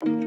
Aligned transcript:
Welcome, 0.00 0.22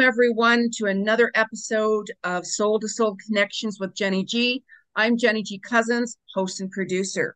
everyone, 0.00 0.70
to 0.74 0.86
another 0.86 1.32
episode 1.34 2.12
of 2.22 2.46
Soul 2.46 2.78
to 2.78 2.88
Soul 2.88 3.16
Connections 3.26 3.80
with 3.80 3.94
Jeni 3.94 4.24
Ji. 4.24 4.62
I'm 4.94 5.16
Jeni 5.16 5.42
Ji 5.42 5.58
Cousins, 5.58 6.18
host 6.34 6.60
and 6.60 6.70
producer. 6.70 7.34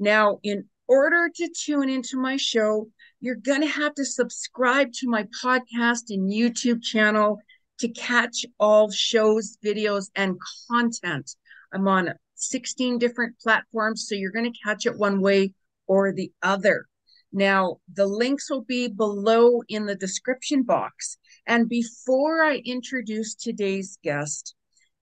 Now, 0.00 0.40
in 0.42 0.64
order 0.88 1.30
to 1.36 1.48
tune 1.56 1.88
into 1.88 2.18
my 2.18 2.36
show, 2.36 2.88
you're 3.20 3.36
going 3.36 3.60
to 3.60 3.68
have 3.68 3.94
to 3.94 4.04
subscribe 4.04 4.92
to 4.94 5.08
my 5.08 5.24
podcast 5.42 6.10
and 6.10 6.28
YouTube 6.28 6.82
channel 6.82 7.38
to 7.78 7.88
catch 7.90 8.44
all 8.58 8.90
shows, 8.90 9.56
videos, 9.64 10.10
and 10.16 10.36
content. 10.68 11.36
I'm 11.72 11.86
on 11.86 12.12
16 12.34 12.98
different 12.98 13.38
platforms, 13.38 14.06
so 14.08 14.16
you're 14.16 14.32
going 14.32 14.52
to 14.52 14.58
catch 14.64 14.84
it 14.84 14.98
one 14.98 15.20
way 15.20 15.52
or 15.86 16.12
the 16.12 16.32
other. 16.42 16.86
Now, 17.32 17.76
the 17.92 18.06
links 18.06 18.50
will 18.50 18.64
be 18.64 18.88
below 18.88 19.60
in 19.68 19.86
the 19.86 19.94
description 19.94 20.64
box. 20.64 21.18
And 21.46 21.68
before 21.68 22.42
I 22.42 22.56
introduce 22.64 23.36
today's 23.36 23.96
guest, 24.02 24.56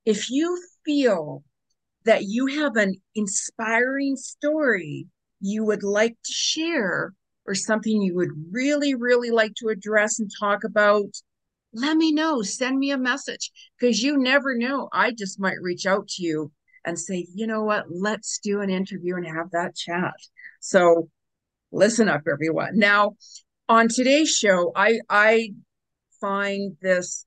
if 0.05 0.29
you 0.29 0.61
feel 0.85 1.43
that 2.05 2.23
you 2.23 2.47
have 2.47 2.75
an 2.75 2.95
inspiring 3.15 4.15
story 4.15 5.07
you 5.41 5.65
would 5.65 5.83
like 5.83 6.13
to 6.23 6.31
share 6.31 7.13
or 7.45 7.55
something 7.55 8.01
you 8.01 8.15
would 8.15 8.31
really, 8.51 8.95
really 8.95 9.31
like 9.31 9.53
to 9.55 9.67
address 9.67 10.19
and 10.19 10.29
talk 10.39 10.63
about, 10.63 11.09
let 11.73 11.97
me 11.97 12.11
know. 12.11 12.41
Send 12.41 12.79
me 12.79 12.91
a 12.91 12.97
message 12.97 13.51
because 13.79 14.01
you 14.01 14.17
never 14.17 14.57
know. 14.57 14.89
I 14.93 15.11
just 15.11 15.39
might 15.39 15.61
reach 15.61 15.85
out 15.85 16.07
to 16.09 16.23
you 16.23 16.51
and 16.85 16.97
say, 16.97 17.27
you 17.33 17.47
know 17.47 17.63
what, 17.63 17.85
let's 17.89 18.39
do 18.39 18.61
an 18.61 18.69
interview 18.69 19.15
and 19.15 19.25
have 19.27 19.51
that 19.51 19.75
chat. 19.75 20.13
So 20.59 21.09
listen 21.71 22.09
up, 22.09 22.21
everyone. 22.31 22.77
Now, 22.77 23.15
on 23.67 23.87
today's 23.87 24.29
show, 24.29 24.71
I 24.75 24.99
I 25.09 25.53
find 26.21 26.77
this 26.81 27.25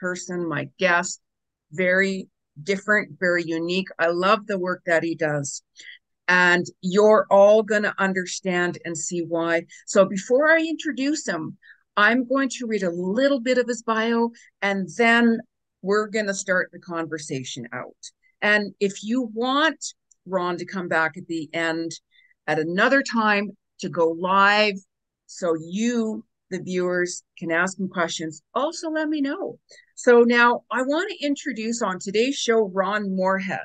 person, 0.00 0.48
my 0.48 0.68
guest, 0.78 1.20
very 1.72 2.28
different, 2.62 3.18
very 3.18 3.42
unique. 3.44 3.88
I 3.98 4.08
love 4.08 4.46
the 4.46 4.58
work 4.58 4.82
that 4.86 5.02
he 5.02 5.14
does. 5.14 5.62
And 6.28 6.64
you're 6.80 7.26
all 7.30 7.62
going 7.62 7.82
to 7.82 7.94
understand 7.98 8.78
and 8.84 8.96
see 8.96 9.20
why. 9.20 9.64
So 9.86 10.06
before 10.06 10.50
I 10.50 10.60
introduce 10.60 11.26
him, 11.26 11.58
I'm 11.96 12.26
going 12.26 12.48
to 12.50 12.66
read 12.66 12.82
a 12.82 12.90
little 12.90 13.40
bit 13.40 13.58
of 13.58 13.68
his 13.68 13.82
bio 13.82 14.30
and 14.62 14.88
then 14.96 15.40
we're 15.82 16.06
going 16.06 16.26
to 16.26 16.34
start 16.34 16.70
the 16.72 16.80
conversation 16.80 17.68
out. 17.72 17.94
And 18.40 18.74
if 18.80 19.04
you 19.04 19.30
want 19.34 19.84
Ron 20.26 20.56
to 20.56 20.64
come 20.64 20.88
back 20.88 21.16
at 21.16 21.26
the 21.26 21.48
end 21.52 21.92
at 22.46 22.58
another 22.58 23.02
time 23.02 23.50
to 23.80 23.88
go 23.88 24.10
live 24.10 24.74
so 25.26 25.54
you 25.60 26.24
the 26.50 26.60
viewers 26.60 27.22
can 27.38 27.50
ask 27.50 27.78
him 27.78 27.88
questions, 27.88 28.42
also 28.54 28.90
let 28.90 29.08
me 29.08 29.20
know. 29.20 29.58
So 29.96 30.20
now 30.20 30.64
I 30.70 30.82
want 30.82 31.10
to 31.10 31.24
introduce 31.24 31.80
on 31.80 31.98
today's 31.98 32.36
show 32.36 32.68
Ron 32.68 33.14
Morehead. 33.14 33.60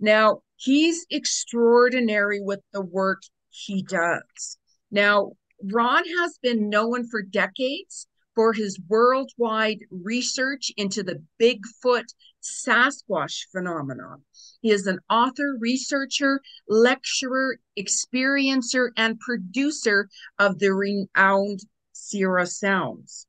Now 0.00 0.40
he's 0.56 1.06
extraordinary 1.10 2.40
with 2.40 2.60
the 2.72 2.82
work 2.82 3.22
he 3.50 3.82
does. 3.82 4.58
Now 4.90 5.32
Ron 5.62 6.04
has 6.18 6.38
been 6.42 6.70
known 6.70 7.06
for 7.08 7.22
decades 7.22 8.06
for 8.34 8.52
his 8.52 8.78
worldwide 8.88 9.80
research 9.90 10.70
into 10.76 11.02
the 11.02 11.22
Bigfoot 11.40 12.04
Sasquatch 12.42 13.46
phenomenon. 13.50 14.22
He 14.60 14.70
is 14.70 14.86
an 14.86 14.98
author, 15.10 15.56
researcher, 15.58 16.40
lecturer, 16.68 17.58
experiencer, 17.78 18.90
and 18.96 19.18
producer 19.20 20.08
of 20.38 20.58
the 20.58 20.72
renowned 20.72 21.60
Sierra 21.92 22.46
Sounds. 22.46 23.26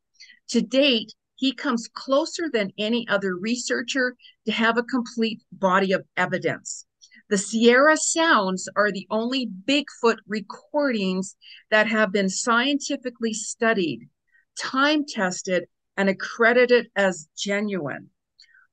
To 0.49 0.61
date, 0.61 1.13
he 1.37 1.53
comes 1.53 1.87
closer 1.93 2.49
than 2.51 2.73
any 2.77 3.07
other 3.07 3.35
researcher 3.37 4.15
to 4.45 4.51
have 4.51 4.77
a 4.77 4.83
complete 4.83 5.41
body 5.51 5.93
of 5.93 6.03
evidence. 6.17 6.85
The 7.29 7.37
Sierra 7.37 7.95
Sounds 7.97 8.67
are 8.75 8.91
the 8.91 9.07
only 9.09 9.49
Bigfoot 9.65 10.17
recordings 10.27 11.35
that 11.71 11.87
have 11.87 12.11
been 12.11 12.29
scientifically 12.29 13.33
studied, 13.33 14.09
time 14.57 15.05
tested, 15.05 15.65
and 15.95 16.09
accredited 16.09 16.89
as 16.95 17.27
genuine. 17.37 18.09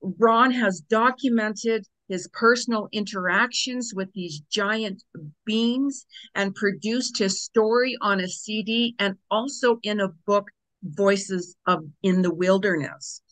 Ron 0.01 0.51
has 0.53 0.81
documented 0.81 1.87
his 2.09 2.29
personal 2.33 2.89
interactions 2.93 3.93
with 3.95 4.13
these 4.13 4.41
giant 4.51 5.03
beings 5.45 6.07
and 6.35 6.55
produced 6.55 7.19
his 7.19 7.43
story 7.43 7.97
on 8.01 8.21
a 8.21 8.29
CD 8.29 8.95
and 8.99 9.17
also 9.31 9.79
in 9.83 10.01
a 10.01 10.09
book, 10.27 10.49
Voices 10.85 11.57
of 11.67 11.85
in 12.03 12.23
the 12.23 12.33
Wilderness. 12.33 13.23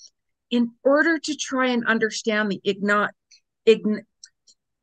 In 0.50 0.72
order 0.82 1.18
to 1.18 1.36
try 1.36 1.68
and 1.68 1.86
understand 1.86 2.50
the 2.50 2.60
igna, 2.66 3.10
ign, 3.66 4.00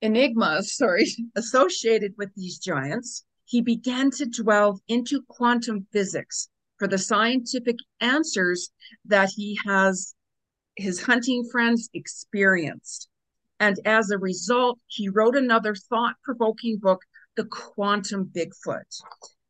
enigmas, 0.02 0.76
sorry, 0.76 1.06
associated 1.36 2.14
with 2.18 2.34
these 2.36 2.60
giants, 2.60 3.26
he 3.46 3.62
began 3.62 4.12
to 4.12 4.26
delve 4.26 4.80
into 4.88 5.24
quantum 5.28 5.88
physics 5.92 6.50
for 6.78 6.88
the 6.88 6.98
scientific 6.98 7.76
answers 8.00 8.72
that 9.06 9.30
he 9.36 9.58
has 9.66 10.16
his 10.76 11.02
hunting 11.02 11.48
friends 11.52 11.90
experienced. 11.94 13.10
And 13.60 13.78
as 13.86 14.10
a 14.10 14.18
result, 14.18 14.80
he 14.88 15.10
wrote 15.10 15.36
another 15.36 15.76
thought 15.76 16.16
provoking 16.24 16.78
book, 16.78 17.02
The 17.36 17.46
Quantum 17.46 18.32
Bigfoot. 18.34 19.02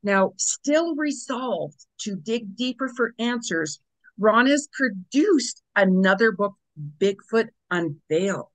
Now, 0.02 0.34
still 0.38 0.96
resolved 0.96 1.86
to 2.02 2.16
dig 2.16 2.56
deeper 2.56 2.88
for 2.88 3.14
answers, 3.20 3.80
Ron 4.18 4.48
has 4.48 4.68
produced 4.72 5.62
another 5.76 6.32
book, 6.32 6.56
Bigfoot 7.00 7.50
Unveiled. 7.70 8.48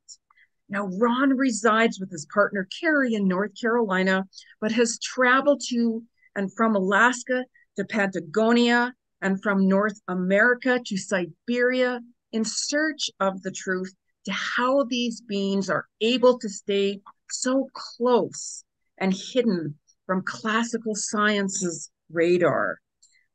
Now, 0.69 0.87
Ron 0.87 1.37
resides 1.37 2.01
with 2.01 2.11
his 2.11 2.27
partner 2.33 2.67
Carrie 2.81 3.15
in 3.15 3.29
North 3.29 3.53
Carolina, 3.61 4.27
but 4.61 4.73
has 4.73 4.99
traveled 4.99 5.63
to 5.69 6.03
and 6.35 6.53
from 6.55 6.75
Alaska 6.75 7.45
to 7.77 7.85
Patagonia 7.85 8.95
and 9.21 9.43
from 9.43 9.69
North 9.69 10.01
America 10.09 10.81
to 10.85 10.97
Siberia 10.97 12.01
in 12.33 12.45
search 12.45 13.11
of 13.21 13.43
the 13.43 13.51
truth 13.51 13.95
to 14.25 14.33
how 14.33 14.85
these 14.85 15.21
beings 15.21 15.71
are 15.71 15.87
able 16.01 16.39
to 16.39 16.49
stay 16.49 17.01
so 17.31 17.69
close 17.75 18.65
and 18.99 19.15
hidden 19.15 19.79
from 20.07 20.23
classical 20.23 20.95
science's 20.95 21.91
radar. 22.11 22.79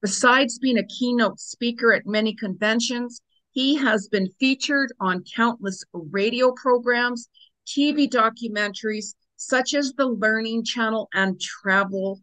Besides 0.02 0.60
being 0.60 0.78
a 0.78 0.86
keynote 0.86 1.40
speaker 1.40 1.94
at 1.94 2.06
many 2.06 2.34
conventions, 2.34 3.22
he 3.52 3.76
has 3.76 4.08
been 4.08 4.30
featured 4.40 4.94
on 5.00 5.24
countless 5.36 5.84
radio 5.94 6.54
programs, 6.54 7.28
TV 7.68 8.10
documentaries, 8.10 9.16
such 9.36 9.74
as 9.74 9.94
the 9.94 10.06
Learning 10.06 10.64
Channel 10.64 11.10
and 11.14 11.40
Travel 11.40 12.22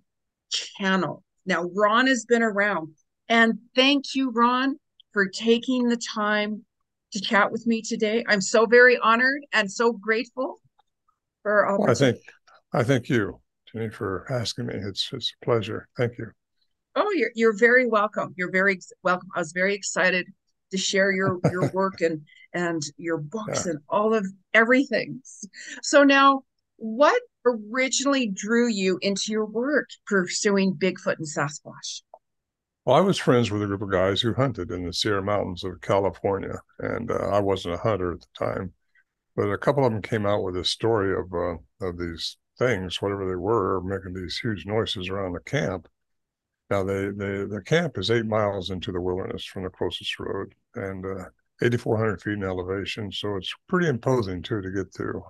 Channel. 0.51 1.23
Now, 1.45 1.69
Ron 1.75 2.07
has 2.07 2.25
been 2.25 2.43
around. 2.43 2.95
And 3.29 3.59
thank 3.75 4.15
you, 4.15 4.31
Ron, 4.31 4.77
for 5.13 5.27
taking 5.29 5.89
the 5.89 5.97
time 6.15 6.65
to 7.13 7.21
chat 7.21 7.51
with 7.51 7.67
me 7.67 7.83
today. 7.83 8.25
I'm 8.29 8.41
so 8.41 8.67
very 8.67 8.99
honored 8.99 9.43
and 9.53 9.71
so 9.71 9.93
grateful 9.93 10.61
for 11.43 11.67
all. 11.67 11.79
Well, 11.81 11.91
I 11.91 11.95
think 11.95 12.19
I 12.73 12.83
thank 12.83 13.09
you, 13.09 13.41
Jeni, 13.77 13.93
for 13.93 14.27
asking 14.31 14.67
me. 14.67 14.75
It's 14.77 15.11
it's 15.13 15.35
a 15.41 15.45
pleasure. 15.45 15.89
Thank 15.97 16.19
you. 16.19 16.31
Oh, 16.95 17.11
you're 17.15 17.31
you're 17.35 17.57
very 17.57 17.87
welcome. 17.87 18.35
You're 18.37 18.51
very 18.51 18.81
welcome. 19.03 19.29
I 19.35 19.41
was 19.41 19.53
very 19.53 19.75
excited 19.75 20.27
to 20.71 20.79
share 20.79 21.13
your 21.13 21.39
your 21.51 21.71
work 21.75 22.01
and 22.01 22.23
and 22.53 22.83
your 22.97 23.19
books 23.19 23.67
yeah. 23.67 23.73
and 23.73 23.81
all 23.89 24.15
of 24.15 24.27
everything. 24.55 25.21
So 25.83 26.05
now, 26.05 26.43
what 26.77 27.21
originally 27.45 28.29
drew 28.29 28.69
you 28.69 28.99
into 29.03 29.31
your 29.31 29.47
work 29.47 29.89
pursuing 30.07 30.75
Bigfoot 30.75 31.19
and 31.19 31.27
Sasquatch? 31.27 32.03
Well, 32.85 32.97
I 32.97 33.01
was 33.01 33.19
friends 33.19 33.51
with 33.51 33.63
a 33.63 33.67
group 33.67 33.83
of 33.83 33.91
guys 33.91 34.21
who 34.21 34.33
hunted 34.33 34.71
in 34.71 34.87
the 34.87 34.93
Sierra 34.93 35.23
Mountains 35.23 35.65
of 35.65 35.81
California, 35.81 36.61
and 36.79 37.11
uh, 37.11 37.15
I 37.15 37.41
wasn't 37.41 37.75
a 37.75 37.79
hunter 37.79 38.13
at 38.13 38.21
the 38.21 38.27
time. 38.47 38.73
But 39.35 39.51
a 39.51 39.59
couple 39.59 39.85
of 39.85 39.93
them 39.93 40.01
came 40.01 40.25
out 40.25 40.43
with 40.43 40.57
a 40.57 40.65
story 40.65 41.13
of 41.13 41.31
uh, 41.35 41.87
of 41.87 41.99
these 41.99 42.39
things, 42.59 43.01
whatever 43.01 43.29
they 43.29 43.37
were, 43.37 43.81
making 43.83 44.15
these 44.15 44.39
huge 44.39 44.67
noises 44.67 45.09
around 45.09 45.33
the 45.33 45.41
camp. 45.41 45.89
Now, 46.71 46.83
they, 46.83 47.07
they 47.07 47.45
the 47.45 47.63
camp 47.65 47.97
is 47.99 48.11
eight 48.11 48.27
miles 48.27 48.71
into 48.71 48.93
the 48.93 49.01
wilderness 49.01 49.45
from 49.45 49.63
the 49.63 49.71
closest 49.71 50.19
road, 50.19 50.55
and 50.75 51.05
uh, 51.05 51.25
8,400 51.63 52.21
feet 52.21 52.35
in 52.35 52.45
elevation, 52.45 53.11
so 53.11 53.37
it's 53.37 53.55
pretty 53.69 53.89
imposing 53.89 54.43
too 54.43 54.61
to 54.61 54.71
get 54.71 54.93
through. 54.93 55.23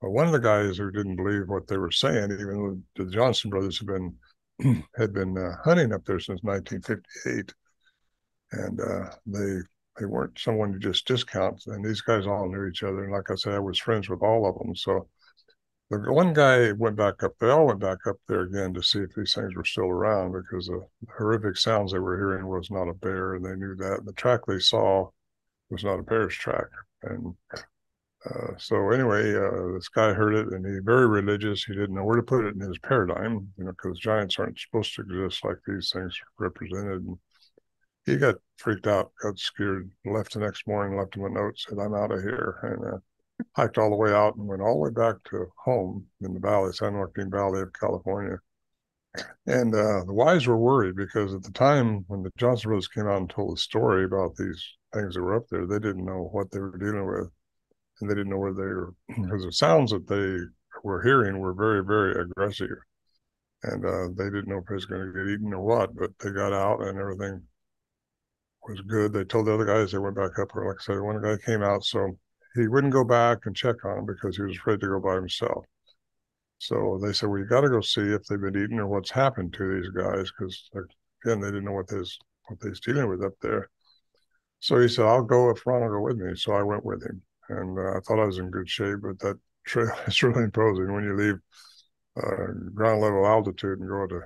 But 0.00 0.10
one 0.10 0.26
of 0.26 0.32
the 0.32 0.38
guys 0.38 0.78
who 0.78 0.90
didn't 0.90 1.16
believe 1.16 1.48
what 1.48 1.66
they 1.66 1.76
were 1.76 1.90
saying, 1.90 2.32
even 2.32 2.82
though 2.96 3.04
the 3.04 3.10
Johnson 3.10 3.50
brothers 3.50 3.78
had 3.78 3.86
been 3.86 4.16
had 4.96 5.12
been 5.12 5.36
uh, 5.38 5.56
hunting 5.64 5.92
up 5.92 6.04
there 6.04 6.20
since 6.20 6.42
1958, 6.42 7.54
and 8.52 8.80
uh, 8.80 9.10
they 9.26 9.60
they 9.98 10.06
weren't 10.06 10.38
someone 10.38 10.72
to 10.72 10.78
just 10.78 11.06
discount. 11.06 11.62
And 11.66 11.84
these 11.84 12.00
guys 12.00 12.26
all 12.26 12.48
knew 12.48 12.66
each 12.66 12.82
other, 12.82 13.04
and 13.04 13.12
like 13.12 13.30
I 13.30 13.34
said, 13.34 13.54
I 13.54 13.58
was 13.58 13.78
friends 13.78 14.08
with 14.08 14.22
all 14.22 14.46
of 14.48 14.58
them. 14.58 14.74
So 14.74 15.08
the 15.90 16.12
one 16.12 16.32
guy 16.32 16.72
went 16.72 16.96
back 16.96 17.22
up. 17.22 17.32
They 17.38 17.50
all 17.50 17.66
went 17.66 17.80
back 17.80 18.06
up 18.06 18.16
there 18.28 18.42
again 18.42 18.72
to 18.74 18.82
see 18.82 19.00
if 19.00 19.14
these 19.14 19.34
things 19.34 19.54
were 19.54 19.64
still 19.64 19.86
around 19.86 20.32
because 20.32 20.66
the 20.66 20.86
horrific 21.16 21.56
sounds 21.56 21.92
they 21.92 21.98
were 21.98 22.16
hearing 22.16 22.46
was 22.46 22.70
not 22.70 22.88
a 22.88 22.94
bear, 22.94 23.34
and 23.34 23.44
they 23.44 23.56
knew 23.56 23.74
that. 23.76 24.04
The 24.04 24.12
track 24.12 24.40
they 24.46 24.60
saw 24.60 25.10
was 25.68 25.84
not 25.84 25.98
a 25.98 26.04
bear's 26.04 26.34
track, 26.34 26.66
and 27.02 27.34
uh, 28.24 28.52
so 28.58 28.90
anyway, 28.90 29.34
uh, 29.34 29.72
this 29.72 29.88
guy 29.88 30.12
heard 30.12 30.34
it, 30.34 30.52
and 30.52 30.64
he 30.64 30.78
very 30.84 31.08
religious. 31.08 31.64
He 31.64 31.74
didn't 31.74 31.94
know 31.94 32.04
where 32.04 32.16
to 32.16 32.22
put 32.22 32.44
it 32.44 32.54
in 32.54 32.60
his 32.60 32.78
paradigm, 32.78 33.50
you 33.56 33.64
know, 33.64 33.70
because 33.70 33.98
giants 33.98 34.38
aren't 34.38 34.58
supposed 34.58 34.94
to 34.94 35.02
exist 35.02 35.44
like 35.44 35.56
these 35.66 35.90
things 35.90 36.14
represented. 36.38 37.02
And 37.02 37.18
he 38.04 38.16
got 38.16 38.36
freaked 38.58 38.86
out, 38.86 39.12
got 39.22 39.38
scared, 39.38 39.90
left 40.04 40.34
the 40.34 40.40
next 40.40 40.66
morning, 40.66 40.98
left 40.98 41.16
him 41.16 41.24
a 41.24 41.30
note, 41.30 41.58
said, 41.58 41.78
"I'm 41.78 41.94
out 41.94 42.12
of 42.12 42.20
here," 42.20 42.58
and 42.62 42.94
uh, 42.94 42.98
hiked 43.54 43.78
all 43.78 43.90
the 43.90 43.96
way 43.96 44.12
out 44.12 44.36
and 44.36 44.46
went 44.46 44.62
all 44.62 44.74
the 44.74 44.80
way 44.80 44.90
back 44.90 45.16
to 45.30 45.46
home 45.56 46.06
in 46.20 46.34
the 46.34 46.40
valley, 46.40 46.72
San 46.72 46.94
Joaquin 46.94 47.30
Valley 47.30 47.62
of 47.62 47.72
California. 47.72 48.38
And 49.46 49.74
uh, 49.74 50.04
the 50.04 50.14
wives 50.14 50.46
were 50.46 50.56
worried 50.56 50.96
because 50.96 51.34
at 51.34 51.42
the 51.42 51.52
time 51.52 52.04
when 52.08 52.22
the 52.22 52.30
Johnson 52.36 52.68
brothers 52.68 52.88
came 52.88 53.08
out 53.08 53.18
and 53.18 53.30
told 53.30 53.56
the 53.56 53.60
story 53.60 54.04
about 54.04 54.36
these 54.36 54.64
things 54.94 55.14
that 55.14 55.22
were 55.22 55.36
up 55.36 55.48
there, 55.50 55.66
they 55.66 55.78
didn't 55.78 56.04
know 56.04 56.28
what 56.32 56.50
they 56.50 56.60
were 56.60 56.78
dealing 56.78 57.06
with 57.06 57.30
and 58.00 58.10
they 58.10 58.14
didn't 58.14 58.30
know 58.30 58.38
where 58.38 58.52
they 58.52 58.62
were 58.62 58.94
because 59.08 59.44
the 59.44 59.52
sounds 59.52 59.90
that 59.92 60.06
they 60.06 60.38
were 60.82 61.02
hearing 61.02 61.38
were 61.38 61.52
very, 61.52 61.84
very 61.84 62.20
aggressive. 62.20 62.68
And 63.62 63.84
uh, 63.84 64.08
they 64.16 64.30
didn't 64.30 64.48
know 64.48 64.58
if 64.58 64.70
it 64.70 64.74
was 64.74 64.86
going 64.86 65.06
to 65.06 65.12
get 65.12 65.30
eaten 65.32 65.52
or 65.52 65.60
what, 65.60 65.94
but 65.94 66.10
they 66.18 66.30
got 66.30 66.54
out 66.54 66.80
and 66.80 66.98
everything 66.98 67.42
was 68.66 68.80
good. 68.82 69.12
They 69.12 69.24
told 69.24 69.46
the 69.46 69.54
other 69.54 69.66
guys 69.66 69.92
they 69.92 69.98
went 69.98 70.16
back 70.16 70.38
up. 70.38 70.56
Or 70.56 70.66
like 70.66 70.78
I 70.80 70.82
said, 70.82 71.00
one 71.00 71.20
guy 71.22 71.36
came 71.44 71.62
out, 71.62 71.84
so 71.84 72.18
he 72.54 72.68
wouldn't 72.68 72.92
go 72.92 73.04
back 73.04 73.46
and 73.46 73.54
check 73.54 73.84
on 73.84 73.96
them 73.96 74.06
because 74.06 74.36
he 74.36 74.42
was 74.42 74.56
afraid 74.56 74.80
to 74.80 74.88
go 74.88 75.00
by 75.00 75.14
himself. 75.14 75.64
So 76.58 76.98
they 77.02 77.12
said, 77.12 77.28
"Well, 77.28 77.38
you 77.38 77.46
got 77.46 77.62
to 77.62 77.68
go 77.68 77.80
see 77.80 78.02
if 78.02 78.24
they've 78.24 78.40
been 78.40 78.56
eaten 78.56 78.80
or 78.80 78.86
what's 78.86 79.10
happened 79.10 79.54
to 79.54 79.80
these 79.80 79.90
guys," 79.90 80.30
because 80.30 80.70
again, 81.24 81.40
they 81.40 81.48
didn't 81.48 81.64
know 81.64 81.72
what 81.72 81.88
this 81.88 82.18
what 82.48 82.58
he's 82.62 82.80
dealing 82.80 83.08
with 83.08 83.24
up 83.24 83.34
there. 83.40 83.70
So 84.60 84.78
he 84.80 84.88
said, 84.88 85.06
"I'll 85.06 85.22
go 85.22 85.50
if 85.50 85.66
Ron 85.66 85.82
will 85.82 85.88
go 85.88 86.00
with 86.00 86.18
me." 86.18 86.34
So 86.36 86.52
I 86.52 86.62
went 86.62 86.84
with 86.84 87.02
him 87.02 87.22
and 87.50 87.78
uh, 87.78 87.96
I 87.96 88.00
thought 88.00 88.20
I 88.20 88.26
was 88.26 88.38
in 88.38 88.50
good 88.50 88.68
shape. 88.68 88.98
But 89.02 89.18
that 89.20 89.38
trail 89.66 89.92
is 90.06 90.22
really 90.22 90.44
imposing 90.44 90.92
when 90.92 91.04
you 91.04 91.16
leave 91.16 91.38
uh, 92.16 92.52
ground 92.74 93.00
level 93.02 93.26
altitude 93.26 93.78
and 93.78 93.88
go 93.88 94.06
to 94.06 94.20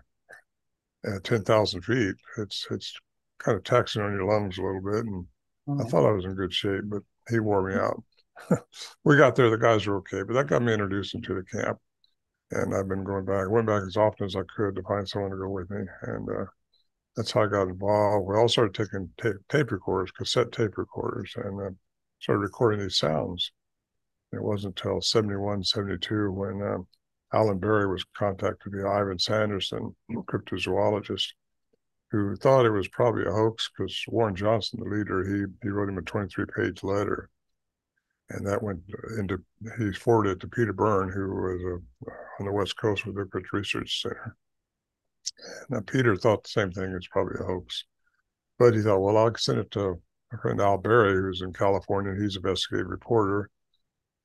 uh, 1.09 1.19
ten 1.23 1.43
thousand 1.43 1.83
feet. 1.83 2.15
It's 2.39 2.67
it's 2.71 2.95
kind 3.39 3.57
of 3.57 3.65
taxing 3.65 4.03
on 4.03 4.13
your 4.13 4.25
lungs 4.25 4.59
a 4.59 4.63
little 4.63 4.81
bit, 4.81 5.05
and 5.05 5.27
mm-hmm. 5.69 5.81
I 5.81 5.85
thought 5.85 6.09
I 6.09 6.13
was 6.13 6.25
in 6.25 6.35
good 6.35 6.53
shape, 6.53 6.85
but 6.85 7.03
he 7.29 7.41
wore 7.41 7.63
me 7.63 7.75
out. 7.75 8.03
we 9.05 9.17
got 9.17 9.37
there, 9.37 9.51
the 9.51 9.57
guys 9.57 9.87
were 9.87 9.97
okay, 9.99 10.23
but 10.23 10.35
that 10.35 10.47
got 10.47 10.63
me 10.63 10.73
introduced 10.73 11.15
into 11.15 11.35
the 11.35 11.45
camp, 11.45 11.79
and 12.51 12.75
I've 12.75 12.89
been 12.89 13.05
going 13.05 13.25
back. 13.25 13.49
Went 13.49 13.67
back 13.67 13.83
as 13.87 13.97
often 13.97 14.27
as 14.27 14.37
I 14.37 14.43
could 14.57 14.77
to 14.77 14.83
find 14.83 15.09
someone 15.09 15.31
to 15.31 15.37
go 15.37 15.49
with 15.49 15.71
me, 15.71 15.85
and 16.03 16.29
uh, 16.29 16.45
that's 17.17 17.33
how 17.33 17.45
I 17.45 17.47
got 17.47 17.69
involved. 17.69 18.27
We 18.27 18.37
all 18.37 18.49
started 18.49 18.75
taking 18.75 19.11
tape, 19.21 19.37
tape 19.49 19.71
recorders, 19.71 20.11
cassette 20.11 20.53
tape 20.53 20.77
recorders, 20.77 21.33
and 21.37 21.61
uh, 21.61 21.71
started 22.19 22.41
recording 22.41 22.81
these 22.81 22.99
sounds. 22.99 23.53
It 24.33 24.43
wasn't 24.43 24.81
until 24.81 25.01
71, 25.01 25.63
72 25.63 26.33
when 26.33 26.61
um, 26.63 26.87
Alan 27.33 27.59
Berry 27.59 27.87
was 27.87 28.05
contacted 28.17 28.73
by 28.73 28.89
Ivan 28.89 29.19
Sanderson, 29.19 29.95
cryptozoologist, 30.11 31.35
who 32.11 32.37
thought 32.37 32.67
it 32.67 32.71
was 32.71 32.89
probably 32.89 33.25
a 33.25 33.33
hoax 33.33 33.71
because 33.77 34.05
Warren 34.09 34.37
Johnson, 34.37 34.81
the 34.83 34.89
leader, 34.89 35.25
he, 35.25 35.45
he 35.63 35.69
wrote 35.69 35.89
him 35.89 35.99
a 35.99 36.03
23 36.03 36.47
page 36.47 36.83
letter. 36.83 37.31
And 38.35 38.47
that 38.47 38.63
went 38.63 38.81
into, 39.17 39.39
he 39.79 39.93
forwarded 39.93 40.33
it 40.37 40.41
to 40.41 40.49
Peter 40.49 40.73
Byrne, 40.73 41.09
who 41.09 41.29
was 41.29 41.63
a, 41.63 42.11
uh, 42.11 42.15
on 42.41 42.47
the 42.47 42.53
West 42.53 42.77
Coast 42.77 43.07
with 43.07 43.15
the 43.15 43.43
Research 43.53 44.03
Center. 44.03 44.37
Now, 45.71 45.81
Peter 45.81 46.17
thought 46.17 46.45
the 46.45 46.51
same 46.51 46.73
thing, 46.73 46.93
it's 46.93 47.07
probably 47.09 47.37
a 47.41 47.45
hoax. 47.45 47.85
But 48.59 48.75
he 48.75 48.83
thought, 48.83 49.01
well, 49.01 49.17
I'll 49.17 49.35
send 49.37 49.59
it 49.59 49.71
to 49.73 50.01
my 50.33 50.39
friend 50.41 50.61
Al 50.61 50.79
Berry, 50.79 51.15
who's 51.15 51.43
in 51.43 51.53
California. 51.53 52.13
He's 52.21 52.37
an 52.37 52.43
investigative 52.45 52.91
reporter, 52.91 53.51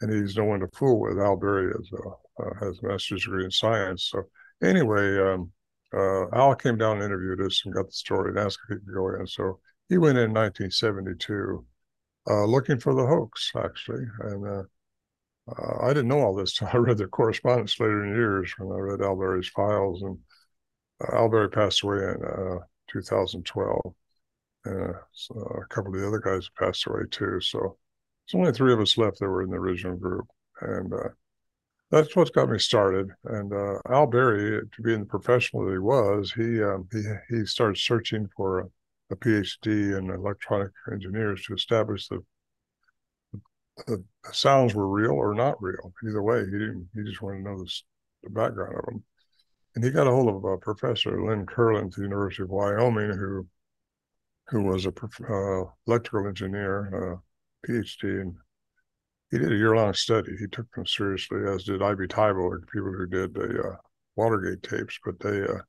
and 0.01 0.11
he's 0.11 0.35
no 0.35 0.45
one 0.45 0.61
to 0.61 0.67
fool 0.73 0.99
with. 0.99 1.19
Al 1.19 1.35
Berry 1.35 1.71
is 1.71 1.91
a, 1.93 2.43
uh, 2.43 2.53
has 2.59 2.79
a 2.79 2.87
master's 2.87 3.23
degree 3.23 3.45
in 3.45 3.51
science. 3.51 4.09
So 4.11 4.23
anyway, 4.63 5.19
um, 5.19 5.51
uh, 5.93 6.29
Al 6.35 6.55
came 6.55 6.77
down 6.77 6.97
and 6.97 7.05
interviewed 7.05 7.41
us 7.41 7.61
and 7.65 7.73
got 7.73 7.87
the 7.87 7.91
story 7.91 8.29
and 8.29 8.39
asked 8.39 8.59
if 8.69 8.77
he 8.77 8.85
could 8.85 8.93
go 8.93 9.15
in. 9.15 9.27
So 9.27 9.59
he 9.87 9.97
went 9.97 10.17
in 10.17 10.33
1972 10.33 11.65
uh, 12.27 12.45
looking 12.45 12.79
for 12.79 12.93
the 12.93 13.05
hoax, 13.05 13.51
actually. 13.55 14.05
And 14.19 14.47
uh, 14.47 14.63
uh, 15.51 15.85
I 15.85 15.89
didn't 15.89 16.07
know 16.07 16.19
all 16.19 16.35
this. 16.35 16.61
I 16.73 16.77
read 16.77 16.97
the 16.97 17.07
correspondence 17.07 17.79
later 17.79 18.05
in 18.05 18.15
years 18.15 18.53
when 18.57 18.71
I 18.75 18.79
read 18.79 19.01
Al 19.01 19.15
Berry's 19.15 19.49
files. 19.49 20.01
And 20.01 20.17
uh, 21.01 21.15
Al 21.15 21.29
Berry 21.29 21.49
passed 21.49 21.83
away 21.83 21.97
in 21.97 22.59
2012 22.91 23.93
uh, 24.65 24.93
so 25.13 25.35
a 25.35 25.73
couple 25.73 25.93
of 25.93 26.01
the 26.01 26.07
other 26.07 26.19
guys 26.19 26.49
passed 26.57 26.85
away 26.87 27.01
too. 27.09 27.39
So 27.41 27.77
there's 28.27 28.39
only 28.39 28.51
three 28.51 28.73
of 28.73 28.79
us 28.79 28.97
left 28.97 29.19
that 29.19 29.27
were 29.27 29.43
in 29.43 29.49
the 29.49 29.57
original 29.57 29.95
group, 29.95 30.27
and 30.61 30.93
uh, 30.93 31.09
that's 31.91 32.15
what 32.15 32.33
got 32.33 32.49
me 32.49 32.59
started. 32.59 33.09
And 33.25 33.53
uh, 33.53 33.79
Al 33.89 34.07
Berry, 34.07 34.61
to 34.61 34.81
being 34.81 34.99
the 34.99 35.05
professional 35.05 35.65
that 35.65 35.71
he 35.71 35.79
was, 35.79 36.33
he 36.33 36.61
um, 36.61 36.87
he 36.91 37.03
he 37.29 37.45
started 37.45 37.77
searching 37.77 38.29
for 38.35 38.69
a, 39.09 39.13
a, 39.13 39.17
PhD 39.17 39.97
in 39.97 40.09
electronic 40.09 40.71
engineers 40.91 41.43
to 41.45 41.53
establish 41.53 42.07
the, 42.07 42.19
the, 43.87 44.03
sounds 44.31 44.73
were 44.73 44.87
real 44.87 45.11
or 45.11 45.33
not 45.33 45.61
real. 45.61 45.93
Either 46.07 46.21
way, 46.21 46.45
he 46.45 46.51
didn't. 46.51 46.89
He 46.93 47.03
just 47.03 47.21
wanted 47.21 47.43
to 47.43 47.43
know 47.43 47.65
the 48.23 48.29
background 48.29 48.75
of 48.77 48.85
them. 48.85 49.03
And 49.75 49.83
he 49.83 49.91
got 49.91 50.07
a 50.07 50.11
hold 50.11 50.27
of 50.27 50.43
a 50.43 50.57
professor, 50.57 51.23
Lynn 51.23 51.45
Kirlin, 51.45 51.85
at 51.85 51.91
the 51.91 52.01
University 52.01 52.43
of 52.43 52.49
Wyoming, 52.49 53.11
who 53.11 53.47
who 54.49 54.63
was 54.63 54.87
a 54.87 54.89
uh, 54.89 55.69
electrical 55.85 56.27
engineer, 56.27 57.13
uh, 57.13 57.17
PhD, 57.67 58.21
and 58.21 58.35
he 59.29 59.37
did 59.37 59.51
a 59.51 59.55
year-long 59.55 59.93
study. 59.93 60.35
He 60.39 60.47
took 60.47 60.71
them 60.71 60.87
seriously, 60.87 61.41
as 61.47 61.65
did 61.65 61.83
Ivy 61.83 62.07
Tybal, 62.07 62.67
people 62.73 62.91
who 62.91 63.05
did 63.05 63.35
the 63.35 63.61
uh, 63.61 63.75
Watergate 64.15 64.63
tapes, 64.63 64.99
but 65.05 65.19
they 65.19 65.43
uh, 65.43 65.59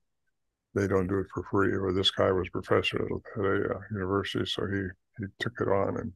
they 0.74 0.86
don't 0.86 1.08
do 1.08 1.18
it 1.18 1.26
for 1.32 1.42
free. 1.50 1.72
Or 1.72 1.92
this 1.92 2.10
guy 2.10 2.30
was 2.32 2.48
professor 2.48 2.96
at, 3.04 3.44
a 3.44 3.74
uh, 3.74 3.80
university, 3.90 4.46
so 4.46 4.66
he 4.66 4.82
he 5.18 5.26
took 5.38 5.52
it 5.60 5.68
on 5.68 5.96
and 5.98 6.12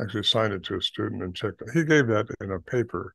actually 0.00 0.24
signed 0.24 0.52
it 0.52 0.64
to 0.64 0.76
a 0.76 0.82
student 0.82 1.22
and 1.22 1.34
checked. 1.34 1.62
It. 1.62 1.70
He 1.72 1.84
gave 1.84 2.06
that 2.08 2.26
in 2.40 2.50
a 2.52 2.60
paper. 2.60 3.14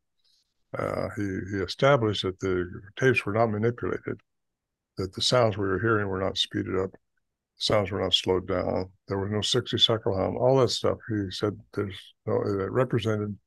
Uh, 0.78 1.10
he 1.16 1.40
he 1.52 1.58
established 1.58 2.24
that 2.24 2.40
the 2.40 2.66
tapes 2.98 3.26
were 3.26 3.34
not 3.34 3.48
manipulated, 3.52 4.20
that 4.98 5.14
the 5.14 5.22
sounds 5.22 5.58
we 5.58 5.68
were 5.68 5.80
hearing 5.80 6.08
were 6.08 6.22
not 6.22 6.38
speeded 6.38 6.78
up 6.78 6.92
sounds 7.60 7.92
were 7.92 8.02
not 8.02 8.14
slowed 8.14 8.48
down. 8.48 8.90
There 9.08 9.20
was 9.20 9.30
no 9.32 9.42
60 9.42 9.78
cycle 9.78 10.18
hum, 10.18 10.38
all 10.38 10.58
that 10.60 10.70
stuff. 10.70 10.98
He 11.10 11.30
said 11.30 11.60
there's 11.74 11.96
no, 12.26 12.42
it 12.42 12.72
represented 12.72 13.38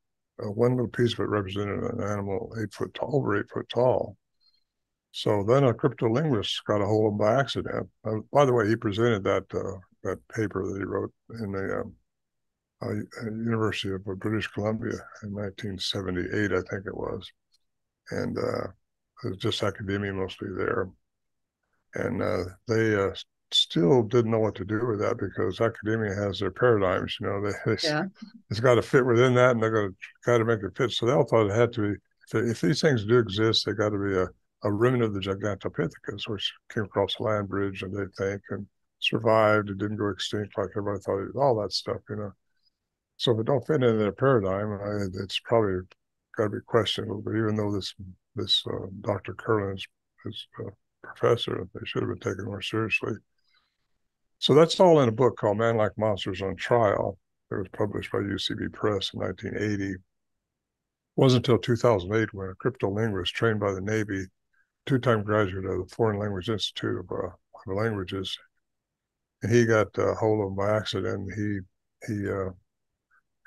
uh, 0.41 0.49
one 0.49 0.71
little 0.71 0.87
piece 0.87 1.13
of 1.13 1.19
it 1.19 1.29
represented 1.29 1.79
an 1.79 2.01
animal 2.01 2.55
eight 2.61 2.73
foot 2.73 2.93
tall, 2.93 3.15
over 3.15 3.39
eight 3.39 3.49
foot 3.49 3.67
tall. 3.69 4.15
So 5.13 5.43
then 5.43 5.63
a 5.63 5.73
cryptolinguist 5.75 6.63
got 6.65 6.81
a 6.81 6.85
hold 6.87 7.05
of 7.05 7.11
him 7.13 7.17
by 7.19 7.39
accident. 7.39 7.87
Uh, 8.03 8.17
by 8.31 8.45
the 8.45 8.53
way, 8.53 8.67
he 8.67 8.75
presented 8.75 9.23
that 9.23 9.45
uh, 9.53 9.79
that 10.03 10.27
paper 10.27 10.67
that 10.67 10.79
he 10.79 10.83
wrote 10.83 11.13
in 11.39 11.51
the 11.51 11.81
um, 11.81 11.93
uh, 12.81 13.25
University 13.25 13.93
of 13.93 14.03
British 14.19 14.47
Columbia 14.47 14.97
in 15.21 15.31
1978, 15.33 16.51
I 16.51 16.61
think 16.67 16.87
it 16.87 16.97
was, 16.97 17.31
and 18.09 18.35
uh, 18.39 18.67
it 19.23 19.29
was 19.29 19.37
just 19.37 19.61
academia 19.61 20.11
mostly 20.11 20.49
there. 20.57 20.89
And 21.93 22.23
uh, 22.23 22.45
they 22.67 22.97
still 23.51 24.01
didn't 24.01 24.31
know 24.31 24.39
what 24.39 24.55
to 24.55 24.65
do 24.65 24.83
with 24.83 24.99
that 25.01 25.19
because 25.19 25.61
academia 25.61 26.15
has 26.15 26.39
their 26.39 26.49
paradigms. 26.49 27.17
You 27.21 27.27
know, 27.27 27.39
they, 27.39 27.53
they 27.67 27.77
yeah. 27.87 28.05
it's 28.49 28.59
got 28.59 28.75
to 28.75 28.81
fit 28.81 29.05
within 29.05 29.35
that, 29.35 29.51
and 29.51 29.61
they're 29.61 29.69
going 29.69 29.91
to 29.91 29.95
got 30.25 30.39
to 30.39 30.45
make 30.45 30.63
it 30.63 30.75
fit. 30.75 30.91
So 30.91 31.05
they 31.05 31.13
all 31.13 31.23
thought 31.23 31.51
it 31.51 31.55
had 31.55 31.71
to 31.73 31.81
be. 31.81 31.99
If, 32.33 32.49
if 32.49 32.61
these 32.61 32.81
things 32.81 33.05
do 33.05 33.19
exist, 33.19 33.67
they 33.67 33.73
got 33.73 33.89
to 33.89 33.99
be 33.99 34.17
a, 34.17 34.27
a 34.63 34.71
remnant 34.71 35.03
of 35.03 35.13
the 35.13 35.19
Gigantopithecus, 35.19 36.27
which 36.27 36.53
came 36.73 36.85
across 36.85 37.19
land 37.19 37.49
bridge, 37.49 37.83
and 37.83 37.95
they 37.95 38.05
think 38.17 38.41
and 38.49 38.65
survived. 38.99 39.69
It 39.69 39.77
didn't 39.77 39.97
go 39.97 40.09
extinct 40.09 40.57
like 40.57 40.69
everybody 40.71 40.99
thought. 41.01 41.23
It, 41.23 41.35
all 41.35 41.61
that 41.61 41.73
stuff, 41.73 41.97
you 42.09 42.15
know. 42.15 42.31
So 43.17 43.33
if 43.33 43.39
it 43.39 43.45
don't 43.45 43.65
fit 43.65 43.83
into 43.83 43.93
their 43.93 44.11
paradigm, 44.11 44.71
I, 44.73 45.23
it's 45.23 45.39
probably 45.39 45.81
got 46.37 46.45
to 46.45 46.49
be 46.49 46.57
questionable. 46.65 47.21
But 47.21 47.35
even 47.35 47.55
though 47.55 47.71
this 47.71 47.93
this 48.35 48.63
uh, 48.67 48.87
Dr. 49.01 49.33
Kirlin 49.33 49.75
is, 49.75 49.85
is 50.25 50.47
a 50.59 50.71
professor, 51.05 51.67
they 51.73 51.81
should 51.85 52.01
have 52.01 52.09
been 52.09 52.19
taken 52.19 52.45
more 52.45 52.61
seriously. 52.61 53.13
So 54.39 54.53
that's 54.53 54.79
all 54.79 54.99
in 55.01 55.09
a 55.09 55.13
book 55.13 55.37
called 55.37 55.57
Man 55.57 55.77
Like 55.77 55.97
Monsters 55.97 56.41
on 56.41 56.55
Trial. 56.55 57.17
It 57.51 57.55
was 57.55 57.67
published 57.71 58.11
by 58.11 58.19
UCB 58.19 58.73
Press 58.73 59.11
in 59.13 59.19
1980. 59.21 59.91
It 59.91 59.97
wasn't 61.15 61.47
until 61.47 61.59
2008 61.59 62.33
when 62.33 62.49
a 62.49 62.55
cryptolinguist 62.55 63.27
trained 63.27 63.59
by 63.59 63.71
the 63.71 63.81
Navy, 63.81 64.25
two-time 64.85 65.23
graduate 65.23 65.65
of 65.65 65.87
the 65.87 65.95
Foreign 65.95 66.19
Language 66.19 66.49
Institute 66.49 66.99
of, 66.99 67.11
uh, 67.11 67.29
Languages, 67.65 68.37
and 69.41 69.53
he 69.53 69.65
got 69.65 69.97
uh, 69.97 70.15
hold 70.15 70.41
of 70.41 70.47
him 70.49 70.55
by 70.55 70.75
accident. 70.75 71.31
He 71.33 71.59
he 72.07 72.29
uh, 72.29 72.49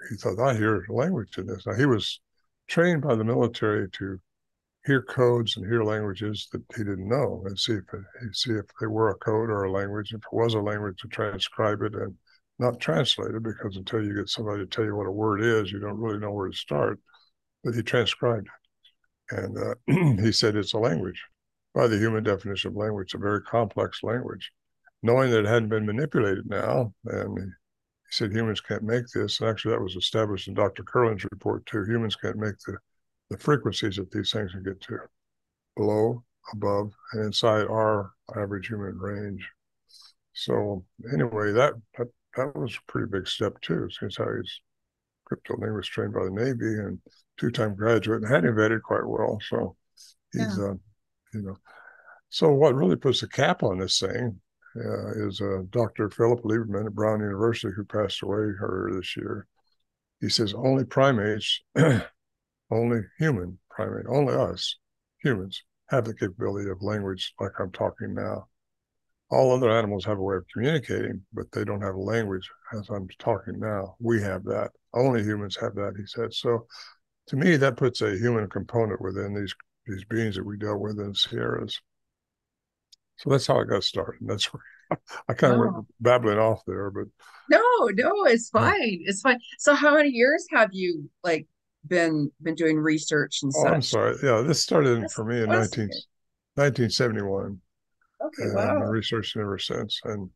he 0.09 0.17
thought 0.17 0.41
I 0.41 0.55
hear 0.55 0.87
language 0.89 1.37
in 1.37 1.47
this. 1.47 1.67
Now 1.67 1.75
he 1.75 1.87
was 1.87 2.21
trained 2.67 3.03
by 3.03 3.15
the 3.15 3.25
military 3.25 3.91
to 3.91 4.19
hear 4.87 5.03
codes 5.03 5.57
and 5.57 5.67
hear 5.67 5.83
languages 5.83 6.49
that 6.53 6.63
he 6.77 6.85
didn't 6.85 7.09
know 7.09 7.43
and 7.45 7.59
see 7.59 7.75
if 7.75 7.85
see 8.33 8.53
if 8.53 8.65
they 8.81 8.87
were 8.87 9.11
a 9.11 9.15
code 9.17 9.51
or 9.51 9.65
a 9.65 9.73
language. 9.73 10.13
If 10.13 10.19
it 10.19 10.33
was 10.33 10.55
a 10.55 10.61
language, 10.61 10.99
to 11.01 11.09
transcribe 11.09 11.83
it 11.83 11.95
and 11.95 12.15
not 12.59 12.81
translate 12.81 13.35
it 13.35 13.43
because 13.43 13.77
until 13.77 14.03
you 14.03 14.15
get 14.15 14.29
somebody 14.29 14.61
to 14.61 14.67
tell 14.67 14.85
you 14.85 14.97
what 14.97 15.07
a 15.07 15.13
word 15.13 15.43
is, 15.43 15.71
you 15.71 15.81
don't 15.81 16.01
really 16.01 16.19
know 16.19 16.33
where 16.33 16.49
to 16.49 16.57
start. 16.57 16.99
But 17.65 17.75
he 17.75 17.83
transcribed 17.83 18.47
it, 18.47 18.66
and 19.31 19.57
uh, 19.59 19.75
he 20.23 20.33
said 20.33 20.57
it's 20.57 20.73
a 20.73 20.79
language 20.79 21.23
by 21.75 21.87
the 21.87 21.99
human 21.99 22.25
definition 22.25 22.71
of 22.71 22.77
language, 22.77 23.15
a 23.15 23.19
very 23.19 23.43
complex 23.43 24.03
language. 24.03 24.53
Knowing 25.03 25.31
that 25.31 25.41
it 25.41 25.47
hadn't 25.47 25.69
been 25.69 25.87
manipulated 25.87 26.49
now, 26.49 26.93
and 27.05 27.39
he 27.39 27.45
said 28.11 28.33
humans 28.33 28.61
can't 28.61 28.83
make 28.83 29.05
this. 29.15 29.41
And 29.41 29.49
actually, 29.49 29.73
that 29.73 29.83
was 29.83 29.95
established 29.95 30.49
in 30.49 30.55
Dr. 30.55 30.83
Kirlin's 30.83 31.25
report 31.25 31.67
too. 31.67 31.85
Humans 31.85 32.17
can't 32.17 32.39
make 32.39 32.59
the 32.67 32.79
the 33.31 33.39
frequencies 33.39 33.97
that 33.97 34.11
these 34.11 34.31
things 34.31 34.53
can 34.53 34.63
get 34.63 34.81
to 34.81 34.99
below, 35.77 36.23
above, 36.53 36.93
and 37.13 37.25
inside 37.25 37.67
our 37.67 38.13
average 38.37 38.69
human 38.69 38.99
range. 38.99 39.47
So 40.33 40.85
anyway, 41.13 41.53
that 41.53 41.75
that, 41.99 42.09
that 42.37 42.57
was 42.57 42.77
a 42.77 42.91
pretty 42.91 43.09
big 43.11 43.27
step 43.29 43.61
too, 43.61 43.89
since 43.91 44.17
how 44.17 44.29
he's 44.35 44.61
cryptolinguist 45.31 45.87
trained 45.87 46.15
by 46.15 46.25
the 46.25 46.31
Navy 46.31 46.79
and 46.79 47.01
two-time 47.39 47.75
graduate 47.75 48.23
and 48.23 48.33
had 48.33 48.45
invented 48.45 48.83
quite 48.83 49.07
well. 49.07 49.39
So 49.49 49.77
he's, 50.33 50.59
yeah. 50.59 50.65
uh, 50.65 50.75
you 51.35 51.43
know, 51.43 51.57
so 52.29 52.53
what 52.53 52.75
really 52.75 52.97
puts 52.97 53.23
a 53.23 53.29
cap 53.29 53.63
on 53.63 53.79
this 53.79 53.99
thing 53.99 54.41
uh, 54.77 55.27
is 55.27 55.41
uh, 55.41 55.63
Dr. 55.71 56.11
Philip 56.11 56.43
Lieberman 56.43 56.87
at 56.87 56.95
Brown 56.95 57.21
University, 57.21 57.73
who 57.75 57.85
passed 57.85 58.23
away 58.23 58.37
earlier 58.37 58.99
this 58.99 59.17
year. 59.17 59.47
He 60.21 60.29
says 60.29 60.55
only 60.55 60.85
primates 60.85 61.63
only 62.71 63.01
human 63.19 63.59
primate, 63.71 64.07
only 64.09 64.35
us 64.35 64.77
humans 65.23 65.63
have 65.89 66.05
the 66.05 66.15
capability 66.15 66.71
of 66.71 66.83
language 66.83 67.35
like 67.41 67.53
I'm 67.59 67.73
talking 67.73 68.15
now. 68.15 68.49
All 69.31 69.53
other 69.53 69.71
animals 69.71 70.05
have 70.05 70.19
a 70.19 70.23
way 70.23 70.37
of 70.37 70.47
communicating, 70.53 71.23
but 71.33 71.51
they 71.53 71.65
don't 71.65 71.83
have 71.83 71.97
a 71.97 72.01
language 72.01 72.49
as 72.75 72.89
I'm 72.91 73.09
talking 73.19 73.59
now. 73.59 73.97
We 73.99 74.23
have 74.23 74.45
that. 74.45 74.71
Only 74.95 75.23
humans 75.23 75.57
have 75.61 75.75
that, 75.75 75.95
he 75.97 76.07
said. 76.07 76.33
So 76.33 76.67
to 77.29 77.37
me, 77.37 77.57
that 77.57 77.77
puts 77.77 78.03
a 78.03 78.17
human 78.17 78.49
component 78.49 79.01
within 79.01 79.35
these 79.35 79.55
these 79.87 80.05
beings 80.05 80.35
that 80.35 80.45
we 80.45 80.57
dealt 80.57 80.81
with 80.81 80.99
in 80.99 81.09
the 81.09 81.15
Sierras. 81.15 81.81
So 83.19 83.31
that's 83.31 83.47
how 83.47 83.61
I 83.61 83.65
got 83.65 83.85
started. 83.85 84.21
And 84.21 84.29
that's 84.29 84.53
where 84.53 84.63
I 85.29 85.33
kind 85.33 85.55
of 85.55 85.61
oh. 85.61 85.63
went 85.63 85.87
babbling 86.01 86.39
off 86.39 86.63
there, 86.67 86.91
but 86.91 87.07
no, 87.51 87.61
no, 87.95 88.25
it's 88.25 88.51
fine. 88.51 89.01
It's 89.05 89.21
fine. 89.21 89.39
So 89.59 89.75
how 89.75 89.95
many 89.95 90.11
years 90.11 90.47
have 90.51 90.71
you 90.73 91.09
like 91.23 91.47
been 91.87 92.31
been 92.43 92.55
doing 92.55 92.79
research 92.79 93.41
and 93.43 93.53
oh, 93.57 93.63
such. 93.63 93.73
I'm 93.73 93.83
sorry. 93.83 94.17
Yeah, 94.23 94.43
this 94.43 94.63
started 94.63 95.03
that's, 95.03 95.15
for 95.15 95.25
me 95.25 95.37
in 95.37 95.49
19, 95.49 95.89
1971. 96.55 97.61
Okay, 98.25 98.43
and 98.43 98.55
wow. 98.55 98.63
I've 98.63 98.81
been 98.81 98.89
researching 98.89 99.43
ever 99.43 99.59
since. 99.59 100.01
And 100.05 100.31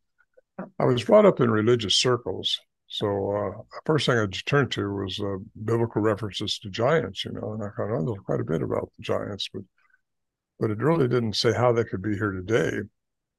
oh. 0.61 0.71
I 0.79 0.85
was 0.85 1.05
brought 1.05 1.27
up 1.27 1.41
in 1.41 1.51
religious 1.51 1.97
circles. 1.97 2.61
So 2.91 3.07
uh, 3.07 3.51
the 3.71 3.81
first 3.87 4.07
thing 4.07 4.19
I 4.19 4.27
turned 4.27 4.73
to 4.73 4.93
was 4.93 5.21
uh, 5.21 5.37
biblical 5.65 6.03
references 6.03 6.59
to 6.59 6.71
giants, 6.71 7.25
you 7.25 7.31
know, 7.31 7.53
and 7.53 7.63
I 7.63 7.69
found 7.77 7.93
out 7.93 8.05
there's 8.05 8.25
quite 8.27 8.41
a 8.41 8.45
bit 8.45 8.63
about 8.63 8.91
the 8.97 9.03
giants, 9.03 9.49
but 9.53 9.63
but 10.59 10.71
it 10.71 10.79
really 10.79 11.09
didn't 11.09 11.37
say 11.37 11.53
how 11.53 11.73
they 11.73 11.85
could 11.85 12.03
be 12.03 12.15
here 12.15 12.33
today. 12.33 12.81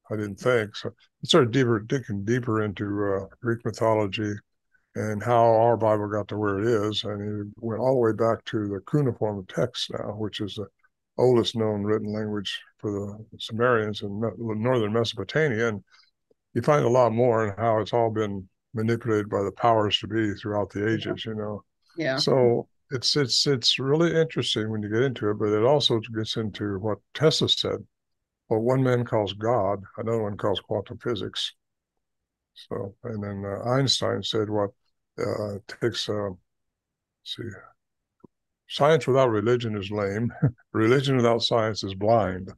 I 0.09 0.15
didn't 0.15 0.37
think 0.39 0.75
so. 0.75 0.89
I 0.89 1.25
started 1.25 1.51
deeper, 1.51 1.79
digging 1.79 2.23
deeper 2.23 2.63
into 2.63 2.85
uh, 3.13 3.27
Greek 3.41 3.63
mythology, 3.65 4.33
and 4.95 5.21
how 5.21 5.43
our 5.43 5.75
Bible 5.77 6.07
got 6.07 6.29
to 6.29 6.37
where 6.37 6.59
it 6.59 6.65
is. 6.65 7.03
And 7.03 7.41
it 7.41 7.53
went 7.57 7.81
all 7.81 7.93
the 7.95 7.99
way 7.99 8.13
back 8.13 8.43
to 8.45 8.67
the 8.67 8.79
cuneiform 8.87 9.45
text 9.47 9.91
now, 9.91 10.15
which 10.15 10.39
is 10.39 10.55
the 10.55 10.67
oldest 11.17 11.57
known 11.57 11.83
written 11.83 12.13
language 12.13 12.57
for 12.77 12.91
the 12.91 13.37
Sumerians 13.37 14.01
in 14.01 14.21
northern 14.37 14.93
Mesopotamia. 14.93 15.67
And 15.67 15.83
you 16.53 16.61
find 16.61 16.85
a 16.85 16.89
lot 16.89 17.11
more 17.11 17.47
in 17.47 17.53
how 17.57 17.79
it's 17.79 17.93
all 17.93 18.09
been 18.09 18.47
manipulated 18.73 19.29
by 19.29 19.43
the 19.43 19.51
powers 19.51 19.99
to 19.99 20.07
be 20.07 20.33
throughout 20.33 20.69
the 20.69 20.91
ages, 20.91 21.25
you 21.25 21.35
know. 21.35 21.63
Yeah. 21.97 22.17
So 22.17 22.67
it's 22.91 23.15
it's 23.15 23.47
it's 23.47 23.79
really 23.79 24.15
interesting 24.15 24.69
when 24.69 24.81
you 24.81 24.89
get 24.89 25.03
into 25.03 25.29
it, 25.29 25.35
but 25.35 25.49
it 25.49 25.63
also 25.63 25.99
gets 25.99 26.37
into 26.37 26.79
what 26.79 26.99
Tesla 27.13 27.49
said. 27.49 27.85
What 28.47 28.61
one 28.61 28.83
man 28.83 29.05
calls 29.05 29.33
God, 29.33 29.81
another 29.97 30.23
one 30.23 30.37
calls 30.37 30.59
quantum 30.59 30.97
physics. 30.97 31.53
So, 32.53 32.95
and 33.05 33.23
then 33.23 33.43
uh, 33.45 33.69
Einstein 33.69 34.23
said 34.23 34.49
what 34.49 34.71
uh, 35.17 35.55
takes 35.67 36.09
uh, 36.09 36.29
see 37.23 37.43
science 38.67 39.05
without 39.05 39.29
religion 39.29 39.75
is 39.77 39.91
lame 39.91 40.31
religion 40.73 41.17
without 41.17 41.43
science 41.43 41.83
is 41.83 41.93
blind 41.93 42.51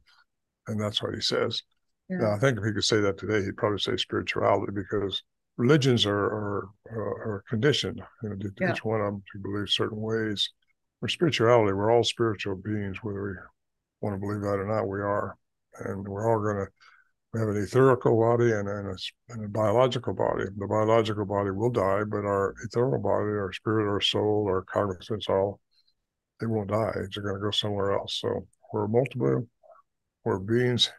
and 0.68 0.80
that's 0.80 1.02
what 1.02 1.12
he 1.14 1.20
says 1.20 1.62
yeah. 2.08 2.18
now 2.18 2.32
i 2.32 2.38
think 2.38 2.56
if 2.56 2.64
he 2.64 2.72
could 2.72 2.84
say 2.84 3.00
that 3.00 3.18
today 3.18 3.44
he'd 3.44 3.56
probably 3.56 3.78
say 3.78 3.96
spirituality 3.96 4.72
because 4.72 5.22
religions 5.56 6.04
are 6.06 6.12
are, 6.14 6.68
uh, 6.90 6.96
are 6.96 7.44
conditioned 7.48 8.00
you 8.22 8.28
know, 8.28 8.36
yeah. 8.60 8.72
each 8.72 8.84
one 8.84 9.00
of 9.00 9.06
them 9.06 9.22
to 9.32 9.38
believe 9.38 9.68
certain 9.68 10.00
ways 10.00 10.50
for 11.00 11.08
spirituality 11.08 11.72
we're 11.72 11.92
all 11.92 12.04
spiritual 12.04 12.56
beings 12.56 12.98
whether 13.02 13.22
we 13.22 13.34
want 14.00 14.14
to 14.14 14.20
believe 14.20 14.40
that 14.40 14.58
or 14.58 14.66
not 14.66 14.88
we 14.88 15.00
are 15.00 15.36
and 15.80 16.06
we're 16.06 16.30
all 16.30 16.40
going 16.40 16.56
to 16.56 16.66
we 17.34 17.40
have 17.40 17.48
an 17.48 17.56
etherical 17.56 18.20
body 18.20 18.52
and, 18.52 18.68
and, 18.68 18.88
a, 18.88 18.96
and 19.30 19.44
a 19.44 19.48
biological 19.48 20.14
body. 20.14 20.44
The 20.56 20.68
biological 20.68 21.24
body 21.24 21.50
will 21.50 21.70
die, 21.70 22.04
but 22.04 22.24
our 22.24 22.54
ethereal 22.64 23.02
body, 23.02 23.32
our 23.32 23.52
spirit, 23.52 23.90
our 23.90 24.00
soul, 24.00 24.44
our 24.46 24.62
cognizance, 24.62 25.28
all 25.28 25.58
they 26.40 26.46
won't 26.46 26.70
die. 26.70 26.92
They're 26.94 27.24
going 27.24 27.34
to 27.34 27.40
go 27.40 27.50
somewhere 27.50 27.92
else. 27.92 28.20
So 28.20 28.46
we're 28.72 28.86
multiple, 28.86 29.48
we're 30.24 30.38
beings, 30.38 30.92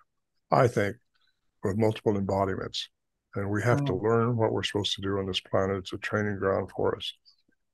I 0.52 0.68
think, 0.68 0.98
with 1.64 1.78
multiple 1.78 2.18
embodiments. 2.18 2.90
And 3.36 3.50
we 3.50 3.62
have 3.64 3.82
oh. 3.82 3.86
to 3.86 3.96
learn 3.96 4.38
what 4.38 4.52
we're 4.52 4.64
supposed 4.64 4.96
to 4.96 5.02
do 5.02 5.18
on 5.18 5.26
this 5.26 5.40
planet. 5.40 5.78
It's 5.78 5.94
a 5.94 5.98
training 5.98 6.38
ground 6.38 6.70
for 6.76 6.96
us. 6.96 7.14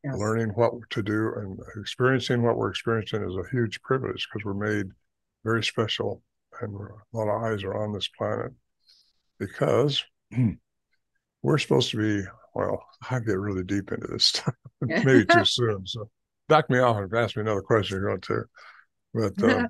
Yes. 0.04 0.18
Learning 0.18 0.50
what 0.50 0.74
to 0.90 1.04
do 1.04 1.34
and 1.38 1.60
experiencing 1.80 2.42
what 2.42 2.58
we're 2.58 2.72
experiencing 2.72 3.24
is 3.24 3.36
a 3.36 3.50
huge 3.52 3.82
privilege 3.84 4.28
because 4.28 4.44
we're 4.44 4.54
made 4.54 4.88
very 5.44 5.64
special 5.64 6.24
and 6.62 6.76
a 6.76 7.18
lot 7.18 7.30
of 7.30 7.44
eyes 7.44 7.64
are 7.64 7.76
on 7.76 7.94
this 7.94 8.08
planet 8.18 8.52
because 9.40 10.04
we're 11.42 11.58
supposed 11.58 11.92
to 11.92 11.98
be. 11.98 12.28
Well, 12.54 12.84
I 13.10 13.20
get 13.20 13.40
really 13.40 13.64
deep 13.64 13.94
into 13.94 14.08
this 14.08 14.26
stuff, 14.26 14.56
maybe 14.82 15.26
too 15.26 15.46
soon. 15.46 15.86
So 15.86 16.10
back 16.50 16.70
me 16.70 16.80
off 16.80 16.98
and 16.98 17.14
ask 17.14 17.38
me 17.38 17.42
another 17.42 17.62
question 17.62 17.98
you're 17.98 18.10
going 18.10 18.22
to. 18.22 18.44
But 19.14 19.44
uh, 19.44 19.68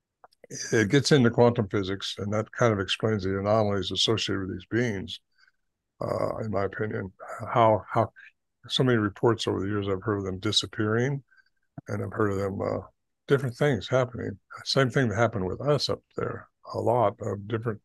it 0.72 0.88
gets 0.88 1.12
into 1.12 1.30
quantum 1.30 1.68
physics, 1.68 2.16
and 2.18 2.32
that 2.32 2.50
kind 2.50 2.72
of 2.72 2.80
explains 2.80 3.22
the 3.22 3.38
anomalies 3.38 3.92
associated 3.92 4.40
with 4.40 4.50
these 4.50 4.66
beings. 4.68 5.20
Uh, 6.00 6.38
in 6.38 6.50
my 6.50 6.64
opinion, 6.64 7.12
how 7.52 7.82
how 7.90 8.10
so 8.68 8.82
many 8.82 8.98
reports 8.98 9.46
over 9.46 9.60
the 9.60 9.66
years 9.66 9.86
I've 9.88 10.02
heard 10.02 10.18
of 10.18 10.24
them 10.24 10.38
disappearing, 10.38 11.22
and 11.88 12.02
I've 12.02 12.12
heard 12.12 12.32
of 12.32 12.38
them 12.38 12.60
uh, 12.60 12.80
different 13.28 13.56
things 13.56 13.88
happening. 13.88 14.38
Same 14.64 14.90
thing 14.90 15.08
that 15.08 15.16
happened 15.16 15.46
with 15.46 15.60
us 15.60 15.88
up 15.88 16.02
there. 16.16 16.48
A 16.74 16.78
lot 16.78 17.14
of 17.20 17.46
different 17.46 17.80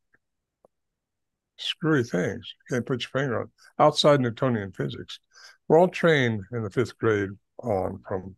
screwy 1.58 2.04
things. 2.04 2.54
You 2.70 2.75
can't 2.75 2.86
put 2.86 3.01
your 3.01 3.10
finger 3.10 3.42
on 3.42 3.51
outside 3.78 4.22
Newtonian 4.22 4.72
physics. 4.72 5.20
We're 5.68 5.80
all 5.80 5.88
trained 5.88 6.44
in 6.51 6.63
the 6.63 6.70
fifth 6.70 6.98
grade 6.98 7.30
on 7.62 8.01
from 8.08 8.36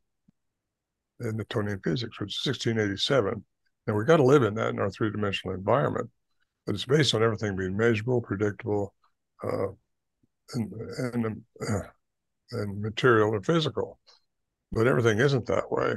Newtonian 1.20 1.80
physics, 1.84 2.20
which 2.20 2.34
is 2.34 2.46
1687. 2.46 3.44
And 3.88 3.96
we've 3.96 4.08
got 4.08 4.18
to 4.18 4.24
live 4.24 4.44
in 4.44 4.56
that 4.56 4.70
in 4.70 4.80
our 4.80 4.90
three 4.90 5.12
dimensional 5.12 5.56
environment. 5.56 6.10
But 6.66 6.76
it's 6.76 6.86
based 6.86 7.16
on 7.16 7.24
everything 7.24 7.56
being 7.56 7.78
measurable, 7.78 8.22
predictable, 8.22 8.94
uh, 9.44 9.68
and 10.54 10.74
and, 10.98 11.42
uh, 11.70 11.80
and 12.52 12.82
material 12.82 13.34
and 13.34 13.46
physical. 13.46 14.00
But 14.72 14.88
everything 14.88 15.20
isn't 15.20 15.48
that 15.48 15.72
way 15.72 15.96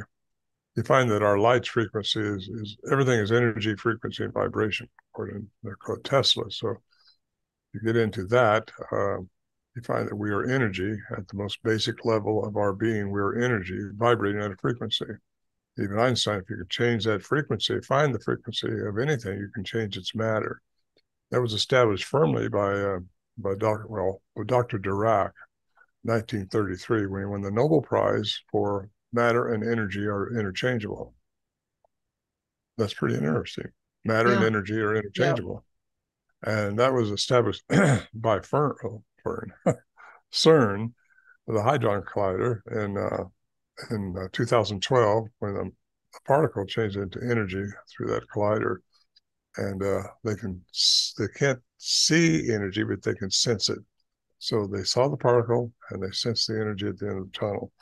you 0.77 0.83
find 0.83 1.11
that 1.11 1.23
our 1.23 1.39
light's 1.39 1.69
frequency 1.69 2.21
is, 2.21 2.49
is 2.49 2.77
everything 2.91 3.21
is 3.21 3.31
energy, 3.31 3.77
frequency, 3.77 4.25
and 4.25 4.33
vibration, 4.33 4.89
according 5.13 5.49
to 5.63 5.97
Tesla. 6.03 6.51
So 6.51 6.75
you 7.73 7.81
get 7.85 7.97
into 7.97 8.27
that, 8.27 8.71
uh, 8.91 9.19
you 9.19 9.83
find 9.85 10.09
that 10.09 10.17
we 10.17 10.31
are 10.31 10.45
energy 10.45 10.97
at 11.17 11.29
the 11.29 11.37
most 11.37 11.63
basic 11.63 12.05
level 12.05 12.45
of 12.45 12.57
our 12.57 12.73
being. 12.73 13.11
We 13.11 13.21
are 13.21 13.39
energy 13.41 13.79
vibrating 13.95 14.43
at 14.43 14.51
a 14.51 14.57
frequency. 14.57 15.07
Even 15.79 15.99
Einstein, 15.99 16.41
if 16.41 16.51
you 16.51 16.57
could 16.57 16.71
change 16.71 17.05
that 17.05 17.23
frequency, 17.23 17.81
find 17.81 18.15
the 18.15 18.21
frequency 18.21 18.69
of 18.87 18.99
anything, 18.99 19.39
you 19.39 19.51
can 19.55 19.65
change 19.65 19.97
its 19.97 20.15
matter. 20.15 20.61
That 21.31 21.41
was 21.41 21.53
established 21.53 22.05
firmly 22.05 22.49
by 22.49 22.73
uh, 22.73 22.99
by 23.39 23.55
Dr. 23.55 23.87
Well, 23.89 24.23
Dr. 24.47 24.79
Dirac, 24.79 25.33
1933, 26.03 27.07
when 27.07 27.23
he 27.23 27.27
won 27.27 27.43
the 27.43 27.51
Nobel 27.51 27.83
Prize 27.83 28.41
for 28.51 28.89
matter 29.13 29.53
and 29.53 29.63
energy 29.63 30.07
are 30.07 30.39
interchangeable. 30.39 31.15
That's 32.77 32.95
pretty 32.95 33.15
interesting. 33.15 33.69
Matter 34.05 34.31
yeah. 34.31 34.37
and 34.37 34.45
energy 34.45 34.75
are 34.81 34.97
interchangeable. 34.97 35.65
And 36.43 36.79
that 36.79 36.93
was 36.93 37.11
established 37.11 37.63
by 38.15 38.41
Fern, 38.41 38.75
oh, 38.85 39.03
Fern 39.23 39.53
CERN, 40.33 40.93
the 41.47 41.63
Hadron 41.63 42.03
Collider, 42.03 42.61
in, 42.71 42.99
uh, 42.99 43.25
in 43.91 44.15
uh, 44.19 44.29
2012 44.33 45.29
when 45.39 45.57
a, 45.57 45.65
a, 45.65 46.21
particle 46.27 46.67
changed 46.67 46.97
into 46.97 47.21
energy 47.23 47.65
through 47.91 48.09
that 48.09 48.29
collider. 48.29 48.79
And 49.57 49.83
uh, 49.83 50.03
they 50.25 50.35
can 50.35 50.61
they 51.17 51.29
can't 51.29 51.61
see 51.87 52.51
energy, 52.51 52.83
but 52.83 53.03
they 53.03 53.15
can 53.15 53.31
sense 53.31 53.69
it. 53.69 53.79
So 54.39 54.67
they 54.67 54.85
saw 54.85 55.09
the 55.09 55.19
particle 55.19 55.71
and 55.91 56.03
they 56.03 56.11
sensed 56.13 56.49
the 56.49 56.55
energy 56.55 56.89
at 56.89 56.99
the 56.99 57.09
end 57.09 57.19
of 57.19 57.33
the 57.33 57.39
tunnel. 57.39 57.73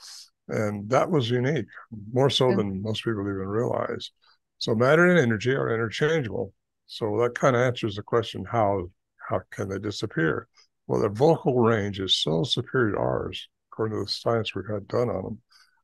And 0.49 0.89
that 0.91 1.09
was 1.09 1.31
unique, 1.31 1.67
more 2.13 2.29
so 2.29 2.51
yeah. 2.51 2.57
than 2.57 2.83
most 2.83 3.05
people 3.05 3.23
even 3.23 3.47
realize. 3.47 4.11
So 4.59 4.75
matter 4.75 5.07
and 5.07 5.19
energy 5.19 5.53
are 5.53 5.73
interchangeable. 5.73 6.53
So 6.87 7.17
that 7.21 7.35
kind 7.37 7.55
of 7.55 7.63
answers 7.63 7.95
the 7.95 8.03
question 8.03 8.45
how 8.45 8.89
how 9.29 9.41
can 9.53 9.69
they 9.69 9.79
disappear? 9.79 10.49
Well, 10.89 11.01
their 11.01 11.09
vocal 11.09 11.61
range 11.61 12.01
is 12.01 12.17
so 12.17 12.43
superior 12.43 12.93
to 12.93 12.99
ours, 12.99 13.49
according 13.71 13.99
to 13.99 14.05
the 14.05 14.11
science 14.11 14.53
we've 14.55 14.69
had 14.69 14.89
done 14.89 15.09
on 15.09 15.23
them. 15.23 15.39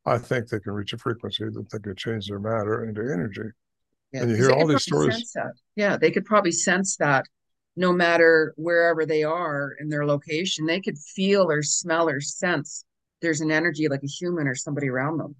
I 0.05 0.19
think 0.19 0.49
they 0.49 0.59
can 0.59 0.73
reach 0.73 0.93
a 0.93 0.99
frequency 0.99 1.45
that 1.45 1.71
they 1.71 1.79
can 1.79 1.95
change 1.95 2.27
their 2.27 2.41
matter 2.41 2.85
into 2.85 3.01
energy. 3.01 3.49
Yeah, 4.13 4.23
and 4.23 4.31
you 4.31 4.37
hear 4.37 4.51
all 4.51 4.67
these 4.67 4.83
stories. 4.83 5.33
Yeah, 5.77 5.97
they 5.97 6.11
could 6.11 6.25
probably 6.25 6.51
sense 6.51 6.97
that 6.97 7.27
no 7.79 7.93
matter 7.93 8.53
wherever 8.57 9.07
they 9.07 9.23
are 9.23 9.77
in 9.79 9.89
their 9.89 10.05
location, 10.05 10.67
they 10.67 10.81
could 10.81 10.99
feel 10.99 11.49
or 11.49 11.63
smell 11.63 12.09
or 12.09 12.21
sense 12.21 12.85
there's 13.23 13.41
an 13.41 13.51
energy 13.51 13.89
like 13.89 14.03
a 14.03 14.09
human 14.09 14.49
or 14.49 14.55
somebody 14.55 14.89
around 14.89 15.19
them. 15.19 15.37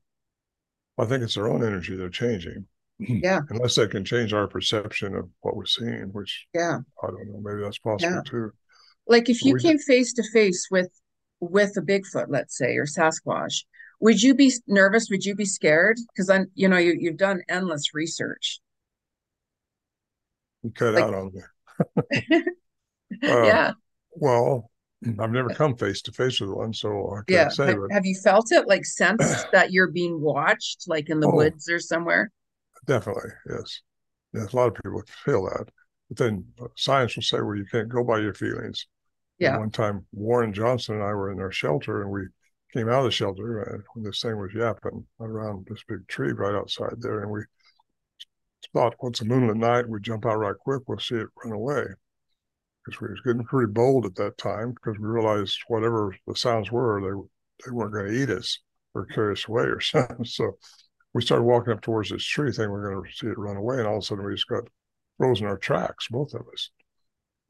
I 0.99 1.05
think 1.05 1.23
it's 1.23 1.35
their 1.35 1.49
own 1.49 1.65
energy 1.65 1.97
they're 1.97 2.09
changing. 2.09 2.67
Hmm. 3.05 3.19
Yeah. 3.23 3.41
Unless 3.51 3.75
they 3.75 3.87
can 3.89 4.05
change 4.05 4.33
our 4.33 4.47
perception 4.47 5.15
of 5.15 5.29
what 5.41 5.57
we're 5.57 5.67
seeing, 5.67 6.11
which 6.13 6.47
yeah, 6.55 6.79
I 7.03 7.07
don't 7.07 7.29
know, 7.29 7.41
maybe 7.43 7.63
that's 7.63 7.79
possible 7.79 8.15
yeah. 8.15 8.23
too. 8.25 8.51
Like 9.07 9.29
if 9.29 9.45
you 9.45 9.55
we 9.55 9.61
came 9.61 9.79
face 9.79 10.13
to 10.15 10.23
face 10.33 10.69
with 10.71 10.91
with 11.41 11.77
a 11.77 11.83
Bigfoot, 11.83 12.27
let's 12.29 12.57
say, 12.57 12.77
or 12.77 12.87
Sasquatch, 12.87 13.65
would 14.01 14.23
you 14.23 14.35
be 14.35 14.53
nervous? 14.67 15.09
Would 15.11 15.25
you 15.25 15.35
be 15.35 15.45
scared? 15.45 15.99
Because 16.13 16.29
I'm, 16.31 16.47
you 16.55 16.69
know, 16.69 16.79
you 16.79 16.97
you've 16.99 17.17
done 17.17 17.43
endless 17.49 17.95
research. 17.95 18.61
You 20.63 20.71
cut 20.71 20.95
like, 20.95 21.05
out 21.05 21.15
on 21.15 21.33
me. 21.33 21.41
uh, 22.15 22.43
yeah. 23.23 23.73
Well, 24.13 24.71
I've 25.19 25.31
never 25.31 25.51
come 25.51 25.77
face 25.77 26.03
to 26.03 26.13
face 26.13 26.41
with 26.41 26.51
one, 26.51 26.73
so 26.73 27.11
I 27.13 27.17
can't 27.17 27.31
yeah. 27.31 27.49
say. 27.49 27.67
Have, 27.67 27.79
have, 27.93 28.07
you 28.07 28.17
felt 28.17 28.51
it, 28.51 28.67
like 28.67 28.85
sense 28.85 29.45
that 29.53 29.73
you're 29.73 29.91
being 29.91 30.21
watched, 30.21 30.85
like 30.89 31.09
in 31.09 31.21
the 31.21 31.29
oh, 31.29 31.35
woods 31.35 31.69
or 31.69 31.79
somewhere? 31.79 32.33
Definitely, 32.87 33.31
yes. 33.49 33.83
Yes, 34.35 34.53
a 34.53 34.57
lot 34.57 34.69
of 34.69 34.75
people 34.75 35.03
feel 35.25 35.45
that, 35.45 35.69
but 36.09 36.19
then 36.19 36.45
uh, 36.61 36.67
science 36.77 37.17
will 37.17 37.23
say, 37.23 37.41
"Well, 37.41 37.57
you 37.57 37.65
can't 37.71 37.89
go 37.89 38.05
by 38.05 38.19
your 38.19 38.35
feelings." 38.35 38.87
Yeah. 39.39 39.53
And 39.53 39.61
one 39.61 39.71
time, 39.71 40.05
Warren 40.13 40.53
Johnson 40.53 40.97
and 40.97 41.05
I 41.05 41.15
were 41.15 41.31
in 41.31 41.41
our 41.41 41.53
shelter, 41.53 42.03
and 42.03 42.11
we 42.11 42.23
came 42.73 42.89
out 42.89 42.99
of 42.99 43.05
the 43.05 43.11
shelter 43.11 43.63
and 43.63 43.83
when 43.95 44.05
this 44.05 44.21
thing 44.21 44.37
was 44.37 44.53
yapping 44.55 45.07
around 45.21 45.67
this 45.71 45.83
big 45.89 46.07
tree 46.09 46.33
right 46.33 46.55
outside 46.55 46.97
there, 46.99 47.23
and 47.23 47.31
we 47.31 47.41
thought, 48.73 48.95
"What's 48.99 49.21
a 49.21 49.25
moonlit 49.25 49.57
night? 49.57 49.89
We 49.89 50.01
jump 50.01 50.27
out 50.27 50.39
right 50.39 50.57
quick. 50.59 50.83
We'll 50.87 50.99
see 50.99 51.17
it 51.17 51.29
run 51.45 51.53
away." 51.53 51.85
Because 52.85 53.01
we 53.01 53.09
was 53.09 53.21
getting 53.25 53.45
pretty 53.45 53.73
bold 53.73 54.07
at 54.07 54.15
that 54.17 54.39
time 54.39 54.73
because 54.73 54.99
we 54.99 55.07
realized 55.07 55.59
whatever 55.69 56.17
the 56.27 56.37
sounds 56.37 56.71
were, 56.73 57.01
they 57.01 57.67
they 57.67 57.73
weren't 57.73 57.93
going 57.93 58.07
to 58.07 58.23
eat 58.23 58.31
us 58.31 58.59
or 58.95 59.07
carry 59.07 59.33
us 59.33 59.47
away 59.49 59.65
or 59.65 59.81
something. 59.83 60.25
So 60.25 60.59
we 61.15 61.23
started 61.23 61.45
walking 61.45 61.73
up 61.73 61.81
towards 61.81 62.11
this 62.11 62.25
tree, 62.25 62.53
thinking 62.53 62.73
we 62.73 62.79
are 62.79 62.95
going 62.95 63.05
to 63.05 63.17
see 63.17 63.27
it 63.27 63.39
run 63.39 63.57
away, 63.57 63.79
and 63.79 63.87
all 63.87 63.97
of 63.97 64.03
a 64.03 64.07
sudden 64.07 64.25
we 64.25 64.35
just 64.35 64.49
got 64.49 64.65
frozen 65.19 65.47
our 65.47 65.59
tracks, 65.59 66.09
both 66.09 66.35
of 66.35 66.43
us. 66.53 66.71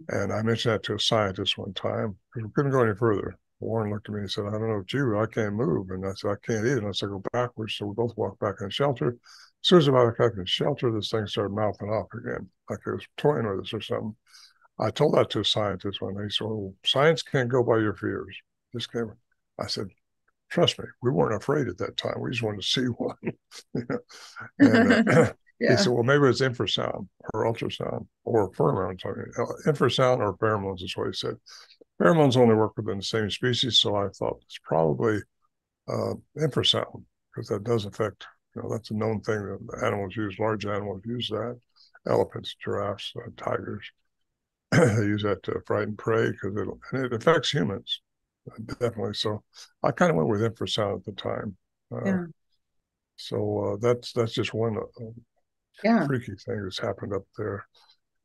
And 0.09 0.33
I 0.33 0.43
mentioned 0.43 0.75
that 0.75 0.83
to 0.85 0.95
a 0.95 1.01
scientist 1.01 1.59
one 1.59 1.75
time 1.75 2.17
because 2.33 2.47
we 2.47 2.53
couldn't 2.55 2.73
go 2.73 2.83
any 2.83 2.95
further. 2.95 3.37
Warren 3.61 3.93
looked 3.93 4.09
at 4.09 4.15
me 4.15 4.21
and 4.21 4.31
said, 4.31 4.47
I 4.47 4.53
don't 4.53 4.69
know 4.69 4.79
what 4.79 4.93
you, 4.93 5.19
I 5.19 5.27
can't 5.27 5.55
move. 5.55 5.91
And 5.91 6.07
I 6.07 6.13
said, 6.15 6.31
I 6.31 6.37
can't 6.47 6.65
either. 6.65 6.79
And 6.79 6.89
I 6.89 6.93
said, 6.93 7.09
go 7.09 7.23
backwards. 7.33 7.75
So 7.77 7.87
we 7.87 7.95
both 7.95 8.17
walked 8.17 8.39
back 8.39 8.57
in 8.61 8.69
the 8.69 8.73
shelter. 8.73 9.17
As 9.65 9.69
soon 9.69 9.79
as 9.79 9.89
I 9.89 10.25
in 10.37 10.45
shelter, 10.47 10.91
this 10.91 11.11
thing 11.11 11.27
started 11.27 11.55
mouthing 11.55 11.89
off 11.89 12.09
again, 12.15 12.49
like 12.71 12.79
it 12.87 12.93
was 12.93 13.07
toying 13.17 13.49
with 13.49 13.67
us 13.67 13.75
or 13.75 13.81
something. 13.81 14.17
I 14.79 14.91
told 14.91 15.15
that 15.15 15.31
to 15.31 15.41
a 15.41 15.45
scientist 15.45 16.01
one 16.01 16.15
day. 16.15 16.25
He 16.25 16.31
said, 16.31 16.47
well, 16.47 16.75
science 16.85 17.23
can't 17.23 17.49
go 17.49 17.65
by 17.65 17.79
your 17.79 17.95
fears. 17.95 18.37
This 18.73 18.87
came. 18.87 19.13
I 19.59 19.67
said, 19.67 19.89
trust 20.51 20.79
me, 20.79 20.85
we 21.03 21.11
weren't 21.11 21.35
afraid 21.35 21.69
at 21.69 21.79
that 21.79 21.97
time. 21.97 22.21
We 22.21 22.31
just 22.31 22.43
wanted 22.43 22.63
to 22.63 22.67
see 22.67 22.83
one. 22.85 23.17
and, 24.59 25.09
uh, 25.09 25.33
yeah. 25.61 25.71
He 25.71 25.77
said, 25.77 25.93
well, 25.93 26.05
maybe 26.05 26.27
it's 26.27 26.41
infrasound 26.41 27.09
or 27.35 27.45
ultrasound 27.45 28.07
or 28.25 28.53
pheromones. 28.53 29.05
I 29.05 29.09
mean, 29.09 29.33
uh, 29.37 29.71
infrasound 29.71 30.19
or 30.21 30.37
pheromones 30.37 30.83
is 30.83 30.97
what 30.97 31.09
he 31.09 31.13
said. 31.13 31.35
Pheromones 32.01 32.37
only 32.37 32.55
work 32.55 32.77
within 32.77 32.99
the 32.99 33.05
same 33.05 33.31
species. 33.31 33.81
So 33.81 33.97
I 33.97 34.09
thought 34.09 34.41
it's 34.45 34.59
probably 34.63 35.19
uh, 35.89 36.15
infrasound 36.37 37.03
because 37.35 37.49
that 37.49 37.65
does 37.65 37.85
affect, 37.85 38.27
you 38.59 38.69
know, 38.69 38.75
that's 38.75 38.91
a 38.91 38.95
known 38.95 39.21
thing 39.21 39.41
that 39.41 39.85
animals 39.85 40.17
use, 40.17 40.39
large 40.39 40.67
animals 40.67 41.03
use 41.05 41.29
that. 41.29 41.59
Elephants, 42.07 42.57
giraffes, 42.63 43.13
uh, 43.17 43.31
tigers. 43.37 43.85
they 44.73 44.79
use 44.79 45.23
that 45.23 45.43
to 45.45 45.61
frighten 45.67 45.97
prey 45.97 46.31
because 46.31 46.57
it, 46.57 46.69
and 46.93 47.05
it 47.05 47.13
affects 47.13 47.51
humans 47.51 48.01
definitely. 48.81 49.15
So 49.15 49.43
I 49.83 49.91
kind 49.91 50.11
of 50.11 50.17
went 50.17 50.29
with 50.29 50.41
infrasound 50.41 50.99
at 50.99 51.05
the 51.05 51.13
time. 51.13 51.57
Uh, 51.93 52.05
yeah. 52.05 52.25
So 53.17 53.59
uh, 53.59 53.77
that's 53.81 54.13
that's 54.13 54.33
just 54.33 54.55
one 54.55 54.77
uh, 54.77 55.05
yeah. 55.83 56.07
freaky 56.07 56.35
thing 56.35 56.63
that's 56.63 56.79
happened 56.79 57.15
up 57.15 57.25
there. 57.37 57.67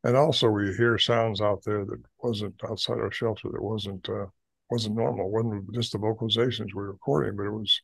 And 0.04 0.17
also, 0.17 0.50
we 0.50 0.74
hear 0.76 0.98
sounds 0.98 1.39
out 1.41 1.63
there 1.65 1.86
that 1.86 2.02
wasn't 2.22 2.56
outside 2.69 3.00
our 3.00 3.12
shelter. 3.12 3.50
That 3.52 3.63
wasn't 3.63 4.08
uh, 4.10 4.26
wasn't 4.69 4.96
normal. 4.96 5.32
Wasn't 5.32 5.74
just 5.74 5.93
the 5.93 5.98
vocalizations 5.98 6.67
we 6.67 6.74
were 6.74 6.91
recording, 6.91 7.36
but 7.38 7.46
it 7.46 7.52
was 7.52 7.82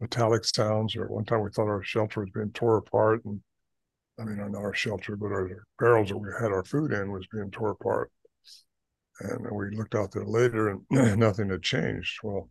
metallic 0.00 0.44
sounds. 0.44 0.96
Or 0.96 1.06
one 1.08 1.24
time, 1.24 1.42
we 1.42 1.50
thought 1.50 1.68
our 1.68 1.82
shelter 1.82 2.20
was 2.20 2.30
being 2.30 2.52
torn 2.52 2.78
apart, 2.78 3.24
and 3.24 3.40
I 4.18 4.24
mean, 4.24 4.38
not 4.38 4.56
our 4.56 4.74
shelter, 4.74 5.16
but 5.16 5.26
our 5.26 5.48
barrels 5.78 6.08
that 6.08 6.18
we 6.18 6.28
had 6.40 6.50
our 6.50 6.64
food 6.64 6.92
in 6.92 7.12
was 7.12 7.26
being 7.28 7.50
torn 7.50 7.72
apart. 7.72 8.10
And 9.20 9.46
we 9.52 9.76
looked 9.76 9.94
out 9.94 10.12
there 10.12 10.24
later 10.24 10.70
and 10.90 11.18
nothing 11.18 11.50
had 11.50 11.62
changed. 11.62 12.18
Well, 12.22 12.48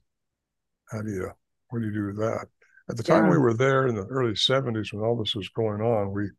how 0.89 1.01
do 1.01 1.11
you, 1.11 1.31
what 1.69 1.79
do 1.79 1.85
you 1.85 1.93
do 1.93 2.05
with 2.07 2.17
that? 2.17 2.47
At 2.89 2.97
the 2.97 3.03
time 3.03 3.25
yeah. 3.25 3.31
we 3.31 3.37
were 3.37 3.53
there 3.53 3.87
in 3.87 3.95
the 3.95 4.05
early 4.05 4.33
70s 4.33 4.93
when 4.93 5.03
all 5.03 5.17
this 5.17 5.35
was 5.35 5.49
going 5.49 5.81
on, 5.81 6.13
we, 6.13 6.29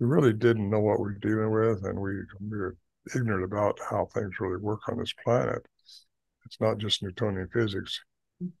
we 0.00 0.06
really 0.06 0.32
didn't 0.32 0.70
know 0.70 0.80
what 0.80 0.98
we 0.98 1.04
were 1.04 1.18
dealing 1.20 1.50
with. 1.52 1.84
And 1.84 2.00
we, 2.00 2.12
we 2.40 2.58
were 2.58 2.76
ignorant 3.14 3.44
about 3.44 3.78
how 3.88 4.06
things 4.06 4.40
really 4.40 4.60
work 4.60 4.88
on 4.88 4.98
this 4.98 5.12
planet. 5.24 5.64
It's 6.44 6.60
not 6.60 6.78
just 6.78 7.02
Newtonian 7.02 7.48
physics, 7.52 8.00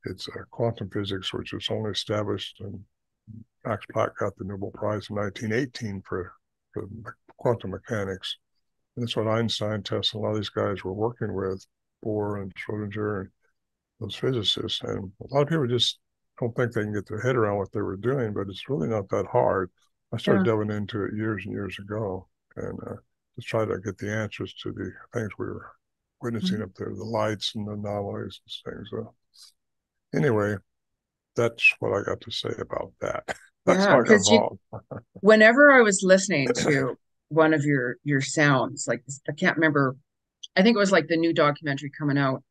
it's 0.04 0.28
uh, 0.28 0.42
quantum 0.50 0.90
physics, 0.90 1.32
which 1.32 1.52
was 1.52 1.68
only 1.70 1.90
established 1.90 2.60
and 2.60 2.84
Max 3.64 3.86
Planck 3.94 4.16
got 4.16 4.36
the 4.36 4.44
Nobel 4.44 4.70
Prize 4.72 5.08
in 5.08 5.16
1918 5.16 6.02
for, 6.02 6.32
for 6.72 6.88
quantum 7.36 7.70
mechanics. 7.70 8.36
And 8.96 9.02
that's 9.02 9.16
what 9.16 9.28
Einstein, 9.28 9.82
Tesla, 9.82 10.20
a 10.20 10.22
lot 10.22 10.30
of 10.30 10.36
these 10.36 10.48
guys 10.48 10.84
were 10.84 10.92
working 10.92 11.34
with, 11.34 11.64
Bohr 12.04 12.42
and 12.42 12.52
Schrodinger 12.54 13.20
and 13.20 13.30
those 14.00 14.16
physicists. 14.16 14.80
And 14.82 15.12
a 15.20 15.34
lot 15.34 15.42
of 15.42 15.48
people 15.48 15.66
just 15.66 15.98
don't 16.40 16.54
think 16.56 16.72
they 16.72 16.82
can 16.82 16.92
get 16.92 17.06
their 17.06 17.20
head 17.20 17.36
around 17.36 17.58
what 17.58 17.72
they 17.72 17.80
were 17.80 17.96
doing, 17.96 18.32
but 18.32 18.48
it's 18.48 18.68
really 18.68 18.88
not 18.88 19.08
that 19.10 19.26
hard. 19.26 19.70
I 20.12 20.18
started 20.18 20.40
yeah. 20.40 20.52
delving 20.52 20.70
into 20.70 21.04
it 21.04 21.14
years 21.14 21.42
and 21.44 21.54
years 21.54 21.78
ago 21.78 22.28
and 22.56 22.78
uh, 22.86 22.96
just 23.36 23.48
try 23.48 23.64
to 23.64 23.78
get 23.78 23.96
the 23.98 24.12
answers 24.12 24.52
to 24.62 24.72
the 24.72 24.92
things 25.14 25.30
we 25.38 25.46
were 25.46 25.70
witnessing 26.20 26.56
mm-hmm. 26.56 26.64
up 26.64 26.74
there, 26.76 26.92
the 26.94 27.04
lights 27.04 27.54
and 27.54 27.66
the 27.66 27.72
anomalies 27.72 28.40
and 28.66 28.74
things. 28.74 28.88
So 28.90 29.14
anyway, 30.14 30.56
that's 31.36 31.74
what 31.80 31.92
I 31.92 32.02
got 32.04 32.20
to 32.20 32.30
say 32.30 32.50
about 32.58 32.92
that. 33.00 33.24
That's 33.64 33.84
yeah, 33.84 33.96
because 33.96 34.28
whenever 35.20 35.70
I 35.70 35.82
was 35.82 36.02
listening 36.02 36.48
to 36.52 36.96
one 37.32 37.54
of 37.54 37.64
your 37.64 37.96
your 38.04 38.20
sounds. 38.20 38.86
Like 38.86 39.02
I 39.28 39.32
can't 39.32 39.56
remember. 39.56 39.96
I 40.56 40.62
think 40.62 40.76
it 40.76 40.80
was 40.80 40.92
like 40.92 41.08
the 41.08 41.16
new 41.16 41.32
documentary 41.32 41.90
coming 41.96 42.18
out. 42.18 42.42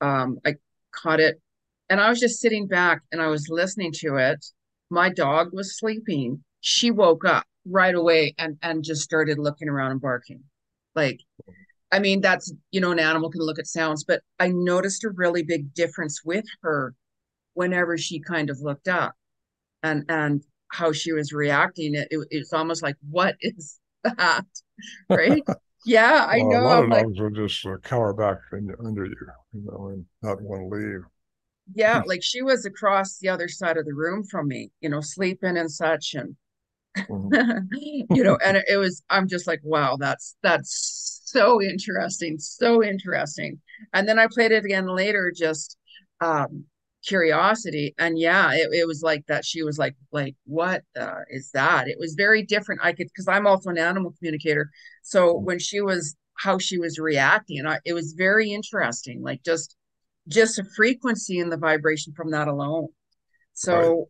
Um, 0.00 0.38
I 0.44 0.54
caught 0.92 1.20
it, 1.20 1.40
and 1.90 2.00
I 2.00 2.08
was 2.08 2.20
just 2.20 2.40
sitting 2.40 2.66
back 2.66 3.02
and 3.12 3.20
I 3.20 3.28
was 3.28 3.48
listening 3.48 3.92
to 4.00 4.16
it. 4.16 4.44
My 4.90 5.10
dog 5.10 5.50
was 5.52 5.78
sleeping. 5.78 6.42
She 6.60 6.90
woke 6.90 7.24
up 7.24 7.44
right 7.66 7.94
away 7.94 8.34
and 8.38 8.56
and 8.62 8.82
just 8.82 9.02
started 9.02 9.38
looking 9.38 9.68
around 9.68 9.92
and 9.92 10.00
barking. 10.00 10.42
Like, 10.94 11.20
I 11.94 12.00
mean, 12.00 12.20
that's 12.20 12.52
you 12.72 12.80
know, 12.80 12.92
an 12.92 12.98
animal 13.00 13.30
can 13.30 13.42
look 13.42 13.58
at 13.58 13.66
sounds, 13.68 14.04
but 14.04 14.22
I 14.40 14.48
noticed 14.50 15.04
a 15.04 15.10
really 15.10 15.42
big 15.44 15.74
difference 15.74 16.22
with 16.24 16.44
her 16.62 16.94
whenever 17.54 17.98
she 17.98 18.20
kind 18.20 18.50
of 18.50 18.60
looked 18.60 18.88
up 18.88 19.14
and 19.82 20.04
and 20.08 20.42
how 20.72 20.92
she 20.92 21.12
was 21.12 21.32
reacting 21.32 21.94
it, 21.96 22.08
it 22.10 22.26
it's 22.30 22.52
almost 22.52 22.82
like 22.82 22.96
what 23.10 23.36
is 23.42 23.80
that, 24.04 24.46
right? 25.10 25.46
yeah, 25.84 26.26
I 26.28 26.42
well, 26.42 26.48
know. 26.48 26.60
A 26.60 26.64
lot 26.64 26.84
of 26.84 26.90
like, 26.90 27.08
dogs 27.08 27.20
will 27.20 27.30
just 27.30 27.64
uh, 27.66 27.76
cower 27.82 28.12
back 28.12 28.38
in, 28.52 28.74
under 28.84 29.06
you, 29.06 29.16
you 29.52 29.62
know, 29.64 29.88
and 29.88 30.06
not 30.22 30.40
want 30.42 30.70
to 30.70 30.76
leave. 30.76 31.00
yeah, 31.74 32.02
like 32.06 32.22
she 32.22 32.42
was 32.42 32.66
across 32.66 33.18
the 33.18 33.28
other 33.28 33.48
side 33.48 33.76
of 33.76 33.86
the 33.86 33.94
room 33.94 34.22
from 34.24 34.48
me, 34.48 34.70
you 34.80 34.88
know, 34.88 35.00
sleeping 35.00 35.56
and 35.56 35.70
such. 35.70 36.14
And, 36.14 36.36
Mhm. 37.08 37.38
you 38.12 38.24
know, 38.24 38.38
and 38.44 38.62
it 38.68 38.76
was, 38.76 39.02
I'm 39.10 39.28
just 39.28 39.46
like, 39.46 39.60
wow, 39.62 39.96
that's, 39.98 40.36
that's 40.42 41.13
so 41.34 41.60
interesting. 41.60 42.38
So 42.38 42.82
interesting. 42.82 43.60
And 43.92 44.08
then 44.08 44.18
I 44.18 44.26
played 44.34 44.52
it 44.52 44.64
again 44.64 44.86
later, 44.86 45.32
just, 45.46 45.76
um, 46.20 46.64
curiosity. 47.06 47.94
And 47.98 48.18
yeah, 48.18 48.52
it, 48.54 48.68
it 48.72 48.86
was 48.86 49.02
like 49.02 49.24
that. 49.26 49.44
She 49.44 49.62
was 49.62 49.76
like, 49.76 49.94
like, 50.10 50.36
what 50.46 50.82
uh, 50.98 51.22
is 51.28 51.50
that? 51.52 51.86
It 51.86 51.98
was 51.98 52.14
very 52.14 52.42
different. 52.42 52.80
I 52.82 52.92
could, 52.92 53.08
because 53.08 53.28
I'm 53.28 53.46
also 53.46 53.68
an 53.70 53.78
animal 53.78 54.14
communicator. 54.18 54.70
So 55.02 55.34
when 55.48 55.58
she 55.58 55.80
was, 55.82 56.16
how 56.36 56.58
she 56.58 56.78
was 56.78 56.98
reacting, 56.98 57.66
I, 57.66 57.78
it 57.84 57.92
was 57.92 58.14
very 58.16 58.52
interesting. 58.52 59.22
Like 59.22 59.42
just, 59.44 59.76
just 60.28 60.58
a 60.58 60.64
frequency 60.76 61.38
in 61.38 61.50
the 61.50 61.58
vibration 61.58 62.14
from 62.16 62.30
that 62.30 62.48
alone. 62.48 62.88
So, 63.52 64.08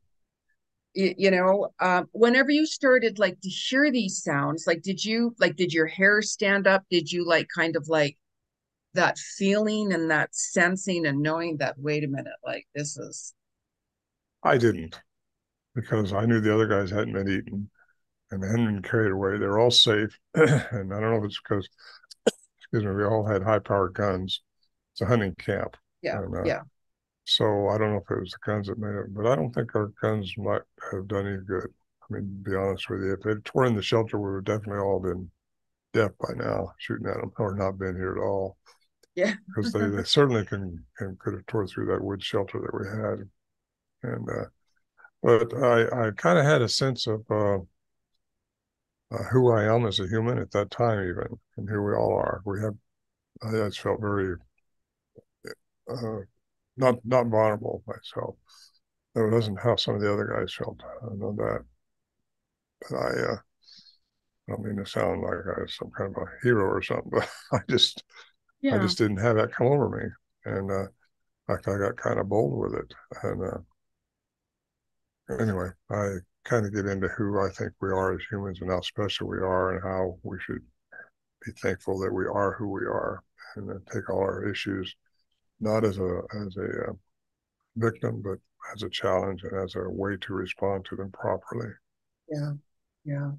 you, 0.95 1.15
you 1.17 1.31
know, 1.31 1.69
um, 1.81 2.09
whenever 2.13 2.51
you 2.51 2.67
started 2.67 3.19
like 3.19 3.41
to 3.41 3.49
hear 3.49 3.91
these 3.91 4.23
sounds, 4.23 4.67
like, 4.67 4.83
did 4.83 5.05
you 5.05 5.35
like, 5.39 5.57
did 5.57 5.73
your 5.73 5.87
hair 5.87 6.23
stand 6.23 6.67
up? 6.67 6.85
Did 6.91 7.11
you 7.11 7.27
like 7.27 7.49
kind 7.55 7.77
of 7.77 7.89
like 7.89 8.17
that 8.95 9.19
feeling 9.19 9.93
and 9.93 10.11
that 10.11 10.35
sensing 10.35 11.07
and 11.07 11.21
knowing 11.21 11.59
that, 11.59 11.79
wait 11.79 12.05
a 12.05 12.09
minute, 12.09 12.35
like 12.45 12.67
this 12.75 12.97
is, 12.97 13.35
I 14.43 14.57
didn't 14.57 15.01
because 15.75 16.13
I 16.13 16.27
knew 16.27 16.41
the 16.41 16.55
other 16.55 16.69
guys 16.69 16.91
hadn't 16.91 17.13
been 17.13 17.29
eaten 17.29 17.71
and 18.31 18.43
they 18.43 18.47
hadn't 18.47 18.67
been 18.67 18.83
carried 18.83 19.13
away. 19.13 19.39
They're 19.39 19.59
all 19.59 19.71
safe. 19.71 20.19
and 20.35 20.95
I 20.95 21.01
don't 21.01 21.11
know 21.11 21.19
if 21.19 21.25
it's 21.25 21.41
because, 21.41 21.69
excuse 22.59 22.85
me, 22.85 22.91
we 22.93 23.05
all 23.05 23.27
had 23.27 23.43
high 23.43 23.59
powered 23.59 23.95
guns. 23.95 24.43
It's 24.93 25.01
a 25.01 25.07
hunting 25.07 25.35
camp. 25.39 25.77
yeah, 26.03 26.21
uh, 26.21 26.45
yeah, 26.45 26.61
so 27.25 27.69
I 27.69 27.79
don't 27.79 27.93
know 27.93 28.03
if 28.05 28.11
it 28.11 28.21
was 28.21 28.33
the 28.33 28.39
guns 28.45 28.69
that 28.69 28.79
made 28.79 28.95
it, 28.95 29.15
but 29.15 29.27
I 29.27 29.37
don't 29.37 29.53
think 29.53 29.75
our 29.75 29.89
guns 30.01 30.35
might 30.37 30.63
have 30.93 31.09
done 31.09 31.27
any 31.27 31.39
good. 31.39 31.73
I 32.03 32.15
mean, 32.15 32.43
to 32.45 32.51
be 32.51 32.57
honest 32.57 32.89
with 32.91 33.01
you, 33.01 33.15
if 33.15 33.21
they'd 33.21 33.45
torn 33.45 33.75
the 33.75 33.83
shelter, 33.83 34.19
we 34.19 34.35
would 34.35 34.45
definitely 34.45 34.81
all 34.81 35.01
been 35.01 35.31
deaf 35.93 36.13
by 36.21 36.35
now, 36.35 36.73
shooting 36.79 37.07
at 37.07 37.17
them, 37.17 37.33
or 37.39 37.55
not 37.55 37.79
been 37.79 37.97
here 37.97 38.13
at 38.17 38.23
all. 38.23 38.59
yeah, 39.15 39.35
because 39.47 39.73
they, 39.73 39.89
they 39.89 40.05
certainly 40.05 40.45
can, 40.45 40.85
can 40.99 41.17
could 41.19 41.35
have 41.35 41.47
tore 41.47 41.67
through 41.67 41.87
that 41.87 42.03
wood 42.03 42.23
shelter 42.23 42.61
that 42.61 42.75
we 42.75 42.87
had. 42.89 43.31
And 44.03 44.29
uh, 44.29 44.47
but 45.23 45.55
I 45.63 46.09
I 46.09 46.11
kind 46.11 46.39
of 46.39 46.45
had 46.45 46.63
a 46.63 46.69
sense 46.69 47.07
of 47.07 47.25
uh, 47.31 47.59
uh, 49.11 49.23
who 49.33 49.51
I 49.51 49.65
am 49.65 49.87
as 49.87 50.01
a 50.01 50.09
human 50.09 50.39
at 50.39 50.51
that 50.53 50.71
time, 50.71 51.09
even 51.09 51.39
and 51.57 51.69
who 51.69 51.83
we 51.83 51.95
all 51.95 52.15
are. 52.17 52.43
We 52.45 52.61
have 52.61 52.75
I 53.43 53.53
just 53.53 53.81
felt 53.81 54.01
very 54.01 54.37
uh, 55.89 56.21
not 56.77 56.97
not 57.05 57.27
vulnerable 57.27 57.83
myself. 57.87 58.37
That 59.15 59.31
wasn't 59.31 59.61
how 59.61 59.77
some 59.77 59.95
of 59.95 60.01
the 60.01 60.13
other 60.13 60.27
guys 60.27 60.55
felt. 60.55 60.81
I 61.03 61.15
know 61.15 61.35
that, 61.37 61.65
but 62.81 62.97
I. 62.97 63.33
Uh, 63.33 63.37
I 64.47 64.53
don't 64.53 64.65
mean 64.65 64.77
to 64.77 64.85
sound 64.85 65.23
like 65.23 65.57
I 65.57 65.63
was 65.63 65.75
some 65.75 65.91
kind 65.97 66.15
of 66.15 66.23
a 66.23 66.27
hero 66.43 66.65
or 66.65 66.83
something, 66.83 67.11
but 67.11 67.29
I 67.53 67.61
just 67.69 68.05
I 68.65 68.79
just 68.79 68.99
didn't 68.99 69.19
have 69.19 69.37
that 69.37 69.53
come 69.53 69.67
over 69.67 69.89
me, 69.89 70.05
and 70.45 70.71
uh, 70.71 70.87
I, 71.49 71.55
I 71.55 71.79
got 71.79 71.97
kind 71.97 72.19
of 72.19 72.29
bold 72.29 72.59
with 72.59 72.75
it. 72.81 72.95
And 73.23 73.43
uh, 73.43 73.59
anyway, 75.43 75.69
I 75.91 76.17
kind 76.45 76.67
of 76.67 76.75
get 76.75 76.87
into 76.87 77.09
who 77.09 77.41
I 77.41 77.51
think 77.51 77.73
we 77.81 77.89
are 77.89 78.15
as 78.15 78.21
humans 78.31 78.61
and 78.61 78.71
how 78.71 78.81
special 78.81 79.29
we 79.29 79.39
are, 79.39 79.75
and 79.75 79.83
how 79.83 80.19
we 80.23 80.39
should 80.41 80.63
be 81.45 81.53
thankful 81.63 81.99
that 82.01 82.13
we 82.13 82.25
are 82.27 82.55
who 82.59 82.69
we 82.69 82.83
are, 82.83 83.23
and 83.57 83.69
then 83.69 83.81
take 83.93 84.11
all 84.11 84.21
our 84.21 84.49
issues 84.49 84.95
not 85.61 85.85
as 85.85 85.99
a 85.99 86.23
as 86.47 86.57
a 86.57 86.91
uh, 86.91 86.93
victim, 87.77 88.23
but 88.23 88.39
as 88.75 88.83
a 88.83 88.91
challenge 88.91 89.45
and 89.45 89.57
as 89.63 89.75
a 89.77 89.89
way 89.89 90.17
to 90.19 90.35
respond 90.35 90.85
to 90.87 90.97
them 90.97 91.11
properly. 91.13 91.71
yeah, 92.29 92.53
yeah. 93.05 93.31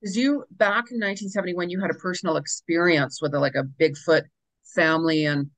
Because 0.00 0.16
you 0.16 0.44
back 0.52 0.86
in 0.90 0.98
1971, 1.00 1.70
you 1.70 1.80
had 1.80 1.90
a 1.90 1.94
personal 1.94 2.36
experience 2.36 3.20
with 3.22 3.34
a, 3.34 3.40
like 3.40 3.54
a 3.56 3.64
Bigfoot 3.80 4.24
family 4.74 5.26
and 5.26 5.50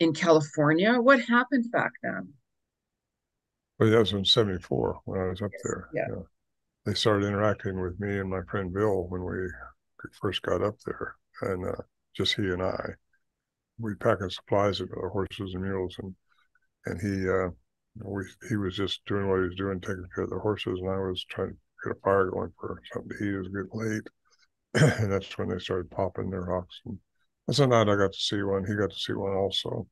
in 0.00 0.14
California. 0.14 0.94
What 1.00 1.20
happened 1.20 1.70
back 1.72 1.92
then? 2.02 2.34
But 3.78 3.88
that 3.88 3.98
was 3.98 4.12
in 4.12 4.24
'74 4.26 5.00
when 5.06 5.18
I 5.18 5.28
was 5.28 5.40
up 5.40 5.50
Yes. 5.52 5.62
there. 5.64 5.88
Yeah. 5.94 6.08
Yeah. 6.10 6.22
They 6.86 6.94
started 6.94 7.26
interacting 7.28 7.80
with 7.80 8.00
me 8.00 8.18
and 8.18 8.30
my 8.30 8.42
friend 8.42 8.72
Bill 8.72 9.06
when 9.08 9.24
we 9.24 9.48
first 10.20 10.42
got 10.42 10.62
up 10.62 10.80
there, 10.86 11.16
and 11.42 11.66
uh, 11.66 11.82
just 12.14 12.34
he 12.36 12.50
and 12.50 12.62
I. 12.62 12.96
We 13.78 13.94
packing 13.94 14.30
supplies 14.30 14.80
into 14.80 14.94
the 14.94 15.08
horses 15.08 15.54
and 15.54 15.62
mules, 15.62 15.96
and 15.98 16.14
and 16.86 17.00
he 17.00 17.28
uh, 17.28 17.50
we 18.02 18.24
he 18.48 18.56
was 18.56 18.76
just 18.76 19.04
doing 19.06 19.28
what 19.28 19.40
he 19.40 19.48
was 19.48 19.56
doing, 19.56 19.80
taking 19.80 20.06
care 20.14 20.24
of 20.24 20.30
the 20.30 20.38
horses, 20.38 20.78
and 20.80 20.90
I 20.90 20.98
was 20.98 21.24
trying 21.24 21.50
to 21.50 21.56
get 21.84 21.96
a 21.96 22.00
fire 22.00 22.30
going 22.30 22.52
for 22.58 22.80
something 22.92 23.16
to 23.18 23.24
eat. 23.24 23.34
It 23.34 23.38
was 23.38 23.48
getting 23.48 23.70
late, 23.72 24.08
and 25.00 25.12
that's 25.12 25.36
when 25.38 25.48
they 25.48 25.58
started 25.58 25.90
popping 25.90 26.30
their 26.30 26.42
rocks. 26.42 26.80
And 26.86 26.98
that's 27.46 27.58
the 27.58 27.66
night 27.66 27.88
I 27.88 27.96
got 27.96 28.12
to 28.12 28.18
see 28.18 28.42
one. 28.42 28.64
He 28.66 28.74
got 28.74 28.90
to 28.90 28.98
see 28.98 29.12
one 29.12 29.34
also. 29.34 29.86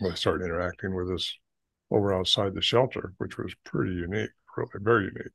They 0.00 0.14
started 0.14 0.44
interacting 0.44 0.94
with 0.94 1.10
us 1.10 1.32
over 1.90 2.12
outside 2.12 2.54
the 2.54 2.62
shelter, 2.62 3.12
which 3.18 3.38
was 3.38 3.54
pretty 3.64 3.92
unique, 3.92 4.30
really 4.56 4.70
very 4.80 5.04
unique. 5.04 5.32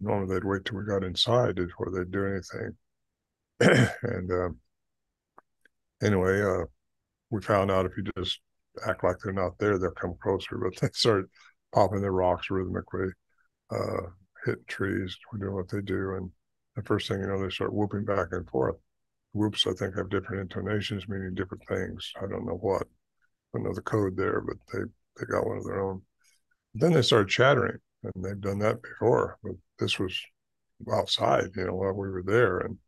Normally 0.00 0.34
they'd 0.34 0.44
wait 0.44 0.64
till 0.64 0.78
we 0.78 0.84
got 0.84 1.04
inside 1.04 1.54
before 1.54 1.90
they'd 1.90 2.10
do 2.10 2.26
anything. 2.26 2.76
and 4.02 4.30
um, 4.32 4.58
anyway, 6.02 6.42
uh, 6.42 6.64
we 7.30 7.40
found 7.40 7.70
out 7.70 7.86
if 7.86 7.92
you 7.96 8.04
just 8.18 8.40
act 8.86 9.04
like 9.04 9.16
they're 9.22 9.32
not 9.32 9.58
there, 9.58 9.78
they'll 9.78 9.90
come 9.92 10.14
closer. 10.22 10.58
But 10.58 10.76
they 10.80 10.88
started 10.92 11.26
popping 11.74 12.00
their 12.00 12.12
rocks 12.12 12.50
rhythmically, 12.50 13.08
uh, 13.70 14.08
hitting 14.44 14.64
trees, 14.66 15.16
doing 15.38 15.54
what 15.54 15.68
they 15.70 15.80
do. 15.80 16.14
And 16.16 16.30
the 16.76 16.82
first 16.82 17.08
thing 17.08 17.20
you 17.20 17.26
know, 17.26 17.42
they 17.42 17.50
start 17.50 17.72
whooping 17.72 18.04
back 18.04 18.28
and 18.32 18.48
forth. 18.48 18.76
Whoops, 19.32 19.66
I 19.66 19.72
think, 19.72 19.96
have 19.96 20.10
different 20.10 20.42
intonations, 20.42 21.08
meaning 21.08 21.34
different 21.34 21.62
things. 21.66 22.12
I 22.18 22.26
don't 22.26 22.46
know 22.46 22.58
what. 22.60 22.82
I 22.82 23.58
don't 23.58 23.64
know 23.64 23.74
the 23.74 23.80
code 23.82 24.16
there, 24.16 24.40
but 24.42 24.56
they, 24.72 24.80
they 25.18 25.26
got 25.26 25.46
one 25.46 25.58
of 25.58 25.64
their 25.64 25.82
own. 25.82 26.02
Then 26.74 26.92
they 26.92 27.02
started 27.02 27.28
chattering, 27.28 27.78
and 28.02 28.24
they've 28.24 28.40
done 28.40 28.58
that 28.58 28.82
before, 28.82 29.38
but 29.42 29.52
this 29.78 29.98
was 29.98 30.18
outside, 30.92 31.50
you 31.56 31.66
know, 31.66 31.74
while 31.74 31.92
we 31.92 32.10
were 32.10 32.22
there. 32.22 32.58
And 32.58 32.78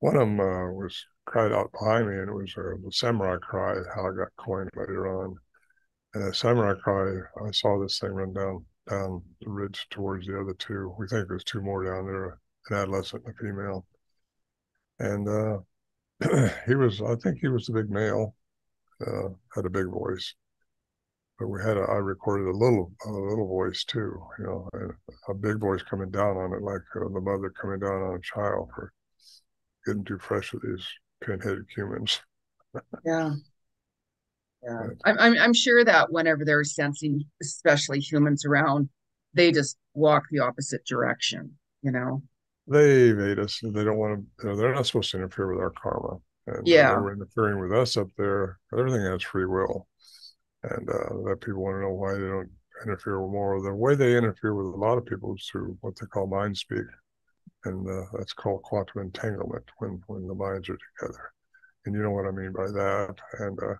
one 0.00 0.14
of 0.14 0.20
them 0.20 0.40
uh, 0.40 0.70
was 0.70 1.04
cried 1.30 1.52
out 1.52 1.70
behind 1.70 2.08
me, 2.08 2.16
and 2.16 2.28
it 2.28 2.34
was 2.34 2.52
the 2.54 2.90
samurai 2.90 3.36
cry, 3.36 3.76
how 3.94 4.08
I 4.08 4.16
got 4.16 4.36
coined 4.36 4.70
later 4.74 5.22
on. 5.22 5.36
And 6.12 6.26
the 6.26 6.34
samurai 6.34 6.74
cry, 6.74 7.20
I 7.46 7.52
saw 7.52 7.80
this 7.80 8.00
thing 8.00 8.10
run 8.10 8.32
down 8.32 8.66
down 8.88 9.22
the 9.40 9.48
ridge 9.48 9.86
towards 9.90 10.26
the 10.26 10.40
other 10.40 10.54
two. 10.54 10.92
We 10.98 11.06
think 11.06 11.28
there's 11.28 11.44
two 11.44 11.60
more 11.60 11.84
down 11.84 12.06
there, 12.06 12.40
an 12.68 12.76
adolescent 12.78 13.22
and 13.24 13.32
a 13.32 13.38
female. 13.38 13.86
And 14.98 15.28
uh, 15.28 16.48
he 16.66 16.74
was, 16.74 17.00
I 17.00 17.14
think 17.14 17.38
he 17.38 17.46
was 17.46 17.66
the 17.66 17.74
big 17.74 17.90
male, 17.90 18.34
uh, 19.06 19.28
had 19.54 19.66
a 19.66 19.70
big 19.70 19.86
voice. 19.86 20.34
But 21.38 21.46
we 21.46 21.62
had 21.62 21.76
a, 21.76 21.82
I 21.82 21.96
recorded 21.98 22.48
a 22.48 22.58
little, 22.58 22.92
a 23.06 23.10
little 23.10 23.46
voice 23.46 23.84
too, 23.84 24.20
you 24.40 24.44
know, 24.46 24.68
and 24.72 24.92
a 25.28 25.34
big 25.34 25.60
voice 25.60 25.82
coming 25.88 26.10
down 26.10 26.36
on 26.36 26.52
it, 26.54 26.62
like 26.62 26.82
uh, 26.96 27.08
the 27.14 27.20
mother 27.20 27.50
coming 27.50 27.78
down 27.78 28.02
on 28.02 28.16
a 28.16 28.20
child 28.20 28.70
for 28.74 28.92
getting 29.86 30.04
too 30.04 30.18
fresh 30.18 30.52
with 30.52 30.62
these 30.62 30.86
pinheaded 31.20 31.66
humans. 31.74 32.20
Yeah. 33.04 33.34
Yeah. 34.62 34.86
I'm, 35.04 35.18
I'm 35.18 35.38
I'm 35.38 35.54
sure 35.54 35.84
that 35.84 36.12
whenever 36.12 36.44
they're 36.44 36.64
sensing, 36.64 37.24
especially 37.40 38.00
humans 38.00 38.44
around, 38.44 38.88
they 39.34 39.52
just 39.52 39.78
walk 39.94 40.24
the 40.30 40.40
opposite 40.40 40.84
direction, 40.84 41.52
you 41.82 41.92
know? 41.92 42.22
They 42.66 43.08
evade 43.08 43.38
us. 43.38 43.58
They 43.62 43.84
don't 43.84 43.96
want 43.96 44.20
to, 44.20 44.44
you 44.44 44.50
know, 44.50 44.56
they're 44.56 44.74
not 44.74 44.86
supposed 44.86 45.10
to 45.12 45.16
interfere 45.16 45.52
with 45.52 45.60
our 45.60 45.70
karma. 45.70 46.18
And 46.46 46.58
uh, 46.58 46.62
They're 46.64 47.12
interfering 47.12 47.60
with 47.60 47.72
us 47.72 47.96
up 47.96 48.08
there. 48.16 48.58
Everything 48.76 49.02
has 49.02 49.22
free 49.22 49.46
will. 49.46 49.88
And 50.62 50.88
uh, 50.88 51.28
that 51.28 51.40
people 51.40 51.62
want 51.62 51.76
to 51.76 51.80
know 51.80 51.90
why 51.90 52.14
they 52.14 52.28
don't 52.28 52.50
interfere 52.84 53.20
with 53.20 53.32
more. 53.32 53.62
The 53.62 53.74
way 53.74 53.94
they 53.94 54.16
interfere 54.16 54.54
with 54.54 54.66
a 54.66 54.78
lot 54.78 54.98
of 54.98 55.06
people 55.06 55.34
is 55.34 55.48
through 55.50 55.76
what 55.80 55.94
they 55.98 56.06
call 56.06 56.26
mind 56.26 56.56
speak. 56.56 56.84
And 57.64 57.86
uh, 57.88 58.06
that's 58.16 58.32
called 58.32 58.62
quantum 58.62 59.02
entanglement 59.02 59.64
when, 59.78 60.02
when 60.06 60.26
the 60.26 60.34
minds 60.34 60.68
are 60.68 60.78
together. 60.98 61.32
And 61.84 61.94
you 61.94 62.02
know 62.02 62.10
what 62.10 62.26
I 62.26 62.30
mean 62.30 62.52
by 62.52 62.66
that. 62.66 63.14
And 63.38 63.58
uh, 63.62 63.74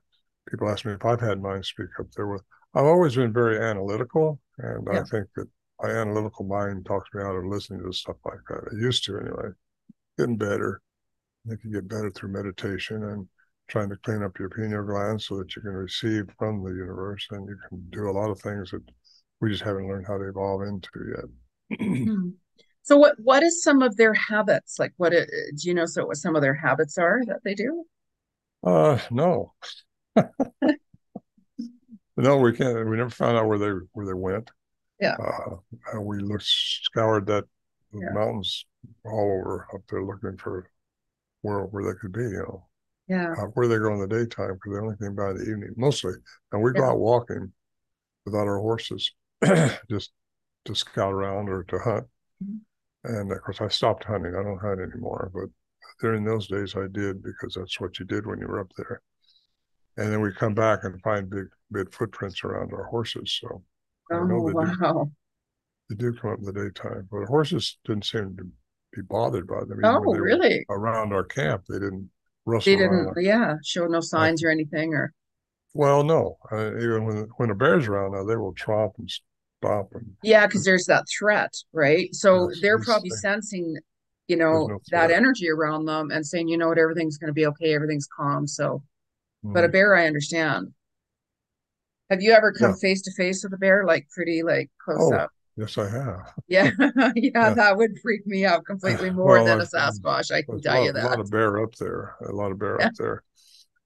people 0.49 0.69
ask 0.69 0.85
me 0.85 0.93
if 0.93 1.05
I've 1.05 1.21
had 1.21 1.41
mind 1.43 1.65
speak 1.65 1.89
up 1.99 2.07
there 2.17 2.27
with, 2.27 2.43
I've 2.75 2.85
always 2.85 3.17
been 3.17 3.33
very 3.33 3.59
analytical. 3.59 4.41
And 4.59 4.87
Yeah. 4.91 5.01
I 5.01 5.05
think 5.05 5.29
that 5.37 5.49
my 5.83 5.91
analytical 5.91 6.45
mind 6.45 6.85
talks 6.87 7.09
me 7.15 7.23
out 7.23 7.37
of 7.37 7.45
listening 7.47 7.83
to 7.85 7.93
stuff 7.93 8.17
like 8.25 8.41
that. 8.49 8.69
I 8.73 8.77
used 8.77 9.05
to 9.05 9.19
anyway, 9.19 9.49
getting 10.19 10.37
better. 10.37 10.83
I 11.51 11.57
can 11.61 11.73
get 11.73 11.89
better 11.89 12.11
through 12.11 12.33
meditation 12.33 13.03
and 13.05 13.29
trying 13.69 13.89
to 13.91 13.97
clean 13.97 14.23
up 14.23 14.39
your 14.39 14.51
pineal 14.51 14.85
gland 14.85 15.23
so 15.23 15.39
that 15.39 15.55
you 15.57 15.63
can 15.63 15.73
receive 15.73 16.25
from 16.39 16.63
the 16.63 16.71
universe 16.71 17.27
and 17.31 17.49
you 17.49 17.57
can 17.69 17.83
do 17.91 18.11
a 18.11 18.13
lot 18.13 18.31
of 18.31 18.41
things 18.41 18.71
that 18.71 18.83
we 19.41 19.51
just 19.51 19.63
haven't 19.63 19.89
learned 19.89 20.07
how 20.07 20.19
to 20.19 20.29
evolve 20.29 20.63
into 20.63 20.91
yet. 21.17 21.25
So 22.91 22.97
what 22.97 23.15
what 23.23 23.45
is 23.45 23.63
some 23.63 23.83
of 23.83 23.97
their 23.97 24.15
habits? 24.15 24.81
Like 24.81 24.93
what 24.97 25.13
do 25.13 25.25
you 25.59 25.75
know 25.75 25.87
so 25.87 26.07
what 26.07 26.17
some 26.17 26.35
of 26.35 26.43
their 26.43 26.55
habits 26.55 26.99
are 26.99 27.21
that 27.27 27.45
they 27.45 27.55
do? 27.55 27.85
uh 28.65 28.99
no. 29.11 29.53
No, 32.17 32.37
we 32.37 32.53
can't. 32.53 32.87
We 32.87 32.99
never 32.99 33.09
found 33.09 33.39
out 33.39 33.47
where 33.47 33.59
they 33.59 33.71
where 33.93 34.07
they 34.07 34.13
went. 34.13 34.51
Yeah. 35.01 35.17
Uh, 35.17 36.01
we 36.03 36.19
looked, 36.19 36.45
scoured 36.45 37.27
that 37.29 37.45
yeah. 37.95 38.11
mountains 38.13 38.67
all 39.07 39.39
over 39.41 39.67
up 39.73 39.81
there 39.89 40.05
looking 40.05 40.37
for 40.37 40.69
where 41.41 41.61
where 41.61 41.85
they 41.85 41.99
could 41.99 42.13
be. 42.13 42.25
You 42.25 42.43
know. 42.43 42.67
Yeah. 43.09 43.33
Uh, 43.39 43.47
where 43.55 43.69
they 43.69 43.79
go 43.79 43.95
in 43.95 44.01
the 44.01 44.07
daytime 44.07 44.55
because 44.55 44.73
they 44.73 44.81
only 44.81 44.97
came 45.01 45.15
by 45.15 45.31
in 45.31 45.37
the 45.39 45.45
evening 45.45 45.75
mostly, 45.79 46.13
and 46.53 46.63
we 46.63 46.73
yeah. 46.75 46.81
go 46.81 46.91
out 46.91 46.99
walking 46.99 47.53
without 48.27 48.47
our 48.47 48.59
horses, 48.59 49.11
just 49.91 50.11
to 50.67 50.75
scout 50.75 51.15
around 51.15 51.49
or 51.49 51.65
to 51.65 51.79
hunt. 51.79 52.07
Mm-hmm. 52.45 52.59
And 53.05 53.33
of 53.33 53.43
course, 53.43 53.61
I 53.61 53.69
stopped 53.69 54.05
hunting. 54.05 54.35
I 54.35 54.43
don't 54.43 54.61
hunt 54.61 54.81
anymore, 54.81 55.31
but 55.35 55.49
during 56.01 56.25
those 56.25 56.47
days 56.47 56.75
I 56.77 56.87
did 56.91 57.23
because 57.23 57.55
that's 57.55 57.81
what 57.81 57.99
you 57.99 58.05
did 58.07 58.27
when 58.27 58.39
you 58.39 58.47
were 58.47 58.61
up 58.61 58.71
there. 58.77 59.03
And 59.97 60.13
then 60.13 60.21
we 60.21 60.33
come 60.33 60.55
back 60.55 60.85
and 60.85 61.01
find 61.03 61.29
big, 61.29 61.47
big 61.73 61.93
footprints 61.93 62.43
around 62.45 62.73
our 62.73 62.85
horses. 62.85 63.39
So 63.41 63.63
oh, 64.13 64.47
they 64.47 64.53
wow. 64.53 65.05
Do, 65.05 65.11
they 65.89 65.97
do 65.97 66.13
come 66.13 66.33
up 66.33 66.39
in 66.39 66.45
the 66.45 66.53
daytime, 66.53 67.09
but 67.11 67.25
horses 67.25 67.79
didn't 67.85 68.05
seem 68.05 68.37
to 68.37 68.45
be 68.93 69.03
bothered 69.03 69.47
by 69.47 69.61
them. 69.61 69.81
oh, 69.85 70.01
really? 70.15 70.65
Around 70.69 71.13
our 71.13 71.25
camp, 71.25 71.65
they 71.69 71.79
didn't 71.79 72.11
rustle. 72.45 72.73
They 72.73 72.77
didn't, 72.77 73.13
yeah, 73.21 73.57
show 73.65 73.87
no 73.87 74.01
signs 74.01 74.43
like, 74.43 74.49
or 74.49 74.51
anything, 74.51 74.95
or. 74.95 75.13
Well, 75.75 76.03
no. 76.03 76.37
Uh, 76.51 76.77
even 76.77 77.05
when 77.05 77.29
when 77.37 77.51
a 77.51 77.55
bear's 77.55 77.87
around, 77.87 78.13
now 78.13 78.25
they 78.25 78.37
will 78.37 78.55
tromp 78.55 78.95
and 78.99 79.09
and. 79.63 80.17
Yeah, 80.23 80.47
because 80.47 80.65
there's 80.65 80.87
that 80.87 81.05
threat, 81.19 81.53
right? 81.73 82.15
So 82.15 82.51
they're 82.61 82.81
probably 82.81 83.11
sensing 83.11 83.77
you 84.31 84.37
know 84.37 84.67
no 84.69 84.79
that 84.93 85.11
energy 85.11 85.51
around 85.51 85.85
them 85.87 86.11
and 86.13 86.25
saying 86.25 86.49
you 86.49 86.57
know 86.57 86.69
what 86.69 86.79
everything's 86.79 87.19
going 87.19 87.29
to 87.29 87.35
be 87.35 87.47
okay 87.47 87.75
everything's 87.75 88.07
calm 88.07 88.47
so 88.47 88.81
mm. 89.45 89.53
but 89.53 89.65
a 89.65 89.67
mm-hmm. 89.67 89.73
bear 89.73 89.97
i 89.97 90.07
understand 90.07 90.69
have 92.09 92.23
you 92.23 92.33
ever 92.33 92.53
come 92.53 92.75
face 92.75 93.03
to 93.03 93.13
face 93.17 93.43
with 93.43 93.53
a 93.53 93.59
bear 93.59 93.85
like 93.85 94.09
pretty 94.15 94.43
like 94.45 94.71
close 94.83 95.13
oh, 95.13 95.17
up 95.17 95.31
yes 95.57 95.77
i 95.77 95.89
have 95.89 96.33
yeah. 96.47 96.71
yeah. 96.79 97.13
yeah 97.17 97.55
that 97.55 97.77
would 97.77 97.99
freak 98.01 98.25
me 98.25 98.47
out 98.47 98.65
completely 98.65 99.11
more 99.23 99.33
well, 99.33 99.45
than 99.45 99.61
I've, 99.61 99.67
a 99.67 99.77
sasquatch 99.77 100.31
i 100.31 100.43
can 100.43 100.61
tell 100.61 100.77
lot, 100.77 100.85
you 100.85 100.93
that 100.93 101.05
a 101.05 101.09
lot 101.09 101.21
of 101.21 101.31
bear 101.31 101.61
up 101.61 101.75
there 101.75 102.15
a 102.29 102.33
lot 102.33 102.53
of 102.53 102.59
bear 102.61 102.77
yeah. 102.79 102.87
up 102.87 102.95
there 102.95 103.25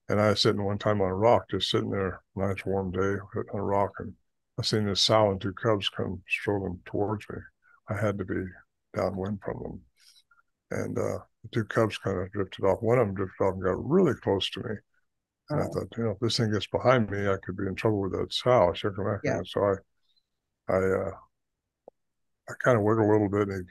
and 0.09 0.21
i 0.21 0.29
was 0.29 0.41
sitting 0.41 0.63
one 0.63 0.77
time 0.77 1.01
on 1.01 1.09
a 1.09 1.15
rock 1.15 1.49
just 1.49 1.71
sitting 1.71 1.89
there 1.89 2.21
nice 2.35 2.63
warm 2.67 2.91
day 2.91 3.15
on 3.51 3.59
a 3.59 3.63
rock 3.63 3.93
and 3.97 4.13
i 4.59 4.61
seen 4.61 4.85
this 4.85 5.01
sow 5.01 5.31
and 5.31 5.41
two 5.41 5.53
cubs 5.53 5.89
come 5.89 6.21
strolling 6.27 6.79
towards 6.85 7.25
me 7.29 7.37
i 7.89 7.93
had 7.93 8.17
to 8.17 8.25
be 8.25 8.43
downwind 8.95 9.39
from 9.43 9.61
them 9.61 9.81
and 10.71 10.97
uh, 10.97 11.19
the 11.43 11.49
two 11.51 11.65
cubs 11.65 11.97
kind 11.97 12.19
of 12.19 12.31
drifted 12.31 12.65
off. 12.65 12.81
One 12.81 12.97
of 12.97 13.07
them 13.07 13.15
drifted 13.15 13.43
off 13.43 13.53
and 13.53 13.63
got 13.63 13.89
really 13.89 14.13
close 14.15 14.49
to 14.51 14.59
me. 14.61 14.75
And 15.49 15.61
oh. 15.61 15.63
I 15.63 15.67
thought, 15.67 15.97
you 15.97 16.03
know, 16.03 16.11
if 16.11 16.19
this 16.19 16.37
thing 16.37 16.51
gets 16.51 16.67
behind 16.67 17.09
me, 17.09 17.27
I 17.27 17.37
could 17.43 17.57
be 17.57 17.67
in 17.67 17.75
trouble 17.75 18.01
with 18.01 18.13
that 18.13 18.33
sow. 18.33 18.71
I 18.71 18.73
shook 18.73 18.97
him 18.97 19.05
back. 19.05 19.19
Yeah. 19.23 19.41
So 19.45 19.61
I, 19.61 20.73
I, 20.73 20.77
uh, 20.77 21.11
I 22.49 22.53
kind 22.63 22.77
of 22.77 22.83
wiggled 22.83 23.07
a 23.07 23.11
little 23.11 23.29
bit. 23.29 23.47
And 23.47 23.65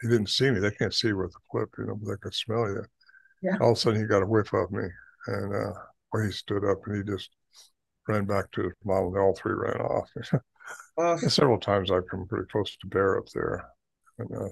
he, 0.00 0.06
he 0.06 0.12
didn't 0.12 0.30
see 0.30 0.50
me. 0.50 0.60
They 0.60 0.70
can't 0.70 0.94
see 0.94 1.12
with 1.12 1.32
the 1.32 1.38
clip, 1.50 1.70
you 1.78 1.86
know, 1.86 1.96
but 1.96 2.10
they 2.10 2.16
could 2.22 2.34
smell 2.34 2.68
you. 2.68 2.84
Yeah. 3.42 3.56
All 3.60 3.72
of 3.72 3.76
a 3.76 3.80
sudden, 3.80 4.00
he 4.00 4.06
got 4.06 4.22
a 4.22 4.26
whiff 4.26 4.52
of 4.52 4.70
me, 4.70 4.84
and 5.28 5.54
uh, 5.54 5.72
well, 6.12 6.24
he 6.24 6.30
stood 6.30 6.62
up 6.62 6.78
and 6.84 6.96
he 6.96 7.10
just 7.10 7.30
ran 8.10 8.24
back 8.24 8.50
to 8.52 8.64
his 8.64 8.72
mom. 8.84 9.06
And 9.06 9.18
all 9.18 9.34
three 9.34 9.54
ran 9.54 9.80
off. 9.80 10.10
oh. 10.98 11.16
several 11.18 11.58
times 11.58 11.90
I've 11.90 12.08
come 12.08 12.26
pretty 12.26 12.46
close 12.50 12.76
to 12.76 12.86
bear 12.86 13.18
up 13.18 13.28
there, 13.34 13.68
and 14.18 14.30
uh, 14.36 14.48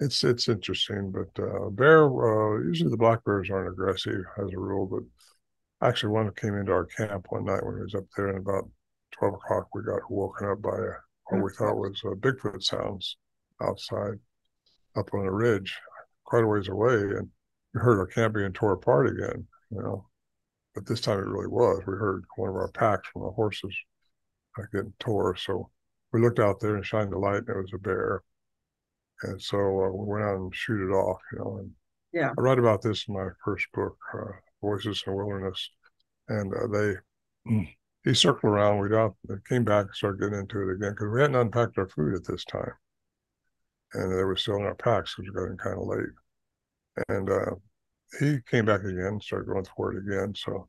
it's 0.00 0.24
it's 0.24 0.48
interesting, 0.48 1.10
but 1.10 1.42
uh, 1.42 1.70
bear 1.70 2.04
uh, 2.04 2.62
usually 2.62 2.90
the 2.90 2.96
black 2.96 3.24
bears 3.24 3.50
aren't 3.50 3.72
aggressive 3.72 4.24
as 4.38 4.52
a 4.52 4.58
rule. 4.58 4.86
But 4.86 5.86
actually, 5.86 6.10
one 6.10 6.30
came 6.34 6.56
into 6.56 6.72
our 6.72 6.86
camp 6.86 7.26
one 7.30 7.44
night 7.44 7.64
when 7.64 7.76
we 7.76 7.82
was 7.82 7.94
up 7.94 8.04
there, 8.16 8.28
and 8.28 8.38
about 8.38 8.68
twelve 9.12 9.34
o'clock 9.34 9.68
we 9.74 9.82
got 9.82 10.10
woken 10.10 10.48
up 10.48 10.62
by 10.62 10.76
a, 10.76 10.92
what 11.30 11.42
we 11.42 11.52
thought 11.52 11.76
was 11.76 12.00
uh, 12.04 12.10
Bigfoot 12.10 12.62
sounds 12.62 13.16
outside 13.62 14.18
up 14.96 15.08
on 15.12 15.26
a 15.26 15.32
ridge, 15.32 15.78
quite 16.24 16.44
a 16.44 16.46
ways 16.46 16.68
away, 16.68 16.94
and 16.94 17.28
we 17.74 17.80
heard 17.80 17.98
our 17.98 18.06
camp 18.06 18.34
being 18.34 18.52
tore 18.52 18.72
apart 18.72 19.08
again. 19.08 19.46
You 19.70 19.82
know, 19.82 20.06
but 20.76 20.86
this 20.86 21.00
time 21.00 21.18
it 21.18 21.26
really 21.26 21.48
was. 21.48 21.80
We 21.84 21.94
heard 21.94 22.24
one 22.36 22.50
of 22.50 22.54
our 22.54 22.70
packs 22.70 23.08
from 23.08 23.22
the 23.22 23.30
horses 23.30 23.74
getting 24.72 24.92
tore, 25.00 25.34
so 25.34 25.70
we 26.12 26.20
looked 26.20 26.38
out 26.38 26.60
there 26.60 26.76
and 26.76 26.86
shined 26.86 27.10
the 27.10 27.18
light, 27.18 27.42
and 27.48 27.48
it 27.48 27.56
was 27.56 27.72
a 27.74 27.78
bear 27.78 28.22
and 29.22 29.40
so 29.40 29.56
uh, 29.56 29.90
we 29.90 30.04
went 30.06 30.24
out 30.24 30.36
and 30.36 30.54
shoot 30.54 30.88
it 30.88 30.92
off, 30.92 31.20
you 31.32 31.38
know. 31.38 31.58
And 31.58 31.70
yeah, 32.12 32.30
I 32.36 32.40
write 32.40 32.58
about 32.58 32.82
this 32.82 33.06
in 33.08 33.14
my 33.14 33.28
first 33.44 33.66
book, 33.72 33.96
uh, 34.14 34.32
Voices 34.62 35.02
in 35.06 35.12
the 35.12 35.16
Wilderness, 35.16 35.70
and 36.28 36.52
uh, 36.54 36.66
they 36.66 37.66
he 38.04 38.14
circled 38.14 38.52
around. 38.52 38.78
We 38.78 38.88
got 38.88 39.14
came 39.48 39.64
back 39.64 39.86
and 39.86 39.94
started 39.94 40.20
getting 40.20 40.38
into 40.38 40.60
it 40.60 40.74
again 40.74 40.92
because 40.92 41.08
we 41.12 41.20
hadn't 41.20 41.36
unpacked 41.36 41.78
our 41.78 41.88
food 41.88 42.14
at 42.14 42.26
this 42.26 42.44
time, 42.44 42.72
and 43.94 44.12
they 44.12 44.24
were 44.24 44.36
still 44.36 44.56
in 44.56 44.64
our 44.64 44.74
packs 44.74 45.14
because 45.14 45.30
we 45.30 45.40
got 45.40 45.50
in 45.50 45.58
kind 45.58 45.78
of 45.78 45.86
late. 45.86 47.08
And 47.08 47.30
uh, 47.30 47.54
he 48.18 48.38
came 48.50 48.64
back 48.64 48.82
again, 48.82 49.20
started 49.20 49.48
going 49.48 49.66
for 49.76 49.92
it 49.92 49.98
again. 49.98 50.34
So 50.34 50.68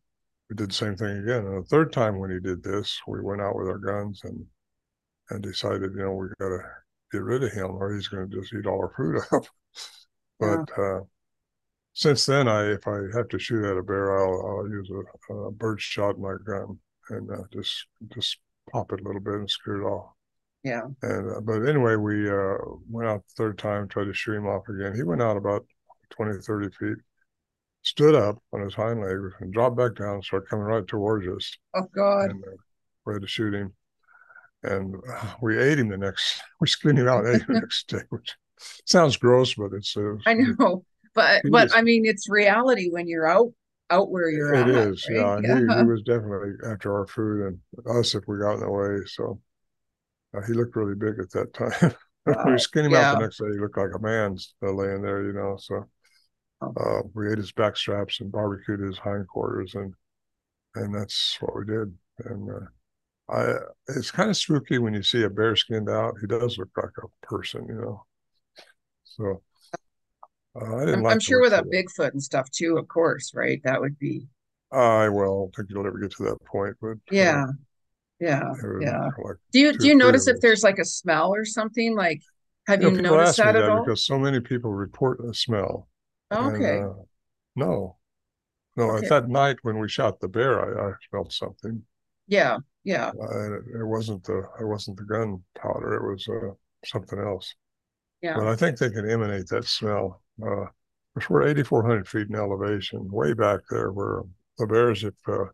we 0.50 0.56
did 0.56 0.70
the 0.70 0.74
same 0.74 0.96
thing 0.96 1.18
again. 1.18 1.46
And 1.46 1.64
the 1.64 1.68
third 1.68 1.92
time 1.92 2.20
when 2.20 2.32
he 2.32 2.40
did 2.40 2.64
this, 2.64 3.00
we 3.08 3.22
went 3.22 3.42
out 3.42 3.56
with 3.56 3.68
our 3.68 3.78
guns 3.78 4.22
and 4.24 4.46
and 5.30 5.44
decided, 5.44 5.92
you 5.94 6.04
know, 6.04 6.14
we 6.14 6.28
got 6.40 6.50
to 6.50 6.60
get 7.12 7.22
rid 7.22 7.44
of 7.44 7.52
him 7.52 7.72
or 7.72 7.94
he's 7.94 8.08
going 8.08 8.30
to 8.30 8.40
just 8.40 8.54
eat 8.54 8.66
all 8.66 8.80
our 8.80 8.94
food 8.96 9.18
up. 9.34 9.44
but 10.40 10.70
yeah. 10.78 10.84
uh, 10.84 11.00
since 11.94 12.26
then, 12.26 12.48
I 12.48 12.72
if 12.74 12.88
I 12.88 13.00
have 13.16 13.28
to 13.30 13.40
shoot 13.40 13.66
at 13.66 13.78
a 13.78 13.84
bear, 13.84 14.18
I'll, 14.18 14.60
I'll 14.60 14.70
use 14.70 14.90
a, 15.30 15.34
a 15.34 15.52
bird 15.52 15.82
shot 15.82 16.16
in 16.16 16.22
my 16.22 16.36
gun 16.46 16.80
and 17.10 17.30
uh, 17.32 17.44
just 17.52 17.88
just 18.14 18.38
pop 18.72 18.92
it 18.94 19.02
a 19.02 19.04
little 19.04 19.22
bit 19.22 19.36
and 19.36 19.50
scare 19.50 19.82
it 19.82 19.86
off. 19.86 20.12
Yeah. 20.64 20.84
And 21.02 21.36
uh, 21.36 21.42
but 21.42 21.68
anyway, 21.68 21.96
we 21.96 22.30
uh, 22.30 22.58
went 22.90 23.10
out 23.10 23.24
the 23.24 23.34
third 23.36 23.58
time, 23.58 23.88
tried 23.88 24.06
to 24.06 24.14
shoot 24.14 24.36
him 24.36 24.48
off 24.48 24.68
again. 24.70 24.96
He 24.96 25.04
went 25.04 25.22
out 25.22 25.38
about 25.38 25.66
20, 26.12 26.40
30 26.42 26.70
feet, 26.78 26.98
stood 27.84 28.16
up 28.16 28.38
on 28.54 28.62
his 28.62 28.74
hind 28.74 29.02
legs 29.02 29.34
and 29.40 29.54
dropped 29.54 29.78
back 29.78 29.96
down, 29.96 30.22
started 30.22 30.50
coming 30.50 30.66
right 30.66 30.88
towards 30.88 31.28
us. 31.28 31.58
Oh 31.76 31.88
God! 31.96 32.32
And, 32.32 32.44
uh, 32.44 32.58
we 33.06 33.14
had 33.14 33.22
to 33.22 33.28
shoot 33.28 33.54
him 33.54 33.74
and 34.64 34.96
we 35.42 35.58
ate 35.58 35.80
him 35.80 35.90
the 35.90 35.98
next. 35.98 36.42
We 36.60 36.68
skinned 36.68 37.00
him 37.00 37.08
out 37.08 37.26
and 37.26 37.36
ate 37.36 37.42
him 37.44 37.56
the 37.56 37.62
next 37.62 37.88
day, 37.88 38.02
which 38.10 38.36
sounds 38.86 39.18
gross, 39.18 39.54
but 39.54 39.72
it's. 39.74 39.96
Uh, 39.96 40.16
I 40.26 40.34
know, 40.34 40.84
but 41.14 41.44
but 41.50 41.68
is, 41.68 41.74
I 41.76 41.82
mean, 41.82 42.06
it's 42.06 42.30
reality 42.30 42.90
when 42.90 43.08
you're 43.08 43.28
out 43.28 43.52
out 43.90 44.10
where 44.10 44.30
you're 44.30 44.54
it 44.54 44.62
at. 44.62 44.70
It 44.70 44.76
is, 44.76 45.08
right? 45.10 45.18
yeah. 45.18 45.40
yeah. 45.42 45.56
He, 45.56 45.62
he, 45.62 45.84
was 45.88 46.02
definitely 46.04 46.54
after 46.66 46.96
our 46.98 47.08
food 47.08 47.48
and 47.48 47.98
us 47.98 48.16
if 48.16 48.24
we 48.28 48.40
got 48.40 48.56
in 48.56 48.60
the 48.62 48.72
way. 48.72 49.06
So 49.06 49.40
uh, 50.36 50.42
he 50.46 50.54
looked 50.54 50.76
really 50.76 50.96
big 50.96 51.20
at 51.20 51.32
that 51.32 51.54
time. 51.54 51.94
we 52.52 52.58
skinned 52.58 52.88
him 52.88 52.94
yeah. 52.94 53.12
out 53.12 53.20
the 53.20 53.26
next 53.26 53.38
day. 53.38 53.46
He 53.52 53.60
looked 53.60 53.78
like 53.78 53.96
a 53.96 54.00
man 54.00 54.38
uh, 54.64 54.72
laying 54.72 55.02
there, 55.02 55.24
you 55.24 55.34
know. 55.34 55.58
So. 55.60 55.86
Uh, 56.62 57.02
we 57.14 57.32
ate 57.32 57.38
his 57.38 57.52
back 57.52 57.78
straps 57.78 58.20
and 58.20 58.32
barbecued 58.32 58.80
his 58.80 58.98
hindquarters, 58.98 59.76
and 59.76 59.94
and 60.76 60.94
that's 60.94 61.38
what 61.40 61.56
we 61.56 61.66
did. 61.66 61.94
And 62.26 62.50
uh, 62.50 63.34
I 63.34 63.54
it's 63.90 64.12
kind 64.12 64.30
of 64.30 64.38
spooky 64.38 64.78
when 64.78 64.94
you 64.94 65.04
see 65.04 65.24
a 65.24 65.30
bear 65.30 65.56
skinned 65.56 65.90
out. 65.90 66.16
He 66.20 66.28
does 66.28 66.58
look 66.58 66.70
like 66.76 66.92
a 67.04 67.26
person, 67.26 67.66
you 67.68 67.76
know. 67.76 68.04
So 69.04 69.42
uh, 70.60 70.76
I 70.76 70.80
didn't. 70.80 70.96
I'm, 70.96 71.04
like 71.04 71.14
I'm 71.14 71.20
sure 71.20 71.50
Bigfoot 71.50 72.12
and 72.12 72.24
stuff 72.24 72.50
too. 72.52 72.78
Of 72.78 72.88
course, 72.88 73.34
right? 73.36 73.62
That 73.64 73.80
would 73.80 73.98
be. 74.00 74.28
I 74.72 75.10
well, 75.10 75.50
I 75.54 75.58
think 75.58 75.70
you'll 75.70 75.84
never 75.84 76.00
get 76.00 76.12
to 76.14 76.24
that 76.24 76.44
point, 76.46 76.76
but 76.82 76.98
yeah, 77.12 77.44
uh, 77.44 77.52
yeah, 78.20 78.42
yeah. 78.82 79.10
Like 79.18 79.38
do 79.52 79.60
you 79.60 79.78
do 79.78 79.88
you 79.88 79.96
notice 79.96 80.28
if 80.28 80.42
there's 80.42 80.64
like 80.64 80.80
a 80.80 80.86
smell 80.86 81.34
or 81.34 81.46
something? 81.46 81.96
Like, 81.96 82.22
have 82.68 82.82
you, 82.82 82.92
you 82.92 83.02
noticed 83.02 83.38
that, 83.38 83.54
that 83.54 83.64
at 83.64 83.70
all? 83.70 83.86
Because 83.86 84.06
so 84.06 84.18
many 84.18 84.40
people 84.40 84.74
report 84.74 85.20
a 85.24 85.34
smell. 85.34 85.88
Okay. 86.32 86.78
And, 86.78 86.86
uh, 86.86 86.94
no, 87.56 87.98
no. 88.76 88.92
Okay. 88.92 89.06
At 89.06 89.10
that 89.10 89.30
night 89.30 89.58
when 89.62 89.80
we 89.80 89.90
shot 89.90 90.20
the 90.20 90.28
bear, 90.28 90.60
I, 90.60 90.90
I 90.90 90.94
smelled 91.10 91.34
something. 91.34 91.84
Yeah, 92.28 92.58
yeah. 92.84 93.10
Uh, 93.10 93.56
it, 93.56 93.86
wasn't 93.86 94.24
the 94.24 94.44
it 94.60 94.66
wasn't 94.66 94.98
the 94.98 95.06
gunpowder. 95.06 95.96
It 95.96 96.12
was 96.12 96.28
uh, 96.28 96.54
something 96.86 97.20
else. 97.20 97.54
Yeah. 98.22 98.36
But 98.36 98.48
I 98.48 98.56
think 98.56 98.78
they 98.78 98.90
can 98.90 99.10
emanate 99.10 99.48
that 99.48 99.66
smell. 99.66 100.22
Uh, 100.42 100.66
we're 101.30 101.48
8,400 101.48 102.08
feet 102.08 102.28
in 102.30 102.36
elevation, 102.36 103.10
way 103.12 103.34
back 103.34 103.62
there, 103.70 103.92
where 103.92 104.22
the 104.58 104.68
bears, 104.68 105.04
if 105.04 105.14
uh, 105.28 105.46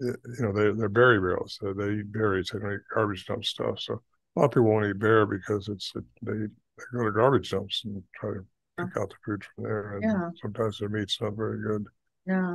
you 0.00 0.16
know, 0.38 0.52
they 0.52 0.70
they're 0.78 0.88
berry 0.88 1.20
barrels. 1.20 1.58
They, 1.60 1.72
they 1.72 1.92
eat 2.00 2.12
berries. 2.12 2.50
They 2.52 2.58
don't 2.58 2.72
eat 2.72 2.80
garbage 2.94 3.26
dump 3.26 3.44
stuff. 3.44 3.80
So 3.80 3.94
a 3.94 4.40
lot 4.40 4.46
of 4.46 4.50
people 4.52 4.64
won't 4.64 4.86
eat 4.86 4.98
bear 4.98 5.26
because 5.26 5.68
it's 5.68 5.92
it, 5.94 6.04
they 6.22 6.32
they 6.32 6.84
go 6.92 7.04
to 7.04 7.12
garbage 7.12 7.50
dumps 7.50 7.82
and 7.84 8.02
try 8.14 8.34
to 8.34 8.46
pick 8.86 8.96
out 8.96 9.10
the 9.10 9.16
food 9.24 9.44
from 9.44 9.64
there. 9.64 9.92
And 9.94 10.02
yeah. 10.02 10.28
sometimes 10.40 10.78
their 10.78 10.88
meat's 10.88 11.18
not 11.20 11.34
very 11.36 11.62
good. 11.62 11.84
Yeah. 12.26 12.54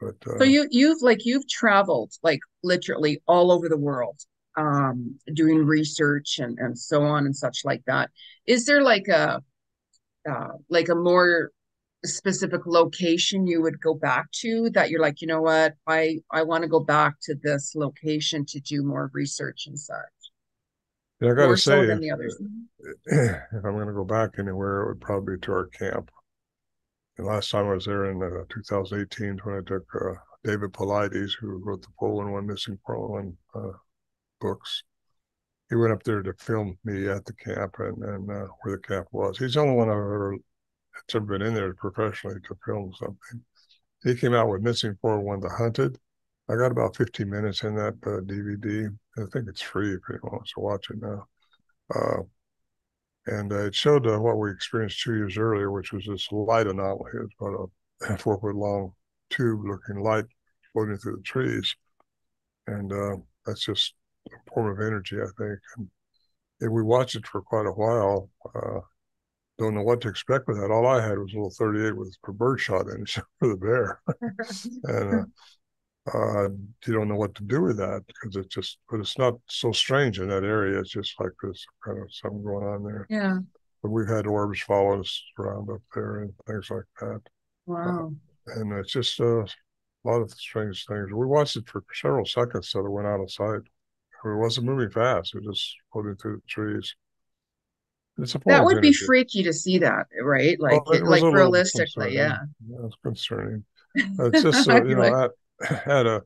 But 0.00 0.16
uh, 0.26 0.38
so 0.38 0.44
you 0.44 0.66
you've 0.70 1.02
like 1.02 1.24
you've 1.24 1.48
traveled 1.48 2.12
like 2.22 2.40
literally 2.62 3.22
all 3.26 3.52
over 3.52 3.68
the 3.68 3.76
world 3.78 4.20
um 4.56 5.18
doing 5.32 5.64
research 5.64 6.38
and 6.38 6.58
and 6.58 6.78
so 6.78 7.02
on 7.02 7.26
and 7.26 7.34
such 7.34 7.64
like 7.64 7.82
that 7.86 8.10
is 8.46 8.66
there 8.66 8.82
like 8.82 9.08
a 9.08 9.42
uh 10.30 10.48
like 10.68 10.88
a 10.88 10.94
more 10.94 11.50
specific 12.04 12.66
location 12.66 13.46
you 13.46 13.62
would 13.62 13.80
go 13.80 13.94
back 13.94 14.30
to 14.32 14.70
that 14.70 14.90
you're 14.90 15.00
like, 15.00 15.20
you 15.20 15.26
know 15.26 15.40
what, 15.40 15.74
I 15.86 16.20
I 16.30 16.42
want 16.42 16.62
to 16.62 16.68
go 16.68 16.80
back 16.80 17.14
to 17.22 17.34
this 17.42 17.74
location 17.74 18.44
to 18.46 18.60
do 18.60 18.82
more 18.82 19.10
research 19.12 19.66
and 19.66 19.78
such. 19.78 19.96
Yeah, 21.24 21.32
I 21.32 21.34
got 21.34 21.48
to 21.48 21.56
say, 21.56 21.80
if 23.06 23.64
I'm 23.64 23.72
going 23.74 23.86
to 23.86 23.94
go 23.94 24.04
back 24.04 24.38
anywhere, 24.38 24.82
it 24.82 24.88
would 24.88 25.00
probably 25.00 25.36
be 25.36 25.40
to 25.42 25.52
our 25.52 25.66
camp. 25.68 26.10
The 27.16 27.24
last 27.24 27.50
time 27.50 27.66
I 27.66 27.74
was 27.74 27.86
there 27.86 28.10
in 28.10 28.22
uh, 28.22 28.44
2018 28.50 29.38
when 29.44 29.56
I 29.56 29.60
took 29.66 29.84
uh, 29.94 30.14
David 30.42 30.72
Paulides, 30.72 31.32
who 31.40 31.62
wrote 31.64 31.82
the 31.82 31.88
Poland 31.98 32.32
One 32.32 32.46
Missing 32.46 32.78
Poland 32.86 33.36
uh, 33.54 33.72
books. 34.40 34.82
He 35.70 35.76
went 35.76 35.94
up 35.94 36.02
there 36.02 36.22
to 36.22 36.34
film 36.34 36.76
me 36.84 37.08
at 37.08 37.24
the 37.24 37.32
camp 37.32 37.76
and, 37.78 38.04
and 38.04 38.30
uh, 38.30 38.48
where 38.62 38.76
the 38.76 38.82
camp 38.82 39.06
was. 39.12 39.38
He's 39.38 39.54
the 39.54 39.60
only 39.60 39.76
one 39.76 39.88
I've 39.88 39.96
ever 39.96 40.36
that's 40.94 41.14
ever 41.14 41.24
been 41.24 41.42
in 41.42 41.54
there 41.54 41.72
professionally 41.74 42.40
to 42.46 42.58
film 42.66 42.92
something. 42.98 43.44
He 44.02 44.14
came 44.14 44.34
out 44.34 44.50
with 44.50 44.62
Missing 44.62 44.98
411 45.00 45.40
The 45.40 45.54
Hunted. 45.56 45.98
I 46.48 46.56
got 46.56 46.72
about 46.72 46.96
15 46.96 47.28
minutes 47.28 47.62
in 47.62 47.74
that 47.76 47.94
uh, 48.04 48.20
DVD. 48.20 48.88
I 49.18 49.22
think 49.32 49.48
it's 49.48 49.62
free 49.62 49.94
if 49.94 50.00
anyone 50.10 50.32
wants 50.32 50.52
to 50.52 50.60
watch 50.60 50.90
it 50.90 50.96
now. 51.00 51.26
Uh, 51.94 52.22
and 53.26 53.52
uh, 53.52 53.66
it 53.66 53.74
showed 53.74 54.06
uh, 54.06 54.20
what 54.20 54.38
we 54.38 54.50
experienced 54.50 55.00
two 55.00 55.14
years 55.14 55.38
earlier, 55.38 55.70
which 55.70 55.92
was 55.92 56.04
this 56.06 56.30
light 56.30 56.66
anomaly. 56.66 57.10
It 57.14 57.20
was 57.20 57.30
about 57.40 57.70
a 58.10 58.18
four 58.18 58.38
foot 58.38 58.54
long 58.54 58.92
tube 59.30 59.64
looking 59.64 60.02
light 60.02 60.26
floating 60.72 60.98
through 60.98 61.16
the 61.16 61.22
trees. 61.22 61.74
And 62.66 62.92
uh, 62.92 63.16
that's 63.46 63.64
just 63.64 63.94
a 64.28 64.50
form 64.52 64.70
of 64.70 64.84
energy, 64.84 65.16
I 65.16 65.30
think. 65.38 65.58
And, 65.76 65.88
and 66.60 66.72
we 66.72 66.82
watched 66.82 67.16
it 67.16 67.26
for 67.26 67.40
quite 67.40 67.66
a 67.66 67.72
while. 67.72 68.30
Uh, 68.54 68.80
don't 69.58 69.74
know 69.74 69.82
what 69.82 70.00
to 70.02 70.08
expect 70.08 70.48
with 70.48 70.58
that. 70.58 70.70
All 70.70 70.86
I 70.86 71.00
had 71.00 71.18
was 71.18 71.32
a 71.32 71.36
little 71.36 71.50
38 71.50 71.96
with 71.96 72.16
a 72.26 72.32
bird 72.32 72.60
shot 72.60 72.88
in 72.88 73.02
it 73.02 73.10
for 73.38 73.48
the 73.48 73.56
bear. 73.56 74.00
and 74.84 75.32
uh, 76.12 76.48
you 76.86 76.92
don't 76.92 77.08
know 77.08 77.16
what 77.16 77.34
to 77.34 77.44
do 77.44 77.62
with 77.62 77.78
that 77.78 78.02
because 78.06 78.36
it's 78.36 78.54
just, 78.54 78.78
but 78.90 79.00
it's 79.00 79.16
not 79.16 79.34
so 79.48 79.72
strange 79.72 80.20
in 80.20 80.28
that 80.28 80.44
area. 80.44 80.78
It's 80.78 80.90
just 80.90 81.18
like 81.18 81.30
there's 81.42 81.64
kind 81.84 81.98
of 81.98 82.12
something 82.12 82.42
going 82.42 82.66
on 82.66 82.84
there. 82.84 83.06
Yeah. 83.08 83.38
But 83.82 83.90
we've 83.90 84.08
had 84.08 84.26
orbs 84.26 84.60
follow 84.60 85.00
us 85.00 85.22
around 85.38 85.70
up 85.70 85.82
there 85.94 86.20
and 86.20 86.32
things 86.46 86.68
like 86.70 86.84
that. 87.00 87.20
Wow. 87.66 88.12
Uh, 88.46 88.60
and 88.60 88.72
it's 88.74 88.92
just 88.92 89.18
uh, 89.20 89.40
a 89.42 89.46
lot 90.04 90.20
of 90.20 90.30
strange 90.32 90.84
things. 90.86 91.10
We 91.10 91.26
watched 91.26 91.56
it 91.56 91.68
for 91.68 91.82
several 91.94 92.26
seconds 92.26 92.68
so 92.70 92.80
it 92.80 92.90
went 92.90 93.08
out 93.08 93.20
of 93.20 93.30
sight. 93.30 93.62
It 94.26 94.38
wasn't 94.38 94.66
moving 94.66 94.90
fast. 94.90 95.34
It 95.34 95.44
was 95.44 95.56
just 95.56 95.76
floating 95.92 96.16
through 96.16 96.36
the 96.36 96.42
trees. 96.48 96.94
It's 98.18 98.34
a. 98.34 98.40
That 98.46 98.64
would 98.64 98.80
be 98.80 98.92
freaky 98.92 99.42
to 99.42 99.52
see 99.52 99.78
that, 99.78 100.06
right? 100.22 100.58
Like, 100.58 100.86
well, 100.86 100.94
it, 100.94 101.04
like 101.04 101.22
realistically, 101.22 102.14
yeah. 102.14 102.38
yeah. 102.66 102.88
Concerning. 103.02 103.64
It's 103.96 104.42
just 104.42 104.68
uh, 104.68 104.82
you 104.84 104.96
know, 104.96 105.08
like 105.08 105.30
had 105.84 106.06
a 106.06 106.22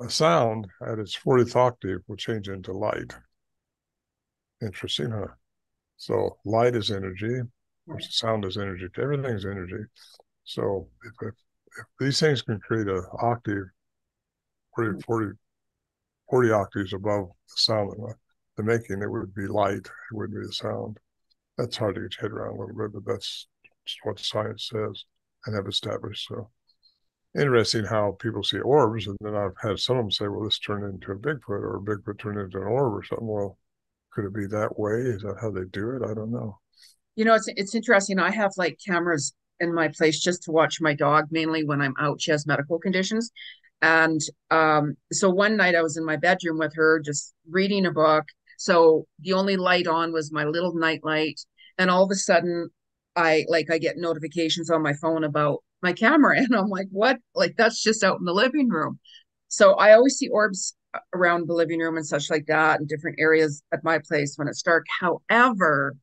a 0.00 0.08
sound 0.08 0.66
at 0.86 0.98
its 0.98 1.16
40th 1.16 1.56
octave 1.56 2.00
will 2.08 2.16
change 2.16 2.48
into 2.48 2.72
light. 2.72 3.14
Interesting, 4.62 5.10
huh? 5.10 5.26
So 5.96 6.38
light 6.44 6.74
is 6.74 6.90
energy, 6.90 7.40
sound 8.00 8.44
is 8.46 8.56
energy, 8.56 8.86
everything's 8.98 9.44
energy. 9.44 9.84
So 10.44 10.88
if, 11.04 11.12
if, 11.20 11.34
if 11.78 11.86
these 11.98 12.18
things 12.18 12.42
can 12.42 12.58
create 12.60 12.88
an 12.88 13.04
octave 13.20 13.64
40, 14.74 14.90
hmm. 14.92 14.98
40, 15.00 15.32
40 16.30 16.50
octaves 16.50 16.92
above 16.94 17.26
the 17.26 17.56
sound 17.56 17.92
of 17.92 18.14
the 18.56 18.62
making, 18.62 19.02
it 19.02 19.10
would 19.10 19.34
be 19.34 19.46
light, 19.46 19.86
it 19.86 20.14
would 20.14 20.30
be 20.30 20.40
the 20.40 20.52
sound. 20.52 20.96
That's 21.58 21.76
hard 21.76 21.96
to 21.96 22.00
get 22.00 22.16
your 22.16 22.30
head 22.30 22.36
around 22.36 22.56
a 22.56 22.60
little 22.60 22.74
bit, 22.74 22.92
but 22.94 23.12
that's 23.12 23.46
what 24.02 24.18
science 24.18 24.70
says 24.72 25.04
and 25.44 25.54
have 25.54 25.66
established. 25.66 26.26
So 26.28 26.50
interesting 27.34 27.84
how 27.84 28.16
people 28.20 28.42
see 28.42 28.58
orbs, 28.58 29.06
and 29.06 29.16
then 29.20 29.34
I've 29.34 29.56
had 29.60 29.78
some 29.78 29.96
of 29.96 30.04
them 30.04 30.10
say, 30.10 30.28
"Well, 30.28 30.44
this 30.44 30.58
turned 30.58 30.84
into 30.84 31.12
a 31.12 31.18
Bigfoot, 31.18 31.48
or 31.48 31.76
a 31.76 31.80
Bigfoot 31.80 32.18
turned 32.18 32.38
into 32.38 32.58
an 32.58 32.64
orb, 32.64 32.94
or 32.94 33.04
something." 33.04 33.26
Well, 33.26 33.58
could 34.12 34.24
it 34.24 34.34
be 34.34 34.46
that 34.46 34.78
way? 34.78 35.00
Is 35.00 35.22
that 35.22 35.38
how 35.40 35.50
they 35.50 35.64
do 35.64 35.90
it? 35.96 36.02
I 36.02 36.14
don't 36.14 36.32
know. 36.32 36.58
You 37.16 37.24
know, 37.24 37.34
it's 37.34 37.48
it's 37.48 37.74
interesting. 37.74 38.18
I 38.18 38.30
have 38.30 38.52
like 38.56 38.78
cameras 38.84 39.34
in 39.60 39.74
my 39.74 39.88
place 39.88 40.20
just 40.20 40.42
to 40.44 40.52
watch 40.52 40.80
my 40.80 40.94
dog, 40.94 41.26
mainly 41.30 41.64
when 41.64 41.80
I'm 41.80 41.94
out. 42.00 42.20
She 42.20 42.30
has 42.30 42.46
medical 42.46 42.78
conditions, 42.78 43.30
and 43.82 44.20
um, 44.50 44.96
so 45.12 45.30
one 45.30 45.56
night 45.56 45.74
I 45.74 45.82
was 45.82 45.96
in 45.96 46.04
my 46.04 46.16
bedroom 46.16 46.58
with 46.58 46.74
her, 46.74 47.00
just 47.00 47.34
reading 47.48 47.86
a 47.86 47.92
book. 47.92 48.24
So 48.58 49.06
the 49.20 49.32
only 49.34 49.56
light 49.56 49.86
on 49.86 50.12
was 50.12 50.32
my 50.32 50.44
little 50.44 50.74
night 50.74 51.00
light, 51.04 51.40
and 51.78 51.90
all 51.90 52.04
of 52.04 52.10
a 52.10 52.14
sudden, 52.16 52.70
I 53.16 53.44
like 53.48 53.70
I 53.70 53.78
get 53.78 53.96
notifications 53.96 54.70
on 54.70 54.82
my 54.82 54.94
phone 54.94 55.24
about 55.24 55.62
my 55.82 55.92
camera 55.92 56.38
and 56.38 56.54
i'm 56.54 56.68
like 56.68 56.88
what? 56.90 57.18
Like 57.34 57.54
that's 57.56 57.82
just 57.82 58.04
out 58.04 58.18
in 58.18 58.24
the 58.24 58.34
living 58.34 58.68
room. 58.68 58.98
So 59.48 59.74
i 59.74 59.92
always 59.92 60.16
see 60.16 60.28
orbs 60.28 60.74
around 61.14 61.48
the 61.48 61.54
living 61.54 61.78
room 61.80 61.96
and 61.96 62.06
such 62.06 62.30
like 62.30 62.46
that 62.46 62.80
in 62.80 62.86
different 62.86 63.18
areas 63.20 63.62
at 63.72 63.84
my 63.84 63.98
place 63.98 64.34
when 64.36 64.48
it's 64.48 64.62
dark. 64.62 64.86
However 65.00 65.96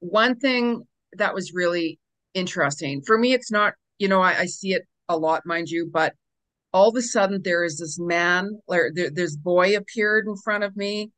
one 0.00 0.36
thing 0.36 0.82
that 1.12 1.34
was 1.34 1.52
really 1.52 1.98
interesting 2.34 3.02
for 3.02 3.18
me 3.18 3.32
it's 3.32 3.50
not 3.50 3.74
you 3.98 4.08
know 4.08 4.20
i, 4.20 4.40
I 4.40 4.46
see 4.46 4.72
it 4.72 4.86
a 5.08 5.16
lot 5.16 5.44
mind 5.44 5.68
you 5.68 5.88
but 5.92 6.14
all 6.72 6.88
of 6.88 6.96
a 6.96 7.02
sudden 7.02 7.42
there 7.42 7.64
is 7.64 7.78
this 7.78 7.98
man 7.98 8.60
or 8.66 8.90
there, 8.94 9.10
this 9.10 9.36
boy 9.36 9.76
appeared 9.76 10.26
in 10.26 10.36
front 10.36 10.64
of 10.64 10.76
me 10.76 11.10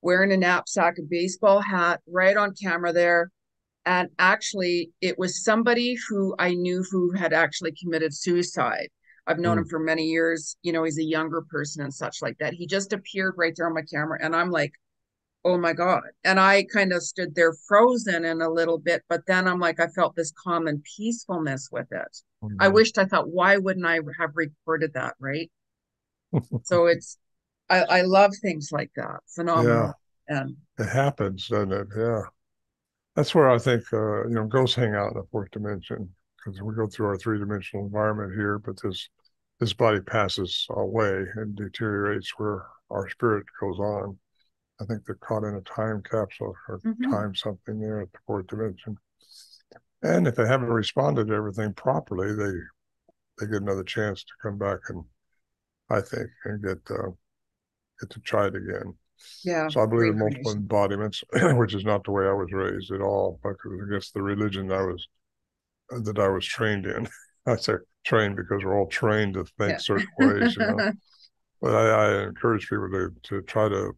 wearing 0.00 0.32
a 0.32 0.36
knapsack 0.36 0.94
a 0.98 1.02
baseball 1.02 1.60
hat 1.60 2.00
right 2.08 2.36
on 2.36 2.54
camera 2.60 2.92
there 2.92 3.30
and 3.86 4.08
actually 4.18 4.90
it 5.00 5.18
was 5.18 5.42
somebody 5.42 5.96
who 6.08 6.34
i 6.38 6.52
knew 6.52 6.84
who 6.90 7.12
had 7.12 7.32
actually 7.32 7.72
committed 7.80 8.12
suicide. 8.14 8.88
I've 9.28 9.38
known 9.38 9.56
mm. 9.56 9.60
him 9.60 9.68
for 9.68 9.80
many 9.80 10.04
years. 10.04 10.56
You 10.62 10.72
know 10.72 10.84
he's 10.84 10.98
a 10.98 11.04
younger 11.04 11.42
person 11.48 11.82
and 11.82 11.94
such 11.94 12.22
like 12.22 12.36
that. 12.38 12.52
He 12.52 12.66
just 12.66 12.92
appeared 12.92 13.34
right 13.36 13.52
there 13.56 13.66
on 13.66 13.74
my 13.74 13.82
camera 13.82 14.18
and 14.20 14.36
i'm 14.36 14.50
like 14.50 14.72
oh 15.44 15.56
my 15.56 15.72
god. 15.72 16.02
And 16.24 16.38
i 16.40 16.64
kind 16.64 16.92
of 16.92 17.02
stood 17.02 17.34
there 17.34 17.54
frozen 17.68 18.24
in 18.24 18.42
a 18.42 18.50
little 18.50 18.78
bit 18.78 19.02
but 19.08 19.22
then 19.26 19.46
i'm 19.48 19.60
like 19.60 19.80
i 19.80 19.86
felt 19.86 20.16
this 20.16 20.32
calm 20.44 20.66
and 20.66 20.84
peacefulness 20.96 21.68
with 21.72 21.86
it. 21.92 22.16
Mm-hmm. 22.42 22.56
i 22.60 22.68
wished 22.68 22.98
i 22.98 23.04
thought 23.04 23.30
why 23.30 23.56
wouldn't 23.56 23.86
i 23.86 24.00
have 24.18 24.32
recorded 24.34 24.92
that? 24.94 25.14
Right? 25.20 25.50
So 26.64 26.86
it's 26.86 27.16
I, 27.70 27.82
I 27.82 28.02
love 28.02 28.32
things 28.42 28.70
like 28.70 28.90
that. 28.96 29.20
Phenomenal. 29.34 29.94
Yeah. 30.28 30.38
and 30.40 30.56
it 30.78 30.88
happens 30.88 31.48
doesn't 31.48 31.72
it? 31.72 31.88
Yeah 31.96 32.22
that's 33.16 33.34
where 33.34 33.50
I 33.50 33.58
think 33.58 33.82
uh, 33.92 34.28
you 34.28 34.34
know 34.34 34.46
ghosts 34.46 34.76
hang 34.76 34.94
out 34.94 35.12
in 35.12 35.18
the 35.18 35.26
fourth 35.32 35.50
dimension 35.50 36.14
because 36.36 36.60
we 36.62 36.74
go 36.74 36.86
through 36.86 37.06
our 37.06 37.16
three 37.16 37.38
dimensional 37.38 37.86
environment 37.86 38.34
here, 38.34 38.58
but 38.58 38.80
this 38.82 39.08
this 39.58 39.72
body 39.72 40.00
passes 40.00 40.66
away 40.70 41.24
and 41.36 41.56
deteriorates 41.56 42.32
where 42.36 42.66
our 42.90 43.08
spirit 43.08 43.46
goes 43.58 43.78
on. 43.78 44.18
I 44.80 44.84
think 44.84 45.04
they're 45.04 45.14
caught 45.16 45.44
in 45.44 45.54
a 45.54 45.62
time 45.62 46.02
capsule 46.02 46.54
or 46.68 46.78
mm-hmm. 46.80 47.10
time 47.10 47.34
something 47.34 47.80
there 47.80 48.02
at 48.02 48.12
the 48.12 48.18
fourth 48.26 48.46
dimension. 48.48 48.98
And 50.02 50.26
if 50.26 50.36
they 50.36 50.46
haven't 50.46 50.68
responded 50.68 51.28
to 51.28 51.34
everything 51.34 51.72
properly, 51.72 52.34
they 52.34 52.52
they 53.38 53.50
get 53.50 53.62
another 53.62 53.84
chance 53.84 54.22
to 54.24 54.32
come 54.42 54.58
back 54.58 54.78
and 54.90 55.02
I 55.88 56.02
think 56.02 56.28
and 56.44 56.62
get 56.62 56.78
uh, 56.90 57.10
get 58.00 58.10
to 58.10 58.20
try 58.20 58.48
it 58.48 58.54
again. 58.54 58.94
Yeah. 59.44 59.68
So 59.68 59.80
I 59.80 59.86
believe 59.86 60.12
in 60.12 60.18
multiple 60.18 60.52
embodiments, 60.52 61.22
which 61.32 61.74
is 61.74 61.84
not 61.84 62.04
the 62.04 62.12
way 62.12 62.26
I 62.26 62.32
was 62.32 62.52
raised 62.52 62.90
at 62.92 63.00
all, 63.00 63.40
because 63.42 63.72
I 63.72 63.92
guess 63.92 64.10
the 64.10 64.22
religion 64.22 64.70
I 64.72 64.82
was 64.82 65.08
that 65.90 66.18
I 66.18 66.28
was 66.28 66.44
trained 66.44 66.86
in. 66.86 67.08
I 67.46 67.56
say 67.56 67.74
trained 68.04 68.36
because 68.36 68.64
we're 68.64 68.78
all 68.78 68.88
trained 68.88 69.34
to 69.34 69.44
think 69.58 69.72
yeah. 69.72 69.78
certain 69.78 70.08
ways, 70.18 70.56
you 70.56 70.66
know. 70.66 70.92
but 71.60 71.74
I, 71.74 71.88
I, 71.88 72.22
encourage 72.24 72.68
people 72.68 72.88
to 72.90 73.14
to 73.22 73.42
try 73.42 73.68
to 73.68 73.92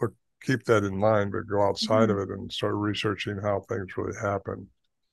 look, 0.00 0.14
keep 0.42 0.64
that 0.64 0.84
in 0.84 0.96
mind, 0.96 1.32
but 1.32 1.46
go 1.46 1.62
outside 1.62 2.08
mm-hmm. 2.08 2.18
of 2.18 2.30
it 2.30 2.32
and 2.32 2.50
start 2.50 2.74
researching 2.74 3.38
how 3.42 3.60
things 3.68 3.96
really 3.96 4.16
happen. 4.20 4.68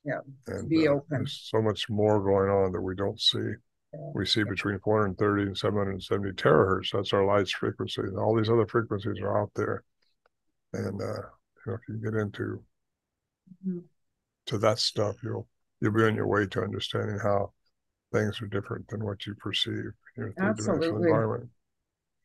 Yeah. 0.06 0.20
And 0.48 0.70
be 0.70 0.88
uh, 0.88 0.92
open. 0.92 1.06
There's 1.10 1.50
so 1.52 1.62
much 1.62 1.90
more 1.90 2.22
going 2.24 2.50
on 2.50 2.72
that 2.72 2.82
we 2.82 2.96
don't 2.96 3.20
see 3.20 3.54
we 3.94 4.26
see 4.26 4.44
between 4.44 4.80
430 4.80 5.44
and 5.44 5.58
770 5.58 6.32
terahertz. 6.32 6.92
That's 6.92 7.14
our 7.14 7.26
light's 7.26 7.52
frequency. 7.52 8.02
And 8.02 8.18
all 8.18 8.36
these 8.36 8.50
other 8.50 8.66
frequencies 8.66 9.20
are 9.22 9.42
out 9.42 9.52
there. 9.56 9.84
And 10.74 11.02
uh, 11.02 11.06
you 11.66 11.68
know, 11.68 11.74
if 11.74 11.82
you 11.90 11.96
get 11.98 12.18
into 12.20 12.64
mm-hmm. 13.68 13.80
to 14.48 14.58
that 14.60 14.80
stuff, 14.80 15.18
you'll 15.24 15.48
you'll 15.82 15.94
be 15.94 16.04
on 16.04 16.16
your 16.16 16.28
way 16.28 16.46
to 16.48 16.62
understanding 16.62 17.20
how 17.22 17.52
things 18.14 18.42
are 18.42 18.48
different 18.48 18.88
than 18.88 19.04
what 19.04 19.26
you 19.26 19.36
perceive 19.36 19.92
in 20.16 20.24
your 20.24 20.34
three-dimensional 20.34 21.04
environment. 21.04 21.50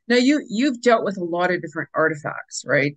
Now 0.09 0.16
you 0.16 0.45
you've 0.49 0.82
dealt 0.82 1.05
with 1.05 1.16
a 1.16 1.24
lot 1.24 1.51
of 1.51 1.61
different 1.61 1.88
artifacts, 1.95 2.64
right? 2.66 2.97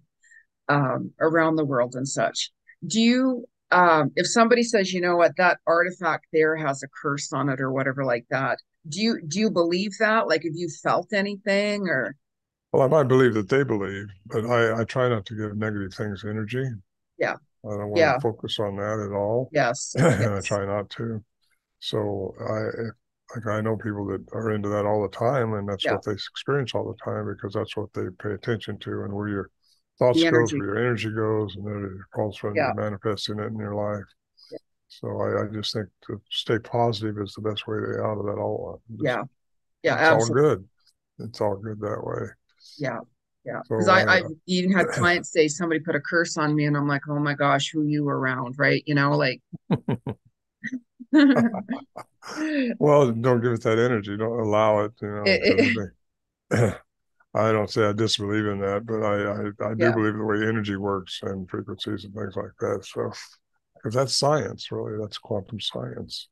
Um, 0.67 1.11
around 1.19 1.55
the 1.55 1.65
world 1.65 1.95
and 1.95 2.07
such. 2.07 2.51
Do 2.85 3.01
you 3.01 3.45
um, 3.71 4.11
if 4.15 4.27
somebody 4.27 4.63
says, 4.63 4.93
you 4.93 5.01
know 5.01 5.15
what, 5.15 5.35
that 5.37 5.59
artifact 5.67 6.25
there 6.33 6.55
has 6.55 6.83
a 6.83 6.87
curse 7.01 7.31
on 7.33 7.49
it 7.49 7.61
or 7.61 7.71
whatever 7.71 8.03
like 8.03 8.25
that, 8.29 8.59
do 8.87 9.01
you 9.01 9.21
do 9.27 9.39
you 9.39 9.51
believe 9.51 9.91
that? 9.99 10.27
Like, 10.27 10.43
have 10.43 10.53
you 10.55 10.69
felt 10.83 11.13
anything 11.13 11.87
or? 11.87 12.15
Well, 12.71 12.83
I 12.83 12.87
might 12.87 13.07
believe 13.07 13.33
that 13.33 13.49
they 13.49 13.63
believe, 13.63 14.07
but 14.25 14.45
I 14.45 14.81
I 14.81 14.83
try 14.83 15.09
not 15.09 15.25
to 15.27 15.35
give 15.35 15.57
negative 15.57 15.93
things 15.93 16.23
energy. 16.23 16.65
Yeah. 17.17 17.35
I 17.65 17.69
don't 17.71 17.89
want 17.89 17.97
Yeah. 17.97 18.13
to 18.13 18.21
focus 18.21 18.59
on 18.59 18.77
that 18.77 19.05
at 19.05 19.13
all. 19.15 19.49
Yes. 19.51 19.93
and 19.97 20.33
I 20.35 20.41
try 20.41 20.65
not 20.65 20.89
to. 20.91 21.23
So 21.79 22.35
I 22.39 23.35
like 23.35 23.47
I 23.47 23.61
know 23.61 23.77
people 23.77 24.05
that 24.07 24.25
are 24.33 24.51
into 24.51 24.69
that 24.69 24.85
all 24.85 25.01
the 25.01 25.15
time, 25.15 25.53
and 25.53 25.67
that's 25.67 25.85
Yeah. 25.85 25.93
what 25.93 26.05
they 26.05 26.13
experience 26.13 26.73
all 26.73 26.87
the 26.87 26.97
time 27.03 27.27
because 27.27 27.53
that's 27.53 27.75
what 27.77 27.93
they 27.93 28.05
pay 28.21 28.31
attention 28.31 28.79
to, 28.79 29.03
and 29.03 29.13
where 29.13 29.27
your 29.27 29.49
thoughts 29.99 30.23
energy. 30.23 30.57
where 30.57 30.65
your 30.67 30.77
energy 30.79 31.11
goes, 31.11 31.55
and 31.55 31.65
then 31.67 31.83
it 31.99 32.15
calls 32.15 32.37
for 32.37 32.55
Yeah. 32.55 32.71
manifesting 32.75 33.39
it 33.39 33.47
in 33.47 33.57
your 33.57 33.75
life. 33.75 34.05
Yeah. 34.51 34.57
So 34.87 35.07
I, 35.21 35.43
I 35.43 35.47
just 35.53 35.73
think 35.73 35.87
to 36.07 36.21
stay 36.31 36.57
positive 36.59 37.17
is 37.19 37.33
the 37.35 37.41
best 37.41 37.67
way 37.67 37.77
to 37.77 38.01
out 38.01 38.17
of 38.17 38.25
that 38.25 38.37
all. 38.41 38.81
Just- 38.91 39.03
Yeah. 39.03 39.23
Yeah. 39.83 40.15
it's 40.15 40.29
all 40.29 40.33
good. 40.35 40.67
It's 41.19 41.41
all 41.41 41.57
good 41.57 41.79
that 41.81 42.01
way. 42.03 42.27
Yeah. 42.77 42.99
Yeah. 43.45 43.61
So, 43.65 43.75
Because 43.75 43.87
I, 43.87 44.01
I 44.03 44.19
uh, 44.21 44.29
even 44.47 44.71
had 44.71 44.87
clients 44.93 45.31
say 45.31 45.47
somebody 45.47 45.79
put 45.79 45.95
a 45.95 45.99
curse 46.01 46.37
on 46.37 46.55
me, 46.55 46.65
and 46.65 46.75
I'm 46.77 46.87
like, 46.87 47.01
oh 47.09 47.19
my 47.19 47.33
gosh, 47.33 47.71
who 47.71 47.83
you 47.83 48.07
around, 48.07 48.55
right? 48.57 48.83
You 48.85 48.95
know, 48.95 49.11
like. 49.17 49.41
Well, 52.77 53.11
don't 53.11 53.41
give 53.41 53.53
it 53.53 53.63
that 53.63 53.79
energy. 53.79 54.15
Don't 54.15 54.39
allow 54.39 54.81
it. 54.81 54.91
You 55.01 55.07
know, 55.09 55.23
It- 55.25 55.41
it- 55.43 55.75
'cause 55.75 55.87
they- 56.51 56.73
I 57.33 57.51
don't 57.51 57.69
say 57.69 57.85
I 57.85 57.93
disbelieve 57.93 58.45
in 58.45 58.59
that, 58.61 58.85
but 58.85 59.03
I 59.03 59.67
I, 59.67 59.71
I 59.71 59.73
do 59.75 59.91
Yeah. 59.91 59.93
believe 59.93 60.15
the 60.15 60.23
way 60.25 60.47
energy 60.47 60.75
works 60.75 61.19
and 61.23 61.49
frequencies 61.49 62.05
and 62.05 62.13
things 62.13 62.35
like 62.35 62.51
that. 62.59 62.85
So, 62.85 63.11
because 63.75 63.93
that's 63.95 64.15
science, 64.15 64.71
really, 64.71 64.97
that's 64.99 65.17
quantum 65.19 65.59
science. 65.59 66.29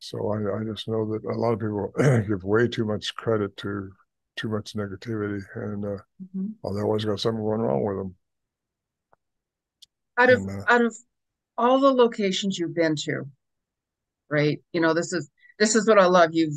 So 0.00 0.30
I 0.32 0.60
I 0.60 0.64
just 0.64 0.88
know 0.88 1.06
that 1.12 1.24
a 1.24 1.34
lot 1.38 1.54
of 1.54 1.60
people 1.60 1.92
give 2.28 2.44
way 2.44 2.68
too 2.68 2.84
much 2.86 3.14
credit 3.16 3.56
to 3.58 3.92
too 4.36 4.48
much 4.48 4.74
negativity, 4.74 5.42
and 5.56 5.84
uh, 5.84 5.98
Mhm. 6.20 6.58
well, 6.62 6.74
they 6.74 6.82
always 6.82 7.04
got 7.06 7.20
something 7.20 7.42
going 7.44 7.60
wrong 7.62 7.84
with 7.84 7.98
them. 7.98 8.16
Out 10.18 10.28
of 10.28 10.42
And, 10.42 10.50
uh, 10.50 10.66
out 10.66 10.84
of 10.84 10.94
all 11.56 11.80
the 11.80 11.92
locations 11.94 12.58
you've 12.58 12.74
been 12.74 12.96
to, 13.04 13.24
right? 14.30 14.60
You 14.72 14.80
know, 14.80 14.94
this 14.94 15.12
is 15.12 15.30
this 15.58 15.74
is 15.74 15.86
what 15.86 15.98
I 15.98 16.06
love. 16.06 16.30
You've 16.32 16.54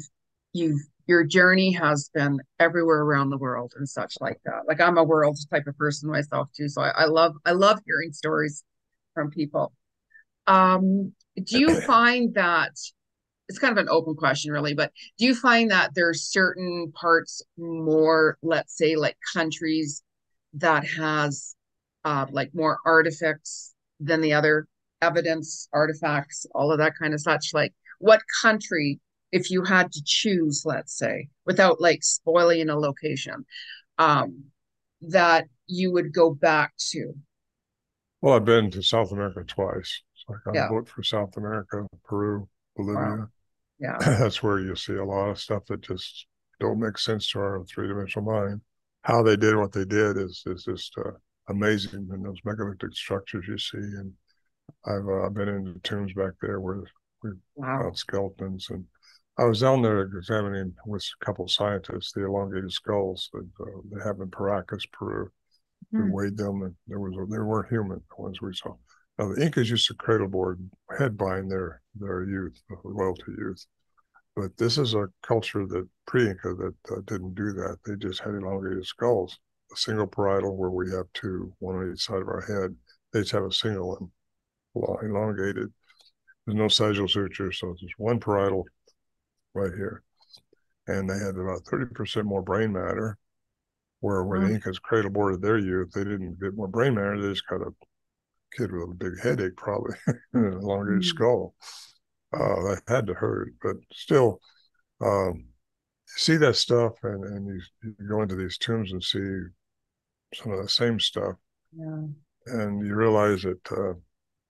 you've 0.53 0.81
your 1.11 1.25
journey 1.25 1.73
has 1.73 2.09
been 2.13 2.39
everywhere 2.57 3.01
around 3.01 3.31
the 3.31 3.37
world 3.37 3.73
and 3.75 3.87
such 3.87 4.13
like 4.21 4.39
that. 4.45 4.61
Like 4.65 4.79
I'm 4.79 4.97
a 4.97 5.03
world 5.03 5.37
type 5.51 5.67
of 5.67 5.77
person 5.77 6.09
myself 6.09 6.47
too, 6.55 6.69
so 6.69 6.81
I, 6.81 7.03
I 7.03 7.05
love 7.05 7.35
I 7.45 7.51
love 7.51 7.81
hearing 7.85 8.13
stories 8.13 8.63
from 9.13 9.29
people. 9.29 9.73
Um, 10.47 11.11
do 11.35 11.59
you 11.59 11.81
find 11.81 12.33
that 12.35 12.71
it's 13.49 13.59
kind 13.59 13.77
of 13.77 13.77
an 13.77 13.89
open 13.89 14.15
question 14.15 14.53
really, 14.53 14.73
but 14.73 14.93
do 15.17 15.25
you 15.25 15.35
find 15.35 15.69
that 15.71 15.91
there's 15.95 16.31
certain 16.31 16.93
parts 16.95 17.41
more, 17.57 18.37
let's 18.41 18.77
say 18.77 18.95
like 18.95 19.17
countries 19.33 20.03
that 20.53 20.87
has 20.87 21.55
uh 22.05 22.25
like 22.31 22.51
more 22.53 22.79
artifacts 22.85 23.73
than 23.99 24.21
the 24.21 24.31
other 24.31 24.65
evidence, 25.01 25.67
artifacts, 25.73 26.45
all 26.55 26.71
of 26.71 26.77
that 26.77 26.93
kind 26.97 27.13
of 27.13 27.19
such? 27.19 27.49
Like 27.53 27.73
what 27.99 28.21
country, 28.41 29.01
if 29.31 29.51
you 29.51 29.63
had 29.63 29.91
to 29.93 30.01
choose, 30.05 30.63
let's 30.65 30.97
say, 30.97 31.29
without 31.45 31.81
like 31.81 32.03
spoiling 32.03 32.69
a 32.69 32.77
location, 32.77 33.45
um, 33.97 34.45
that 35.01 35.47
you 35.67 35.91
would 35.93 36.13
go 36.13 36.33
back 36.33 36.73
to? 36.91 37.13
well, 38.21 38.35
I've 38.35 38.45
been 38.45 38.71
to 38.71 38.83
South 38.83 39.11
America 39.11 39.43
twice. 39.43 40.01
So 40.15 40.35
I 40.35 40.37
got 40.45 40.53
Yeah. 40.53 40.59
a 40.59 40.67
book 40.67 40.87
for 40.87 41.03
South 41.03 41.35
America, 41.37 41.87
Peru, 42.03 42.47
Bolivia. 42.75 43.27
Yeah. 43.79 43.97
that's 44.19 44.43
where 44.43 44.59
you 44.59 44.75
see 44.75 44.95
a 44.95 45.05
lot 45.05 45.29
of 45.29 45.39
stuff 45.39 45.65
that 45.67 45.81
just 45.81 46.27
don't 46.59 46.79
make 46.79 46.97
sense 46.97 47.31
to 47.31 47.39
our 47.39 47.63
three-dimensional 47.65 48.31
mind. 48.31 48.61
How 49.03 49.23
they 49.23 49.37
did 49.37 49.55
what 49.57 49.71
they 49.73 49.85
did 49.85 50.17
is 50.17 50.43
is 50.47 50.65
just 50.65 50.93
uh, 50.97 51.11
amazing, 51.49 52.09
and 52.11 52.25
those 52.25 52.39
megalithic 52.45 52.93
structures 52.95 53.45
you 53.47 53.57
see. 53.57 53.77
And 53.77 54.13
I've 54.85 55.07
uh, 55.09 55.29
been 55.29 55.49
in 55.49 55.63
the 55.65 55.79
tombs 55.83 56.13
back 56.13 56.33
there 56.41 56.59
where 56.61 56.83
we 57.23 57.31
Wow. 57.55 57.83
found 57.83 57.97
skeletons, 57.97 58.67
and 58.69 58.85
I 59.37 59.45
was 59.45 59.61
down 59.61 59.81
there 59.81 60.01
examining 60.01 60.75
with 60.85 61.03
a 61.21 61.25
couple 61.25 61.45
of 61.45 61.51
scientists 61.51 62.11
the 62.11 62.25
elongated 62.25 62.71
skulls 62.71 63.29
that 63.33 63.49
uh, 63.59 63.81
they 63.91 64.03
have 64.03 64.19
in 64.19 64.29
Paracas, 64.29 64.85
Peru. 64.91 65.31
We 65.97 66.05
Hmm. 66.05 66.11
weighed 66.11 66.37
them, 66.37 66.63
and 66.63 66.75
there 66.87 66.99
was 66.99 67.13
they 67.29 67.39
weren't 67.39 67.69
human 67.69 68.01
the 68.09 68.21
ones 68.21 68.41
we 68.41 68.53
saw. 68.55 68.75
Now 69.17 69.33
the 69.33 69.43
Incas 69.43 69.69
used 69.69 69.87
to 69.87 69.95
cradleboard 69.95 70.59
headbind 70.97 71.49
their 71.49 71.81
their 71.95 72.23
youth, 72.23 72.61
royalty 72.83 73.33
youth, 73.37 73.65
but 74.35 74.57
this 74.57 74.77
is 74.77 74.93
a 74.95 75.09
culture 75.23 75.65
that 75.67 75.87
pre-Inca 76.07 76.55
that 76.55 76.75
uh, 76.91 77.01
didn't 77.05 77.35
do 77.35 77.53
that. 77.53 77.79
They 77.85 77.95
just 77.95 78.21
had 78.21 78.35
elongated 78.35 78.85
skulls, 78.85 79.39
a 79.73 79.77
single 79.77 80.07
parietal 80.07 80.57
where 80.57 80.71
we 80.71 80.91
have 80.91 81.07
two, 81.13 81.53
one 81.59 81.75
on 81.75 81.93
each 81.93 82.05
side 82.05 82.21
of 82.21 82.29
our 82.29 82.41
head. 82.41 82.75
They 83.13 83.21
just 83.21 83.33
have 83.33 83.43
a 83.45 83.51
single 83.51 84.11
one, 84.73 85.05
elongated. 85.05 85.71
There's 86.45 86.57
no 86.57 86.67
sagittal 86.67 87.07
suture, 87.07 87.51
so 87.51 87.71
it's 87.71 87.81
just 87.81 87.93
one 87.97 88.19
parietal 88.19 88.65
right 89.53 89.73
here, 89.73 90.03
and 90.87 91.09
they 91.09 91.17
had 91.19 91.35
about 91.37 91.65
thirty 91.65 91.85
percent 91.93 92.25
more 92.27 92.41
brain 92.41 92.71
matter. 92.73 93.17
Where 94.01 94.23
when 94.23 94.41
Wow. 94.41 94.47
the 94.47 94.53
Incas 94.55 94.79
cradleboarded 94.79 95.41
their 95.41 95.57
youth, 95.59 95.91
they 95.93 96.03
didn't 96.03 96.39
get 96.39 96.55
more 96.55 96.67
brain 96.67 96.95
matter. 96.95 97.21
They 97.21 97.29
just 97.29 97.47
got 97.47 97.61
a 97.61 97.73
kid 98.57 98.71
with 98.71 98.89
a 98.91 98.93
big 98.95 99.19
headache, 99.21 99.57
probably, 99.57 99.95
and 100.33 100.45
an 100.45 100.53
elongated 100.53 101.01
Mm. 101.01 101.05
skull. 101.05 101.55
Uh, 102.33 102.63
that 102.63 102.81
had 102.87 103.07
to 103.07 103.13
hurt, 103.13 103.53
but 103.61 103.75
still, 103.93 104.41
um, 105.01 105.35
you 105.37 106.17
see 106.17 106.37
that 106.37 106.55
stuff, 106.55 106.93
and 107.03 107.23
and 107.25 107.47
you, 107.47 107.61
you 107.83 108.07
go 108.09 108.21
into 108.21 108.35
these 108.35 108.57
tombs 108.57 108.91
and 108.93 109.03
see 109.03 109.43
some 110.35 110.51
of 110.51 110.61
the 110.61 110.69
same 110.69 110.99
stuff, 110.99 111.35
Yeah. 111.73 112.07
and 112.47 112.85
you 112.85 112.95
realize 112.95 113.43
that 113.43 113.71
uh, 113.71 113.93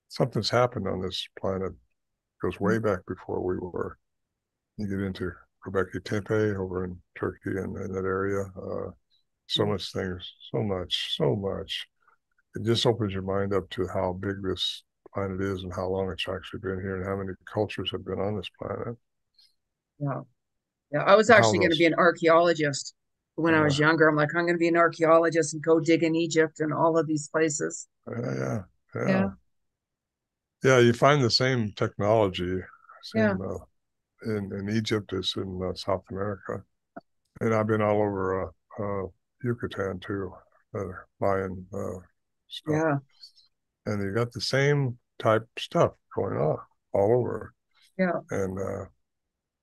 something's 0.10 0.50
happened 0.50 0.88
on 0.88 1.02
this 1.02 1.28
planet. 1.40 1.74
goes 2.42 2.60
way 2.60 2.80
back 2.80 3.00
before 3.08 3.42
we 3.42 3.58
were. 3.58 3.98
You 4.82 4.88
get 4.88 5.06
into 5.06 5.32
Göbekli 5.66 6.04
Tepe 6.04 6.58
over 6.58 6.86
in 6.86 6.98
Turkey 7.16 7.52
and 7.58 7.76
in 7.78 7.92
that 7.94 8.06
area. 8.06 8.44
Uh, 8.58 8.92
so 9.48 9.66
much 9.66 9.92
things, 9.92 10.34
so 10.52 10.64
much, 10.64 11.16
so 11.18 11.36
much. 11.36 11.88
It 12.56 12.64
just 12.66 12.86
opens 12.86 13.14
your 13.14 13.24
mind 13.24 13.54
up 13.54 13.70
to 13.72 13.88
how 13.88 14.14
big 14.14 14.44
this 14.44 14.84
planet 15.14 15.42
is 15.42 15.64
and 15.64 15.74
how 15.74 15.88
long 15.88 16.12
it's 16.12 16.28
actually 16.28 16.62
been 16.62 16.82
here 16.82 16.98
and 16.98 17.06
how 17.06 17.16
many 17.18 17.34
cultures 17.52 17.92
have 17.92 18.06
been 18.06 18.20
on 18.20 18.38
this 18.38 18.50
planet. 18.60 18.98
Yeah. 20.00 20.22
Yeah. 20.92 21.04
I 21.04 21.16
was 21.16 21.30
actually 21.30 21.60
going 21.60 21.72
to 21.72 21.78
be 21.78 21.86
an 21.86 21.96
archaeologist 21.96 22.94
when 23.36 23.56
I 23.56 23.62
was 23.62 23.80
younger. 23.80 24.08
I'm 24.08 24.16
like, 24.16 24.30
I'm 24.36 24.46
going 24.46 24.56
to 24.56 24.60
be 24.60 24.68
an 24.68 24.78
archaeologist 24.78 25.54
and 25.54 25.64
go 25.64 25.80
dig 25.80 26.04
in 26.04 26.16
Egypt 26.16 26.60
and 26.60 26.74
all 26.74 26.98
of 26.98 27.08
these 27.08 27.30
places. 27.30 27.88
Yeah, 28.08 28.36
yeah, 28.36 28.64
yeah. 28.96 29.08
Yeah. 29.10 29.30
Yeah, 30.64 30.80
you 30.80 30.94
find 30.94 31.24
the 31.24 31.32
same 31.32 31.72
technology 31.74 32.62
Yeah. 33.14 33.36
same, 33.36 33.42
uh, 33.42 33.58
in 34.26 34.52
in 34.54 34.70
Egypt 34.70 35.14
as 35.14 35.34
in 35.36 35.60
uh, 35.64 35.74
South 35.74 36.04
America, 36.12 36.64
and 37.40 37.54
I've 37.54 37.68
been 37.68 37.82
all 37.82 38.02
over 38.02 38.44
uh, 38.44 38.84
uh, 38.84 39.08
Yucatan 39.44 40.00
too, 40.00 40.32
uh, 40.78 40.84
Mayan 41.20 41.66
uh, 41.74 42.00
stuff, 42.48 42.76
Yeah. 42.76 42.98
and 43.86 44.02
you 44.04 44.14
got 44.14 44.32
the 44.32 44.42
same 44.42 44.98
type 45.20 45.48
stuff 45.58 45.92
going 46.16 46.38
on 46.38 46.58
all 46.94 47.20
over. 47.20 47.54
Yeah. 47.98 48.20
And 48.30 48.60
uh, 48.60 48.86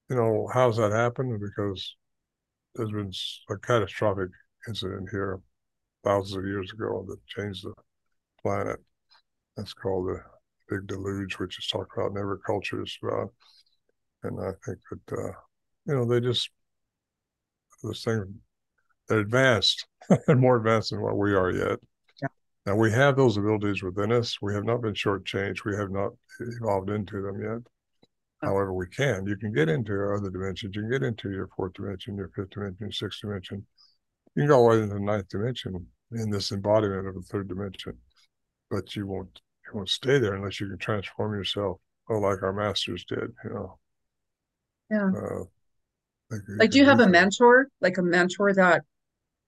you 0.09 0.17
know 0.17 0.49
how's 0.53 0.77
that 0.77 0.93
happened? 0.93 1.41
Because 1.41 1.97
there's 2.75 2.91
been 2.93 3.13
a 3.51 3.59
catastrophic 3.59 4.31
incident 4.69 5.09
here 5.11 5.41
thousands 6.05 6.37
of 6.37 6.45
years 6.47 6.73
ago 6.73 7.05
that 7.09 7.27
changed 7.27 7.65
the 7.65 7.75
planet. 8.43 8.79
That's 9.57 9.75
called 9.75 10.09
the 10.09 10.21
Big 10.69 10.87
Deluge, 10.87 11.39
which 11.39 11.59
is 11.59 11.67
talked 11.67 11.97
about 11.97 12.13
in 12.13 12.19
every 12.19 12.39
culture. 12.47 12.83
Is 12.83 12.97
about, 13.03 13.33
and 14.23 14.41
I 14.41 14.53
think 14.65 14.79
that 14.91 15.19
uh, 15.19 15.33
you 15.87 15.95
know 15.95 16.05
they 16.05 16.21
just 16.21 16.51
this 17.83 18.05
thing 18.05 18.41
they're 19.09 19.21
advanced 19.21 19.87
and 20.29 20.41
more 20.41 20.57
advanced 20.57 20.91
than 20.91 21.01
what 21.01 21.17
we 21.17 21.35
are 21.35 21.51
yet. 21.51 21.79
Yeah. 22.21 22.29
Now 22.67 22.77
we 22.77 22.91
have 22.93 23.17
those 23.17 23.37
abilities 23.37 23.83
within 23.83 24.13
us. 24.13 24.39
We 24.43 24.55
have 24.55 24.65
not 24.65 24.83
been 24.83 24.95
shortchanged. 24.95 25.65
We 25.65 25.77
have 25.77 25.91
not 25.91 26.13
evolved 26.41 26.91
into 26.91 27.23
them 27.23 27.41
yet. 27.41 27.61
Yeah. 28.43 28.49
However, 28.49 28.73
we 28.73 28.87
can. 28.87 29.27
You 29.27 29.37
can 29.37 29.53
get 29.53 29.69
into 29.69 30.13
other 30.15 30.31
dimensions. 30.31 30.77
You 30.77 30.83
can 30.83 30.91
get 30.91 31.03
into 31.03 31.31
your 31.31 31.49
fourth 31.57 31.75
dimension, 31.75 32.17
your 32.17 32.31
fifth 32.35 32.51
dimension, 32.51 32.77
your 32.81 32.93
sixth 32.93 33.21
dimension. 33.23 33.67
You 34.35 34.43
can 34.43 34.49
go 34.49 34.59
all 34.59 34.71
the 34.71 34.77
way 34.77 34.83
into 34.83 34.95
the 34.95 35.01
ninth 35.01 35.29
dimension 35.29 35.87
in 36.13 36.31
this 36.31 36.53
embodiment 36.53 37.09
of 37.09 37.15
the 37.15 37.23
third 37.23 37.49
dimension. 37.49 37.97
But 38.71 38.95
you 38.95 39.07
won't 39.07 39.41
you 39.67 39.77
won't 39.77 39.89
stay 39.89 40.19
there 40.19 40.35
unless 40.35 40.61
you 40.61 40.69
can 40.69 40.79
transform 40.79 41.35
yourself. 41.35 41.79
Oh, 42.11 42.19
like 42.19 42.43
our 42.43 42.53
masters 42.53 43.05
did, 43.05 43.35
you 43.45 43.51
know. 43.51 43.79
Yeah. 44.91 45.13
Uh, 45.13 45.45
Like, 46.59 46.71
do 46.71 46.79
you 46.79 46.85
have 46.85 47.01
a 47.01 47.07
mentor, 47.07 47.69
like 47.81 47.99
a 47.99 48.03
mentor 48.03 48.53
that 48.55 48.83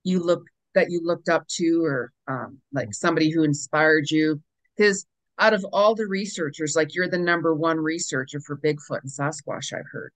you 0.04 0.20
look 0.22 0.44
that 0.74 0.90
you 0.90 1.00
looked 1.04 1.28
up 1.28 1.46
to, 1.48 1.84
or 1.84 2.12
um, 2.28 2.60
like 2.72 2.94
somebody 2.94 3.30
who 3.30 3.42
inspired 3.44 4.10
you? 4.10 4.42
Because 4.76 5.06
out 5.38 5.54
of 5.54 5.64
all 5.72 5.94
the 5.94 6.06
researchers, 6.06 6.76
like 6.76 6.94
you're 6.94 7.08
the 7.08 7.18
number 7.18 7.54
one 7.54 7.78
researcher 7.78 8.40
for 8.40 8.56
Bigfoot 8.58 9.02
and 9.02 9.10
Sasquatch, 9.10 9.72
I've 9.72 9.88
heard. 9.92 10.12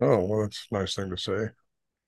Oh, 0.00 0.24
well, 0.24 0.40
that's 0.42 0.66
a 0.70 0.74
nice 0.74 0.94
thing 0.96 1.10
to 1.10 1.16
say. 1.16 1.50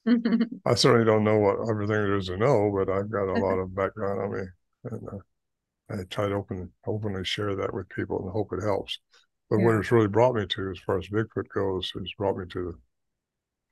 I 0.64 0.74
certainly 0.74 1.05
don't 1.07 1.24
know 1.24 1.38
what 1.38 1.68
everything 1.68 1.95
there 1.97 2.16
is 2.16 2.26
to 2.26 2.36
know, 2.36 2.70
but 2.74 2.91
I've 2.93 3.11
got 3.11 3.28
a 3.28 3.34
lot 3.36 3.59
of 3.59 3.74
background 3.74 4.20
on 4.20 4.32
me, 4.32 4.47
and 4.84 5.09
uh, 5.09 5.18
I 5.91 6.05
try 6.05 6.28
to 6.28 6.34
open 6.36 6.72
openly 6.86 7.24
share 7.24 7.57
that 7.57 7.74
with 7.74 7.88
people 7.91 8.22
and 8.22 8.32
hope 8.32 8.53
it 8.53 8.62
helps. 8.64 9.01
But 9.51 9.59
yeah. 9.59 9.67
what 9.67 9.75
it's 9.77 9.91
really 9.91 10.09
brought 10.09 10.37
me 10.37 10.47
to, 10.47 10.71
as 10.71 10.79
far 10.79 10.99
as 10.99 11.09
Bigfoot 11.09 11.49
goes, 11.53 11.93
is 11.97 12.15
brought 12.17 12.39
me 12.39 12.47
to 12.53 12.79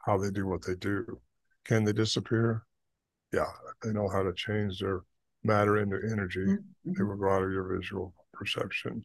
how 0.04 0.18
they 0.18 0.30
do 0.30 0.46
what 0.46 0.66
they 0.66 0.74
do. 0.74 1.20
Can 1.64 1.84
they 1.84 1.92
disappear? 1.92 2.64
Yeah, 3.32 3.50
they 3.82 3.92
know 3.92 4.08
how 4.08 4.22
to 4.22 4.32
change 4.32 4.80
their 4.80 5.02
matter 5.44 5.78
into 5.78 6.00
energy. 6.10 6.46
Mm-hmm. 6.46 6.92
They 6.96 7.04
will 7.04 7.16
go 7.16 7.28
out 7.30 7.44
of 7.44 7.52
your 7.52 7.76
visual 7.76 8.14
perception. 8.32 9.04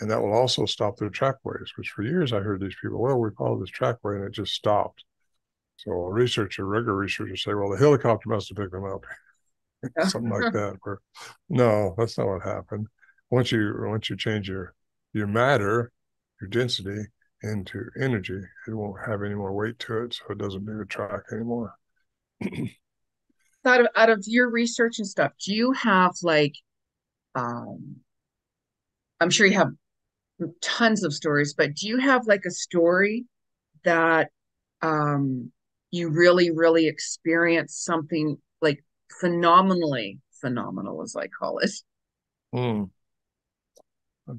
And 0.00 0.10
that 0.10 0.20
will 0.20 0.32
also 0.32 0.64
stop 0.64 0.96
their 0.96 1.10
trackways, 1.10 1.72
which 1.76 1.90
for 1.90 2.02
years 2.02 2.32
I 2.32 2.40
heard 2.40 2.60
these 2.60 2.76
people, 2.80 3.00
well, 3.00 3.18
we 3.18 3.30
followed 3.36 3.60
this 3.60 3.70
trackway 3.70 4.16
and 4.16 4.24
it 4.24 4.32
just 4.32 4.54
stopped. 4.54 5.04
So 5.76 5.92
a 5.92 6.12
researcher, 6.12 6.64
regular 6.64 6.96
researcher 6.96 7.36
say, 7.36 7.54
well, 7.54 7.70
the 7.70 7.78
helicopter 7.78 8.28
must 8.28 8.48
have 8.48 8.56
picked 8.56 8.72
them 8.72 8.84
up. 8.84 9.04
Something 10.08 10.30
like 10.30 10.52
that. 10.52 10.76
Where 10.82 11.00
no, 11.48 11.94
that's 11.96 12.18
not 12.18 12.28
what 12.28 12.42
happened. 12.42 12.86
Once 13.30 13.52
you 13.52 13.74
once 13.78 14.08
you 14.08 14.16
change 14.16 14.48
your 14.48 14.74
your 15.18 15.26
matter, 15.28 15.92
your 16.40 16.48
density 16.48 17.06
into 17.42 17.90
energy, 18.00 18.40
it 18.68 18.74
won't 18.74 19.00
have 19.06 19.22
any 19.22 19.34
more 19.34 19.52
weight 19.52 19.78
to 19.80 20.04
it, 20.04 20.14
so 20.14 20.24
it 20.30 20.38
doesn't 20.38 20.64
move 20.64 20.80
a 20.80 20.86
track 20.86 21.22
anymore. 21.32 21.74
out 23.64 23.80
of 23.80 23.88
out 23.96 24.10
of 24.10 24.24
your 24.26 24.50
research 24.50 24.98
and 24.98 25.06
stuff, 25.06 25.32
do 25.44 25.54
you 25.54 25.72
have 25.72 26.12
like 26.22 26.54
um 27.34 27.96
I'm 29.20 29.30
sure 29.30 29.46
you 29.46 29.58
have 29.58 29.72
tons 30.62 31.04
of 31.04 31.12
stories, 31.12 31.54
but 31.54 31.74
do 31.74 31.88
you 31.88 31.98
have 31.98 32.26
like 32.26 32.44
a 32.46 32.50
story 32.50 33.26
that 33.84 34.30
um 34.82 35.52
you 35.90 36.10
really, 36.10 36.50
really 36.50 36.86
experience 36.86 37.76
something 37.76 38.38
like 38.60 38.84
phenomenally 39.20 40.18
phenomenal, 40.40 41.02
as 41.02 41.16
I 41.16 41.28
call 41.28 41.58
it? 41.58 41.72
Hmm. 42.52 42.84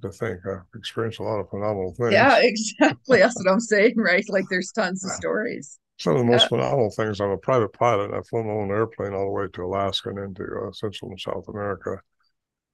To 0.02 0.12
think. 0.12 0.40
I've 0.46 0.62
experienced 0.76 1.20
a 1.20 1.24
lot 1.24 1.40
of 1.40 1.50
phenomenal 1.50 1.96
things. 1.98 2.14
Yeah, 2.14 2.38
exactly. 2.42 3.20
That's 3.20 3.36
what 3.36 3.52
I'm 3.52 3.60
saying, 3.60 3.96
right? 3.98 4.24
Like 4.30 4.46
there's 4.50 4.72
tons 4.72 5.04
of 5.04 5.12
stories. 5.14 5.80
Some 5.98 6.14
of 6.14 6.20
the 6.20 6.26
most 6.26 6.44
yeah. 6.44 6.50
phenomenal 6.50 6.92
things. 6.92 7.20
I'm 7.20 7.32
a 7.32 7.38
private 7.38 7.74
pilot. 7.74 8.14
I've 8.14 8.28
flown 8.28 8.48
my 8.48 8.54
own 8.54 8.70
airplane 8.70 9.14
all 9.14 9.26
the 9.26 9.32
way 9.32 9.48
to 9.52 9.66
Alaska 9.66 10.10
and 10.10 10.20
into 10.20 10.44
uh, 10.44 10.72
Central 10.72 11.12
and 11.12 11.20
South 11.20 11.48
America. 11.48 12.00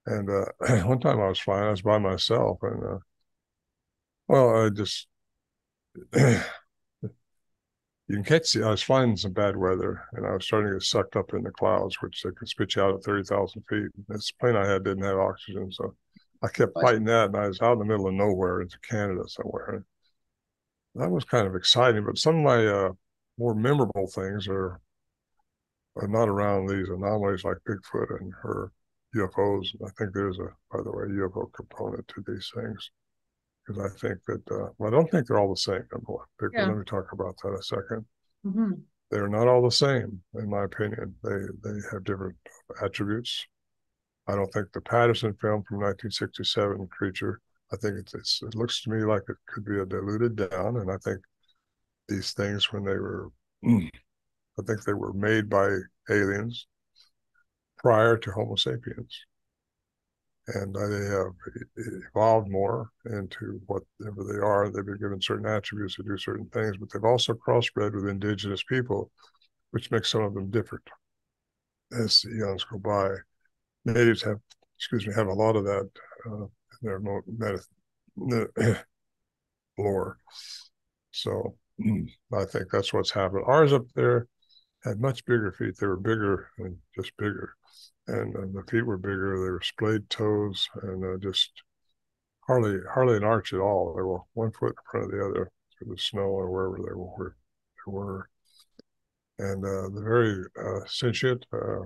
And 0.05 0.29
uh, 0.29 0.45
one 0.85 0.99
time 0.99 1.21
I 1.21 1.29
was 1.29 1.39
flying, 1.39 1.65
I 1.65 1.71
was 1.71 1.81
by 1.81 1.97
myself, 1.97 2.59
and 2.61 2.83
uh, 2.83 2.97
well, 4.27 4.65
I 4.65 4.69
just 4.69 5.07
you 6.13 6.39
can 8.09 8.23
catch 8.23 8.53
the, 8.53 8.63
I 8.63 8.71
was 8.71 8.83
flying 8.83 9.11
in 9.11 9.17
some 9.17 9.33
bad 9.33 9.55
weather 9.55 10.03
and 10.13 10.25
I 10.25 10.33
was 10.33 10.45
starting 10.45 10.69
to 10.69 10.75
get 10.75 10.83
sucked 10.83 11.15
up 11.15 11.33
in 11.33 11.43
the 11.43 11.51
clouds, 11.51 12.01
which 12.01 12.21
they 12.21 12.31
can 12.31 12.47
spit 12.47 12.75
you 12.75 12.83
out 12.83 12.95
at 12.95 13.03
30,000 13.03 13.63
feet. 13.67 13.87
This 14.07 14.31
plane 14.31 14.55
I 14.55 14.67
had 14.67 14.83
didn't 14.83 15.03
have 15.03 15.17
oxygen. 15.17 15.71
So 15.71 15.95
I 16.45 16.49
kept 16.49 16.79
fighting 16.79 17.05
that 17.05 17.27
and 17.27 17.37
I 17.37 17.47
was 17.47 17.61
out 17.61 17.73
in 17.73 17.79
the 17.79 17.85
middle 17.85 18.07
of 18.07 18.13
nowhere 18.13 18.61
into 18.61 18.77
Canada 18.79 19.23
somewhere. 19.27 19.83
That 20.95 21.09
was 21.09 21.25
kind 21.25 21.47
of 21.47 21.55
exciting, 21.55 22.05
but 22.05 22.17
some 22.17 22.37
of 22.37 22.43
my 22.43 22.65
uh, 22.65 22.91
more 23.37 23.55
memorable 23.55 24.07
things 24.07 24.47
are, 24.47 24.79
are 25.95 26.07
not 26.07 26.29
around 26.29 26.67
these 26.67 26.89
anomalies 26.89 27.43
like 27.43 27.57
Bigfoot 27.67 28.21
and 28.21 28.33
her 28.43 28.71
UFOs. 29.15 29.67
I 29.83 29.89
think 29.97 30.13
there's 30.13 30.39
a, 30.39 30.49
by 30.71 30.83
the 30.83 30.91
way, 30.91 31.05
UFO 31.07 31.51
component 31.51 32.07
to 32.09 32.23
these 32.27 32.51
things 32.55 32.91
because 33.65 33.81
I 33.83 33.97
think 33.97 34.19
that 34.27 34.51
uh, 34.51 34.69
well, 34.77 34.89
I 34.89 34.91
don't 34.91 35.09
think 35.09 35.27
they're 35.27 35.39
all 35.39 35.49
the 35.49 35.57
same. 35.57 35.83
Number 35.91 36.13
one, 36.13 36.25
yeah. 36.53 36.67
let 36.67 36.77
me 36.77 36.83
talk 36.85 37.11
about 37.11 37.35
that 37.43 37.49
a 37.49 37.75
2nd 37.75 38.05
they 38.43 38.49
mm-hmm. 38.49 38.71
They're 39.11 39.27
not 39.27 39.47
all 39.47 39.63
the 39.63 39.71
same, 39.71 40.21
in 40.35 40.49
my 40.49 40.63
opinion. 40.63 41.15
They 41.23 41.39
they 41.63 41.79
have 41.91 42.03
different 42.03 42.35
attributes. 42.81 43.45
I 44.27 44.35
don't 44.35 44.51
think 44.51 44.71
the 44.71 44.81
Patterson 44.81 45.33
film 45.33 45.63
from 45.63 45.77
1967 45.77 46.87
creature. 46.87 47.41
I 47.71 47.77
think 47.77 47.97
it's, 47.97 48.13
it's 48.13 48.41
it 48.43 48.55
looks 48.55 48.81
to 48.83 48.89
me 48.89 49.03
like 49.03 49.23
it 49.27 49.37
could 49.47 49.65
be 49.65 49.79
a 49.79 49.85
diluted 49.85 50.35
down, 50.35 50.77
and 50.77 50.91
I 50.91 50.97
think 50.97 51.19
these 52.07 52.33
things 52.33 52.71
when 52.71 52.83
they 52.83 52.93
were, 52.93 53.29
hmm. 53.63 53.87
I 54.59 54.63
think 54.63 54.83
they 54.83 54.93
were 54.93 55.13
made 55.13 55.49
by 55.49 55.77
aliens 56.09 56.67
prior 57.77 58.17
to 58.17 58.31
Homo 58.31 58.55
sapiens 58.55 59.25
and 60.47 60.75
they 60.75 61.05
have 61.07 61.33
evolved 62.07 62.49
more 62.49 62.89
into 63.05 63.59
whatever 63.65 64.23
they 64.23 64.39
are. 64.39 64.69
They've 64.69 64.85
been 64.85 64.99
given 64.99 65.21
certain 65.21 65.47
attributes 65.47 65.95
to 65.95 66.03
do 66.03 66.17
certain 66.17 66.45
things, 66.47 66.77
but 66.77 66.89
they've 66.91 67.03
also 67.03 67.33
crossbred 67.33 67.95
with 67.95 68.07
indigenous 68.07 68.63
people, 68.63 69.11
which 69.71 69.89
makes 69.89 70.11
some 70.11 70.21
of 70.21 70.33
them 70.33 70.51
different 70.51 70.87
as 71.99 72.21
the 72.21 72.37
eons 72.37 72.63
go 72.63 72.77
by. 72.77 73.09
Natives 73.85 74.23
have, 74.23 74.37
excuse 74.77 75.07
me, 75.07 75.13
have 75.15 75.27
a 75.27 75.33
lot 75.33 75.55
of 75.55 75.65
that 75.65 75.89
uh, 76.29 76.43
in 76.43 76.49
their 76.81 76.99
meta, 76.99 78.83
lore. 79.77 80.17
So 81.11 81.55
I 82.33 82.45
think 82.45 82.65
that's 82.71 82.93
what's 82.93 83.11
happened. 83.11 83.43
Ours 83.45 83.73
up 83.73 83.85
there 83.95 84.27
had 84.83 84.99
much 84.99 85.25
bigger 85.25 85.51
feet. 85.51 85.75
They 85.79 85.87
were 85.87 85.97
bigger 85.97 86.49
and 86.57 86.77
just 86.95 87.15
bigger 87.17 87.55
and, 88.07 88.35
and 88.35 88.53
the 88.53 88.63
feet 88.69 88.85
were 88.85 88.97
bigger. 88.97 89.37
They 89.37 89.51
were 89.51 89.61
splayed 89.61 90.09
toes 90.09 90.67
and 90.81 91.03
uh, 91.03 91.17
just 91.17 91.51
hardly 92.47 92.77
hardly 92.93 93.17
an 93.17 93.23
arch 93.23 93.53
at 93.53 93.59
all. 93.59 93.93
They 93.95 94.03
were 94.03 94.19
one 94.33 94.51
foot 94.51 94.69
in 94.69 94.89
front 94.89 95.05
of 95.05 95.11
the 95.11 95.25
other 95.25 95.51
through 95.77 95.95
the 95.95 96.01
snow 96.01 96.21
or 96.21 96.49
wherever 96.49 96.77
they 96.77 96.95
were. 96.95 97.35
They 97.85 97.91
were. 97.91 98.29
And 99.37 99.65
uh, 99.65 99.89
the 99.93 100.01
very 100.01 100.45
uh, 100.57 100.85
sentient, 100.87 101.45
uh, 101.51 101.81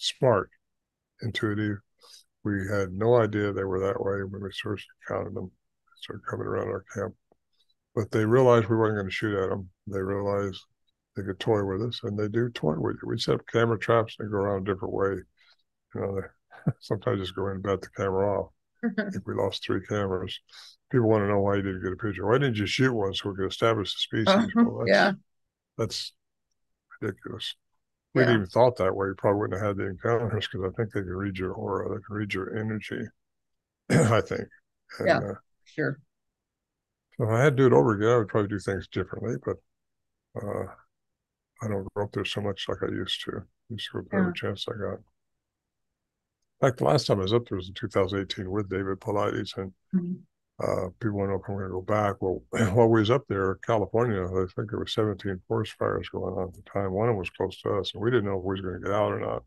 smart, 0.00 0.50
intuitive. 1.22 1.78
We 2.44 2.66
had 2.70 2.92
no 2.92 3.16
idea 3.16 3.52
they 3.52 3.64
were 3.64 3.80
that 3.80 4.02
way 4.02 4.22
when 4.24 4.42
we 4.42 4.50
first 4.62 4.86
encountered 5.08 5.34
them. 5.34 5.50
Started 6.00 6.24
coming 6.28 6.46
around 6.46 6.68
our 6.68 6.84
camp, 6.94 7.14
but 7.94 8.10
they 8.10 8.24
realized 8.24 8.68
we 8.68 8.76
weren't 8.76 8.96
going 8.96 9.06
to 9.06 9.12
shoot 9.12 9.36
at 9.36 9.50
them. 9.50 9.68
They 9.86 10.00
realized 10.00 10.58
they 11.14 11.22
could 11.22 11.38
toy 11.38 11.62
with 11.62 11.82
us, 11.82 12.00
and 12.02 12.18
they 12.18 12.28
do 12.28 12.48
toy 12.48 12.76
with 12.78 12.96
you. 13.02 13.08
We 13.08 13.18
set 13.18 13.34
up 13.34 13.46
camera 13.52 13.78
traps 13.78 14.16
and 14.18 14.30
go 14.30 14.38
around 14.38 14.66
a 14.66 14.72
different 14.72 14.94
way. 14.94 15.16
You 15.94 16.00
know, 16.00 16.20
they 16.20 16.72
sometimes 16.80 17.20
just 17.20 17.36
go 17.36 17.48
in 17.48 17.56
and 17.56 17.62
bat 17.62 17.82
the 17.82 17.88
camera 17.94 18.40
off. 18.40 18.52
I 18.82 19.10
think 19.10 19.26
we 19.26 19.34
lost 19.34 19.62
three 19.62 19.84
cameras. 19.86 20.40
People 20.90 21.08
want 21.08 21.22
to 21.22 21.28
know 21.28 21.40
why 21.40 21.56
you 21.56 21.62
didn't 21.62 21.82
get 21.82 21.92
a 21.92 21.96
picture. 21.96 22.26
Why 22.26 22.38
didn't 22.38 22.56
you 22.56 22.66
shoot 22.66 22.94
one 22.94 23.12
so 23.12 23.28
we 23.28 23.36
could 23.36 23.50
establish 23.50 23.92
the 23.92 23.98
species? 23.98 24.28
Uh-huh. 24.28 24.64
Well, 24.64 24.78
that's, 24.78 24.88
yeah, 24.88 25.12
that's 25.76 26.12
ridiculous. 27.00 27.54
We 28.14 28.22
yeah. 28.22 28.34
even 28.34 28.46
thought 28.46 28.76
that 28.76 28.94
way. 28.94 29.08
You 29.08 29.14
probably 29.16 29.40
wouldn't 29.40 29.60
have 29.60 29.68
had 29.68 29.76
the 29.76 29.90
encounters 29.90 30.48
because 30.48 30.68
I 30.68 30.74
think 30.76 30.92
they 30.92 31.00
can 31.00 31.10
read 31.10 31.38
your 31.38 31.52
aura, 31.52 31.88
they 31.88 32.02
can 32.04 32.16
read 32.16 32.34
your 32.34 32.56
energy. 32.56 33.02
I 33.90 34.20
think. 34.20 34.48
And, 34.98 35.08
yeah, 35.08 35.18
uh, 35.18 35.34
sure. 35.64 36.00
So 37.16 37.24
if 37.24 37.30
I 37.30 37.42
had 37.42 37.56
to 37.56 37.62
do 37.62 37.74
it 37.74 37.78
over 37.78 37.94
again, 37.94 38.08
I 38.08 38.18
would 38.18 38.28
probably 38.28 38.48
do 38.48 38.58
things 38.58 38.88
differently. 38.88 39.36
But 39.44 39.56
uh, 40.42 40.66
I 41.62 41.68
don't 41.68 41.86
go 41.94 42.02
up 42.02 42.12
there 42.12 42.24
so 42.24 42.40
much 42.40 42.66
like 42.68 42.82
I 42.82 42.86
used 42.86 43.22
to. 43.24 43.32
I 43.36 43.42
used 43.68 43.90
to 43.92 43.98
go 43.98 44.08
there 44.10 44.20
every 44.20 44.32
chance 44.32 44.66
I 44.68 44.72
got. 44.72 44.94
In 44.94 46.68
fact, 46.68 46.78
the 46.78 46.84
last 46.84 47.06
time 47.06 47.18
I 47.18 47.22
was 47.22 47.32
up 47.32 47.48
there 47.48 47.56
was 47.56 47.68
in 47.68 47.74
2018 47.74 48.50
with 48.50 48.68
David 48.68 49.00
Paulides, 49.00 49.56
and 49.56 49.72
mm-hmm. 49.94 50.14
Uh, 50.62 50.88
people 51.00 51.26
know 51.26 51.34
if 51.34 51.48
I'm 51.48 51.54
going 51.54 51.66
to 51.66 51.72
go 51.72 51.80
back. 51.80 52.16
Well, 52.20 52.42
while 52.74 52.88
we 52.88 53.00
was 53.00 53.10
up 53.10 53.24
there, 53.28 53.54
California, 53.66 54.22
I 54.24 54.46
think 54.54 54.70
there 54.70 54.78
were 54.78 54.86
17 54.86 55.40
forest 55.48 55.74
fires 55.78 56.08
going 56.10 56.34
on 56.34 56.48
at 56.48 56.54
the 56.54 56.62
time. 56.70 56.92
One 56.92 57.08
of 57.08 57.12
them 57.12 57.18
was 57.18 57.30
close 57.30 57.60
to 57.62 57.76
us, 57.76 57.92
and 57.94 58.02
we 58.02 58.10
didn't 58.10 58.26
know 58.26 58.38
if 58.38 58.44
we 58.44 58.54
was 58.54 58.60
going 58.60 58.74
to 58.74 58.86
get 58.86 58.94
out 58.94 59.12
or 59.12 59.20
not. 59.20 59.42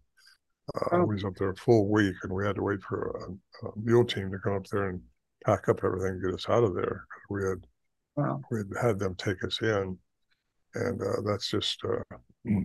Uh, 0.76 0.88
oh. 0.93 1.05
We 1.05 1.16
was 1.16 1.26
up 1.26 1.36
there 1.36 1.49
a 1.49 1.55
full 1.55 1.89
week, 1.89 2.16
and 2.24 2.32
we 2.32 2.45
had 2.45 2.55
to 2.55 2.64
wait 2.64 2.82
for 2.82 3.09
a, 3.09 3.68
a, 3.68 3.72
mule 3.76 4.05
team 4.05 4.32
to 4.32 4.39
come 4.39 4.53
up 4.53 4.68
there 4.68 4.89
and 4.89 5.01
pack 5.45 5.68
up 5.68 5.84
everything 5.84 6.11
and 6.11 6.24
get 6.24 6.34
us 6.34 6.49
out 6.49 6.64
of 6.64 6.74
there. 6.74 7.05
We 7.30 7.43
had 7.43 7.68
wow. 8.16 8.41
we 8.49 8.59
had 8.59 8.68
had 8.82 8.99
them 8.99 9.16
take 9.16 9.43
us 9.43 9.61
in, 9.61 9.97
and 10.76 11.01
uh, 11.01 11.22
that's 11.26 11.49
just 11.49 11.82
uh, 11.84 12.18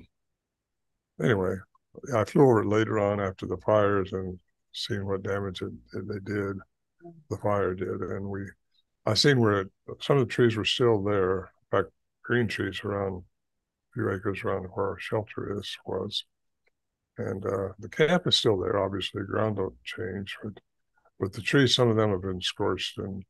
anyway. 1.22 1.56
I 2.14 2.24
flew 2.24 2.44
over 2.44 2.64
later 2.64 3.00
on 3.00 3.20
after 3.20 3.46
the 3.46 3.56
fires 3.56 4.12
and 4.12 4.38
seeing 4.72 5.04
what 5.04 5.24
damage 5.24 5.62
it, 5.62 5.72
it, 5.94 6.06
they 6.06 6.20
did, 6.32 6.56
the 7.30 7.36
fire 7.36 7.74
did, 7.74 8.00
and 8.00 8.28
we, 8.28 8.42
I 9.06 9.14
seen 9.14 9.40
where 9.40 9.66
some 10.00 10.18
of 10.18 10.26
the 10.26 10.32
trees 10.32 10.56
were 10.56 10.64
still 10.64 11.02
there. 11.02 11.50
Fact, 11.70 11.88
green 12.22 12.48
trees 12.48 12.80
around 12.84 13.16
a 13.18 13.22
few 13.94 14.10
acres 14.10 14.42
around 14.44 14.64
where 14.64 14.88
our 14.88 14.98
shelter 14.98 15.58
is 15.58 15.76
was, 15.86 16.24
and 17.18 17.44
uh, 17.44 17.68
the 17.78 17.88
camp 17.88 18.26
is 18.26 18.36
still 18.36 18.58
there. 18.58 18.82
Obviously, 18.82 19.22
ground 19.24 19.56
don't 19.56 19.82
change, 19.84 20.36
but 20.42 20.54
but 21.20 21.32
the 21.32 21.42
trees, 21.42 21.74
some 21.74 21.88
of 21.88 21.96
them 21.96 22.10
have 22.10 22.22
been 22.22 22.40
scorched 22.40 22.98
and 22.98 23.24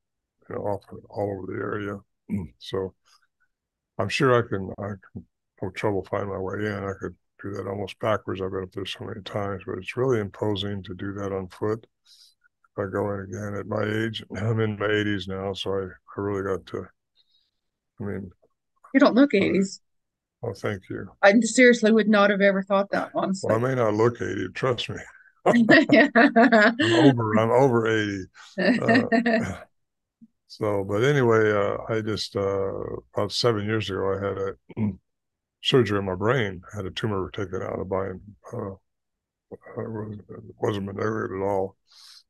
you 0.48 0.54
know 0.54 0.62
off 0.62 0.82
all 1.08 1.30
over 1.32 1.52
the 1.52 1.58
area. 1.58 1.98
so 2.58 2.94
I'm 3.98 4.08
sure 4.08 4.36
I 4.36 4.46
can. 4.48 4.72
I 4.78 4.94
can 5.12 5.24
no 5.62 5.70
trouble 5.70 6.04
find 6.04 6.28
my 6.28 6.38
way 6.38 6.66
in. 6.66 6.84
I 6.84 6.92
could 7.00 7.16
do 7.42 7.50
that 7.52 7.66
almost 7.66 7.98
backwards. 7.98 8.40
I've 8.40 8.50
been 8.50 8.64
up 8.64 8.72
there 8.72 8.86
so 8.86 9.04
many 9.04 9.22
times, 9.22 9.62
but 9.66 9.78
it's 9.78 9.96
really 9.96 10.20
imposing 10.20 10.82
to 10.84 10.94
do 10.94 11.12
that 11.14 11.32
on 11.32 11.48
foot. 11.48 11.86
I 12.78 12.86
go 12.90 13.12
in 13.14 13.20
again 13.20 13.54
at 13.54 13.66
my 13.66 13.82
age, 13.82 14.24
I'm 14.36 14.60
in 14.60 14.78
my 14.78 14.86
80s 14.86 15.28
now, 15.28 15.52
so 15.52 15.72
I, 15.72 15.82
I 15.84 16.20
really 16.20 16.42
got 16.42 16.66
to. 16.66 16.86
I 18.00 18.04
mean, 18.04 18.30
you 18.94 19.00
don't 19.00 19.14
look 19.14 19.32
80s. 19.32 19.80
Oh, 20.42 20.52
thank 20.54 20.82
you. 20.88 21.10
I 21.22 21.34
seriously 21.40 21.90
would 21.90 22.08
not 22.08 22.30
have 22.30 22.40
ever 22.40 22.62
thought 22.62 22.90
that. 22.92 23.10
Honestly, 23.14 23.48
well, 23.48 23.58
I 23.58 23.68
may 23.68 23.74
not 23.74 23.94
look 23.94 24.20
80. 24.20 24.48
Trust 24.54 24.88
me. 24.88 24.96
I'm 25.46 25.66
over. 26.80 27.38
I'm 27.38 27.50
over 27.50 27.86
eighty. 27.86 28.24
Uh, 28.58 29.56
so, 30.48 30.84
but 30.84 31.04
anyway, 31.04 31.50
uh, 31.52 31.76
I 31.88 32.00
just 32.00 32.36
uh, 32.36 32.72
about 33.14 33.32
seven 33.32 33.64
years 33.64 33.88
ago, 33.88 34.12
I 34.12 34.26
had 34.26 34.38
a 34.38 34.92
surgery 35.62 35.98
in 35.98 36.04
my 36.04 36.14
brain. 36.14 36.60
I 36.72 36.76
had 36.76 36.86
a 36.86 36.90
tumor 36.90 37.30
taken 37.30 37.62
out 37.62 37.80
of 37.80 37.88
my. 37.88 38.10
Uh, 38.52 38.74
it 39.50 40.54
wasn't 40.60 40.86
malignant 40.86 41.32
at 41.32 41.44
all. 41.44 41.76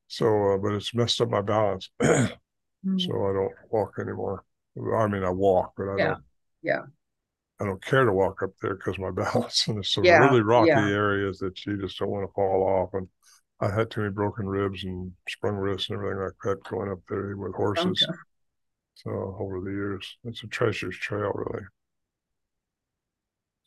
So, 0.09 0.27
uh, 0.27 0.59
but 0.59 0.73
it's 0.73 0.95
messed 0.95 1.21
up 1.21 1.29
my 1.29 1.43
balance. 1.43 1.91
mm. 2.03 2.29
So 2.99 3.13
I 3.13 3.33
don't 3.33 3.53
walk 3.71 3.95
anymore. 4.01 4.45
I 4.97 5.07
mean, 5.07 5.23
I 5.23 5.31
walk, 5.31 5.75
but 5.77 5.89
I 5.91 5.97
yeah. 5.99 6.05
don't. 6.07 6.23
Yeah. 6.63 6.81
I 7.61 7.65
don't 7.65 7.85
care 7.85 8.05
to 8.05 8.13
walk 8.13 8.43
up 8.43 8.51
there 8.63 8.77
because 8.77 8.99
my 8.99 9.11
balance 9.15 9.67
and 9.69 9.79
it's 9.79 9.93
some 9.93 10.05
yeah. 10.05 10.19
really 10.19 10.43
rocky 10.43 10.69
yeah. 10.69 10.89
areas 10.89 11.39
that 11.39 11.65
you 11.67 11.81
just 11.81 11.99
don't 11.99 12.11
want 12.11 12.29
to 12.29 12.33
fall 12.33 12.63
off. 12.63 12.91
And 12.95 13.09
I 13.61 13.75
had 13.75 13.91
too 13.91 14.03
many 14.03 14.13
broken 14.13 14.47
ribs 14.47 14.85
and 14.85 15.13
sprung 15.29 15.57
wrists 15.57 15.91
and 15.91 15.99
everything 15.99 16.21
like 16.23 16.33
that 16.45 16.71
going 16.71 16.91
up 16.91 17.01
there 17.09 17.37
with 17.37 17.55
horses. 17.55 18.07
Okay. 18.09 18.19
So 18.95 19.37
over 19.39 19.61
the 19.61 19.71
years, 19.71 20.17
it's 20.25 20.43
a 20.43 20.47
treasure's 20.47 20.97
trail, 20.97 21.33
really. 21.35 21.65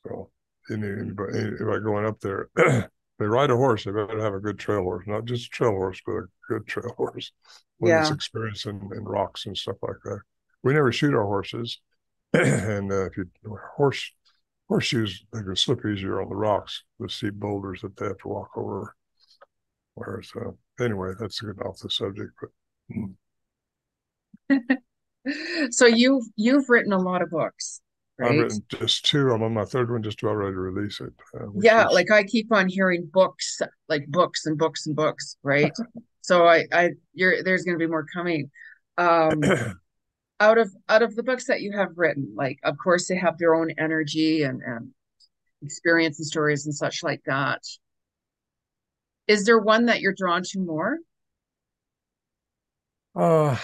So 0.07 0.29
anybody, 0.69 1.39
anybody 1.39 1.83
going 1.83 2.05
up 2.05 2.19
there, 2.19 2.49
they 3.21 3.27
ride 3.27 3.51
a 3.51 3.55
horse, 3.55 3.83
they 3.83 3.91
better 3.91 4.19
have 4.19 4.33
a 4.33 4.39
good 4.39 4.57
trail 4.57 4.81
horse, 4.81 5.05
not 5.05 5.25
just 5.25 5.45
a 5.45 5.49
trail 5.49 5.69
horse, 5.69 6.01
but 6.03 6.13
a 6.13 6.25
good 6.49 6.65
trail 6.65 6.91
horse 6.97 7.31
when 7.77 7.91
yeah. 7.91 8.01
it's 8.01 8.09
experienced 8.09 8.65
in, 8.65 8.89
in 8.95 9.03
rocks 9.03 9.45
and 9.45 9.55
stuff 9.55 9.75
like 9.83 9.97
that. 10.05 10.21
We 10.63 10.73
never 10.73 10.91
shoot 10.91 11.13
our 11.13 11.25
horses, 11.25 11.79
and 12.33 12.91
uh, 12.91 13.05
if 13.05 13.17
you 13.17 13.29
horse 13.75 14.11
horseshoes, 14.67 15.23
they 15.31 15.43
can 15.43 15.55
slip 15.55 15.85
easier 15.85 16.19
on 16.19 16.29
the 16.29 16.35
rocks, 16.35 16.83
the 16.99 17.09
steep 17.09 17.35
boulders 17.35 17.81
that 17.81 17.95
they 17.95 18.07
have 18.07 18.17
to 18.19 18.27
walk 18.27 18.49
over. 18.55 18.95
Whereas, 19.93 20.31
uh, 20.35 20.51
anyway, 20.83 21.11
that's 21.19 21.41
good 21.41 21.61
off 21.61 21.77
the 21.77 21.91
subject, 21.91 22.31
but. 22.41 22.49
so 25.69 25.85
you've 25.85 26.25
you've 26.35 26.69
written 26.69 26.91
a 26.91 26.99
lot 26.99 27.21
of 27.21 27.29
books 27.29 27.81
right? 28.21 28.31
i've 28.31 28.39
written 28.39 28.63
just 28.69 29.05
two 29.05 29.31
i'm 29.31 29.43
on 29.43 29.53
my 29.53 29.65
third 29.65 29.91
one 29.91 30.03
just 30.03 30.21
about 30.21 30.33
ready 30.33 30.53
to 30.53 30.59
release 30.59 30.99
it 31.01 31.13
uh, 31.39 31.45
yeah 31.59 31.87
is... 31.87 31.93
like 31.93 32.11
i 32.11 32.23
keep 32.23 32.51
on 32.51 32.67
hearing 32.67 33.09
books 33.11 33.59
like 33.89 34.05
books 34.07 34.45
and 34.45 34.57
books 34.57 34.87
and 34.87 34.95
books 34.95 35.37
right? 35.43 35.71
So 36.23 36.47
i 36.47 36.65
i 36.71 36.91
you're 37.13 37.43
there's 37.43 37.63
going 37.63 37.77
to 37.77 37.83
be 37.83 37.89
more 37.89 38.05
coming. 38.13 38.51
Um 38.97 39.41
out 40.39 40.57
of 40.57 40.71
out 40.87 41.01
of 41.01 41.15
the 41.15 41.23
books 41.23 41.45
that 41.47 41.61
you 41.61 41.71
have 41.75 41.89
written 41.95 42.33
like 42.35 42.59
of 42.63 42.77
course 42.77 43.07
they 43.07 43.15
have 43.15 43.37
their 43.37 43.55
own 43.55 43.71
energy 43.77 44.43
and 44.43 44.61
and 44.61 44.91
experience 45.63 46.19
and 46.19 46.27
stories 46.27 46.65
and 46.65 46.75
such 46.75 47.03
like 47.03 47.21
that. 47.25 47.61
Is 49.27 49.45
there 49.45 49.59
one 49.59 49.85
that 49.87 50.01
you're 50.01 50.15
drawn 50.15 50.43
to 50.43 50.59
more? 50.59 50.99
Uh 53.15 53.57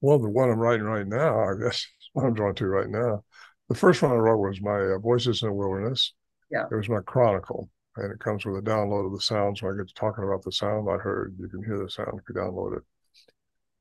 well, 0.00 0.18
the 0.18 0.30
one 0.30 0.50
I'm 0.50 0.58
writing 0.58 0.86
right 0.86 1.06
now, 1.06 1.40
I 1.40 1.54
guess, 1.60 1.86
I'm 2.16 2.34
drawn 2.34 2.54
to 2.56 2.66
right 2.66 2.88
now. 2.88 3.24
The 3.68 3.74
first 3.74 4.02
one 4.02 4.10
I 4.12 4.16
wrote 4.16 4.38
was 4.38 4.60
my 4.60 4.78
uh, 4.78 4.98
Voices 4.98 5.42
in 5.42 5.48
the 5.48 5.54
Wilderness. 5.54 6.12
Yeah. 6.50 6.64
It 6.70 6.74
was 6.74 6.88
my 6.88 7.00
chronicle, 7.00 7.70
and 7.96 8.12
it 8.12 8.18
comes 8.18 8.44
with 8.44 8.56
a 8.56 8.62
download 8.62 9.06
of 9.06 9.12
the 9.12 9.20
sounds. 9.20 9.62
When 9.62 9.74
I 9.74 9.76
get 9.76 9.88
to 9.88 9.94
talking 9.94 10.24
about 10.24 10.42
the 10.42 10.52
sound 10.52 10.88
I 10.90 10.96
heard, 10.96 11.36
you 11.38 11.48
can 11.48 11.62
hear 11.64 11.78
the 11.78 11.90
sound 11.90 12.18
if 12.18 12.28
you 12.28 12.34
download 12.34 12.78
it. 12.78 12.82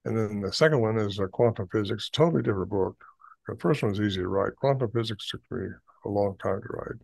And 0.05 0.15
then 0.15 0.41
the 0.41 0.53
second 0.53 0.81
one 0.81 0.97
is 0.97 1.19
uh, 1.19 1.27
Quantum 1.27 1.67
Physics, 1.71 2.09
totally 2.09 2.43
different 2.43 2.69
book. 2.69 2.95
The 3.47 3.55
first 3.57 3.81
one 3.81 3.91
was 3.91 3.99
easy 3.99 4.21
to 4.21 4.27
write. 4.27 4.55
Quantum 4.57 4.91
Physics 4.91 5.29
took 5.29 5.41
me 5.49 5.67
a 6.05 6.09
long 6.09 6.37
time 6.37 6.61
to 6.61 6.67
write 6.69 7.01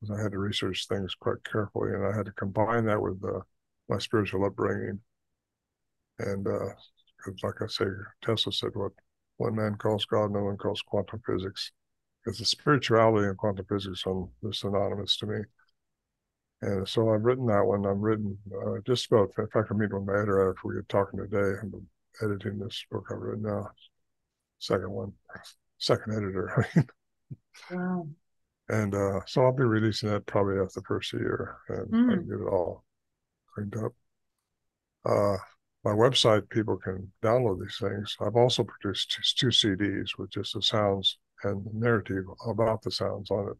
because 0.00 0.18
I 0.18 0.22
had 0.22 0.32
to 0.32 0.38
research 0.38 0.88
things 0.88 1.14
quite 1.14 1.42
carefully, 1.44 1.92
and 1.92 2.04
I 2.04 2.14
had 2.16 2.26
to 2.26 2.32
combine 2.32 2.86
that 2.86 3.00
with 3.00 3.22
uh, 3.24 3.40
my 3.88 3.98
spiritual 3.98 4.44
upbringing. 4.44 5.00
And 6.18 6.46
uh, 6.46 6.70
like 7.42 7.62
I 7.62 7.66
say, 7.68 7.86
Tesla 8.22 8.52
said, 8.52 8.70
what 8.74 8.92
one 9.36 9.56
man 9.56 9.76
calls 9.76 10.04
God, 10.04 10.32
no 10.32 10.44
one 10.44 10.56
calls 10.56 10.82
quantum 10.82 11.20
physics. 11.26 11.72
Because 12.24 12.38
the 12.38 12.44
spirituality 12.44 13.28
and 13.28 13.36
quantum 13.36 13.66
physics 13.68 14.02
are 14.06 14.26
synonymous 14.52 15.16
to 15.18 15.26
me. 15.26 15.38
And 16.62 16.88
so 16.88 17.10
I've 17.10 17.22
written 17.22 17.46
that 17.46 17.64
one. 17.64 17.86
I've 17.86 17.98
written 17.98 18.36
uh, 18.52 18.78
just 18.86 19.06
about, 19.06 19.30
in 19.38 19.46
fact, 19.48 19.70
I'm 19.70 19.78
meeting 19.78 19.96
with 19.96 20.06
my 20.06 20.14
editor 20.14 20.50
after 20.50 20.68
we 20.68 20.76
get 20.76 20.88
talking 20.88 21.20
today. 21.20 21.58
I'm 21.62 21.86
editing 22.22 22.58
this 22.58 22.84
book 22.90 23.06
I've 23.10 23.18
written 23.18 23.42
now. 23.42 23.70
Second 24.58 24.90
one, 24.90 25.12
second 25.78 26.14
editor. 26.14 26.66
wow. 27.70 28.08
And 28.68 28.94
uh, 28.94 29.20
so 29.26 29.44
I'll 29.44 29.52
be 29.52 29.64
releasing 29.64 30.08
that 30.08 30.26
probably 30.26 30.58
after 30.58 30.80
the 30.80 30.86
first 30.86 31.12
year 31.12 31.58
and 31.68 31.88
mm. 31.88 32.12
I 32.12 32.16
can 32.16 32.28
get 32.28 32.40
it 32.40 32.48
all 32.50 32.84
cleaned 33.54 33.76
up. 33.76 33.92
Uh, 35.04 35.36
my 35.86 35.92
website, 35.92 36.50
people 36.50 36.76
can 36.76 37.12
download 37.22 37.60
these 37.60 37.78
things. 37.78 38.16
I've 38.20 38.34
also 38.34 38.64
produced 38.64 39.36
two 39.38 39.48
CDs 39.48 40.18
with 40.18 40.30
just 40.30 40.54
the 40.54 40.60
sounds 40.60 41.18
and 41.44 41.64
the 41.64 41.70
narrative 41.72 42.24
about 42.44 42.82
the 42.82 42.90
sounds 42.90 43.30
on 43.30 43.50
it. 43.50 43.56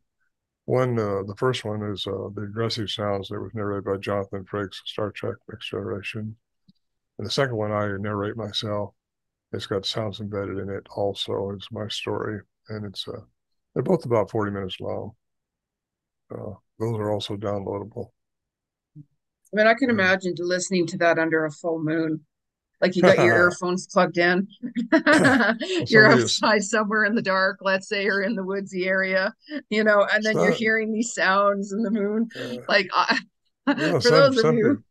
One, 0.65 0.99
uh, 0.99 1.23
the 1.23 1.37
first 1.39 1.65
one 1.65 1.85
is 1.85 2.05
uh, 2.05 2.31
the 2.35 2.49
aggressive 2.51 2.91
sounds 2.91 3.29
that 3.29 3.41
was 3.41 3.55
narrated 3.55 3.85
by 3.85 3.99
Jonathan 3.99 4.45
Frakes, 4.45 4.81
Star 4.85 5.13
Trek 5.13 5.37
Next 5.49 5.71
Generation. 5.71 6.35
And 7.19 7.27
the 7.27 7.31
second 7.31 7.55
one, 7.55 7.71
I 7.71 7.97
narrate 7.97 8.37
myself. 8.37 8.93
It's 9.53 9.69
got 9.69 9.87
sounds 9.87 10.19
embedded 10.19 10.59
in 10.59 10.69
it 10.69 10.85
also. 10.97 11.51
It's 11.51 11.71
my 11.71 11.87
story. 11.87 12.41
And 12.69 12.87
it's, 12.87 13.07
uh, 13.07 13.21
they're 13.73 13.85
both 13.85 14.05
about 14.05 14.33
40 14.33 14.51
minutes 14.51 14.81
long. 14.81 15.13
Uh, 16.35 16.55
those 16.81 16.97
are 16.97 17.13
also 17.13 17.37
downloadable. 17.37 18.09
I 19.57 19.59
mean, 19.59 19.67
I 19.67 19.75
can 19.75 19.89
hmm. 19.89 19.99
imagine 19.99 20.35
listening 20.39 20.87
to 20.89 20.99
that 20.99 21.19
under 21.19 21.47
a 21.47 21.51
full 21.51 21.83
moon. 21.83 22.21
Like 22.83 22.95
you 22.95 23.01
got 23.01 23.17
your 23.17 23.35
earphones 23.45 23.87
plugged 23.87 24.19
in. 24.19 24.47
you're 25.87 26.13
outside 26.13 26.63
somewhere 26.63 27.05
in 27.05 27.15
the 27.15 27.23
dark, 27.23 27.59
let's 27.63 27.89
say, 27.89 28.07
or 28.07 28.23
in 28.23 28.35
the 28.35 28.45
woodsy 28.45 28.87
area, 28.87 29.33
you 29.71 29.83
know, 29.83 30.07
and 30.13 30.23
then 30.23 30.35
you're 30.35 30.51
hearing 30.51 30.93
these 30.93 31.15
sounds 31.15 31.73
in 31.73 31.83
the 31.83 31.91
moon. 31.91 32.29
like, 32.69 32.89
I, 32.93 33.19
you 33.69 33.75
know, 33.75 33.93
for 33.95 34.01
some, 34.03 34.13
those 34.13 34.45
of 34.45 34.55
you. 34.55 34.63
People, 34.63 34.83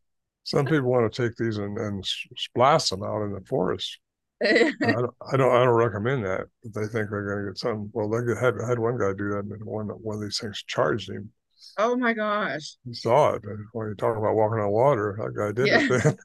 some 0.42 0.66
people 0.66 0.90
want 0.90 1.12
to 1.12 1.28
take 1.28 1.36
these 1.36 1.58
and, 1.58 1.78
and 1.78 2.04
splash 2.36 2.88
them 2.88 3.04
out 3.04 3.22
in 3.22 3.32
the 3.32 3.40
forest. 3.42 3.98
I, 4.42 4.72
don't, 4.80 5.14
I 5.32 5.36
don't. 5.36 5.54
I 5.54 5.64
don't 5.64 5.68
recommend 5.68 6.24
that. 6.24 6.46
They 6.62 6.82
think 6.82 7.08
they're 7.08 7.26
going 7.26 7.46
to 7.46 7.50
get 7.52 7.58
some. 7.58 7.88
Well, 7.94 8.10
they 8.10 8.18
had 8.38 8.54
had 8.68 8.78
one 8.78 8.98
guy 8.98 9.12
do 9.16 9.30
that, 9.30 9.46
and 9.50 9.64
one 9.64 9.86
one 9.86 10.16
of 10.16 10.22
these 10.22 10.38
things 10.38 10.62
charged 10.66 11.08
him 11.08 11.30
Oh 11.78 11.96
my 11.96 12.12
gosh. 12.12 12.76
You 12.84 12.94
saw 12.94 13.34
it. 13.34 13.42
When 13.72 13.88
you 13.88 13.94
talk 13.94 14.16
about 14.16 14.34
walking 14.34 14.60
on 14.60 14.70
water, 14.70 15.16
that 15.18 15.34
guy 15.34 15.52
did 15.52 15.66
yeah. 15.66 16.10
it 16.10 16.18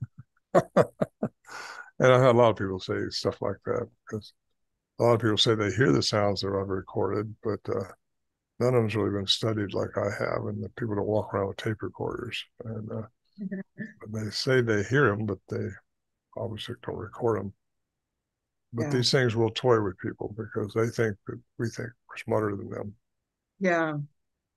and 1.99 2.13
I 2.13 2.19
had 2.19 2.35
a 2.35 2.37
lot 2.37 2.51
of 2.51 2.57
people 2.57 2.79
say 2.79 3.09
stuff 3.09 3.41
like 3.41 3.57
that 3.65 3.87
because 4.05 4.33
a 4.99 5.03
lot 5.03 5.13
of 5.13 5.21
people 5.21 5.37
say 5.37 5.55
they 5.55 5.71
hear 5.71 5.91
the 5.91 6.03
sounds 6.03 6.41
that 6.41 6.49
I've 6.49 6.67
recorded, 6.67 7.33
but 7.43 7.59
uh, 7.69 7.83
none 8.59 8.73
of 8.73 8.81
them's 8.81 8.95
really 8.95 9.11
been 9.11 9.27
studied 9.27 9.73
like 9.73 9.97
I 9.97 10.09
have. 10.19 10.45
And 10.45 10.63
the 10.63 10.69
people 10.77 10.95
don't 10.95 11.07
walk 11.07 11.33
around 11.33 11.47
with 11.47 11.57
tape 11.57 11.81
recorders. 11.81 12.43
And 12.65 12.91
uh, 12.91 13.01
they 14.09 14.29
say 14.29 14.61
they 14.61 14.83
hear 14.83 15.07
them, 15.07 15.25
but 15.25 15.39
they 15.49 15.67
obviously 16.37 16.75
don't 16.83 16.97
record 16.97 17.39
them. 17.39 17.53
But 18.73 18.83
yeah. 18.83 18.89
these 18.89 19.11
things 19.11 19.35
will 19.35 19.51
toy 19.51 19.81
with 19.81 19.97
people 19.99 20.33
because 20.37 20.73
they 20.73 20.87
think 20.87 21.17
that 21.27 21.39
we 21.57 21.67
think 21.69 21.89
we're 22.09 22.17
smarter 22.17 22.55
than 22.55 22.69
them. 22.69 22.93
Yeah 23.59 23.97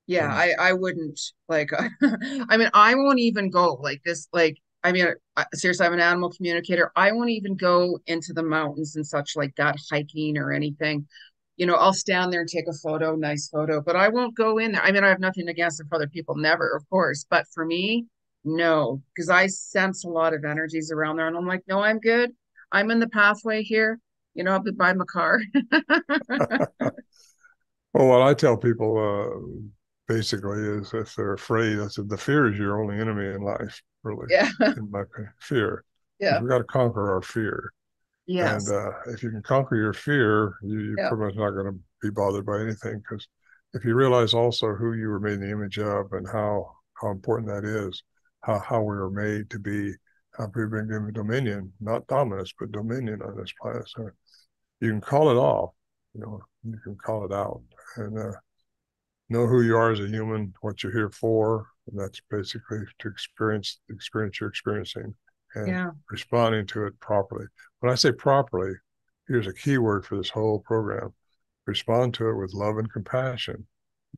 yeah 0.07 0.27
i 0.33 0.53
i 0.59 0.73
wouldn't 0.73 1.19
like 1.49 1.69
i 2.49 2.57
mean 2.57 2.69
i 2.73 2.93
won't 2.95 3.19
even 3.19 3.49
go 3.49 3.73
like 3.81 4.01
this 4.05 4.27
like 4.33 4.57
i 4.83 4.91
mean 4.91 5.07
seriously 5.53 5.85
i'm 5.85 5.93
an 5.93 5.99
animal 5.99 6.29
communicator. 6.31 6.91
I 6.95 7.11
won't 7.11 7.31
even 7.31 7.55
go 7.55 7.99
into 8.07 8.33
the 8.33 8.43
mountains 8.43 8.95
and 8.95 9.05
such 9.05 9.35
like 9.35 9.55
that 9.57 9.77
hiking 9.91 10.37
or 10.37 10.51
anything. 10.51 11.07
You 11.57 11.65
know 11.65 11.75
i'll 11.75 11.93
stand 11.93 12.31
there 12.31 12.41
and 12.41 12.49
take 12.49 12.67
a 12.67 12.73
photo 12.73 13.15
nice 13.15 13.49
photo 13.49 13.81
but 13.81 13.95
i 13.95 14.09
won't 14.09 14.35
go 14.35 14.57
in 14.59 14.73
there. 14.73 14.83
I 14.83 14.91
mean 14.91 15.03
i 15.03 15.09
have 15.09 15.19
nothing 15.19 15.47
against 15.47 15.79
it 15.79 15.87
for 15.89 15.95
other 15.95 16.07
people 16.07 16.35
never 16.35 16.75
of 16.75 16.87
course 16.89 17.25
but 17.29 17.45
for 17.53 17.65
me 17.65 18.05
no 18.43 19.01
because 19.15 19.29
i 19.29 19.47
sense 19.47 20.03
a 20.03 20.09
lot 20.09 20.33
of 20.33 20.45
energies 20.45 20.91
around 20.91 21.15
there 21.17 21.27
and 21.27 21.37
i'm 21.37 21.47
like 21.47 21.63
no 21.67 21.79
i'm 21.79 21.99
good. 21.99 22.31
I'm 22.71 22.91
in 22.91 22.99
the 22.99 23.09
pathway 23.09 23.63
here. 23.63 23.99
You 24.35 24.43
know 24.43 24.51
i'll 24.51 24.59
be 24.59 24.71
by 24.71 24.93
my 24.93 25.05
car. 25.05 25.39
Well 27.93 28.07
what 28.07 28.21
i 28.21 28.33
tell 28.33 28.57
people 28.57 28.97
uh 28.97 29.74
basically 30.07 30.59
is 30.59 30.93
if 30.93 31.15
they're 31.15 31.33
afraid. 31.33 31.79
I 31.79 31.87
said 31.87 32.09
the 32.09 32.17
fear 32.17 32.51
is 32.51 32.59
your 32.59 32.81
only 32.81 32.99
enemy 32.99 33.27
in 33.27 33.41
life, 33.41 33.81
really. 34.03 34.27
Yeah. 34.29 34.49
in 34.61 34.89
my 34.91 35.03
fear. 35.39 35.83
Yeah. 36.19 36.41
We 36.41 36.47
got 36.47 36.59
to 36.59 36.63
conquer 36.65 37.13
our 37.13 37.21
fear. 37.21 37.71
Yes. 38.27 38.67
And 38.67 38.77
uh, 38.77 38.91
if 39.07 39.21
you 39.23 39.29
can 39.29 39.43
conquer 39.43 39.75
your 39.75 39.93
fear, 39.93 40.55
you, 40.63 40.79
you're 40.79 40.99
yeah. 40.99 41.09
pretty 41.09 41.25
much 41.25 41.35
not 41.35 41.51
going 41.51 41.73
to 41.73 41.79
be 42.01 42.09
bothered 42.09 42.45
by 42.45 42.61
anything. 42.61 42.99
Because 42.99 43.27
if 43.73 43.83
you 43.85 43.93
realize 43.95 44.33
also 44.33 44.73
who 44.73 44.93
you 44.93 45.09
were 45.09 45.19
made 45.19 45.33
in 45.33 45.41
the 45.41 45.51
image 45.51 45.77
of 45.79 46.11
and 46.13 46.27
how 46.27 46.71
how 47.01 47.11
important 47.11 47.49
that 47.49 47.65
is, 47.65 48.03
how 48.41 48.59
how 48.59 48.79
we 48.79 48.95
were 48.95 49.11
made 49.11 49.49
to 49.49 49.59
be, 49.59 49.93
how 50.37 50.45
we've 50.55 50.71
been 50.71 50.87
given 50.87 51.11
dominion, 51.13 51.71
not 51.81 52.07
dominance, 52.07 52.53
but 52.57 52.71
dominion 52.71 53.21
on 53.21 53.35
this 53.37 53.53
planet. 53.61 53.87
So 53.89 54.09
you 54.79 54.91
can 54.91 55.01
call 55.01 55.29
it 55.29 55.35
off. 55.35 55.71
You 56.13 56.21
know, 56.21 56.39
you 56.63 56.77
can 56.83 56.95
call 56.95 57.25
it 57.25 57.33
out, 57.33 57.61
and 57.97 58.17
uh, 58.17 58.31
know 59.29 59.47
who 59.47 59.61
you 59.61 59.75
are 59.77 59.91
as 59.91 59.99
a 59.99 60.07
human, 60.07 60.53
what 60.61 60.83
you're 60.83 60.91
here 60.91 61.09
for, 61.09 61.67
And 61.87 61.99
that's 61.99 62.19
basically 62.31 62.79
to 62.99 63.07
experience 63.07 63.79
the 63.87 63.93
experience 63.93 64.39
you're 64.39 64.49
experiencing 64.49 65.13
and 65.53 65.67
Yeah. 65.67 65.91
responding 66.09 66.65
to 66.67 66.85
it 66.87 66.99
properly. 66.99 67.45
When 67.79 67.91
I 67.91 67.95
say 67.95 68.11
properly, 68.11 68.73
here's 69.27 69.47
a 69.47 69.53
key 69.53 69.77
word 69.77 70.05
for 70.05 70.17
this 70.17 70.29
whole 70.29 70.59
program 70.59 71.13
respond 71.67 72.13
to 72.15 72.29
it 72.29 72.35
with 72.35 72.53
love 72.53 72.77
and 72.77 72.91
compassion 72.91 73.65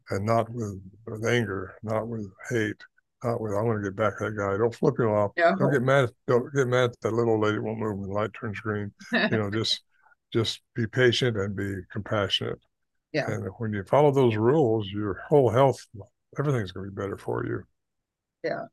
and 0.10 0.26
not 0.26 0.50
with, 0.50 0.82
with 1.06 1.26
anger, 1.26 1.76
not 1.84 2.08
with 2.08 2.30
hate, 2.50 2.82
not 3.24 3.40
with 3.42 3.54
I 3.54 3.62
want 3.62 3.80
to 3.80 3.84
get 3.90 3.96
back 3.96 4.14
at 4.14 4.20
that 4.20 4.38
guy. 4.38 4.58
Don't 4.58 4.76
flip 4.76 5.00
him 5.00 5.10
off. 5.10 5.32
Yeah. 5.38 5.56
Don't 5.58 5.72
get 5.72 5.82
mad. 5.82 6.10
Don't 6.28 6.54
get 6.54 6.68
mad 6.68 6.92
that 7.02 7.14
little 7.14 7.40
lady 7.40 7.60
won't 7.60 7.80
move 7.80 7.98
when 7.98 8.10
the 8.10 8.14
light 8.14 8.32
turns 8.34 8.60
green. 8.60 8.94
You 9.12 9.30
know, 9.30 9.50
just 9.52 9.82
just 10.34 10.62
be 10.76 10.88
patient 10.88 11.38
and 11.38 11.56
be 11.56 11.76
compassionate. 11.92 12.60
Yeah. 13.14 13.30
And 13.32 13.48
when 13.58 13.74
you 13.74 13.84
follow 13.84 14.12
those 14.12 14.36
rules, 14.36 14.88
your 14.90 15.20
whole 15.28 15.50
health, 15.50 15.86
everything's 16.38 16.72
going 16.72 16.88
to 16.88 16.92
be 16.92 16.96
better 17.02 17.18
for 17.18 17.46
you. 17.46 17.64
Yeah. 18.44 18.66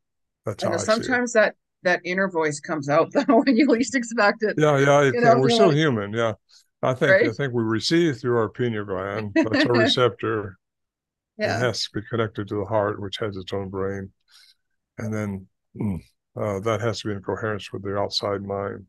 That's 0.44 0.62
I 0.62 0.66
how 0.66 0.70
know 0.72 0.74
I 0.76 0.78
see 0.78 0.82
it. 0.82 0.94
sometimes 0.94 1.32
that 1.34 1.54
that 1.84 2.00
inner 2.04 2.28
voice 2.30 2.60
comes 2.60 2.88
out 2.88 3.10
though 3.12 3.42
when 3.42 3.56
you 3.56 3.66
least 3.66 3.94
expect 3.94 4.42
it. 4.42 4.54
Yeah, 4.58 4.78
yeah, 4.78 5.02
it 5.02 5.14
know, 5.14 5.38
we're 5.38 5.50
still 5.50 5.68
like- 5.68 5.76
human. 5.76 6.12
Yeah, 6.12 6.34
I 6.82 6.94
think 6.94 7.28
I 7.28 7.32
think 7.32 7.52
we 7.52 7.62
receive 7.62 8.18
through 8.20 8.36
our 8.38 8.48
pineal 8.48 8.84
gland. 8.84 9.32
That's 9.34 9.64
our 9.66 9.72
receptor. 9.78 10.58
It 11.38 11.44
Yeah. 11.44 11.58
has 11.58 11.82
to 11.84 12.00
be 12.00 12.06
connected 12.08 12.48
to 12.48 12.56
the 12.56 12.64
heart, 12.64 13.00
which 13.00 13.16
has 13.18 13.36
its 13.36 13.52
own 13.52 13.68
brain, 13.68 14.12
and 14.98 15.12
then 15.12 15.46
mm, 15.80 15.98
uh, 16.36 16.60
that 16.60 16.80
has 16.80 17.00
to 17.00 17.08
be 17.08 17.14
in 17.14 17.22
coherence 17.22 17.72
with 17.72 17.82
the 17.82 17.96
outside 17.96 18.42
mind. 18.42 18.86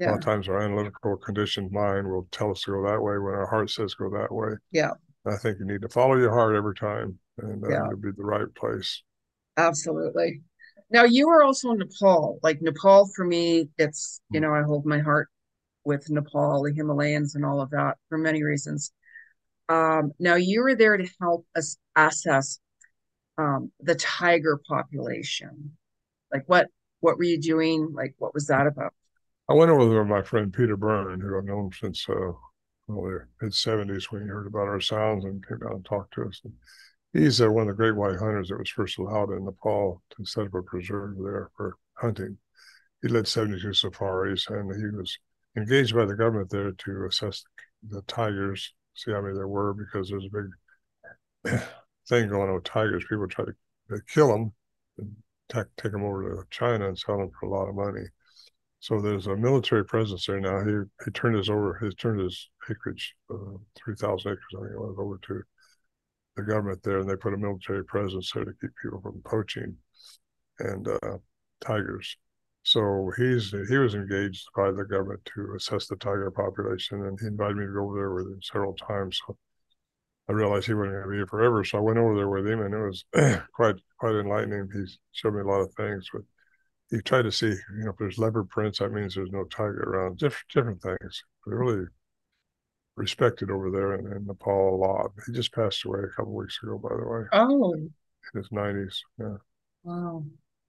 A 0.00 0.06
lot 0.06 0.14
of 0.16 0.20
times, 0.20 0.48
our 0.48 0.60
analytical, 0.60 1.16
conditioned 1.16 1.70
mind 1.70 2.08
will 2.08 2.26
tell 2.32 2.50
us 2.50 2.62
to 2.62 2.72
go 2.72 2.82
that 2.86 3.00
way 3.00 3.18
when 3.18 3.34
our 3.34 3.46
heart 3.46 3.70
says 3.70 3.94
go 3.94 4.10
that 4.10 4.32
way. 4.32 4.54
Yeah. 4.72 4.90
I 5.26 5.36
think 5.36 5.58
you 5.58 5.64
need 5.66 5.82
to 5.82 5.88
follow 5.88 6.16
your 6.16 6.32
heart 6.32 6.54
every 6.54 6.74
time, 6.74 7.18
and 7.38 7.64
uh, 7.64 7.68
Yeah. 7.68 7.86
you'll 7.88 7.96
be 7.96 8.10
the 8.16 8.24
right 8.24 8.52
place. 8.54 9.02
Absolutely. 9.56 10.42
Now 10.90 11.04
you 11.04 11.28
were 11.28 11.42
also 11.42 11.70
in 11.70 11.78
Nepal. 11.78 12.38
Like 12.42 12.60
Nepal 12.60 13.08
for 13.14 13.24
me, 13.24 13.68
it's, 13.78 14.20
you 14.30 14.40
know, 14.40 14.52
I 14.52 14.62
hold 14.62 14.84
my 14.84 14.98
heart 14.98 15.28
with 15.84 16.10
Nepal, 16.10 16.62
the 16.62 16.72
Himalayas 16.72 17.34
and 17.34 17.44
all 17.44 17.60
of 17.60 17.70
that 17.70 17.96
for 18.08 18.18
many 18.18 18.42
reasons. 18.42 18.92
Um, 19.68 20.12
now 20.18 20.34
you 20.34 20.62
were 20.62 20.74
there 20.74 20.96
to 20.96 21.08
help 21.20 21.46
us 21.56 21.76
assess 21.96 22.58
um 23.38 23.72
the 23.80 23.94
tiger 23.94 24.60
population. 24.68 25.76
Like 26.32 26.44
what 26.46 26.68
what 27.00 27.16
were 27.16 27.24
you 27.24 27.40
doing? 27.40 27.92
Like 27.94 28.14
what 28.18 28.34
was 28.34 28.46
that 28.48 28.66
about? 28.66 28.92
I 29.48 29.52
went 29.54 29.70
over 29.70 29.84
there 29.88 30.00
with 30.00 30.08
my 30.08 30.22
friend 30.22 30.52
Peter 30.52 30.76
Byrne, 30.76 31.20
who 31.20 31.36
I've 31.36 31.44
known 31.44 31.70
since 31.78 32.08
uh, 32.08 32.32
well, 32.86 33.02
the 33.02 33.26
mid 33.42 33.52
'70s 33.52 34.10
when 34.10 34.22
he 34.22 34.28
heard 34.28 34.46
about 34.46 34.68
our 34.68 34.80
sounds 34.80 35.24
and 35.24 35.46
came 35.46 35.58
down 35.58 35.72
and 35.72 35.84
talked 35.84 36.14
to 36.14 36.24
us. 36.24 36.40
And 36.44 36.54
he's 37.12 37.40
uh, 37.40 37.50
one 37.50 37.62
of 37.62 37.68
the 37.68 37.74
great 37.74 37.96
white 37.96 38.18
hunters 38.18 38.48
that 38.48 38.58
was 38.58 38.70
first 38.70 38.98
allowed 38.98 39.32
in 39.32 39.44
Nepal 39.44 40.02
to 40.16 40.24
set 40.24 40.46
up 40.46 40.54
a 40.54 40.62
preserve 40.62 41.16
there 41.22 41.50
for 41.56 41.76
hunting. 41.94 42.38
He 43.02 43.08
led 43.08 43.28
72 43.28 43.74
safaris, 43.74 44.46
and 44.48 44.74
he 44.74 44.96
was 44.96 45.18
engaged 45.56 45.94
by 45.94 46.06
the 46.06 46.16
government 46.16 46.50
there 46.50 46.72
to 46.72 47.06
assess 47.06 47.44
the 47.86 48.02
tigers, 48.02 48.72
see 48.94 49.12
how 49.12 49.20
many 49.20 49.34
there 49.34 49.48
were, 49.48 49.74
because 49.74 50.08
there's 50.08 50.26
a 50.26 50.42
big 51.44 51.60
thing 52.08 52.28
going 52.28 52.48
on 52.48 52.54
with 52.54 52.64
tigers. 52.64 53.04
People 53.08 53.28
try 53.28 53.44
to 53.44 54.00
kill 54.08 54.28
them 54.28 54.52
and 54.98 55.14
take 55.76 55.92
them 55.92 56.02
over 56.02 56.22
to 56.22 56.42
China 56.50 56.88
and 56.88 56.98
sell 56.98 57.18
them 57.18 57.30
for 57.38 57.46
a 57.46 57.50
lot 57.50 57.68
of 57.68 57.74
money. 57.74 58.06
So 58.84 59.00
there's 59.00 59.28
a 59.28 59.34
military 59.34 59.82
presence 59.82 60.26
there 60.26 60.38
now. 60.38 60.62
He 60.62 60.74
he 61.06 61.10
turned 61.12 61.36
his 61.36 61.48
over 61.48 61.78
he 61.80 61.88
turned 61.94 62.20
his 62.20 62.50
acreage, 62.70 63.14
uh, 63.32 63.56
three 63.74 63.94
thousand 63.94 64.32
acres, 64.32 64.44
I 64.54 64.60
think 64.60 64.72
it 64.72 64.78
was, 64.78 64.96
over 64.98 65.18
to 65.26 65.42
the 66.36 66.42
government 66.42 66.82
there, 66.82 66.98
and 66.98 67.08
they 67.08 67.16
put 67.16 67.32
a 67.32 67.38
military 67.38 67.82
presence 67.86 68.30
there 68.34 68.44
to 68.44 68.52
keep 68.60 68.72
people 68.82 69.00
from 69.00 69.22
poaching 69.24 69.78
and 70.58 70.86
uh, 70.86 71.16
tigers. 71.62 72.14
So 72.62 73.10
he's 73.16 73.54
he 73.70 73.78
was 73.78 73.94
engaged 73.94 74.48
by 74.54 74.70
the 74.70 74.84
government 74.84 75.24
to 75.34 75.54
assess 75.56 75.86
the 75.86 75.96
tiger 75.96 76.30
population, 76.30 77.06
and 77.06 77.18
he 77.18 77.28
invited 77.28 77.56
me 77.56 77.64
to 77.64 77.72
go 77.72 77.84
over 77.84 77.96
there 77.96 78.12
with 78.12 78.26
him 78.26 78.42
several 78.42 78.74
times. 78.74 79.18
So 79.26 79.38
I 80.28 80.32
realized 80.32 80.66
he 80.66 80.74
wasn't 80.74 80.92
going 80.96 81.04
to 81.04 81.08
be 81.08 81.16
here 81.16 81.26
forever, 81.26 81.64
so 81.64 81.78
I 81.78 81.80
went 81.80 81.98
over 81.98 82.16
there 82.16 82.28
with 82.28 82.46
him, 82.46 82.60
and 82.60 82.74
it 82.74 82.84
was 82.84 83.04
quite 83.54 83.76
quite 83.98 84.16
enlightening. 84.16 84.68
He 84.74 84.84
showed 85.12 85.32
me 85.32 85.40
a 85.40 85.44
lot 85.44 85.62
of 85.62 85.72
things, 85.72 86.06
but 86.12 86.20
he 86.90 87.00
try 87.02 87.22
to 87.22 87.32
see, 87.32 87.48
you 87.48 87.84
know, 87.84 87.90
if 87.90 87.96
there's 87.98 88.18
leopard 88.18 88.48
prints, 88.48 88.78
that 88.78 88.90
means 88.92 89.14
there's 89.14 89.32
no 89.32 89.44
tiger 89.44 89.82
around. 89.82 90.18
Different 90.18 90.48
different 90.52 90.82
things. 90.82 91.22
They're 91.46 91.58
really 91.58 91.86
respected 92.96 93.50
over 93.50 93.70
there 93.70 93.94
in, 93.94 94.06
in 94.12 94.26
Nepal 94.26 94.74
a 94.74 94.76
lot. 94.76 95.12
He 95.26 95.32
just 95.32 95.52
passed 95.54 95.84
away 95.84 96.00
a 96.00 96.08
couple 96.08 96.32
of 96.32 96.44
weeks 96.44 96.58
ago, 96.62 96.78
by 96.78 96.90
the 96.96 97.06
way, 97.08 97.24
Oh, 97.32 97.74
in 97.74 98.40
his 98.40 98.50
nineties. 98.52 99.02
Yeah, 99.18 99.36
wow. 99.82 100.24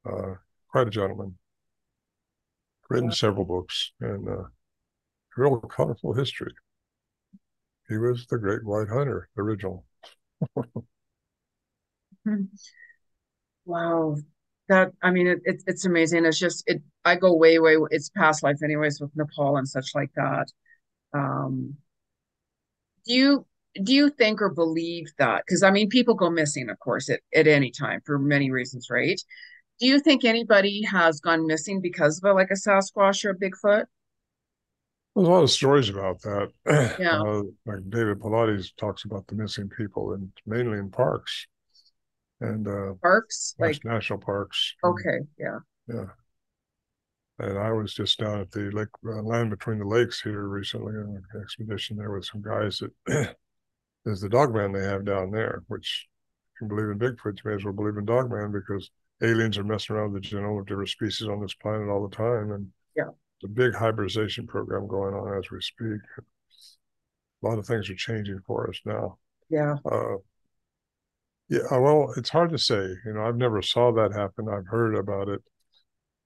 uh, 0.06 0.36
quite 0.72 0.88
a 0.88 0.92
gentleman. 0.92 1.38
Written 2.90 3.10
Wow. 3.10 3.16
several 3.16 3.46
books 3.46 3.92
and 4.00 4.28
uh, 4.28 4.46
real 5.38 5.60
colorful 5.62 6.14
history. 6.14 6.54
He 7.90 7.98
was 7.98 8.28
the 8.28 8.38
great 8.38 8.64
white 8.64 8.90
hunter, 8.90 9.28
the 9.36 9.42
original. 9.42 9.88
Wow. 13.66 14.18
That 14.68 14.92
I 15.04 15.12
mean 15.12 15.28
it, 15.28 15.40
it 15.46 15.64
it's 15.68 15.86
amazing. 15.86 16.26
It's 16.26 16.40
just 16.40 16.64
it 16.68 16.82
I 17.04 17.16
go 17.16 17.36
way, 17.36 17.60
way 17.60 17.78
it's 17.92 18.10
past 18.10 18.44
life 18.44 18.58
anyways 18.64 19.00
with 19.00 19.16
Nepal 19.16 19.58
and 19.58 19.68
such 19.68 19.92
like 19.94 20.12
that. 20.16 20.48
Um 21.14 21.78
do 23.06 23.14
you 23.14 23.46
do 23.84 23.94
you 23.94 24.10
think 24.10 24.42
or 24.42 24.50
believe 24.50 25.12
that? 25.18 25.44
Because 25.46 25.64
I 25.64 25.72
mean 25.72 25.90
people 25.90 26.16
go 26.16 26.30
missing, 26.30 26.70
of 26.70 26.80
course, 26.80 27.10
at, 27.10 27.20
at 27.34 27.48
any 27.48 27.72
time 27.72 28.02
for 28.06 28.18
many 28.18 28.52
reasons, 28.52 28.90
right? 28.90 29.22
Do 29.80 29.88
you 29.88 30.00
think 30.00 30.24
anybody 30.24 30.84
has 30.84 31.20
gone 31.20 31.46
missing 31.48 31.82
because 31.82 32.22
of 32.24 32.30
a, 32.30 32.34
like 32.34 32.50
a 32.50 32.54
Sasquatch 32.54 33.26
or 33.26 33.32
a 33.32 33.38
Bigfoot? 33.38 33.86
There's 35.16 35.28
a 35.28 35.32
lot 35.32 35.44
of 35.44 35.52
stories 35.52 35.90
about 35.90 36.22
that. 36.22 36.52
Yeah. 37.00 37.22
Uh, 37.22 37.44
like 37.66 37.90
David 37.90 38.20
Paulides 38.20 38.76
talks 38.78 39.06
about 39.06 39.28
the 39.28 39.36
missing 39.36 39.70
people, 39.70 40.14
and 40.14 40.32
mainly 40.46 40.78
in 40.78 40.90
parks 40.90 41.48
and 42.42 42.68
uh, 42.68 42.94
Parks? 43.02 43.56
Like 43.60 43.84
national 43.86 44.20
parks. 44.20 44.74
okay, 44.84 45.20
yeah. 45.40 45.60
Yeah. 45.88 46.06
And 47.38 47.58
I 47.58 47.72
was 47.72 47.94
just 47.94 48.20
down 48.20 48.40
at 48.40 48.52
the 48.52 48.72
lake, 48.72 48.88
uh, 49.06 49.22
land 49.22 49.50
between 49.50 49.80
the 49.80 49.86
lakes 49.86 50.22
here 50.22 50.48
recently 50.48 50.94
on 50.94 51.22
an 51.34 51.42
expedition 51.42 51.98
there 51.98 52.12
with 52.12 52.26
some 52.26 52.42
guys 52.42 52.80
that 52.80 53.36
there's 54.06 54.22
the 54.22 54.30
dogman 54.30 54.72
they 54.72 54.84
have 54.84 55.04
down 55.06 55.32
there, 55.32 55.64
which 55.68 56.08
if 56.56 56.62
you 56.62 56.68
believe 56.68 56.90
in 56.90 56.98
Bigfoot, 57.00 57.38
you 57.44 57.50
may 57.50 57.56
as 57.56 57.66
well 57.66 57.74
believe 57.74 57.98
in 57.98 58.06
dogman 58.06 58.54
because 58.54 58.90
aliens 59.22 59.58
are 59.58 59.66
messing 59.66 59.96
around 59.98 60.14
with 60.14 60.24
the 60.24 60.30
genome 60.30 60.60
of 60.62 60.66
different 60.66 60.90
species 60.90 61.28
on 61.28 61.42
this 61.42 61.54
planet 61.56 61.90
all 61.90 62.08
the 62.08 62.16
time. 62.16 62.52
And 62.54 62.72
Yeah. 62.96 63.10
it's 63.10 63.44
a 63.44 63.48
big 63.50 63.74
hybridization 63.74 64.48
program 64.48 64.88
going 64.88 65.14
on 65.14 65.38
as 65.38 65.52
we 65.52 65.60
speak. 65.60 66.00
A 67.44 67.46
lot 67.48 67.60
of 67.60 67.66
things 67.68 67.90
are 67.90 67.96
changing 67.96 68.40
for 68.48 68.70
us 68.70 68.80
now. 68.86 69.18
Yeah. 69.50 69.76
Uh, 69.86 70.16
yeah, 71.50 71.60
uh, 71.72 71.80
well, 71.80 72.14
it's 72.18 72.30
hard 72.30 72.52
to 72.52 72.58
say. 72.58 72.96
You 73.06 73.14
know, 73.14 73.22
I've 73.22 73.38
never 73.38 73.62
saw 73.62 73.92
that 73.94 74.14
happen. 74.14 74.48
I've 74.50 74.68
heard 74.68 74.96
about 74.96 75.30
it. 75.30 75.42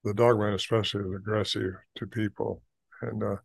The 0.04 0.14
dogman, 0.14 0.54
especially, 0.54 1.02
is 1.02 1.16
aggressive 1.16 1.74
to 1.96 2.08
people, 2.08 2.64
and 3.02 3.22
uh, 3.22 3.36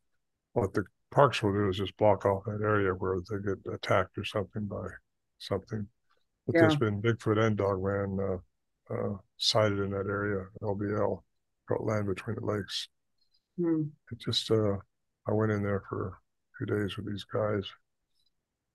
what 0.52 0.72
the 0.72 0.84
parks 1.10 1.42
will 1.42 1.52
do 1.52 1.68
is 1.68 1.78
just 1.78 1.96
block 1.96 2.24
off 2.26 2.44
that 2.44 2.60
area 2.62 2.92
where 2.92 3.18
they 3.28 3.38
get 3.44 3.74
attacked 3.74 4.16
or 4.18 4.24
something 4.24 4.66
by 4.66 4.86
something. 5.38 5.86
But 6.46 6.54
there's 6.54 6.76
been 6.76 7.00
Bigfoot 7.00 7.38
and 7.38 7.56
dogman 7.56 8.18
uh, 8.20 8.94
uh, 8.94 9.16
sighted 9.38 9.78
in 9.78 9.90
that 9.90 10.06
area, 10.06 10.44
LBL, 10.62 11.22
Land 11.80 12.06
Between 12.06 12.36
the 12.36 12.44
Lakes. 12.44 12.88
Hmm. 13.58 13.84
It 14.12 14.18
just, 14.18 14.50
uh, 14.50 14.76
I 15.26 15.32
went 15.32 15.52
in 15.52 15.62
there 15.62 15.82
for 15.88 16.08
a 16.08 16.12
few 16.58 16.66
days 16.66 16.96
with 16.96 17.06
these 17.06 17.24
guys, 17.24 17.64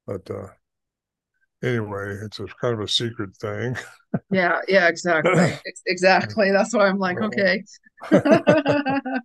but 0.08 0.30
uh, 0.32 0.48
anyway, 1.64 2.18
it's 2.24 2.40
a 2.40 2.46
kind 2.62 2.74
of 2.74 2.82
a 2.82 2.88
secret 2.88 3.36
thing. 3.38 3.76
Yeah, 4.32 4.60
yeah, 4.68 4.88
exactly. 4.88 5.54
Exactly. 5.86 6.52
That's 6.52 6.74
why 6.74 6.88
I'm 6.88 7.00
like, 7.00 7.22
okay. 7.22 7.64
But, 8.10 8.26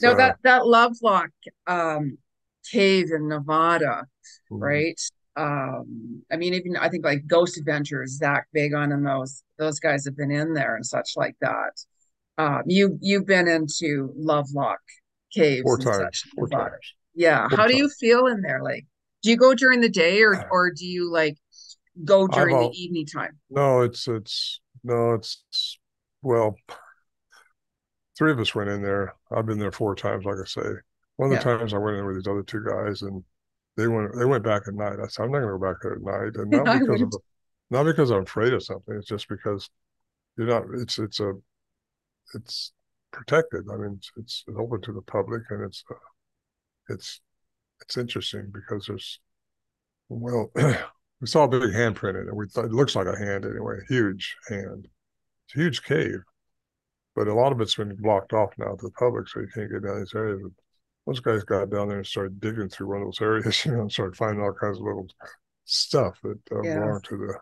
No, 0.00 0.12
uh, 0.12 0.16
that 0.16 0.36
that 0.42 0.66
Lovelock 0.66 1.30
um 1.66 2.18
cave 2.70 3.10
in 3.12 3.28
Nevada, 3.28 4.06
Mm. 4.50 4.60
right? 4.60 5.00
Um, 5.34 6.22
I 6.30 6.36
mean, 6.36 6.54
even 6.54 6.76
I 6.76 6.88
think 6.88 7.04
like 7.04 7.26
Ghost 7.26 7.58
Adventures, 7.58 8.18
Zak 8.18 8.46
Bagans 8.54 8.94
and 8.94 9.06
those 9.06 9.42
those 9.58 9.80
guys 9.80 10.04
have 10.04 10.16
been 10.16 10.30
in 10.30 10.52
there 10.54 10.76
and 10.76 10.86
such 10.86 11.12
like 11.16 11.36
that. 11.40 11.72
Um, 12.38 12.62
you 12.66 12.98
you've 13.00 13.26
been 13.26 13.48
into 13.48 14.12
Lovelock 14.16 14.80
caves 15.34 15.62
Four 15.62 15.78
times, 15.78 16.22
four 16.36 16.48
times. 16.48 16.94
Yeah. 17.14 17.48
Four 17.48 17.58
How 17.58 17.66
do 17.66 17.76
you 17.76 17.88
feel 17.88 18.26
in 18.26 18.42
there? 18.42 18.62
Like, 18.62 18.86
do 19.22 19.30
you 19.30 19.36
go 19.36 19.54
during 19.54 19.80
the 19.80 19.88
day 19.88 20.22
or 20.22 20.44
or 20.50 20.70
do 20.70 20.86
you 20.86 21.10
like 21.10 21.38
go 22.04 22.28
during 22.28 22.58
the 22.58 22.70
evening 22.72 23.06
time? 23.06 23.38
No, 23.50 23.82
it's 23.82 24.08
it's 24.08 24.60
no, 24.84 25.14
it's, 25.14 25.42
it's 25.50 25.78
well, 26.22 26.56
three 28.16 28.32
of 28.32 28.40
us 28.40 28.54
went 28.54 28.70
in 28.70 28.82
there. 28.82 29.14
I've 29.30 29.46
been 29.46 29.58
there 29.58 29.72
four 29.72 29.94
times, 29.94 30.24
like 30.24 30.36
I 30.42 30.46
say. 30.46 30.68
One 31.16 31.32
of 31.32 31.38
the 31.38 31.44
Yeah. 31.44 31.58
times 31.58 31.74
I 31.74 31.78
went 31.78 31.96
in 31.96 32.06
with 32.06 32.16
these 32.16 32.26
other 32.28 32.42
two 32.42 32.64
guys, 32.64 33.02
and 33.02 33.22
they 33.76 33.86
went 33.88 34.16
they 34.18 34.24
went 34.24 34.44
back 34.44 34.62
at 34.66 34.74
night. 34.74 34.98
I 35.02 35.06
said, 35.08 35.24
I'm 35.24 35.32
not 35.32 35.40
going 35.40 35.52
to 35.52 35.58
go 35.58 35.72
back 35.72 35.76
there 35.82 35.94
at 35.94 36.02
night, 36.02 36.36
and 36.36 36.50
not 36.50 36.66
because 36.72 37.00
of 37.02 37.12
not 37.70 37.84
because 37.84 38.10
I'm 38.10 38.22
afraid 38.22 38.52
of 38.52 38.62
something. 38.62 38.94
It's 38.96 39.08
just 39.08 39.28
because 39.28 39.68
you're 40.38 40.48
not. 40.48 40.64
It's 40.74 40.98
it's 40.98 41.20
a 41.20 41.34
it's 42.34 42.72
protected. 43.10 43.64
I 43.72 43.76
mean, 43.76 43.94
it's, 43.98 44.12
it's 44.16 44.44
open 44.56 44.80
to 44.82 44.92
the 44.92 45.02
public, 45.02 45.42
and 45.50 45.64
it's 45.64 45.84
uh, 45.90 45.94
it's 46.90 47.20
it's 47.82 47.96
interesting 47.96 48.50
because 48.52 48.86
there's 48.86 49.20
well, 50.08 50.50
we 51.20 51.26
saw 51.26 51.44
a 51.44 51.48
big 51.48 51.62
handprint 51.62 52.20
in 52.20 52.28
it. 52.28 52.36
We 52.36 52.48
thought 52.48 52.66
it 52.66 52.72
looks 52.72 52.96
like 52.96 53.06
a 53.06 53.18
hand 53.18 53.44
anyway, 53.44 53.76
huge 53.88 54.36
hand. 54.48 54.88
It's 55.46 55.56
a 55.56 55.58
huge 55.58 55.82
cave, 55.82 56.20
but 57.14 57.28
a 57.28 57.34
lot 57.34 57.52
of 57.52 57.60
it's 57.60 57.74
been 57.74 57.96
blocked 57.96 58.32
off 58.32 58.50
now 58.58 58.74
to 58.74 58.86
the 58.86 58.90
public, 58.92 59.28
so 59.28 59.40
you 59.40 59.48
can't 59.54 59.70
get 59.70 59.84
down 59.84 60.00
these 60.00 60.14
areas. 60.14 60.40
But 60.42 60.52
those 61.06 61.20
guys 61.20 61.44
got 61.44 61.70
down 61.70 61.88
there 61.88 61.98
and 61.98 62.06
started 62.06 62.40
digging 62.40 62.68
through 62.68 62.88
one 62.88 63.02
of 63.02 63.06
those 63.06 63.20
areas, 63.20 63.64
you 63.64 63.72
know, 63.72 63.82
and 63.82 63.92
started 63.92 64.16
finding 64.16 64.42
all 64.42 64.52
kinds 64.52 64.78
of 64.78 64.84
little 64.84 65.08
stuff 65.64 66.18
that 66.22 66.38
uh, 66.52 66.62
yes. 66.62 66.74
belonged 66.74 67.04
to 67.04 67.16
the 67.16 67.38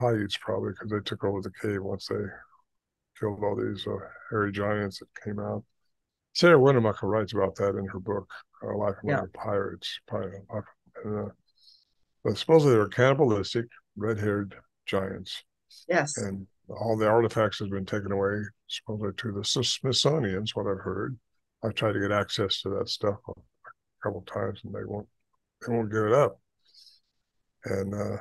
Paiutes 0.00 0.38
probably 0.38 0.70
because 0.70 0.90
they 0.90 1.00
took 1.04 1.24
over 1.24 1.42
the 1.42 1.52
cave 1.60 1.82
once 1.82 2.06
they 2.06 2.16
killed 3.18 3.42
all 3.42 3.54
these 3.54 3.86
uh, 3.86 3.96
hairy 4.30 4.50
giants 4.50 4.98
that 4.98 5.08
came 5.22 5.38
out. 5.38 5.62
Sarah 6.32 6.58
Winnemucca 6.58 7.06
writes 7.06 7.32
about 7.32 7.56
that 7.56 7.76
in 7.76 7.86
her 7.86 7.98
book, 7.98 8.30
uh, 8.62 8.76
Life 8.76 8.96
Among 9.02 9.28
yeah. 9.34 9.42
Piutes. 9.44 10.00
And, 10.10 10.44
uh, 11.04 11.30
but 12.24 12.36
supposedly 12.36 12.74
they're 12.74 12.88
cannibalistic, 12.88 13.66
red-haired 13.96 14.54
giants. 14.86 15.42
Yes. 15.88 16.16
And 16.18 16.46
all 16.68 16.96
the 16.96 17.08
artifacts 17.08 17.58
has 17.58 17.68
been 17.68 17.86
taken 17.86 18.12
away, 18.12 18.42
supposedly 18.68 19.12
to 19.16 19.32
the 19.32 19.44
Smithsonian's, 19.44 20.54
what 20.54 20.66
I've 20.66 20.84
heard. 20.84 21.18
I've 21.64 21.74
tried 21.74 21.92
to 21.92 22.00
get 22.00 22.12
access 22.12 22.62
to 22.62 22.70
that 22.70 22.88
stuff 22.88 23.18
a 23.28 23.32
couple 24.02 24.22
times, 24.22 24.60
and 24.64 24.74
they 24.74 24.84
won't 24.84 25.08
they 25.66 25.74
won't 25.74 25.92
give 25.92 26.04
it 26.04 26.12
up. 26.12 26.40
And 27.64 27.94
uh, 27.94 28.16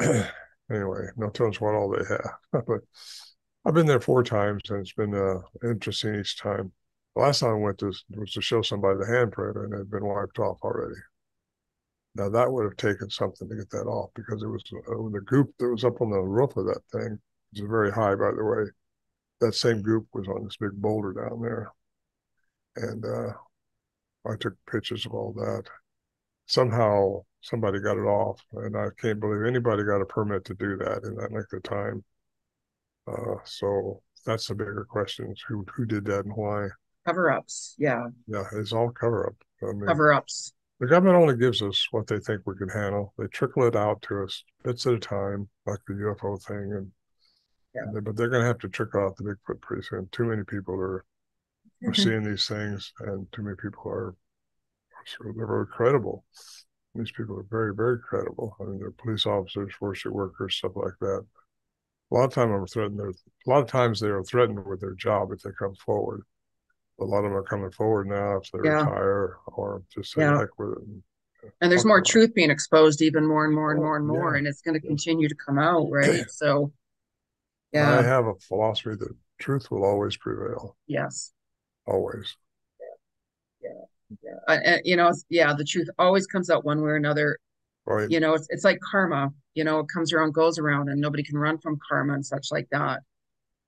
anyway, 0.70 1.08
no 1.16 1.28
telling 1.28 1.52
us 1.52 1.60
what 1.60 1.74
all 1.74 1.90
they 1.90 2.04
have. 2.08 2.64
but 2.66 2.80
I've 3.64 3.74
been 3.74 3.86
there 3.86 4.00
four 4.00 4.22
times, 4.22 4.62
and 4.70 4.80
it's 4.80 4.94
been 4.94 5.14
uh, 5.14 5.40
interesting 5.62 6.14
each 6.14 6.38
time. 6.38 6.72
The 7.18 7.24
last 7.24 7.40
time 7.40 7.50
I 7.50 7.54
went 7.54 7.78
to, 7.78 7.92
was 8.16 8.32
to 8.34 8.40
show 8.40 8.62
somebody 8.62 9.00
the 9.00 9.06
handprint, 9.06 9.56
and 9.56 9.74
it 9.74 9.78
had 9.78 9.90
been 9.90 10.06
wiped 10.06 10.38
off 10.38 10.58
already. 10.62 11.00
Now 12.14 12.28
that 12.28 12.52
would 12.52 12.62
have 12.62 12.76
taken 12.76 13.10
something 13.10 13.48
to 13.48 13.56
get 13.56 13.68
that 13.70 13.88
off 13.88 14.10
because 14.14 14.40
it 14.40 14.46
was 14.46 14.62
uh, 14.72 15.10
the 15.10 15.20
goop 15.26 15.52
that 15.58 15.68
was 15.68 15.82
up 15.82 16.00
on 16.00 16.10
the 16.10 16.20
roof 16.20 16.56
of 16.56 16.66
that 16.66 16.82
thing. 16.92 17.18
It 17.54 17.62
was 17.62 17.68
very 17.68 17.90
high, 17.90 18.14
by 18.14 18.30
the 18.30 18.44
way. 18.44 18.70
That 19.40 19.56
same 19.56 19.82
goop 19.82 20.06
was 20.12 20.28
on 20.28 20.44
this 20.44 20.58
big 20.58 20.80
boulder 20.80 21.12
down 21.12 21.42
there, 21.42 21.72
and 22.76 23.04
uh, 23.04 23.32
I 24.24 24.36
took 24.36 24.54
pictures 24.70 25.04
of 25.04 25.12
all 25.12 25.32
that. 25.32 25.64
Somehow 26.46 27.24
somebody 27.40 27.80
got 27.80 27.98
it 27.98 28.06
off, 28.06 28.40
and 28.52 28.76
I 28.76 28.90
can't 28.96 29.18
believe 29.18 29.44
anybody 29.44 29.82
got 29.82 30.02
a 30.02 30.06
permit 30.06 30.44
to 30.44 30.54
do 30.54 30.76
that 30.76 31.02
in 31.02 31.16
that 31.16 31.32
length 31.32 31.52
of 31.52 31.64
time. 31.64 32.04
Uh, 33.08 33.38
so 33.44 34.02
that's 34.24 34.46
the 34.46 34.54
bigger 34.54 34.86
question: 34.88 35.34
who 35.48 35.66
who 35.74 35.84
did 35.84 36.04
that 36.04 36.24
and 36.24 36.36
why? 36.36 36.68
Cover 37.08 37.32
ups, 37.32 37.74
yeah. 37.78 38.04
Yeah, 38.26 38.44
it's 38.52 38.72
all 38.72 38.90
cover 38.90 39.28
up. 39.28 39.34
I 39.62 39.72
mean, 39.72 39.86
cover 39.86 40.12
ups. 40.12 40.52
The 40.78 40.86
government 40.86 41.16
only 41.16 41.36
gives 41.36 41.62
us 41.62 41.88
what 41.90 42.06
they 42.06 42.18
think 42.18 42.42
we 42.44 42.54
can 42.56 42.68
handle. 42.68 43.14
They 43.16 43.26
trickle 43.28 43.64
it 43.64 43.74
out 43.74 44.02
to 44.02 44.24
us 44.24 44.44
bits 44.62 44.86
at 44.86 44.92
a 44.92 44.98
time, 44.98 45.48
like 45.64 45.78
the 45.86 45.94
UFO 45.94 46.40
thing, 46.44 46.72
and, 46.74 46.92
yeah. 47.74 47.82
and 47.84 47.96
they, 47.96 48.00
but 48.00 48.14
they're 48.14 48.28
going 48.28 48.42
to 48.42 48.46
have 48.46 48.58
to 48.58 48.68
trickle 48.68 49.00
out 49.00 49.16
the 49.16 49.24
Bigfoot 49.24 49.62
pretty 49.62 49.84
soon. 49.84 50.06
Too 50.12 50.24
many 50.24 50.44
people 50.44 50.74
are 50.74 51.06
are 51.84 51.92
mm-hmm. 51.92 52.02
seeing 52.02 52.24
these 52.24 52.46
things, 52.46 52.92
and 53.00 53.26
too 53.32 53.42
many 53.42 53.56
people 53.56 53.82
are, 53.86 54.08
are 54.08 55.32
they're 55.34 55.46
very 55.46 55.66
credible. 55.66 56.26
These 56.94 57.12
people 57.12 57.38
are 57.38 57.46
very, 57.48 57.74
very 57.74 57.98
credible. 58.00 58.54
I 58.60 58.64
mean, 58.64 58.80
they're 58.80 58.90
police 58.90 59.24
officers, 59.24 59.72
forestry 59.78 60.10
workers, 60.10 60.56
stuff 60.56 60.72
like 60.74 60.98
that. 61.00 61.24
A 62.10 62.14
lot 62.14 62.24
of 62.24 62.34
time 62.34 62.50
I'm 62.50 62.66
threatened. 62.66 63.00
A 63.00 63.50
lot 63.50 63.62
of 63.62 63.68
times 63.68 63.98
they 63.98 64.08
are 64.08 64.24
threatened 64.24 64.64
with 64.66 64.80
their 64.80 64.94
job 64.94 65.32
if 65.32 65.40
they 65.40 65.50
come 65.58 65.74
forward. 65.74 66.22
A 67.00 67.04
lot 67.04 67.18
of 67.18 67.24
them 67.24 67.34
are 67.34 67.42
coming 67.42 67.70
forward 67.70 68.08
now 68.08 68.38
if 68.38 68.50
they 68.50 68.58
yeah. 68.64 68.80
retire 68.80 69.36
or 69.46 69.82
just 69.94 70.12
say 70.12 70.22
yeah. 70.22 70.44
with 70.58 70.72
it. 70.72 70.78
And, 70.78 71.02
and 71.60 71.70
there's 71.70 71.84
more 71.84 72.00
truth 72.00 72.34
being 72.34 72.50
exposed 72.50 73.00
even 73.02 73.24
more 73.26 73.44
and 73.44 73.54
more 73.54 73.70
and 73.70 73.80
more 73.80 73.96
and 73.96 74.06
more, 74.06 74.32
yeah. 74.32 74.38
and 74.38 74.46
it's 74.46 74.62
going 74.62 74.78
to 74.78 74.84
continue 74.84 75.28
to 75.28 75.34
come 75.34 75.58
out, 75.58 75.88
right? 75.90 76.24
So, 76.30 76.72
yeah. 77.72 77.98
I 77.98 78.02
have 78.02 78.26
a 78.26 78.34
philosophy 78.34 78.96
that 78.96 79.14
truth 79.38 79.70
will 79.70 79.84
always 79.84 80.16
prevail. 80.16 80.76
Yes. 80.86 81.32
Always. 81.86 82.36
Yeah. 83.62 83.70
Yeah. 84.20 84.30
yeah. 84.48 84.74
Uh, 84.74 84.78
you 84.84 84.96
know, 84.96 85.12
yeah, 85.28 85.54
the 85.54 85.64
truth 85.64 85.88
always 85.98 86.26
comes 86.26 86.50
out 86.50 86.64
one 86.64 86.80
way 86.80 86.90
or 86.90 86.96
another. 86.96 87.38
Right. 87.86 88.10
You 88.10 88.20
know, 88.20 88.34
it's, 88.34 88.46
it's 88.50 88.64
like 88.64 88.80
karma, 88.80 89.30
you 89.54 89.64
know, 89.64 89.80
it 89.80 89.86
comes 89.92 90.12
around, 90.12 90.34
goes 90.34 90.58
around, 90.58 90.88
and 90.88 91.00
nobody 91.00 91.22
can 91.22 91.38
run 91.38 91.58
from 91.58 91.78
karma 91.88 92.14
and 92.14 92.26
such 92.26 92.48
like 92.50 92.68
that. 92.70 93.00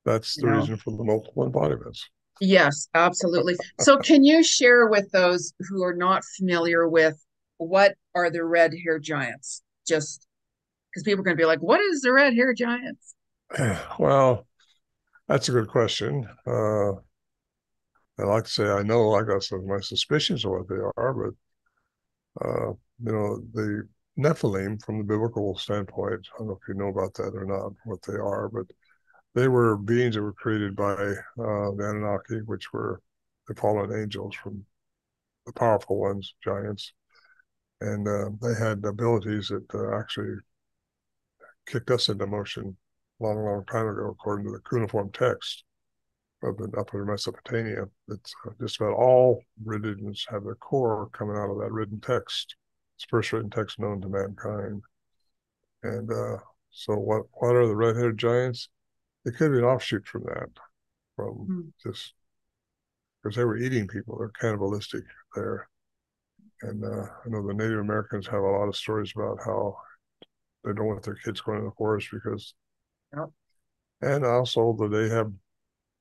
That's 0.04 0.36
the 0.36 0.46
you 0.46 0.52
reason 0.52 0.70
know? 0.72 0.76
for 0.76 0.90
the 0.96 1.04
multiple 1.04 1.44
embodiments. 1.44 2.08
Yes, 2.40 2.88
absolutely. 2.94 3.56
so, 3.80 3.98
can 3.98 4.24
you 4.24 4.42
share 4.42 4.86
with 4.86 5.10
those 5.12 5.52
who 5.68 5.82
are 5.84 5.94
not 5.94 6.24
familiar 6.36 6.88
with 6.88 7.22
what 7.58 7.94
are 8.14 8.30
the 8.30 8.44
red 8.44 8.72
hair 8.84 8.98
giants? 8.98 9.62
Just 9.86 10.26
because 10.90 11.02
people 11.02 11.20
are 11.20 11.24
going 11.24 11.36
to 11.36 11.40
be 11.40 11.46
like, 11.46 11.60
what 11.60 11.80
is 11.80 12.00
the 12.00 12.12
red 12.12 12.34
hair 12.34 12.52
giants? 12.54 13.14
Well, 13.98 14.46
that's 15.28 15.48
a 15.48 15.52
good 15.52 15.68
question. 15.68 16.28
Uh, 16.46 16.92
I 18.18 18.24
like 18.24 18.44
to 18.44 18.50
say 18.50 18.64
I 18.64 18.82
know 18.82 19.14
I 19.14 19.22
got 19.22 19.42
some 19.42 19.60
of 19.60 19.66
my 19.66 19.80
suspicions 19.80 20.44
of 20.44 20.50
what 20.52 20.68
they 20.68 20.76
are, 20.76 21.14
but 21.14 22.44
uh, 22.44 22.72
you 23.02 23.12
know 23.12 23.42
the 23.52 23.88
Nephilim 24.18 24.82
from 24.82 24.98
the 24.98 25.04
biblical 25.04 25.56
standpoint. 25.56 26.26
I 26.34 26.38
don't 26.38 26.48
know 26.48 26.58
if 26.60 26.68
you 26.68 26.74
know 26.74 26.88
about 26.88 27.14
that 27.14 27.32
or 27.34 27.44
not, 27.44 27.72
what 27.84 28.02
they 28.02 28.14
are, 28.14 28.48
but 28.48 28.66
they 29.34 29.48
were 29.48 29.76
beings 29.76 30.14
that 30.14 30.22
were 30.22 30.32
created 30.32 30.74
by 30.74 30.92
uh, 30.92 31.70
the 31.76 31.86
Anunnaki, 31.88 32.42
which 32.46 32.72
were 32.72 33.00
the 33.46 33.54
fallen 33.54 33.92
angels 33.92 34.34
from 34.34 34.64
the 35.46 35.52
powerful 35.52 35.98
ones, 35.98 36.34
giants, 36.42 36.92
and 37.80 38.06
uh, 38.06 38.30
they 38.42 38.54
had 38.54 38.84
abilities 38.84 39.48
that 39.48 39.66
uh, 39.74 39.98
actually 39.98 40.36
kicked 41.66 41.90
us 41.90 42.08
into 42.08 42.26
motion 42.26 42.76
a 43.20 43.24
long, 43.24 43.44
long 43.44 43.64
time 43.66 43.88
ago, 43.88 44.08
according 44.10 44.46
to 44.46 44.52
the 44.52 44.60
cuneiform 44.68 45.10
text 45.12 45.64
of 46.42 46.56
the 46.56 46.70
upper 46.78 47.04
Mesopotamia. 47.04 47.84
It's 48.08 48.34
uh, 48.46 48.50
just 48.60 48.80
about 48.80 48.94
all 48.94 49.42
religions 49.64 50.26
have 50.30 50.44
their 50.44 50.54
core 50.56 51.08
coming 51.12 51.36
out 51.36 51.50
of 51.50 51.58
that 51.58 51.72
written 51.72 52.00
text. 52.00 52.56
It's 52.96 53.06
first 53.08 53.32
written 53.32 53.50
text 53.50 53.78
known 53.78 54.00
to 54.00 54.08
mankind. 54.08 54.82
And 55.82 56.10
uh, 56.10 56.38
so, 56.70 56.94
what 56.94 57.22
what 57.32 57.56
are 57.56 57.66
the 57.66 57.76
red-haired 57.76 58.18
giants? 58.18 58.68
It 59.24 59.36
could 59.36 59.52
be 59.52 59.58
an 59.58 59.64
offshoot 59.64 60.06
from 60.06 60.24
that, 60.24 60.48
from 61.16 61.46
mm. 61.50 61.72
just 61.82 62.14
because 63.22 63.36
they 63.36 63.44
were 63.44 63.58
eating 63.58 63.86
people. 63.86 64.16
They're 64.18 64.28
cannibalistic 64.28 65.04
there. 65.34 65.68
And 66.62 66.84
uh, 66.84 67.06
I 67.24 67.28
know 67.28 67.46
the 67.46 67.54
Native 67.54 67.80
Americans 67.80 68.26
have 68.26 68.40
a 68.40 68.50
lot 68.50 68.68
of 68.68 68.76
stories 68.76 69.12
about 69.14 69.38
how 69.44 69.76
they 70.64 70.72
don't 70.72 70.86
want 70.86 71.02
their 71.02 71.14
kids 71.14 71.40
going 71.40 71.58
to 71.58 71.64
the 71.66 71.70
forest 71.76 72.08
because, 72.12 72.54
yep. 73.16 73.30
and 74.02 74.24
also 74.24 74.76
that 74.78 74.88
they 74.88 75.08
have 75.14 75.32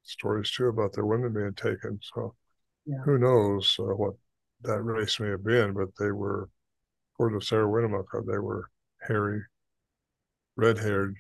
stories 0.04 0.52
too 0.52 0.68
about 0.68 0.94
their 0.94 1.06
women 1.06 1.34
being 1.34 1.54
taken. 1.54 2.00
So 2.14 2.36
yeah. 2.86 2.98
who 3.06 3.18
knows 3.18 3.76
uh, 3.80 3.96
what 3.96 4.16
that 4.64 4.82
race 4.82 5.20
may 5.20 5.30
have 5.30 5.44
been, 5.44 5.74
but 5.74 5.90
they 5.98 6.12
were, 6.12 6.50
according 7.14 7.40
to 7.40 7.46
Sarah 7.46 7.70
Winnemucca, 7.70 8.22
they 8.28 8.40
were 8.40 8.70
hairy, 9.02 9.42
red-haired, 10.58 11.16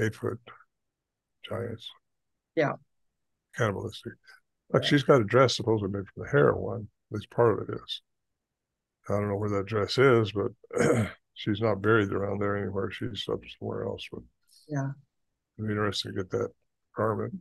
eight-foot 0.00 0.38
giants. 1.48 1.88
Yeah. 2.56 2.72
Cannibalistic. 3.56 4.12
Like 4.72 4.84
she's 4.84 5.02
got 5.02 5.20
a 5.20 5.24
dress 5.24 5.56
supposedly 5.56 5.92
made 5.92 6.06
from 6.08 6.24
the 6.24 6.30
hair 6.30 6.54
one. 6.54 6.88
At 7.10 7.16
least 7.16 7.30
part 7.30 7.58
of 7.58 7.68
it 7.68 7.74
is. 7.74 8.02
I 9.08 9.12
don't 9.12 9.28
know 9.28 9.36
where 9.36 9.50
that 9.50 9.66
dress 9.66 9.98
is, 9.98 10.32
but 10.32 11.10
she's 11.34 11.60
not 11.60 11.82
buried 11.82 12.12
around 12.12 12.40
there 12.40 12.56
anywhere. 12.56 12.90
She's 12.90 13.24
up 13.30 13.40
somewhere 13.58 13.84
else. 13.84 14.06
But 14.10 14.22
yeah, 14.68 14.90
it'd 15.58 15.68
be 15.68 15.72
interesting 15.72 16.12
to 16.12 16.16
get 16.16 16.30
that 16.30 16.50
garment. 16.96 17.34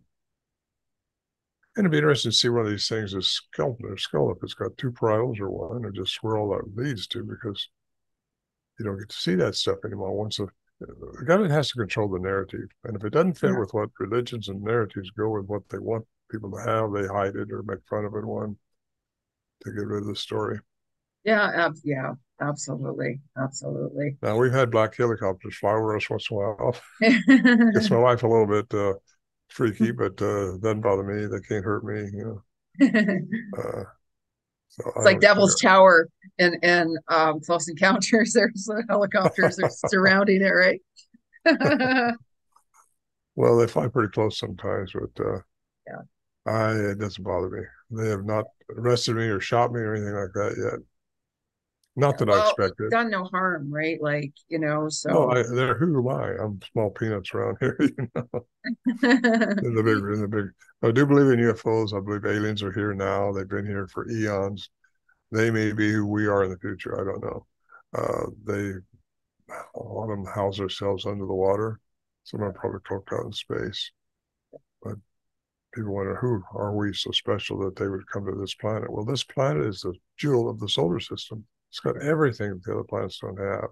And 1.76 1.86
it'd 1.86 1.92
be 1.92 1.98
interesting 1.98 2.32
to 2.32 2.38
see 2.38 2.50
one 2.50 2.66
of 2.66 2.70
these 2.70 2.88
things 2.88 3.16
is 3.16 3.30
skeleton 3.30 3.86
or 3.88 3.98
skull 3.98 4.32
if 4.32 4.44
it's 4.44 4.54
got 4.54 4.78
two 4.78 4.92
parietals 4.92 5.40
or 5.40 5.50
one, 5.50 5.86
or 5.86 5.92
just 5.92 6.22
where 6.22 6.38
all 6.38 6.50
that 6.50 6.80
leads 6.80 7.08
to, 7.08 7.24
because 7.24 7.70
you 8.78 8.86
don't 8.86 9.00
get 9.00 9.10
to 9.10 9.16
see 9.16 9.36
that 9.36 9.56
stuff 9.56 9.80
anymore. 9.84 10.16
Once 10.16 10.38
the, 10.38 10.48
the 10.88 11.26
government 11.26 11.54
has 11.54 11.70
to 11.70 11.80
control 11.80 12.10
the 12.10 12.20
narrative, 12.20 12.70
and 12.84 12.96
if 12.96 13.04
it 13.04 13.12
doesn't 13.12 13.36
fit 13.36 13.52
yeah. 13.52 13.60
with 13.60 13.74
what 13.74 13.90
religions 14.00 14.50
and 14.50 14.62
narratives 14.62 15.12
go 15.12 15.30
with 15.30 15.46
what 15.46 15.68
they 15.70 15.80
want 15.80 16.06
people 16.30 16.52
to 16.52 16.58
have, 16.58 16.92
they 16.92 17.08
hide 17.08 17.36
it 17.36 17.52
or 17.52 17.64
make 17.64 17.80
fun 17.90 18.06
of 18.06 18.16
it 18.16 18.26
one 18.26 18.58
to 19.64 19.72
get 19.72 19.88
rid 19.88 20.02
of 20.02 20.08
the 20.08 20.16
story. 20.16 20.60
Yeah, 21.24 21.52
ab- 21.54 21.78
yeah, 21.84 22.14
absolutely, 22.42 23.22
absolutely. 23.38 24.18
Now 24.22 24.38
we've 24.38 24.52
had 24.52 24.72
black 24.72 24.96
helicopters 24.96 25.56
fly 25.58 25.72
over 25.72 25.96
us 25.96 26.10
once 26.10 26.28
in 26.30 26.38
a 26.38 26.40
while. 26.40 26.76
Gets 27.74 27.90
my 27.90 27.98
wife 27.98 28.24
a 28.24 28.28
little 28.28 28.48
bit 28.48 28.74
uh, 28.74 28.94
freaky, 29.50 29.92
but 29.92 30.22
uh, 30.22 30.58
doesn't 30.58 30.82
bother 30.82 31.04
me. 31.04 31.26
They 31.28 31.40
can't 31.48 31.64
hurt 31.64 31.86
me, 31.86 32.10
you 32.14 32.44
know. 32.82 33.58
uh, 33.58 33.84
so 34.80 34.92
it's 34.96 35.06
like 35.06 35.20
Devil's 35.20 35.56
care. 35.56 35.72
Tower 35.72 36.10
and 36.40 36.58
and 36.64 36.98
um, 37.08 37.40
Close 37.42 37.68
Encounters. 37.70 38.34
There's 38.36 38.70
helicopters 38.90 39.60
are 39.60 39.70
surrounding 39.88 40.42
it, 40.42 40.50
right? 40.50 40.82
Well, 43.36 43.58
they 43.58 43.68
fly 43.68 43.88
pretty 43.88 44.12
close 44.12 44.38
sometimes, 44.38 44.94
but 44.94 45.24
uh, 45.26 45.40
Yeah. 45.88 46.02
I 46.46 46.72
it 46.92 47.00
doesn't 47.00 47.24
bother 47.24 47.50
me. 47.50 47.64
They 47.92 48.10
have 48.10 48.26
not 48.26 48.46
arrested 48.70 49.16
me 49.16 49.24
or 49.26 49.40
shot 49.40 49.72
me 49.72 49.82
or 49.82 49.96
anything 49.96 50.14
like 50.14 50.34
that 50.34 50.56
yet. 50.58 50.80
Not 51.96 52.18
that 52.18 52.30
I 52.30 52.50
expected. 52.50 52.90
Done 52.90 53.12
no 53.12 53.26
harm, 53.26 53.72
right? 53.72 54.02
Like, 54.02 54.34
you 54.50 54.58
know, 54.58 54.90
so 54.90 55.10
No, 55.10 55.32
I, 55.32 55.44
they're 55.44 55.78
who 55.78 56.00
am 56.00 56.16
I? 56.16 56.44
I'm 56.44 56.60
small 56.72 56.90
peanuts 56.90 57.34
around 57.34 57.58
here. 57.60 57.78
You 58.00 58.08
know, 58.16 58.46
in 58.86 59.76
the 59.76 59.84
big, 59.84 59.98
in 59.98 60.22
the 60.22 60.28
big. 60.28 60.46
I 60.82 60.92
do 60.92 61.06
believe 61.06 61.28
in 61.28 61.46
UFOs. 61.46 61.94
I 61.94 62.00
believe 62.00 62.26
aliens 62.26 62.64
are 62.64 62.72
here 62.72 62.94
now. 62.94 63.32
They've 63.32 63.48
been 63.48 63.66
here 63.66 63.88
for 63.88 64.10
eons. 64.10 64.70
They 65.32 65.52
may 65.52 65.74
be 65.74 65.92
who 65.92 66.08
we 66.08 66.28
are 66.28 66.44
in 66.46 66.50
the 66.50 66.58
future. 66.58 67.00
I 67.00 67.04
don't 67.04 67.24
know. 67.24 67.46
Uh, 67.94 68.30
they, 68.46 68.72
a 69.76 69.84
lot 69.84 70.04
of 70.04 70.10
them 70.10 70.26
house 70.26 70.58
themselves 70.58 71.06
under 71.06 71.26
the 71.26 71.34
water. 71.34 71.80
Some 72.24 72.42
are 72.42 72.54
probably 72.54 72.80
cloaked 72.86 73.12
out 73.12 73.26
in 73.26 73.34
space. 73.34 73.92
But 74.82 74.96
people 75.74 75.94
wonder 75.94 76.16
who 76.16 76.42
are 76.54 76.74
we 76.74 76.94
so 76.94 77.12
special 77.12 77.60
that 77.60 77.76
they 77.76 77.88
would 77.88 78.08
come 78.08 78.26
to 78.26 78.40
this 78.40 78.56
planet? 78.56 78.92
Well, 78.92 79.06
this 79.06 79.24
planet 79.24 79.66
is 79.66 79.82
the 79.82 79.94
jewel 80.18 80.50
of 80.50 80.60
the 80.60 80.70
solar 80.70 81.00
system. 81.00 81.46
It's 81.74 81.80
got 81.80 82.00
everything 82.04 82.62
the 82.64 82.72
other 82.72 82.84
planets 82.84 83.18
don't 83.18 83.36
have. 83.40 83.70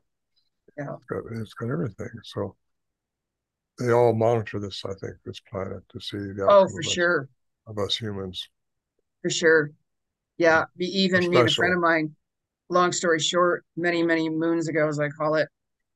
Yeah. 0.76 0.96
It's 0.96 1.06
got, 1.06 1.22
it's 1.40 1.54
got 1.54 1.70
everything. 1.70 2.10
So 2.24 2.56
they 3.78 3.92
all 3.92 4.16
monitor 4.16 4.60
this, 4.60 4.82
I 4.84 4.96
think, 4.96 5.18
this 5.24 5.40
planet 5.42 5.84
to 5.88 6.00
see 6.00 6.18
the 6.18 6.48
oh, 6.50 6.68
for 6.68 6.80
of, 6.80 6.86
us, 6.88 6.92
sure. 6.92 7.30
of 7.68 7.78
us 7.78 7.96
humans. 7.96 8.50
For 9.22 9.30
sure. 9.30 9.70
Yeah. 10.40 10.64
Be 10.78 10.88
even 10.88 11.30
me 11.30 11.38
and 11.38 11.48
a 11.48 11.52
friend 11.52 11.76
of 11.76 11.80
mine, 11.80 12.16
long 12.70 12.92
story 12.92 13.20
short, 13.20 13.66
many, 13.78 14.02
many 14.02 14.30
moons 14.32 14.68
ago, 14.68 14.88
as 14.88 15.00
I 15.00 15.10
call 15.10 15.36
it, 15.36 15.48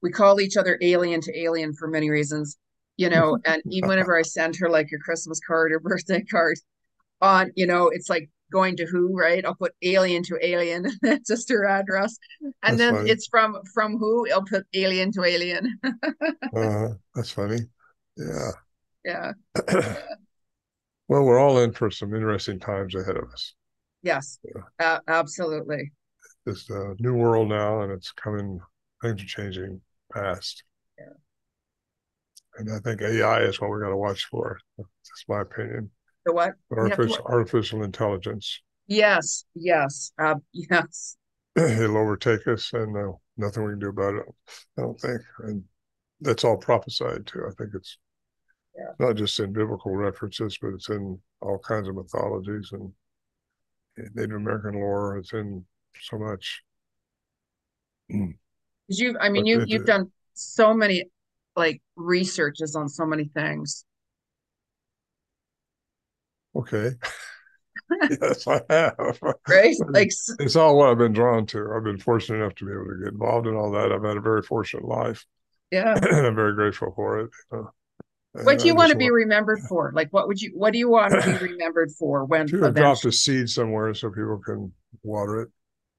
we 0.03 0.11
call 0.11 0.39
each 0.39 0.57
other 0.57 0.77
alien 0.83 1.21
to 1.21 1.35
alien 1.35 1.73
for 1.73 1.87
many 1.87 2.11
reasons, 2.11 2.55
you 2.97 3.09
know, 3.09 3.39
and 3.45 3.63
even 3.71 3.89
whenever 3.89 4.15
I 4.15 4.21
send 4.21 4.55
her 4.57 4.69
like 4.69 4.91
a 4.93 4.99
Christmas 4.99 5.39
card 5.39 5.71
or 5.71 5.79
birthday 5.79 6.23
card 6.23 6.59
on, 7.19 7.51
you 7.55 7.65
know, 7.65 7.89
it's 7.89 8.11
like 8.11 8.29
going 8.51 8.77
to 8.77 8.85
who, 8.85 9.17
right? 9.17 9.45
I'll 9.45 9.55
put 9.55 9.73
alien 9.81 10.23
to 10.23 10.37
alien, 10.41 10.85
that's 11.01 11.27
just 11.27 11.49
her 11.49 11.65
address. 11.65 12.17
And 12.63 12.77
That's 12.77 12.77
then 12.77 12.95
funny. 12.95 13.09
it's 13.11 13.27
from 13.27 13.57
from 13.73 13.97
who? 13.97 14.29
I'll 14.31 14.43
put 14.43 14.65
alien 14.73 15.11
to 15.13 15.23
alien. 15.23 15.79
Uh, 16.55 16.89
that's 17.13 17.31
funny. 17.31 17.59
Yeah. 18.15 18.51
yeah. 19.03 19.31
well, 21.07 21.23
we're 21.23 21.39
all 21.39 21.59
in 21.59 21.73
for 21.73 21.91
some 21.91 22.13
interesting 22.15 22.59
times 22.59 22.95
ahead 22.95 23.17
of 23.17 23.29
us. 23.31 23.53
Yes. 24.03 24.39
Yeah. 24.43 24.61
Uh, 24.79 24.99
absolutely. 25.07 25.91
It's 26.45 26.69
a 26.69 26.95
new 26.99 27.13
world 27.13 27.49
now, 27.49 27.81
and 27.81 27.91
it's 27.91 28.11
coming. 28.11 28.59
Things 29.01 29.21
are 29.21 29.25
changing 29.25 29.81
fast. 30.13 30.63
Yeah. 30.97 31.05
And 32.57 32.71
I 32.71 32.79
think 32.79 33.01
AI 33.01 33.41
is 33.41 33.59
what 33.59 33.71
we 33.71 33.81
got 33.81 33.89
to 33.89 33.97
watch 33.97 34.25
for. 34.25 34.59
That's 34.77 35.25
my 35.27 35.41
opinion. 35.41 35.91
The 36.25 36.33
what? 36.33 36.55
We 36.69 36.77
have 36.77 36.91
artificial, 36.91 37.25
artificial 37.25 37.83
intelligence, 37.83 38.61
Yes. 38.87 39.45
Yes. 39.55 40.11
Uh, 40.19 40.35
yes. 40.53 41.17
it'll 41.55 41.97
overtake 41.97 42.47
us, 42.47 42.73
and 42.73 42.95
uh, 42.95 43.13
nothing 43.37 43.63
we 43.63 43.71
can 43.71 43.79
do 43.79 43.89
about 43.89 44.15
it. 44.15 44.25
I 44.77 44.81
don't 44.81 44.99
think, 44.99 45.21
and 45.39 45.63
that's 46.21 46.43
all 46.43 46.57
prophesied 46.57 47.27
too. 47.27 47.45
I 47.47 47.51
think 47.57 47.71
it's 47.73 47.97
Yeah. 48.75 48.91
not 48.99 49.15
just 49.15 49.39
in 49.39 49.53
biblical 49.53 49.95
references, 49.95 50.57
but 50.61 50.73
it's 50.73 50.89
in 50.89 51.19
all 51.41 51.59
kinds 51.59 51.87
of 51.87 51.95
mythologies 51.95 52.69
and 52.71 52.91
Native 54.13 54.35
American 54.37 54.75
lore. 54.75 55.17
It's 55.17 55.33
in 55.33 55.65
so 56.01 56.17
much. 56.17 56.63
'Cause 58.09 58.99
you, 58.99 59.17
I 59.19 59.29
mean, 59.29 59.45
But 59.45 59.47
you 59.47 59.65
you've 59.67 59.85
done 59.85 60.11
so 60.33 60.73
many 60.73 61.05
like 61.55 61.81
researches 61.95 62.75
on 62.75 62.89
so 62.89 63.05
many 63.05 63.25
things. 63.33 63.85
Okay. 66.55 66.91
yes, 68.21 68.47
I 68.47 68.61
have. 68.69 69.19
right? 69.47 69.75
Like, 69.89 70.11
It's 70.39 70.55
all 70.55 70.77
what 70.77 70.89
I've 70.89 70.97
been 70.97 71.13
drawn 71.13 71.45
to. 71.47 71.73
I've 71.75 71.83
been 71.83 71.99
fortunate 71.99 72.37
enough 72.37 72.55
to 72.55 72.65
be 72.65 72.71
able 72.71 72.85
to 72.85 73.03
get 73.03 73.13
involved 73.13 73.47
in 73.47 73.55
all 73.55 73.71
that. 73.71 73.91
I've 73.91 74.03
had 74.03 74.17
a 74.17 74.21
very 74.21 74.41
fortunate 74.41 74.85
life, 74.85 75.25
yeah. 75.71 75.93
and 76.01 76.27
I'm 76.27 76.35
very 76.35 76.55
grateful 76.55 76.93
for 76.95 77.19
it. 77.21 77.29
Uh, 77.51 78.43
What 78.43 78.59
do 78.59 78.67
you 78.67 78.75
want 78.75 78.91
to 78.91 78.97
be 78.97 79.09
remembered 79.09 79.59
for? 79.69 79.91
Like, 79.93 80.09
what 80.11 80.27
would 80.27 80.41
you, 80.41 80.51
what 80.55 80.73
do 80.73 80.79
you 80.79 80.89
want 80.89 81.11
to 81.13 81.21
be 81.39 81.45
remembered 81.51 81.91
for 81.91 82.25
when 82.25 82.47
to 82.47 82.61
have 82.63 82.75
dropped 82.75 83.05
a 83.05 83.11
seed 83.11 83.49
somewhere 83.49 83.93
so 83.93 84.09
people 84.09 84.39
can 84.39 84.71
water 85.03 85.41
it. 85.41 85.49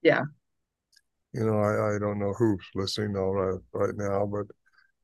Yeah. 0.02 0.22
You 1.32 1.44
know, 1.44 1.58
I, 1.58 1.96
I 1.96 1.98
don't 1.98 2.18
know 2.18 2.32
who's 2.38 2.64
listening 2.74 3.16
all 3.16 3.34
right, 3.34 3.60
right 3.72 3.94
now, 3.94 4.26
but 4.26 4.46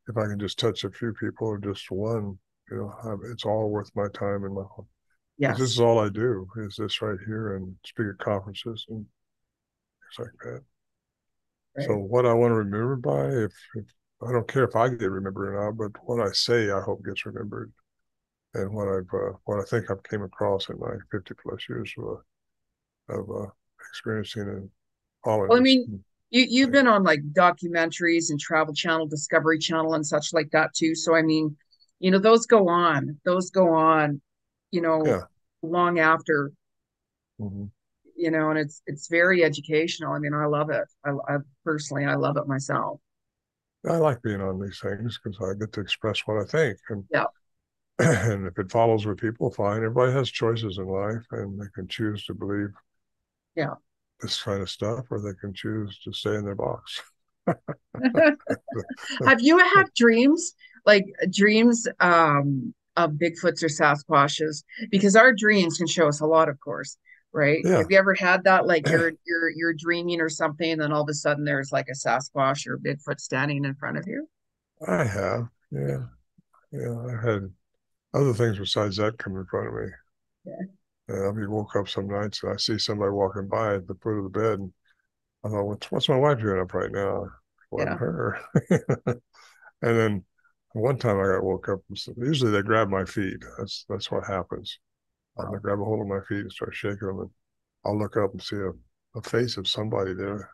if 0.09 0.17
I 0.17 0.27
can 0.27 0.39
just 0.39 0.59
touch 0.59 0.85
a 0.85 0.91
few 0.91 1.13
people 1.13 1.47
or 1.49 1.59
just 1.59 1.91
one, 1.91 2.39
you 2.71 2.77
know, 2.79 3.19
it's 3.31 3.45
all 3.45 3.69
worth 3.69 3.91
my 3.95 4.09
time 4.15 4.45
and 4.45 4.55
my. 4.55 4.63
Yes. 5.39 5.59
This 5.59 5.71
is 5.71 5.81
all 5.81 5.99
I 5.99 6.09
do 6.09 6.47
is 6.59 6.77
this 6.77 7.03
right 7.03 7.19
here 7.27 7.57
and 7.57 7.75
speak 7.85 8.07
at 8.09 8.25
conferences 8.25 8.87
and 8.89 9.07
things 10.17 10.19
like 10.19 10.39
that. 10.45 11.85
So 11.87 11.97
what 11.97 12.27
I 12.27 12.35
want 12.35 12.53
to 12.53 12.57
remember 12.57 12.97
by, 12.97 13.29
if, 13.29 13.53
if 13.75 13.85
I 14.23 14.31
don't 14.31 14.47
care 14.47 14.65
if 14.65 14.77
I 14.77 14.89
get 14.89 15.11
remembered 15.11 15.55
or 15.55 15.65
not, 15.65 15.77
but 15.79 15.93
what 16.05 16.21
I 16.25 16.31
say, 16.33 16.71
I 16.71 16.81
hope 16.81 17.05
gets 17.05 17.25
remembered, 17.27 17.73
and 18.55 18.73
what 18.73 18.89
I've 18.89 19.09
uh, 19.13 19.33
what 19.47 19.59
I 19.59 19.65
think 19.65 19.91
I've 19.91 20.03
came 20.03 20.23
across 20.23 20.69
in 20.69 20.79
my 20.79 20.95
fifty 21.11 21.35
plus 21.43 21.67
years 21.69 21.93
of 21.99 22.05
uh, 22.05 23.19
of 23.19 23.31
uh, 23.31 23.51
experiencing 23.91 24.43
and 24.43 24.71
following. 25.25 25.49
Well, 25.49 25.59
I 25.59 25.63
mean, 25.63 26.05
You 26.31 26.47
you've 26.49 26.73
been 26.73 26.87
on 26.87 27.05
like 27.05 27.21
documentaries 27.33 28.31
and 28.31 28.41
Travel 28.41 28.75
Channel, 28.75 29.07
Discovery 29.07 29.59
Channel, 29.59 29.95
and 29.95 30.07
such 30.07 30.33
like 30.33 30.51
that 30.53 30.75
too. 30.75 30.95
So 30.95 31.15
I 31.15 31.23
mean, 31.23 31.57
you 32.01 32.11
know, 32.11 32.19
those 32.19 32.47
go 32.47 32.69
on. 32.69 33.19
Those 33.25 33.51
go 33.51 33.75
on, 33.75 34.21
you 34.73 34.83
know, 34.83 35.05
Yeah. 35.05 35.27
long 35.63 36.01
after, 36.01 36.53
Mhm. 37.39 37.71
you 38.17 38.31
know, 38.31 38.51
and 38.51 38.59
it's 38.59 38.83
it's 38.87 39.09
very 39.09 39.43
educational. 39.43 40.13
I 40.13 40.19
mean, 40.19 40.35
I 40.35 40.47
love 40.47 40.71
it. 40.71 40.85
I, 41.05 41.11
I 41.29 41.37
personally 41.65 42.05
I 42.05 42.15
love 42.15 42.37
it 42.37 42.47
myself. 42.47 43.01
I 43.89 43.97
like 43.97 44.23
being 44.23 44.41
on 44.41 44.61
these 44.61 44.81
things 44.81 45.19
because 45.23 45.39
I 45.41 45.55
get 45.59 45.73
to 45.75 45.81
express 45.81 46.21
what 46.27 46.39
I 46.41 46.45
think, 46.45 46.79
and 46.89 47.05
Yeah. 47.11 47.27
and 48.01 48.47
if 48.47 48.59
it 48.59 48.73
follows 48.73 49.07
with 49.07 49.19
people, 49.21 49.53
fine. 49.53 49.79
Everybody 49.79 50.13
has 50.13 50.31
choices 50.31 50.79
in 50.79 50.87
life, 50.87 51.27
and 51.33 51.61
they 51.61 51.69
can 51.75 51.89
choose 51.89 52.25
to 52.27 52.35
believe, 52.35 52.71
Yeah. 53.55 53.75
this 54.21 54.43
kind 54.43 54.63
of 54.63 54.71
stuff, 54.71 55.07
or 55.11 55.21
they 55.21 55.35
can 55.41 55.53
choose 55.53 55.99
to 56.05 56.13
stay 56.13 56.35
in 56.35 56.45
their 56.45 56.55
box. 56.55 57.03
Have 59.27 59.41
you 59.41 59.59
had 59.59 59.85
dreams 59.97 60.55
like 60.85 61.07
dreams 61.31 61.87
um 62.01 62.75
of 62.97 63.13
Bigfoots 63.13 63.63
or 63.63 63.69
Sasquatches? 63.69 64.65
Because 64.91 65.17
our 65.17 65.33
dreams 65.33 65.79
can 65.79 65.87
show 65.87 66.09
us 66.09 66.21
a 66.21 66.27
lot, 66.27 66.49
of 66.49 66.59
course, 66.61 66.97
right? 67.33 67.61
Yeah. 67.65 67.79
Have 67.79 67.91
you 67.91 67.99
ever 67.99 68.15
had 68.15 68.45
that 68.45 68.67
like 68.67 68.87
you're 68.89 69.13
you're 69.27 69.51
you're 69.51 69.75
dreaming 69.75 70.21
or 70.21 70.29
something, 70.29 70.71
and 70.73 70.81
then 70.81 70.93
all 70.93 71.03
of 71.03 71.09
a 71.09 71.15
sudden 71.15 71.45
there's 71.45 71.73
like 71.73 71.89
a 71.89 71.95
Sasquatch 71.95 72.67
or 72.67 72.79
Bigfoot 72.79 73.21
standing 73.21 73.65
in 73.65 73.75
front 73.75 73.99
of 73.99 74.05
you? 74.07 74.29
I 74.87 75.05
have, 75.05 75.49
yeah, 75.71 76.05
yeah. 76.73 76.97
I 77.07 77.27
had 77.27 77.53
other 78.15 78.35
things 78.35 78.59
besides 78.59 78.97
that 78.97 79.19
come 79.19 79.37
in 79.37 79.47
front 79.47 79.69
of 79.69 79.75
me. 79.75 79.91
Yeah. 80.45 80.55
And 81.09 81.27
I 81.29 81.33
mean, 81.33 81.51
woke 81.51 81.77
up 81.77 81.89
some 81.89 82.09
nights 82.09 82.43
and 82.43 82.53
I 82.53 82.57
see 82.57 82.79
somebody 82.79 83.11
walking 83.11 83.49
by 83.49 83.75
at 83.77 83.87
the 83.87 83.95
foot 83.97 84.19
of 84.19 84.25
the 84.25 84.31
bed, 84.39 84.59
and 84.61 84.73
I 85.45 85.49
thought, 85.49 85.65
"What's 85.67 85.91
what's 85.91 86.09
my 86.09 86.17
wife 86.17 86.41
doing 86.41 86.61
up 86.61 86.75
right 86.75 86.93
now?" 86.93 87.29
Wasn't 87.71 87.91
Yeah. 87.91 87.97
her. 87.99 88.41
and 89.07 89.21
then 89.83 90.25
one 90.75 90.99
time 90.99 91.19
I 91.19 91.35
got 91.35 91.45
woke 91.45 91.69
up. 91.69 91.81
Usually 92.17 92.51
they 92.51 92.63
grab 92.63 92.89
my 92.89 93.05
feet. 93.05 93.37
That's 93.59 93.85
that's 93.89 94.11
what 94.11 94.27
happens. 94.27 94.79
Um, 95.39 95.53
they 95.53 95.59
grab 95.61 95.81
a 95.81 95.85
hold 95.85 96.01
of 96.01 96.09
my 96.09 96.21
feet 96.29 96.41
and 96.41 96.53
start 96.53 96.75
shaking 96.75 97.09
them, 97.09 97.21
and 97.21 97.31
I'll 97.85 97.99
look 97.99 98.17
up 98.17 98.33
and 98.33 98.43
see 98.43 98.57
a, 98.57 98.71
a 99.19 99.23
face 99.23 99.57
of 99.57 99.69
somebody 99.69 100.15
there. 100.15 100.51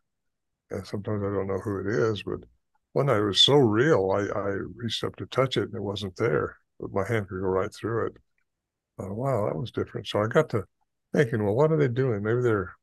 And 0.70 0.86
sometimes 0.86 1.22
I 1.22 1.34
don't 1.34 1.46
know 1.46 1.60
who 1.60 1.80
it 1.80 1.86
is, 1.86 2.22
but 2.22 2.40
one 2.92 3.06
night 3.06 3.18
it 3.18 3.24
was 3.24 3.42
so 3.42 3.54
real. 3.56 4.10
I, 4.12 4.38
I 4.38 4.58
reached 4.76 5.04
up 5.04 5.16
to 5.16 5.26
touch 5.26 5.56
it 5.56 5.64
and 5.64 5.74
it 5.74 5.82
wasn't 5.82 6.16
there, 6.16 6.56
but 6.80 6.92
my 6.92 7.06
hand 7.06 7.28
could 7.28 7.40
go 7.40 7.48
right 7.48 7.74
through 7.74 8.06
it. 8.08 8.12
Wow, 8.98 9.46
that 9.46 9.56
was 9.56 9.70
different. 9.70 10.06
So 10.08 10.20
I 10.22 10.26
got 10.26 10.50
to 10.50 10.64
thinking, 11.12 11.44
well, 11.44 11.54
what 11.54 11.72
are 11.72 11.76
they 11.76 11.88
doing? 11.88 12.22
Maybe 12.22 12.42
they're, 12.42 12.74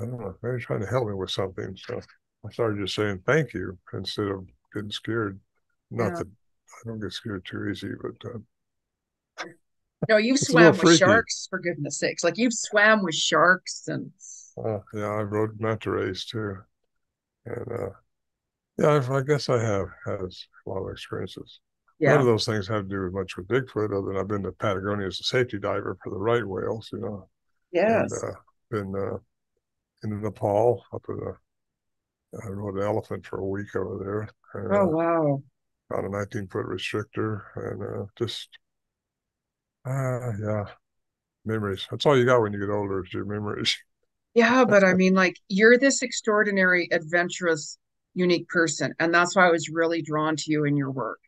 I 0.00 0.04
don't 0.04 0.20
know, 0.20 0.34
maybe 0.42 0.60
trying 0.62 0.80
to 0.80 0.86
help 0.86 1.06
me 1.08 1.14
with 1.14 1.30
something. 1.30 1.76
So 1.76 2.00
I 2.46 2.50
started 2.52 2.80
just 2.80 2.94
saying 2.94 3.22
thank 3.26 3.54
you 3.54 3.78
instead 3.92 4.26
of 4.28 4.46
getting 4.72 4.90
scared. 4.90 5.40
Not 5.90 6.10
Yeah. 6.10 6.18
that 6.18 6.26
I 6.28 6.88
don't 6.88 7.00
get 7.00 7.12
scared 7.12 7.44
too 7.44 7.68
easy, 7.68 7.90
but 8.00 8.30
uh, 8.30 8.38
No, 10.08 10.16
you've 10.18 10.36
It's 10.40 10.50
a 10.50 10.52
little 10.52 10.72
swam 10.72 10.72
with 10.72 10.80
freaky. 10.80 10.98
sharks, 10.98 11.46
for 11.48 11.58
goodness 11.58 11.98
sakes. 11.98 12.24
Like 12.24 12.36
you've 12.36 12.52
swam 12.52 13.02
with 13.02 13.14
sharks 13.14 13.88
and 13.88 14.10
uh, 14.58 14.78
yeah, 14.92 15.06
I 15.06 15.22
rode 15.22 15.60
manta 15.60 15.90
rays 15.90 16.24
too. 16.24 16.56
And 17.46 17.72
uh, 17.72 17.90
yeah, 18.78 18.90
I've, 18.96 19.10
I 19.10 19.22
guess 19.22 19.48
I 19.48 19.62
have 19.62 19.88
has 20.06 20.46
a 20.66 20.70
lot 20.70 20.84
of 20.84 20.90
experiences. 20.92 21.60
None 22.00 22.20
of 22.20 22.26
those 22.26 22.44
things 22.44 22.68
have 22.68 22.82
to 22.82 22.88
do 22.88 23.02
with 23.04 23.14
much 23.14 23.36
with 23.36 23.48
Bigfoot, 23.48 23.96
other 23.96 24.08
than 24.08 24.16
I've 24.18 24.28
been 24.28 24.42
to 24.42 24.52
Patagonia 24.52 25.06
as 25.06 25.20
a 25.20 25.24
safety 25.24 25.58
diver 25.58 25.96
for 26.02 26.10
the 26.10 26.18
right 26.18 26.46
whales, 26.46 26.90
you 26.92 26.98
know, 26.98 27.28
yes. 27.72 28.12
and 28.12 28.34
uh, 28.34 28.36
been 28.70 28.94
uh, 28.94 29.18
in 30.02 30.20
Nepal 30.20 30.84
up 30.92 31.04
in 31.08 31.16
the, 31.16 31.34
I 32.44 32.48
rode 32.48 32.74
an 32.76 32.82
elephant 32.82 33.24
for 33.24 33.38
a 33.38 33.46
week 33.46 33.74
over 33.74 33.96
there. 33.98 34.28
And, 34.62 34.76
Oh 34.76 34.82
uh, 34.82 34.86
wow. 34.86 35.42
On 35.94 36.04
a 36.04 36.08
19 36.08 36.48
foot 36.48 36.66
restrictor 36.66 37.42
and 37.56 37.82
uh, 37.82 38.06
just 38.16 38.48
uh 39.86 40.32
yeah 40.42 40.64
memories. 41.44 41.86
That's 41.90 42.06
all 42.06 42.18
you 42.18 42.24
got 42.24 42.40
when 42.40 42.52
you 42.52 42.60
get 42.60 42.70
older 42.70 43.04
is 43.04 43.12
your 43.12 43.24
memories. 43.24 43.76
Yeah 44.34 44.64
but 44.64 44.82
i 44.82 44.94
mean 44.94 45.14
like 45.14 45.36
you're 45.48 45.78
this 45.78 46.02
extraordinary 46.02 46.88
adventurous 46.90 47.78
unique 48.14 48.48
person 48.48 48.92
and 48.98 49.14
that's 49.14 49.36
why 49.36 49.46
i 49.46 49.50
was 49.52 49.68
really 49.68 50.02
drawn 50.02 50.34
to 50.34 50.44
you 50.48 50.64
in 50.64 50.76
your 50.76 50.90
work 50.90 51.20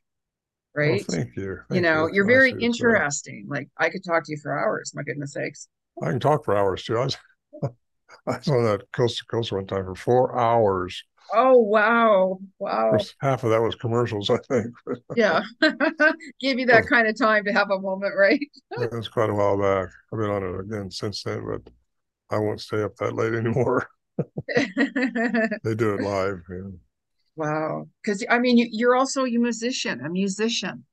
right? 0.74 0.90
well, 1.08 1.16
thank 1.16 1.36
you. 1.36 1.60
Thank 1.68 1.76
you 1.76 1.80
know 1.80 2.08
you. 2.12 2.22
are 2.22 2.26
very 2.26 2.50
interesting. 2.60 3.46
Like 3.48 3.68
i 3.78 3.88
could 3.90 4.04
talk 4.04 4.24
to 4.24 4.32
you 4.32 4.38
for 4.42 4.58
hours 4.58 4.92
my 4.92 5.04
goodness 5.04 5.34
sakes. 5.34 5.68
I 6.02 6.10
can 6.10 6.18
talk 6.20 6.44
for 6.44 6.56
hours 6.56 6.82
too. 6.82 6.98
I 6.98 7.04
was 7.04 7.16
i 7.62 7.68
was 8.26 8.48
on 8.48 8.64
that 8.64 8.90
coast 8.92 9.18
to 9.18 9.24
coast 9.26 9.52
one 9.52 9.66
time 9.66 9.84
for 9.84 9.94
four 9.94 10.36
hours 10.36 11.04
Oh 11.34 11.58
wow, 11.58 12.38
wow! 12.58 12.96
Half 13.20 13.44
of 13.44 13.50
that 13.50 13.60
was 13.60 13.74
commercials, 13.74 14.30
I 14.30 14.38
think. 14.48 14.74
yeah, 15.16 15.42
give 16.40 16.58
you 16.58 16.66
that 16.66 16.86
kind 16.86 17.08
of 17.08 17.18
time 17.18 17.44
to 17.44 17.52
have 17.52 17.70
a 17.70 17.80
moment, 17.80 18.14
right? 18.16 18.40
That's 18.90 19.08
quite 19.08 19.30
a 19.30 19.34
while 19.34 19.58
back. 19.58 19.88
I've 20.12 20.18
been 20.18 20.30
on 20.30 20.42
it 20.42 20.60
again 20.60 20.90
since 20.90 21.22
then, 21.22 21.44
but 21.46 21.72
I 22.30 22.38
won't 22.38 22.60
stay 22.60 22.82
up 22.82 22.96
that 22.96 23.14
late 23.14 23.34
anymore. 23.34 23.88
they 24.56 25.74
do 25.74 25.94
it 25.94 26.02
live. 26.02 26.42
Yeah. 26.48 26.70
Wow, 27.36 27.88
because 28.02 28.24
I 28.30 28.38
mean, 28.38 28.56
you, 28.56 28.68
you're 28.70 28.96
also 28.96 29.24
a 29.24 29.30
musician, 29.30 30.00
a 30.04 30.08
musician. 30.08 30.84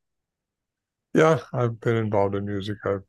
Yeah, 1.13 1.39
I've 1.53 1.79
been 1.79 1.95
involved 1.95 2.35
in 2.35 2.45
music. 2.45 2.77
I've 2.85 3.03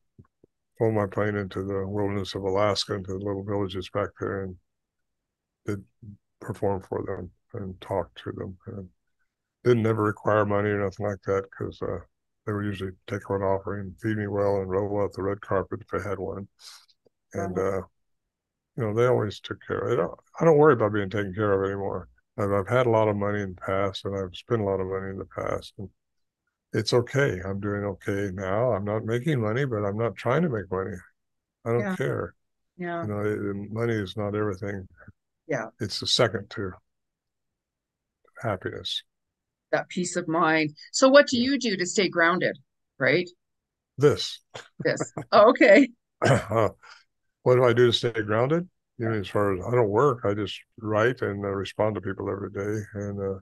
flown 0.78 0.94
my 0.94 1.06
plane 1.06 1.36
into 1.36 1.64
the 1.64 1.86
wilderness 1.86 2.34
of 2.34 2.42
Alaska, 2.42 2.94
into 2.94 3.12
the 3.12 3.18
little 3.18 3.44
villages 3.44 3.88
back 3.92 4.10
there, 4.20 4.42
and 4.42 4.56
did 5.66 5.84
perform 6.44 6.82
for 6.82 7.02
them 7.02 7.30
and 7.54 7.80
talk 7.80 8.14
to 8.16 8.32
them. 8.32 8.56
And 8.66 8.88
didn't 9.64 9.82
never 9.82 10.02
require 10.02 10.44
money 10.44 10.68
or 10.68 10.84
nothing 10.84 11.06
like 11.06 11.22
that 11.22 11.44
because 11.44 11.80
uh, 11.80 11.98
they 12.46 12.52
would 12.52 12.66
usually 12.66 12.92
take 13.06 13.30
one 13.30 13.42
offering, 13.42 13.94
feed 14.00 14.18
me 14.18 14.26
well, 14.26 14.56
and 14.56 14.68
roll 14.68 15.02
out 15.02 15.14
the 15.14 15.22
red 15.22 15.40
carpet 15.40 15.80
if 15.80 15.88
they 15.88 16.08
had 16.08 16.18
one. 16.18 16.46
And 17.32 17.58
uh, 17.58 17.80
you 18.76 18.82
know, 18.84 18.94
they 18.94 19.06
always 19.06 19.40
took 19.40 19.58
care 19.66 19.78
of 19.78 19.98
it. 19.98 20.10
I 20.40 20.44
don't 20.44 20.58
worry 20.58 20.74
about 20.74 20.92
being 20.92 21.10
taken 21.10 21.34
care 21.34 21.52
of 21.52 21.68
anymore. 21.68 22.08
I've, 22.38 22.52
I've 22.52 22.68
had 22.68 22.86
a 22.86 22.90
lot 22.90 23.08
of 23.08 23.16
money 23.16 23.40
in 23.40 23.54
the 23.54 23.60
past, 23.60 24.04
and 24.04 24.16
I've 24.16 24.34
spent 24.36 24.60
a 24.60 24.64
lot 24.64 24.80
of 24.80 24.88
money 24.88 25.10
in 25.10 25.18
the 25.18 25.26
past, 25.26 25.72
and 25.78 25.88
it's 26.72 26.92
okay. 26.92 27.40
I'm 27.44 27.60
doing 27.60 27.84
okay 27.84 28.30
now. 28.34 28.72
I'm 28.72 28.84
not 28.84 29.04
making 29.04 29.40
money, 29.40 29.64
but 29.64 29.84
I'm 29.84 29.96
not 29.96 30.16
trying 30.16 30.42
to 30.42 30.48
make 30.48 30.70
money. 30.70 30.96
I 31.64 31.70
don't 31.70 31.80
yeah. 31.80 31.96
care. 31.96 32.34
Yeah. 32.76 33.02
You 33.02 33.08
know, 33.08 33.20
it, 33.20 33.72
money 33.72 33.94
is 33.94 34.16
not 34.16 34.34
everything. 34.34 34.86
Yeah. 35.46 35.66
It's 35.80 36.00
the 36.00 36.06
second 36.06 36.50
to 36.50 36.72
happiness. 38.42 39.02
That 39.72 39.88
peace 39.88 40.16
of 40.16 40.28
mind. 40.28 40.76
So 40.92 41.08
what 41.08 41.26
do 41.26 41.38
you 41.38 41.58
do 41.58 41.76
to 41.76 41.86
stay 41.86 42.08
grounded? 42.08 42.56
Right? 42.98 43.28
This. 43.98 44.40
This. 44.84 45.12
Oh, 45.32 45.50
okay. 45.50 45.88
uh, 46.24 46.68
what 47.42 47.56
do 47.56 47.64
I 47.64 47.72
do 47.72 47.86
to 47.86 47.92
stay 47.92 48.12
grounded? 48.12 48.68
You 48.98 49.08
know, 49.08 49.18
as 49.18 49.28
far 49.28 49.54
as 49.54 49.60
I 49.66 49.72
don't 49.72 49.88
work, 49.88 50.20
I 50.24 50.34
just 50.34 50.58
write 50.78 51.20
and 51.22 51.44
uh, 51.44 51.48
respond 51.48 51.96
to 51.96 52.00
people 52.00 52.30
every 52.30 52.50
day, 52.50 52.80
and 52.94 53.20
uh, 53.20 53.38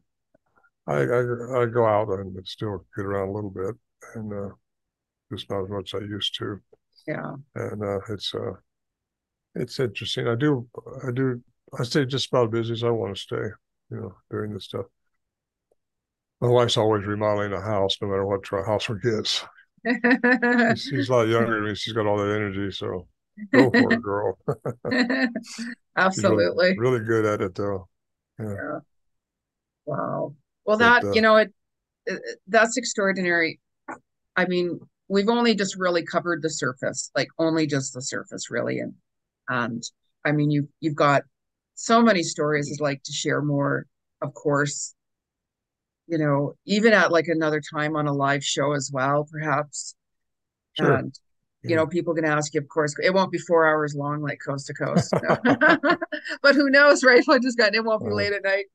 I, 0.87 0.95
I, 0.95 1.63
I 1.63 1.67
go 1.67 1.85
out 1.85 2.09
and 2.09 2.35
still 2.47 2.87
get 2.97 3.05
around 3.05 3.29
a 3.29 3.33
little 3.33 3.51
bit, 3.51 3.75
and 4.15 4.33
uh, 4.33 4.55
just 5.31 5.51
not 5.51 5.65
as 5.65 5.69
much 5.69 5.93
as 5.95 6.01
I 6.01 6.05
used 6.05 6.35
to. 6.39 6.59
Yeah. 7.07 7.35
And 7.55 7.83
uh, 7.83 7.99
it's 8.09 8.35
uh, 8.35 8.55
it's 9.55 9.79
interesting. 9.79 10.27
I 10.27 10.37
do 10.37 10.67
I 11.07 11.11
do 11.13 11.43
I 11.79 11.85
stay 11.85 12.05
just 12.05 12.29
about 12.29 12.51
busy 12.51 12.73
as 12.73 12.85
I 12.85 12.91
want 12.91 13.17
to 13.17 13.21
stay, 13.23 13.37
you 13.91 13.97
know, 13.97 14.15
doing 14.31 14.53
this 14.53 14.65
stuff. 14.65 14.87
My 16.41 16.49
wife's 16.49 16.77
always 16.77 17.05
remodeling 17.07 17.53
a 17.53 17.61
house, 17.61 17.97
no 18.03 18.09
matter 18.09 18.27
what 18.27 18.47
house 18.67 18.89
we 18.89 18.99
get. 18.99 19.27
she's, 20.77 20.85
she's 20.85 21.09
a 21.09 21.13
lot 21.13 21.29
younger 21.29 21.55
than 21.55 21.65
me. 21.65 21.75
She's 21.75 21.95
got 21.95 22.07
all 22.07 22.19
that 22.19 22.35
energy, 22.35 22.71
so 22.73 23.07
go 23.53 23.71
for 23.71 23.93
it, 23.93 24.03
girl. 24.03 24.39
Absolutely. 25.97 26.75
Really, 26.77 27.01
really, 27.01 27.05
good 27.05 27.25
at 27.27 27.41
it, 27.41 27.55
though. 27.55 27.89
Yeah. 28.39 28.55
yeah. 28.55 28.79
Wow. 29.87 30.35
Well, 30.65 30.77
that 30.79 31.05
uh, 31.05 31.13
you 31.13 31.21
know, 31.21 31.37
it, 31.37 31.53
it 32.07 32.21
that's 32.49 32.77
extraordinary. 32.77 33.61
I 34.37 34.47
mean, 34.47 34.81
we've 35.09 35.29
only 35.29 35.55
just 35.55 35.77
really 35.77 36.05
covered 36.05 36.43
the 36.43 36.51
surface, 36.51 37.11
like 37.15 37.29
only 37.39 37.67
just 37.67 37.95
the 37.95 38.03
surface, 38.03 38.51
really, 38.51 38.79
and 38.79 38.95
and 39.49 39.83
I 40.25 40.33
mean, 40.33 40.51
you 40.51 40.69
you've 40.81 40.95
got 40.95 41.23
so 41.75 42.03
many 42.03 42.23
stories 42.23 42.71
I'd 42.73 42.83
like 42.83 43.03
to 43.05 43.13
share 43.13 43.43
more, 43.43 43.87
of 44.21 44.35
course. 44.35 44.95
You 46.07 46.19
know, 46.19 46.55
even 46.67 46.93
at 46.93 47.13
like 47.13 47.29
another 47.29 47.63
time 47.75 47.97
on 47.97 48.07
a 48.07 48.13
live 48.13 48.45
show 48.45 48.73
as 48.73 48.91
well, 48.93 49.27
perhaps. 49.31 49.95
Sure. 50.75 50.95
And 50.95 51.19
you 51.65 51.77
know, 51.77 51.87
people 51.87 52.15
can 52.15 52.25
ask 52.25 52.55
you, 52.55 52.61
of 52.61 52.69
course, 52.69 52.95
it 53.03 53.15
won't 53.15 53.31
be 53.31 53.39
four 53.39 53.69
hours 53.69 53.95
long 53.95 54.21
like 54.21 54.41
coast 54.45 54.67
to 54.67 54.75
coast. 54.75 55.13
but 56.43 56.55
who 56.55 56.69
knows, 56.71 57.05
right? 57.05 57.23
I 57.29 57.39
just 57.39 57.57
got 57.57 57.75
it 57.75 57.85
won't 57.85 58.05
be 58.05 58.11
late 58.11 58.33
at 58.33 58.43
night, 58.43 58.67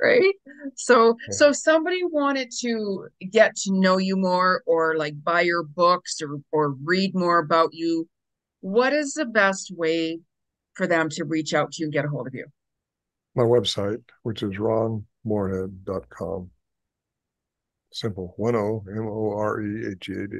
right? 0.00 0.34
So 0.76 1.16
yeah. 1.28 1.34
so 1.34 1.48
if 1.48 1.56
somebody 1.56 2.00
wanted 2.04 2.52
to 2.60 3.08
get 3.30 3.56
to 3.56 3.72
know 3.72 3.98
you 3.98 4.16
more 4.16 4.62
or 4.66 4.96
like 4.96 5.22
buy 5.22 5.40
your 5.40 5.64
books 5.64 6.20
or 6.22 6.38
or 6.52 6.76
read 6.84 7.12
more 7.14 7.38
about 7.38 7.70
you, 7.72 8.08
what 8.60 8.92
is 8.92 9.14
the 9.14 9.26
best 9.26 9.72
way 9.76 10.20
for 10.78 10.86
them 10.86 11.10
to 11.10 11.24
reach 11.24 11.52
out 11.52 11.72
to 11.72 11.82
you 11.82 11.86
and 11.86 11.92
get 11.92 12.06
a 12.06 12.08
hold 12.08 12.28
of 12.28 12.34
you? 12.34 12.46
My 13.34 13.42
website, 13.42 14.02
which 14.22 14.42
is 14.42 14.56
ronmorehead.com. 14.56 16.50
Simple. 17.92 18.34
One 18.36 18.54
O 18.54 18.84
M 18.88 19.06
O 19.06 19.32
R 19.36 19.60
E 19.60 19.86
H 19.90 20.08
E 20.08 20.12
A 20.12 20.26
D. 20.26 20.36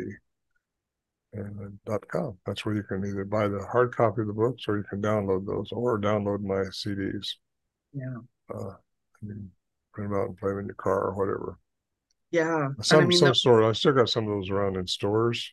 And 1.35 1.79
dot 1.85 2.09
com. 2.09 2.39
That's 2.47 2.65
where 2.65 2.75
you 2.75 2.83
can 2.83 3.05
either 3.05 3.25
buy 3.25 3.49
the 3.49 3.63
hard 3.71 3.95
copy 3.95 4.23
of 4.23 4.29
the 4.29 4.33
books 4.33 4.65
or 4.67 4.79
you 4.79 4.85
can 4.89 5.03
download 5.03 5.47
those 5.47 5.71
or 5.73 6.01
download 6.01 6.41
my 6.41 6.65
CDs. 6.71 7.35
Yeah. 7.93 8.17
Uh, 8.53 8.75
you 9.21 9.29
can 9.29 9.51
print 9.93 10.11
them 10.11 10.19
out 10.19 10.29
and 10.29 10.39
play 10.39 10.51
them 10.51 10.61
in 10.61 10.67
your 10.67 10.75
car 10.77 11.01
or 11.01 11.15
whatever. 11.15 11.59
Yeah. 12.31 12.69
Some 12.81 13.05
I 13.05 13.07
mean, 13.07 13.19
some 13.19 13.35
stores. 13.35 13.65
I 13.65 13.73
still 13.73 13.93
got 13.93 14.09
some 14.09 14.25
of 14.25 14.31
those 14.31 14.51
around 14.51 14.77
in 14.77 14.87
stores. 14.87 15.51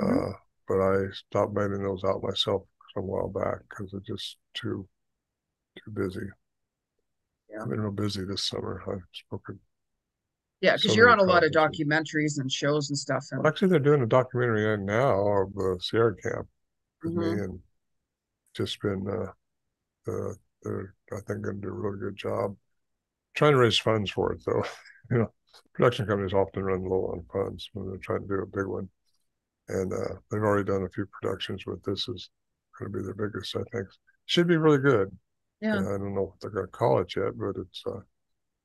Mm-hmm. 0.00 0.30
Uh, 0.30 0.32
but 0.68 0.80
I 0.80 1.06
stopped 1.12 1.54
mailing 1.54 1.82
those 1.82 2.04
out 2.04 2.22
myself 2.22 2.62
a 2.96 3.02
while 3.02 3.28
back 3.28 3.60
because 3.68 3.92
it's 3.94 4.06
just 4.06 4.36
too 4.54 4.86
too 5.76 5.90
busy. 5.92 6.26
Yeah. 7.50 7.62
I've 7.62 7.68
been 7.68 7.80
real 7.80 7.92
busy 7.92 8.24
this 8.24 8.44
summer. 8.44 8.82
I've 8.86 9.02
spoken. 9.12 9.58
Yeah, 10.60 10.76
because 10.76 10.90
so 10.90 10.96
you're 10.96 11.08
on 11.08 11.20
a 11.20 11.24
lot 11.24 11.44
of 11.44 11.52
documentaries 11.52 12.38
and 12.38 12.50
shows 12.50 12.90
and 12.90 12.98
stuff. 12.98 13.24
And... 13.30 13.46
Actually, 13.46 13.68
they're 13.68 13.78
doing 13.78 14.02
a 14.02 14.06
documentary 14.06 14.76
now 14.78 15.26
of 15.42 15.54
the 15.54 15.78
Sierra 15.80 16.14
Camp 16.16 16.46
with 17.02 17.14
mm-hmm. 17.14 17.36
me, 17.36 17.42
and 17.44 17.60
just 18.54 18.80
been. 18.80 19.06
Uh, 19.08 20.10
uh, 20.10 20.32
they're 20.62 20.94
I 21.12 21.16
think 21.26 21.42
going 21.42 21.56
to 21.56 21.62
do 21.62 21.68
a 21.68 21.72
really 21.72 21.98
good 21.98 22.16
job. 22.16 22.56
Trying 23.34 23.52
to 23.52 23.58
raise 23.58 23.78
funds 23.78 24.10
for 24.10 24.32
it 24.32 24.42
though. 24.44 24.64
you 25.10 25.18
know, 25.18 25.32
production 25.74 26.06
companies 26.06 26.34
often 26.34 26.62
run 26.62 26.84
low 26.84 27.12
on 27.12 27.24
funds 27.32 27.70
when 27.72 27.88
they're 27.88 27.98
trying 27.98 28.22
to 28.22 28.28
do 28.28 28.42
a 28.42 28.46
big 28.46 28.66
one, 28.66 28.88
and 29.68 29.92
uh, 29.92 30.14
they've 30.30 30.42
already 30.42 30.64
done 30.64 30.82
a 30.82 30.88
few 30.90 31.06
productions, 31.06 31.62
but 31.66 31.82
this 31.84 32.08
is 32.08 32.28
going 32.80 32.92
to 32.92 32.98
be 32.98 33.04
their 33.04 33.14
biggest. 33.14 33.54
I 33.54 33.62
think 33.70 33.86
should 34.26 34.48
be 34.48 34.56
really 34.56 34.78
good. 34.78 35.16
Yeah, 35.60 35.78
I 35.78 35.82
don't 35.82 36.14
know 36.14 36.22
what 36.22 36.40
they're 36.40 36.50
going 36.50 36.66
to 36.66 36.72
call 36.72 37.00
it 37.00 37.14
yet, 37.14 37.38
but 37.38 37.60
it's 37.60 37.82
uh, 37.86 38.00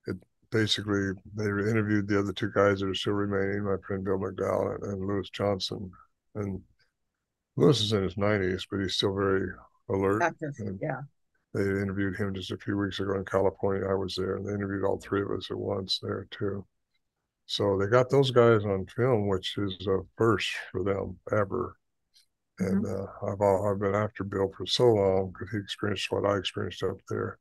it 0.08 0.16
basically 0.50 1.12
they 1.36 1.46
interviewed 1.46 2.08
the 2.08 2.20
other 2.20 2.34
two 2.34 2.52
guys 2.56 2.80
that 2.80 2.88
are 2.88 2.96
still 2.96 3.14
remaining, 3.14 3.66
my 3.66 3.76
friend 3.86 4.04
Bill 4.04 4.18
McDowell 4.18 4.82
and, 4.82 5.06
Lewis 5.06 5.30
Johnson, 5.30 5.92
and 6.36 6.62
Lewis 7.58 7.82
is 7.82 7.94
in 7.94 8.04
his 8.04 8.18
nineties, 8.18 8.66
but 8.72 8.80
he's 8.80 8.96
still 8.96 9.14
very 9.14 9.48
alert. 9.90 10.24
And 10.60 10.80
yeah. 10.82 11.02
They 11.54 11.62
interviewed 11.62 12.18
him 12.18 12.34
just 12.34 12.52
a 12.52 12.58
few 12.58 12.76
weeks 12.76 13.00
ago 13.00 13.16
in 13.16 13.24
California. 13.24 13.88
I 13.88 13.94
was 13.94 14.16
there, 14.16 14.36
and 14.36 14.46
they 14.46 14.54
interviewed 14.54 14.84
all 14.84 14.98
three 14.98 15.22
of 15.22 15.32
us 15.32 15.50
at 15.50 15.58
once 15.58 16.00
there 16.02 16.28
too. 16.30 16.66
So 17.46 17.78
they 17.78 17.88
got 17.88 18.10
those 18.10 18.32
guys 18.32 18.66
on 18.66 18.86
film, 18.88 19.28
which 19.28 19.58
is 19.58 19.88
a 19.88 20.00
first 20.18 20.50
for 20.72 20.84
them 20.84 21.18
ever. 21.32 21.78
And 22.60 22.86
mm-hmm. 22.86 23.26
uh, 23.26 23.32
I've 23.32 23.42
all, 23.42 23.70
I've 23.70 23.80
been 23.80 23.96
after 23.96 24.24
Bill 24.24 24.52
for 24.56 24.66
so 24.66 24.86
long 24.86 25.34
because 25.34 25.52
he 25.52 25.58
experienced 25.58 26.12
what 26.12 26.26
I 26.26 26.38
experienced 26.38 26.84
up 26.84 26.98
there, 27.10 27.38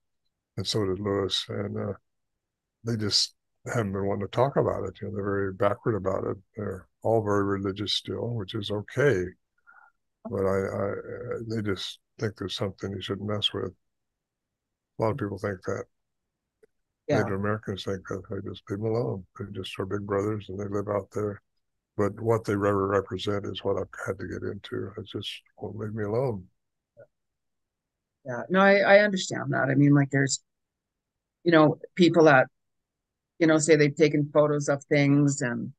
and 0.56 0.66
so 0.66 0.84
did 0.84 0.98
Lewis. 0.98 1.44
And 1.48 1.76
uh, 1.78 1.92
they 2.84 2.96
just 2.96 3.34
haven't 3.66 3.92
been 3.92 4.06
wanting 4.06 4.26
to 4.26 4.30
talk 4.30 4.56
about 4.56 4.84
it. 4.84 4.94
You 5.00 5.08
know, 5.08 5.14
they're 5.14 5.24
very 5.24 5.52
backward 5.52 5.94
about 5.94 6.24
it. 6.24 6.36
They're 6.56 6.88
all 7.02 7.22
very 7.22 7.44
religious 7.44 7.94
still, 7.94 8.34
which 8.34 8.54
is 8.54 8.70
okay. 8.70 9.24
But 10.28 10.46
I, 10.46 10.58
I 10.58 10.92
they 11.48 11.62
just 11.62 12.00
think 12.18 12.34
there's 12.36 12.56
something 12.56 12.90
you 12.90 13.02
shouldn't 13.02 13.28
mess 13.28 13.52
with. 13.52 13.72
A 14.98 15.02
lot 15.02 15.10
of 15.10 15.18
people 15.18 15.38
think 15.38 15.62
that. 15.66 15.84
Yeah. 17.06 17.18
Native 17.18 17.38
Americans 17.38 17.84
think 17.84 18.00
that 18.08 18.22
they 18.30 18.36
just 18.48 18.62
leave 18.70 18.78
them 18.78 18.86
alone. 18.86 19.26
They 19.38 19.44
just 19.52 19.78
are 19.78 19.84
big 19.84 20.06
brothers 20.06 20.46
and 20.48 20.58
they 20.58 20.64
live 20.64 20.88
out 20.88 21.08
there 21.12 21.42
but 21.96 22.20
what 22.20 22.44
they 22.44 22.56
represent 22.56 23.46
is 23.46 23.62
what 23.62 23.76
I've 23.76 23.88
had 24.06 24.18
to 24.18 24.26
get 24.26 24.42
into. 24.42 24.90
It 24.96 25.06
just 25.06 25.30
won't 25.58 25.78
leave 25.78 25.94
me 25.94 26.04
alone. 26.04 26.44
Yeah, 28.24 28.42
no, 28.48 28.60
I, 28.60 28.78
I 28.78 28.98
understand 29.00 29.52
that. 29.52 29.68
I 29.68 29.74
mean, 29.74 29.94
like 29.94 30.10
there's, 30.10 30.42
you 31.44 31.52
know, 31.52 31.78
people 31.94 32.24
that 32.24 32.46
you 33.38 33.46
know, 33.46 33.58
say 33.58 33.76
they've 33.76 33.94
taken 33.94 34.30
photos 34.32 34.68
of 34.68 34.82
things 34.84 35.42
and 35.42 35.72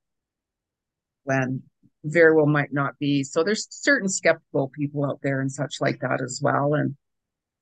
when 1.24 1.64
very 2.04 2.36
well 2.36 2.46
might 2.46 2.74
not 2.74 2.98
be. 3.00 3.24
So 3.24 3.44
there's 3.44 3.68
certain 3.70 4.10
skeptical 4.10 4.70
people 4.70 5.06
out 5.06 5.20
there 5.24 5.42
and 5.42 5.52
such 5.52 5.78
like 5.82 6.00
that 6.02 6.22
as 6.22 6.40
well. 6.44 6.76
And, 6.76 6.96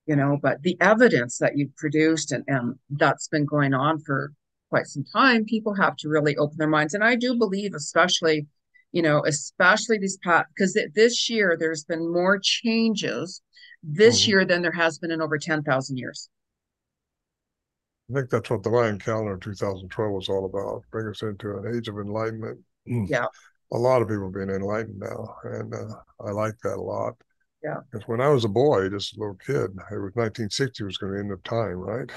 you 0.05 0.15
know, 0.15 0.37
but 0.41 0.61
the 0.63 0.77
evidence 0.81 1.37
that 1.37 1.57
you've 1.57 1.75
produced 1.77 2.31
and, 2.31 2.43
and 2.47 2.75
that's 2.89 3.27
been 3.27 3.45
going 3.45 3.73
on 3.73 3.99
for 3.99 4.33
quite 4.73 4.87
some 4.87 5.03
time, 5.03 5.45
people 5.45 5.73
have 5.75 5.95
to 5.97 6.09
really 6.09 6.35
open 6.37 6.57
their 6.57 6.67
minds. 6.67 6.93
And 6.93 7.03
I 7.03 7.15
do 7.15 7.35
believe, 7.37 7.73
especially, 7.75 8.47
you 8.91 9.01
know, 9.01 9.23
especially 9.25 9.99
these 9.99 10.17
past, 10.23 10.47
because 10.55 10.77
this 10.95 11.29
year 11.29 11.55
there's 11.59 11.83
been 11.83 12.11
more 12.11 12.39
changes 12.41 13.41
this 13.83 14.21
mm-hmm. 14.21 14.29
year 14.29 14.45
than 14.45 14.61
there 14.61 14.71
has 14.71 14.97
been 14.97 15.11
in 15.11 15.21
over 15.21 15.37
10,000 15.37 15.97
years. 15.97 16.29
I 18.09 18.15
think 18.15 18.29
that's 18.29 18.49
what 18.49 18.63
the 18.63 18.69
Mayan 18.69 18.99
calendar 18.99 19.37
2012 19.37 20.11
was 20.11 20.29
all 20.29 20.45
about, 20.45 20.83
bring 20.91 21.07
us 21.07 21.21
into 21.21 21.57
an 21.57 21.75
age 21.75 21.87
of 21.87 21.97
enlightenment. 21.97 22.59
Yeah 22.85 23.27
a 23.73 23.77
lot 23.77 24.01
of 24.01 24.07
people 24.07 24.29
being 24.29 24.49
enlightened 24.49 24.99
now, 24.99 25.35
and 25.43 25.73
uh, 25.73 25.95
I 26.25 26.31
like 26.31 26.53
that 26.63 26.77
a 26.77 26.81
lot. 26.81 27.15
Yeah. 27.63 27.77
Because 27.91 28.07
when 28.07 28.21
I 28.21 28.29
was 28.29 28.45
a 28.45 28.49
boy, 28.49 28.89
just 28.89 29.17
a 29.17 29.19
little 29.19 29.37
kid, 29.45 29.71
it 29.91 29.99
was 29.99 30.13
1960 30.15 30.83
was 30.83 30.97
going 30.97 31.13
to 31.13 31.19
end 31.19 31.31
of 31.31 31.41
time, 31.43 31.77
right? 31.77 32.11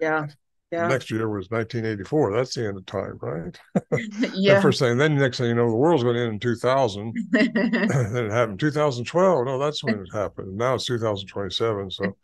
Yeah. 0.00 0.26
Yeah. 0.70 0.86
next 0.86 1.10
year 1.10 1.28
was 1.28 1.50
1984. 1.50 2.36
That's 2.36 2.54
the 2.54 2.68
end 2.68 2.76
of 2.76 2.86
time, 2.86 3.18
right? 3.20 3.58
yeah. 4.34 4.60
first 4.60 4.78
thing, 4.78 4.96
then 4.98 5.16
next 5.16 5.38
thing 5.38 5.48
you 5.48 5.54
know, 5.54 5.68
the 5.68 5.76
world's 5.76 6.04
going 6.04 6.14
to 6.14 6.22
end 6.22 6.34
in 6.34 6.38
2000. 6.38 7.14
then 7.30 7.50
it 7.56 8.30
happened 8.30 8.60
2012. 8.60 9.46
No, 9.46 9.58
that's 9.58 9.82
when 9.82 9.98
it 9.98 10.12
happened. 10.12 10.56
Now 10.56 10.74
it's 10.74 10.86
2027. 10.86 11.90
So, 11.90 12.16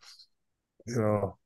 you 0.85 0.95
know, 0.95 1.37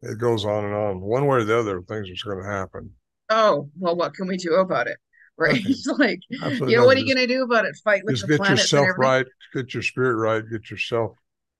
it 0.00 0.18
goes 0.18 0.44
on 0.46 0.64
and 0.64 0.74
on. 0.74 1.00
One 1.00 1.26
way 1.26 1.38
or 1.38 1.44
the 1.44 1.58
other, 1.58 1.82
things 1.82 2.08
are 2.10 2.34
going 2.34 2.44
to 2.44 2.50
happen. 2.50 2.90
Oh, 3.28 3.68
well, 3.78 3.96
what 3.96 4.14
can 4.14 4.26
we 4.26 4.38
do 4.38 4.54
about 4.54 4.86
it? 4.86 4.96
right? 5.38 5.64
like, 5.98 6.20
Absolutely. 6.42 6.72
you 6.72 6.78
know, 6.78 6.84
what 6.84 6.96
are 6.96 7.00
you 7.00 7.14
going 7.14 7.26
to 7.26 7.32
do 7.32 7.42
about 7.42 7.64
it? 7.64 7.74
Fight 7.82 8.04
with 8.04 8.16
just 8.16 8.28
the 8.28 8.38
get 8.38 8.50
yourself 8.50 8.88
right, 8.96 9.26
get 9.54 9.72
your 9.74 9.82
spirit 9.82 10.16
right, 10.16 10.44
get 10.50 10.70
yourself 10.70 11.16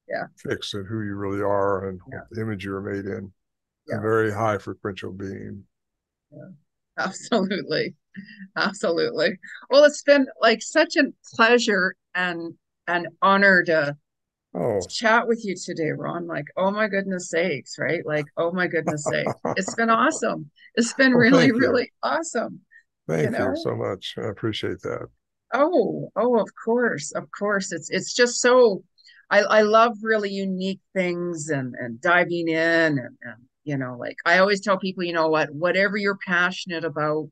yeah 0.09 0.25
fixed 0.37 0.73
at 0.75 0.85
who 0.85 1.01
you 1.01 1.15
really 1.15 1.41
are 1.41 1.87
and 1.87 1.99
yeah. 2.11 2.19
the 2.31 2.41
image 2.41 2.65
you 2.65 2.71
were 2.71 2.81
made 2.81 3.05
in. 3.05 3.31
Yeah. 3.87 3.97
A 3.97 4.01
very 4.01 4.31
high 4.31 4.57
frequential 4.57 5.11
being. 5.11 5.63
Yeah, 6.31 6.49
absolutely, 6.97 7.95
absolutely. 8.55 9.37
Well, 9.69 9.83
it's 9.83 10.03
been 10.03 10.27
like 10.41 10.61
such 10.61 10.95
a 10.95 11.05
pleasure 11.35 11.95
and 12.15 12.53
an 12.87 13.07
honor 13.21 13.63
to 13.63 13.97
oh. 14.55 14.79
chat 14.89 15.27
with 15.27 15.43
you 15.43 15.55
today, 15.55 15.89
Ron. 15.89 16.27
Like, 16.27 16.45
oh 16.55 16.71
my 16.71 16.87
goodness 16.87 17.29
sakes, 17.29 17.77
right? 17.77 18.05
Like, 18.05 18.25
oh 18.37 18.51
my 18.51 18.67
goodness 18.67 19.05
sakes. 19.05 19.33
It's 19.57 19.75
been 19.75 19.89
awesome. 19.89 20.49
It's 20.75 20.93
been 20.93 21.13
oh, 21.13 21.17
really, 21.17 21.51
really 21.51 21.91
awesome. 22.01 22.61
Thank 23.07 23.31
you, 23.31 23.37
know? 23.37 23.49
you 23.49 23.57
so 23.57 23.75
much. 23.75 24.15
I 24.17 24.27
appreciate 24.27 24.81
that. 24.83 25.07
Oh, 25.53 26.09
oh, 26.15 26.39
of 26.39 26.47
course, 26.63 27.11
of 27.11 27.29
course. 27.37 27.71
It's 27.71 27.89
it's 27.91 28.13
just 28.13 28.41
so 28.41 28.83
I, 29.29 29.41
I 29.41 29.61
love 29.61 29.97
really 30.01 30.31
unique 30.31 30.81
things 30.95 31.49
and 31.49 31.75
and 31.75 32.01
diving 32.01 32.47
in 32.47 32.97
and, 32.97 33.17
and 33.21 33.41
you 33.63 33.77
know, 33.77 33.95
like 33.97 34.17
I 34.25 34.39
always 34.39 34.61
tell 34.61 34.77
people, 34.77 35.03
you 35.03 35.13
know 35.13 35.29
what, 35.29 35.53
whatever 35.53 35.97
you're 35.97 36.19
passionate 36.25 36.83
about, 36.83 37.29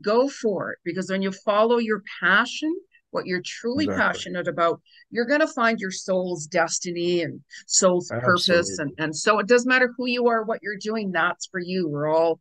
go 0.00 0.28
for 0.28 0.72
it. 0.72 0.78
Because 0.84 1.10
when 1.10 1.22
you 1.22 1.32
follow 1.32 1.78
your 1.78 2.02
passion, 2.20 2.74
what 3.10 3.26
you're 3.26 3.42
truly 3.44 3.84
exactly. 3.84 4.02
passionate 4.02 4.48
about, 4.48 4.80
you're 5.10 5.26
going 5.26 5.40
to 5.40 5.46
find 5.46 5.78
your 5.78 5.90
soul's 5.90 6.46
destiny 6.46 7.22
and 7.22 7.40
soul's 7.66 8.10
Absolutely. 8.10 8.54
purpose. 8.54 8.78
And, 8.78 8.92
and 8.98 9.16
so 9.16 9.38
it 9.38 9.46
doesn't 9.46 9.68
matter 9.68 9.94
who 9.96 10.06
you 10.06 10.26
are, 10.26 10.42
what 10.42 10.60
you're 10.62 10.78
doing, 10.78 11.12
that's 11.12 11.46
for 11.46 11.60
you. 11.60 11.88
We're 11.88 12.12
all 12.12 12.40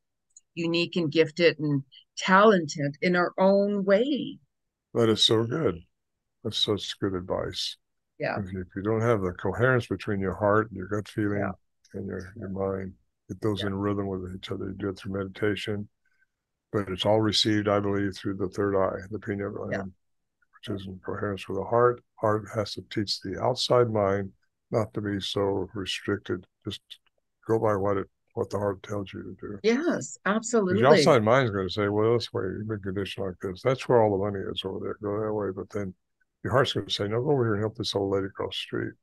unique 0.55 0.95
and 0.95 1.11
gifted 1.11 1.59
and 1.59 1.83
talented 2.17 2.97
in 3.01 3.15
our 3.15 3.33
own 3.37 3.85
way. 3.85 4.39
That 4.93 5.09
is 5.09 5.25
so 5.25 5.43
good. 5.43 5.79
That's 6.43 6.57
such 6.57 6.99
good 6.99 7.13
advice. 7.13 7.77
Yeah. 8.19 8.39
If 8.39 8.51
you, 8.51 8.61
if 8.61 8.67
you 8.75 8.83
don't 8.83 9.01
have 9.01 9.21
the 9.21 9.31
coherence 9.31 9.87
between 9.87 10.19
your 10.19 10.35
heart 10.35 10.69
and 10.69 10.77
your 10.77 10.87
gut 10.87 11.07
feeling 11.07 11.39
yeah. 11.39 11.51
and 11.93 12.07
your, 12.07 12.33
your 12.35 12.49
mind, 12.49 12.93
get 13.29 13.41
those 13.41 13.61
yeah. 13.61 13.67
in 13.67 13.75
rhythm 13.75 14.07
with 14.07 14.35
each 14.35 14.51
other. 14.51 14.65
You 14.65 14.75
do 14.77 14.89
it 14.89 14.97
through 14.97 15.17
meditation, 15.17 15.87
but 16.71 16.89
it's 16.89 17.05
all 17.05 17.21
received, 17.21 17.67
I 17.67 17.79
believe, 17.79 18.15
through 18.15 18.37
the 18.37 18.49
third 18.49 18.75
eye, 18.75 18.99
the 19.11 19.19
pineal 19.19 19.51
gland, 19.51 19.71
yeah. 19.73 19.81
which 19.81 20.79
is 20.79 20.87
in 20.87 20.99
coherence 21.05 21.47
with 21.47 21.57
the 21.57 21.65
heart. 21.65 22.03
Heart 22.15 22.45
has 22.55 22.73
to 22.73 22.83
teach 22.89 23.21
the 23.21 23.41
outside 23.41 23.89
mind 23.89 24.31
not 24.71 24.93
to 24.93 25.01
be 25.01 25.19
so 25.19 25.69
restricted. 25.73 26.45
Just 26.65 26.81
go 27.47 27.59
by 27.59 27.75
what 27.75 27.97
it 27.97 28.07
what 28.33 28.49
the 28.49 28.57
heart 28.57 28.81
tells 28.83 29.13
you 29.13 29.21
to 29.21 29.35
do. 29.39 29.59
Yes, 29.63 30.17
absolutely. 30.25 30.79
Your 30.79 30.93
outside 30.93 31.23
mind's 31.23 31.51
going 31.51 31.67
to 31.67 31.73
say, 31.73 31.87
well, 31.87 32.13
this 32.13 32.33
way, 32.33 32.43
you've 32.43 32.67
been 32.67 32.79
conditioned 32.79 33.27
like 33.27 33.35
this. 33.41 33.61
That's 33.61 33.87
where 33.87 34.01
all 34.01 34.17
the 34.17 34.23
money 34.23 34.43
is 34.51 34.63
over 34.65 34.79
there. 34.79 34.97
Go 35.01 35.23
that 35.23 35.33
way. 35.33 35.49
But 35.55 35.69
then 35.69 35.93
your 36.43 36.51
heart's 36.51 36.73
going 36.73 36.87
to 36.87 36.91
say, 36.91 37.07
no, 37.07 37.21
go 37.21 37.31
over 37.31 37.45
here 37.45 37.53
and 37.53 37.61
help 37.61 37.77
this 37.77 37.95
old 37.95 38.11
lady 38.11 38.25
across 38.25 38.55
the 38.55 38.57
street. 38.57 38.93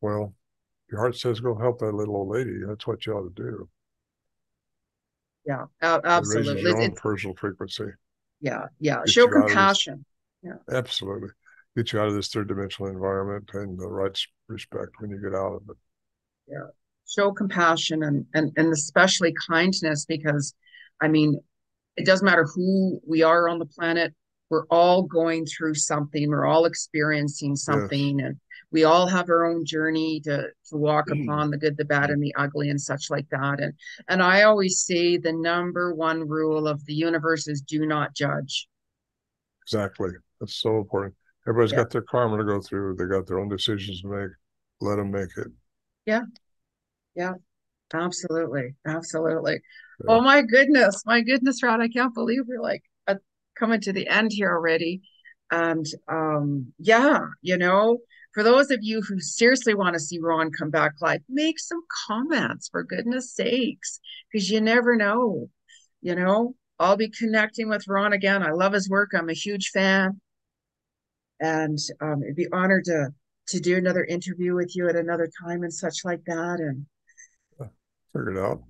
Well, 0.00 0.34
your 0.90 1.00
heart 1.00 1.16
says, 1.16 1.40
go 1.40 1.56
help 1.56 1.80
that 1.80 1.94
little 1.94 2.16
old 2.16 2.28
lady. 2.28 2.60
That's 2.66 2.86
what 2.86 3.04
you 3.06 3.14
ought 3.14 3.34
to 3.34 3.42
do. 3.42 3.68
Yeah, 5.46 5.64
absolutely. 5.82 6.52
It 6.52 6.54
raises 6.54 6.62
your 6.62 6.82
own 6.82 6.92
personal 6.92 7.36
frequency. 7.36 7.86
Yeah, 8.40 8.66
yeah. 8.78 8.98
Get 9.04 9.10
Show 9.10 9.28
compassion. 9.28 10.04
This, 10.42 10.54
yeah, 10.68 10.76
absolutely. 10.76 11.30
Get 11.76 11.92
you 11.92 12.00
out 12.00 12.08
of 12.08 12.14
this 12.14 12.28
third 12.28 12.48
dimensional 12.48 12.90
environment 12.90 13.50
and 13.54 13.78
the 13.78 13.86
right 13.86 14.18
respect 14.48 14.92
when 14.98 15.10
you 15.10 15.20
get 15.20 15.34
out 15.34 15.54
of 15.54 15.62
it. 15.68 15.76
Yeah 16.48 16.68
show 17.08 17.32
compassion 17.32 18.02
and, 18.02 18.26
and, 18.34 18.52
and 18.56 18.72
especially 18.72 19.32
kindness 19.48 20.04
because 20.04 20.54
I 21.00 21.08
mean, 21.08 21.40
it 21.96 22.04
doesn't 22.04 22.24
matter 22.24 22.46
who 22.54 23.00
we 23.06 23.22
are 23.22 23.48
on 23.48 23.58
the 23.58 23.66
planet. 23.66 24.14
We're 24.50 24.66
all 24.66 25.02
going 25.02 25.46
through 25.46 25.74
something. 25.74 26.28
We're 26.28 26.46
all 26.46 26.64
experiencing 26.64 27.56
something, 27.56 28.18
yes. 28.18 28.26
and 28.26 28.36
we 28.70 28.84
all 28.84 29.06
have 29.06 29.28
our 29.30 29.46
own 29.46 29.64
journey 29.64 30.20
to 30.20 30.48
to 30.68 30.76
walk 30.76 31.08
mm. 31.08 31.24
upon 31.24 31.50
the 31.50 31.58
good, 31.58 31.76
the 31.76 31.84
bad, 31.84 32.10
and 32.10 32.22
the 32.22 32.34
ugly, 32.36 32.70
and 32.70 32.80
such 32.80 33.10
like 33.10 33.28
that. 33.30 33.60
And 33.60 33.72
and 34.08 34.22
I 34.22 34.42
always 34.42 34.80
say 34.80 35.16
the 35.16 35.32
number 35.32 35.94
one 35.94 36.28
rule 36.28 36.68
of 36.68 36.84
the 36.86 36.94
universe 36.94 37.48
is 37.48 37.60
do 37.62 37.86
not 37.86 38.14
judge. 38.14 38.68
Exactly. 39.66 40.10
That's 40.40 40.56
so 40.56 40.78
important. 40.78 41.14
Everybody's 41.46 41.72
yeah. 41.72 41.78
got 41.78 41.90
their 41.90 42.02
karma 42.02 42.38
to 42.38 42.44
go 42.44 42.60
through. 42.60 42.96
They 42.96 43.04
got 43.04 43.26
their 43.26 43.38
own 43.38 43.48
decisions 43.48 44.02
to 44.02 44.08
make. 44.08 44.30
Let 44.80 44.96
them 44.96 45.10
make 45.10 45.36
it. 45.36 45.48
Yeah, 46.06 46.22
yeah, 47.14 47.34
absolutely. 47.92 48.74
Absolutely. 48.86 49.54
Yeah. 49.54 50.06
Oh 50.08 50.20
my 50.20 50.42
goodness. 50.42 51.02
My 51.04 51.20
goodness, 51.22 51.62
Ron. 51.62 51.80
I 51.80 51.88
can't 51.88 52.14
believe 52.14 52.42
we're 52.46 52.62
like 52.62 52.82
coming 53.58 53.80
to 53.82 53.92
the 53.92 54.06
end 54.08 54.30
here 54.32 54.50
already. 54.50 55.02
And 55.50 55.86
um, 56.08 56.72
yeah, 56.78 57.20
you 57.42 57.56
know, 57.56 57.98
for 58.32 58.42
those 58.42 58.70
of 58.70 58.80
you 58.82 59.00
who 59.00 59.20
seriously 59.20 59.74
want 59.74 59.94
to 59.94 60.00
see 60.00 60.18
Ron 60.18 60.50
come 60.50 60.70
back 60.70 60.92
live, 61.00 61.20
make 61.28 61.58
some 61.58 61.82
comments 62.06 62.68
for 62.68 62.82
goodness 62.84 63.34
sakes, 63.34 64.00
because 64.30 64.50
you 64.50 64.60
never 64.60 64.96
know. 64.96 65.48
You 66.00 66.14
know, 66.14 66.54
I'll 66.78 66.96
be 66.96 67.10
connecting 67.10 67.68
with 67.68 67.88
Ron 67.88 68.12
again. 68.12 68.42
I 68.42 68.50
love 68.50 68.72
his 68.72 68.88
work. 68.88 69.10
I'm 69.14 69.30
a 69.30 69.34
huge 69.34 69.70
fan. 69.70 70.20
And 71.40 71.78
um, 72.00 72.22
it'd 72.22 72.36
be 72.36 72.48
honored 72.52 72.84
to 72.84 73.08
to 73.48 73.60
do 73.60 73.76
another 73.76 74.04
interview 74.04 74.54
with 74.54 74.76
you 74.76 74.88
at 74.88 74.96
another 74.96 75.30
time 75.42 75.62
and 75.62 75.72
such 75.72 76.04
like 76.04 76.22
that. 76.26 76.58
And 76.60 76.86
figure 78.12 78.32
it 78.32 78.38
out. 78.38 78.62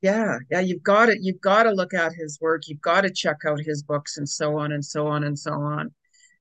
Yeah, 0.00 0.38
yeah, 0.50 0.60
you've 0.60 0.82
got 0.82 1.08
it. 1.08 1.18
You've 1.20 1.40
got 1.40 1.64
to 1.64 1.70
look 1.72 1.92
at 1.92 2.12
his 2.12 2.38
work. 2.40 2.62
You've 2.68 2.80
got 2.80 3.02
to 3.02 3.10
check 3.10 3.38
out 3.46 3.60
his 3.60 3.82
books 3.82 4.16
and 4.16 4.28
so 4.28 4.58
on 4.58 4.72
and 4.72 4.84
so 4.84 5.08
on 5.08 5.24
and 5.24 5.38
so 5.38 5.52
on. 5.52 5.92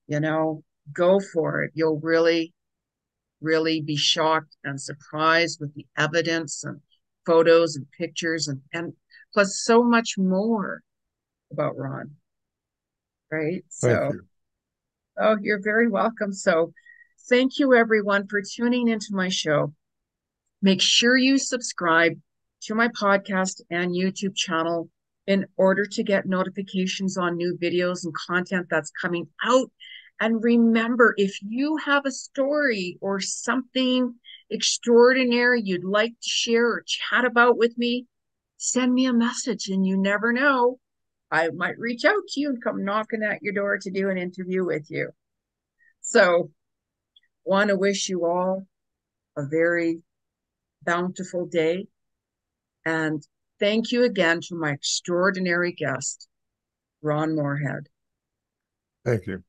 You 0.08 0.20
know, 0.20 0.64
go 0.94 1.20
for 1.20 1.64
it. 1.64 1.72
You'll 1.74 2.00
really, 2.00 2.54
really 3.42 3.82
be 3.82 3.96
shocked 3.96 4.56
and 4.64 4.82
surprised 4.82 5.60
with 5.60 5.74
the 5.76 5.86
evidence 5.98 6.64
and 6.64 6.80
photos 7.26 7.76
and 7.76 7.86
pictures 7.98 8.48
and, 8.48 8.62
and 8.74 8.94
plus 9.34 9.60
so 9.60 9.84
much 9.84 10.16
more 10.18 10.82
about 11.52 11.78
Ron. 11.78 12.12
Right. 13.32 13.64
So, 13.70 14.12
you. 14.14 14.22
oh, 15.20 15.38
you're 15.42 15.62
very 15.62 15.90
welcome. 15.90 16.32
So, 16.32 16.74
thank 17.30 17.60
you 17.60 17.76
everyone 17.76 18.28
for 18.28 18.42
tuning 18.42 18.88
into 18.88 19.10
my 19.12 19.30
show. 19.30 19.74
Make 20.62 20.82
sure 20.82 21.18
you 21.18 21.38
subscribe 21.38 22.14
to 22.62 22.76
my 22.76 22.88
podcast 22.90 23.62
and 23.70 23.92
YouTube 23.92 24.36
channel 24.36 24.90
in 25.28 25.46
order 25.58 25.86
to 25.86 26.04
get 26.04 26.26
notifications 26.26 27.18
on 27.18 27.36
new 27.36 27.58
videos 27.62 28.06
and 28.06 28.14
content 28.28 28.68
that's 28.70 28.92
coming 29.00 29.28
out. 29.44 29.70
And 30.20 30.44
remember, 30.44 31.14
if 31.18 31.38
you 31.42 31.78
have 31.78 32.06
a 32.06 32.12
story 32.12 32.98
or 33.02 33.20
something 33.20 34.16
extraordinary 34.50 35.62
you'd 35.64 35.84
like 35.84 36.12
to 36.12 36.30
share 36.30 36.66
or 36.66 36.84
chat 36.86 37.26
about 37.26 37.58
with 37.58 37.78
me, 37.78 38.08
send 38.58 38.94
me 38.94 39.06
a 39.06 39.14
message 39.14 39.68
and 39.68 39.86
you 39.86 39.98
never 39.98 40.34
know. 40.34 40.80
I 41.30 41.50
might 41.50 41.78
reach 41.78 42.06
out 42.06 42.24
to 42.30 42.40
you 42.40 42.50
and 42.50 42.64
come 42.64 42.86
knocking 42.86 43.22
at 43.22 43.42
your 43.42 43.54
door 43.54 43.78
to 43.78 43.92
do 43.92 44.10
an 44.10 44.18
interview 44.18 44.66
with 44.66 44.90
you. 44.90 45.12
So, 46.02 46.52
want 47.44 47.70
to 47.70 47.76
wish 47.76 48.10
you 48.10 48.26
all 48.26 48.66
a 49.36 49.46
very 49.46 50.02
bountiful 50.84 51.46
day 51.46 51.88
and 52.86 53.22
thank 53.60 53.92
you 53.92 54.06
again 54.06 54.40
to 54.42 54.56
my 54.56 54.72
extraordinary 54.72 55.74
guest, 55.74 56.30
Ron 57.02 57.36
Morehead. 57.36 57.90
Thank 59.04 59.28
you. 59.28 59.44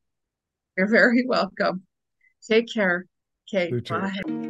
You're 0.79 0.87
very 0.87 1.27
welcome. 1.27 1.83
Take 2.49 2.73
care. 2.73 3.07
Okay, 3.53 3.73
bye. 3.89 4.48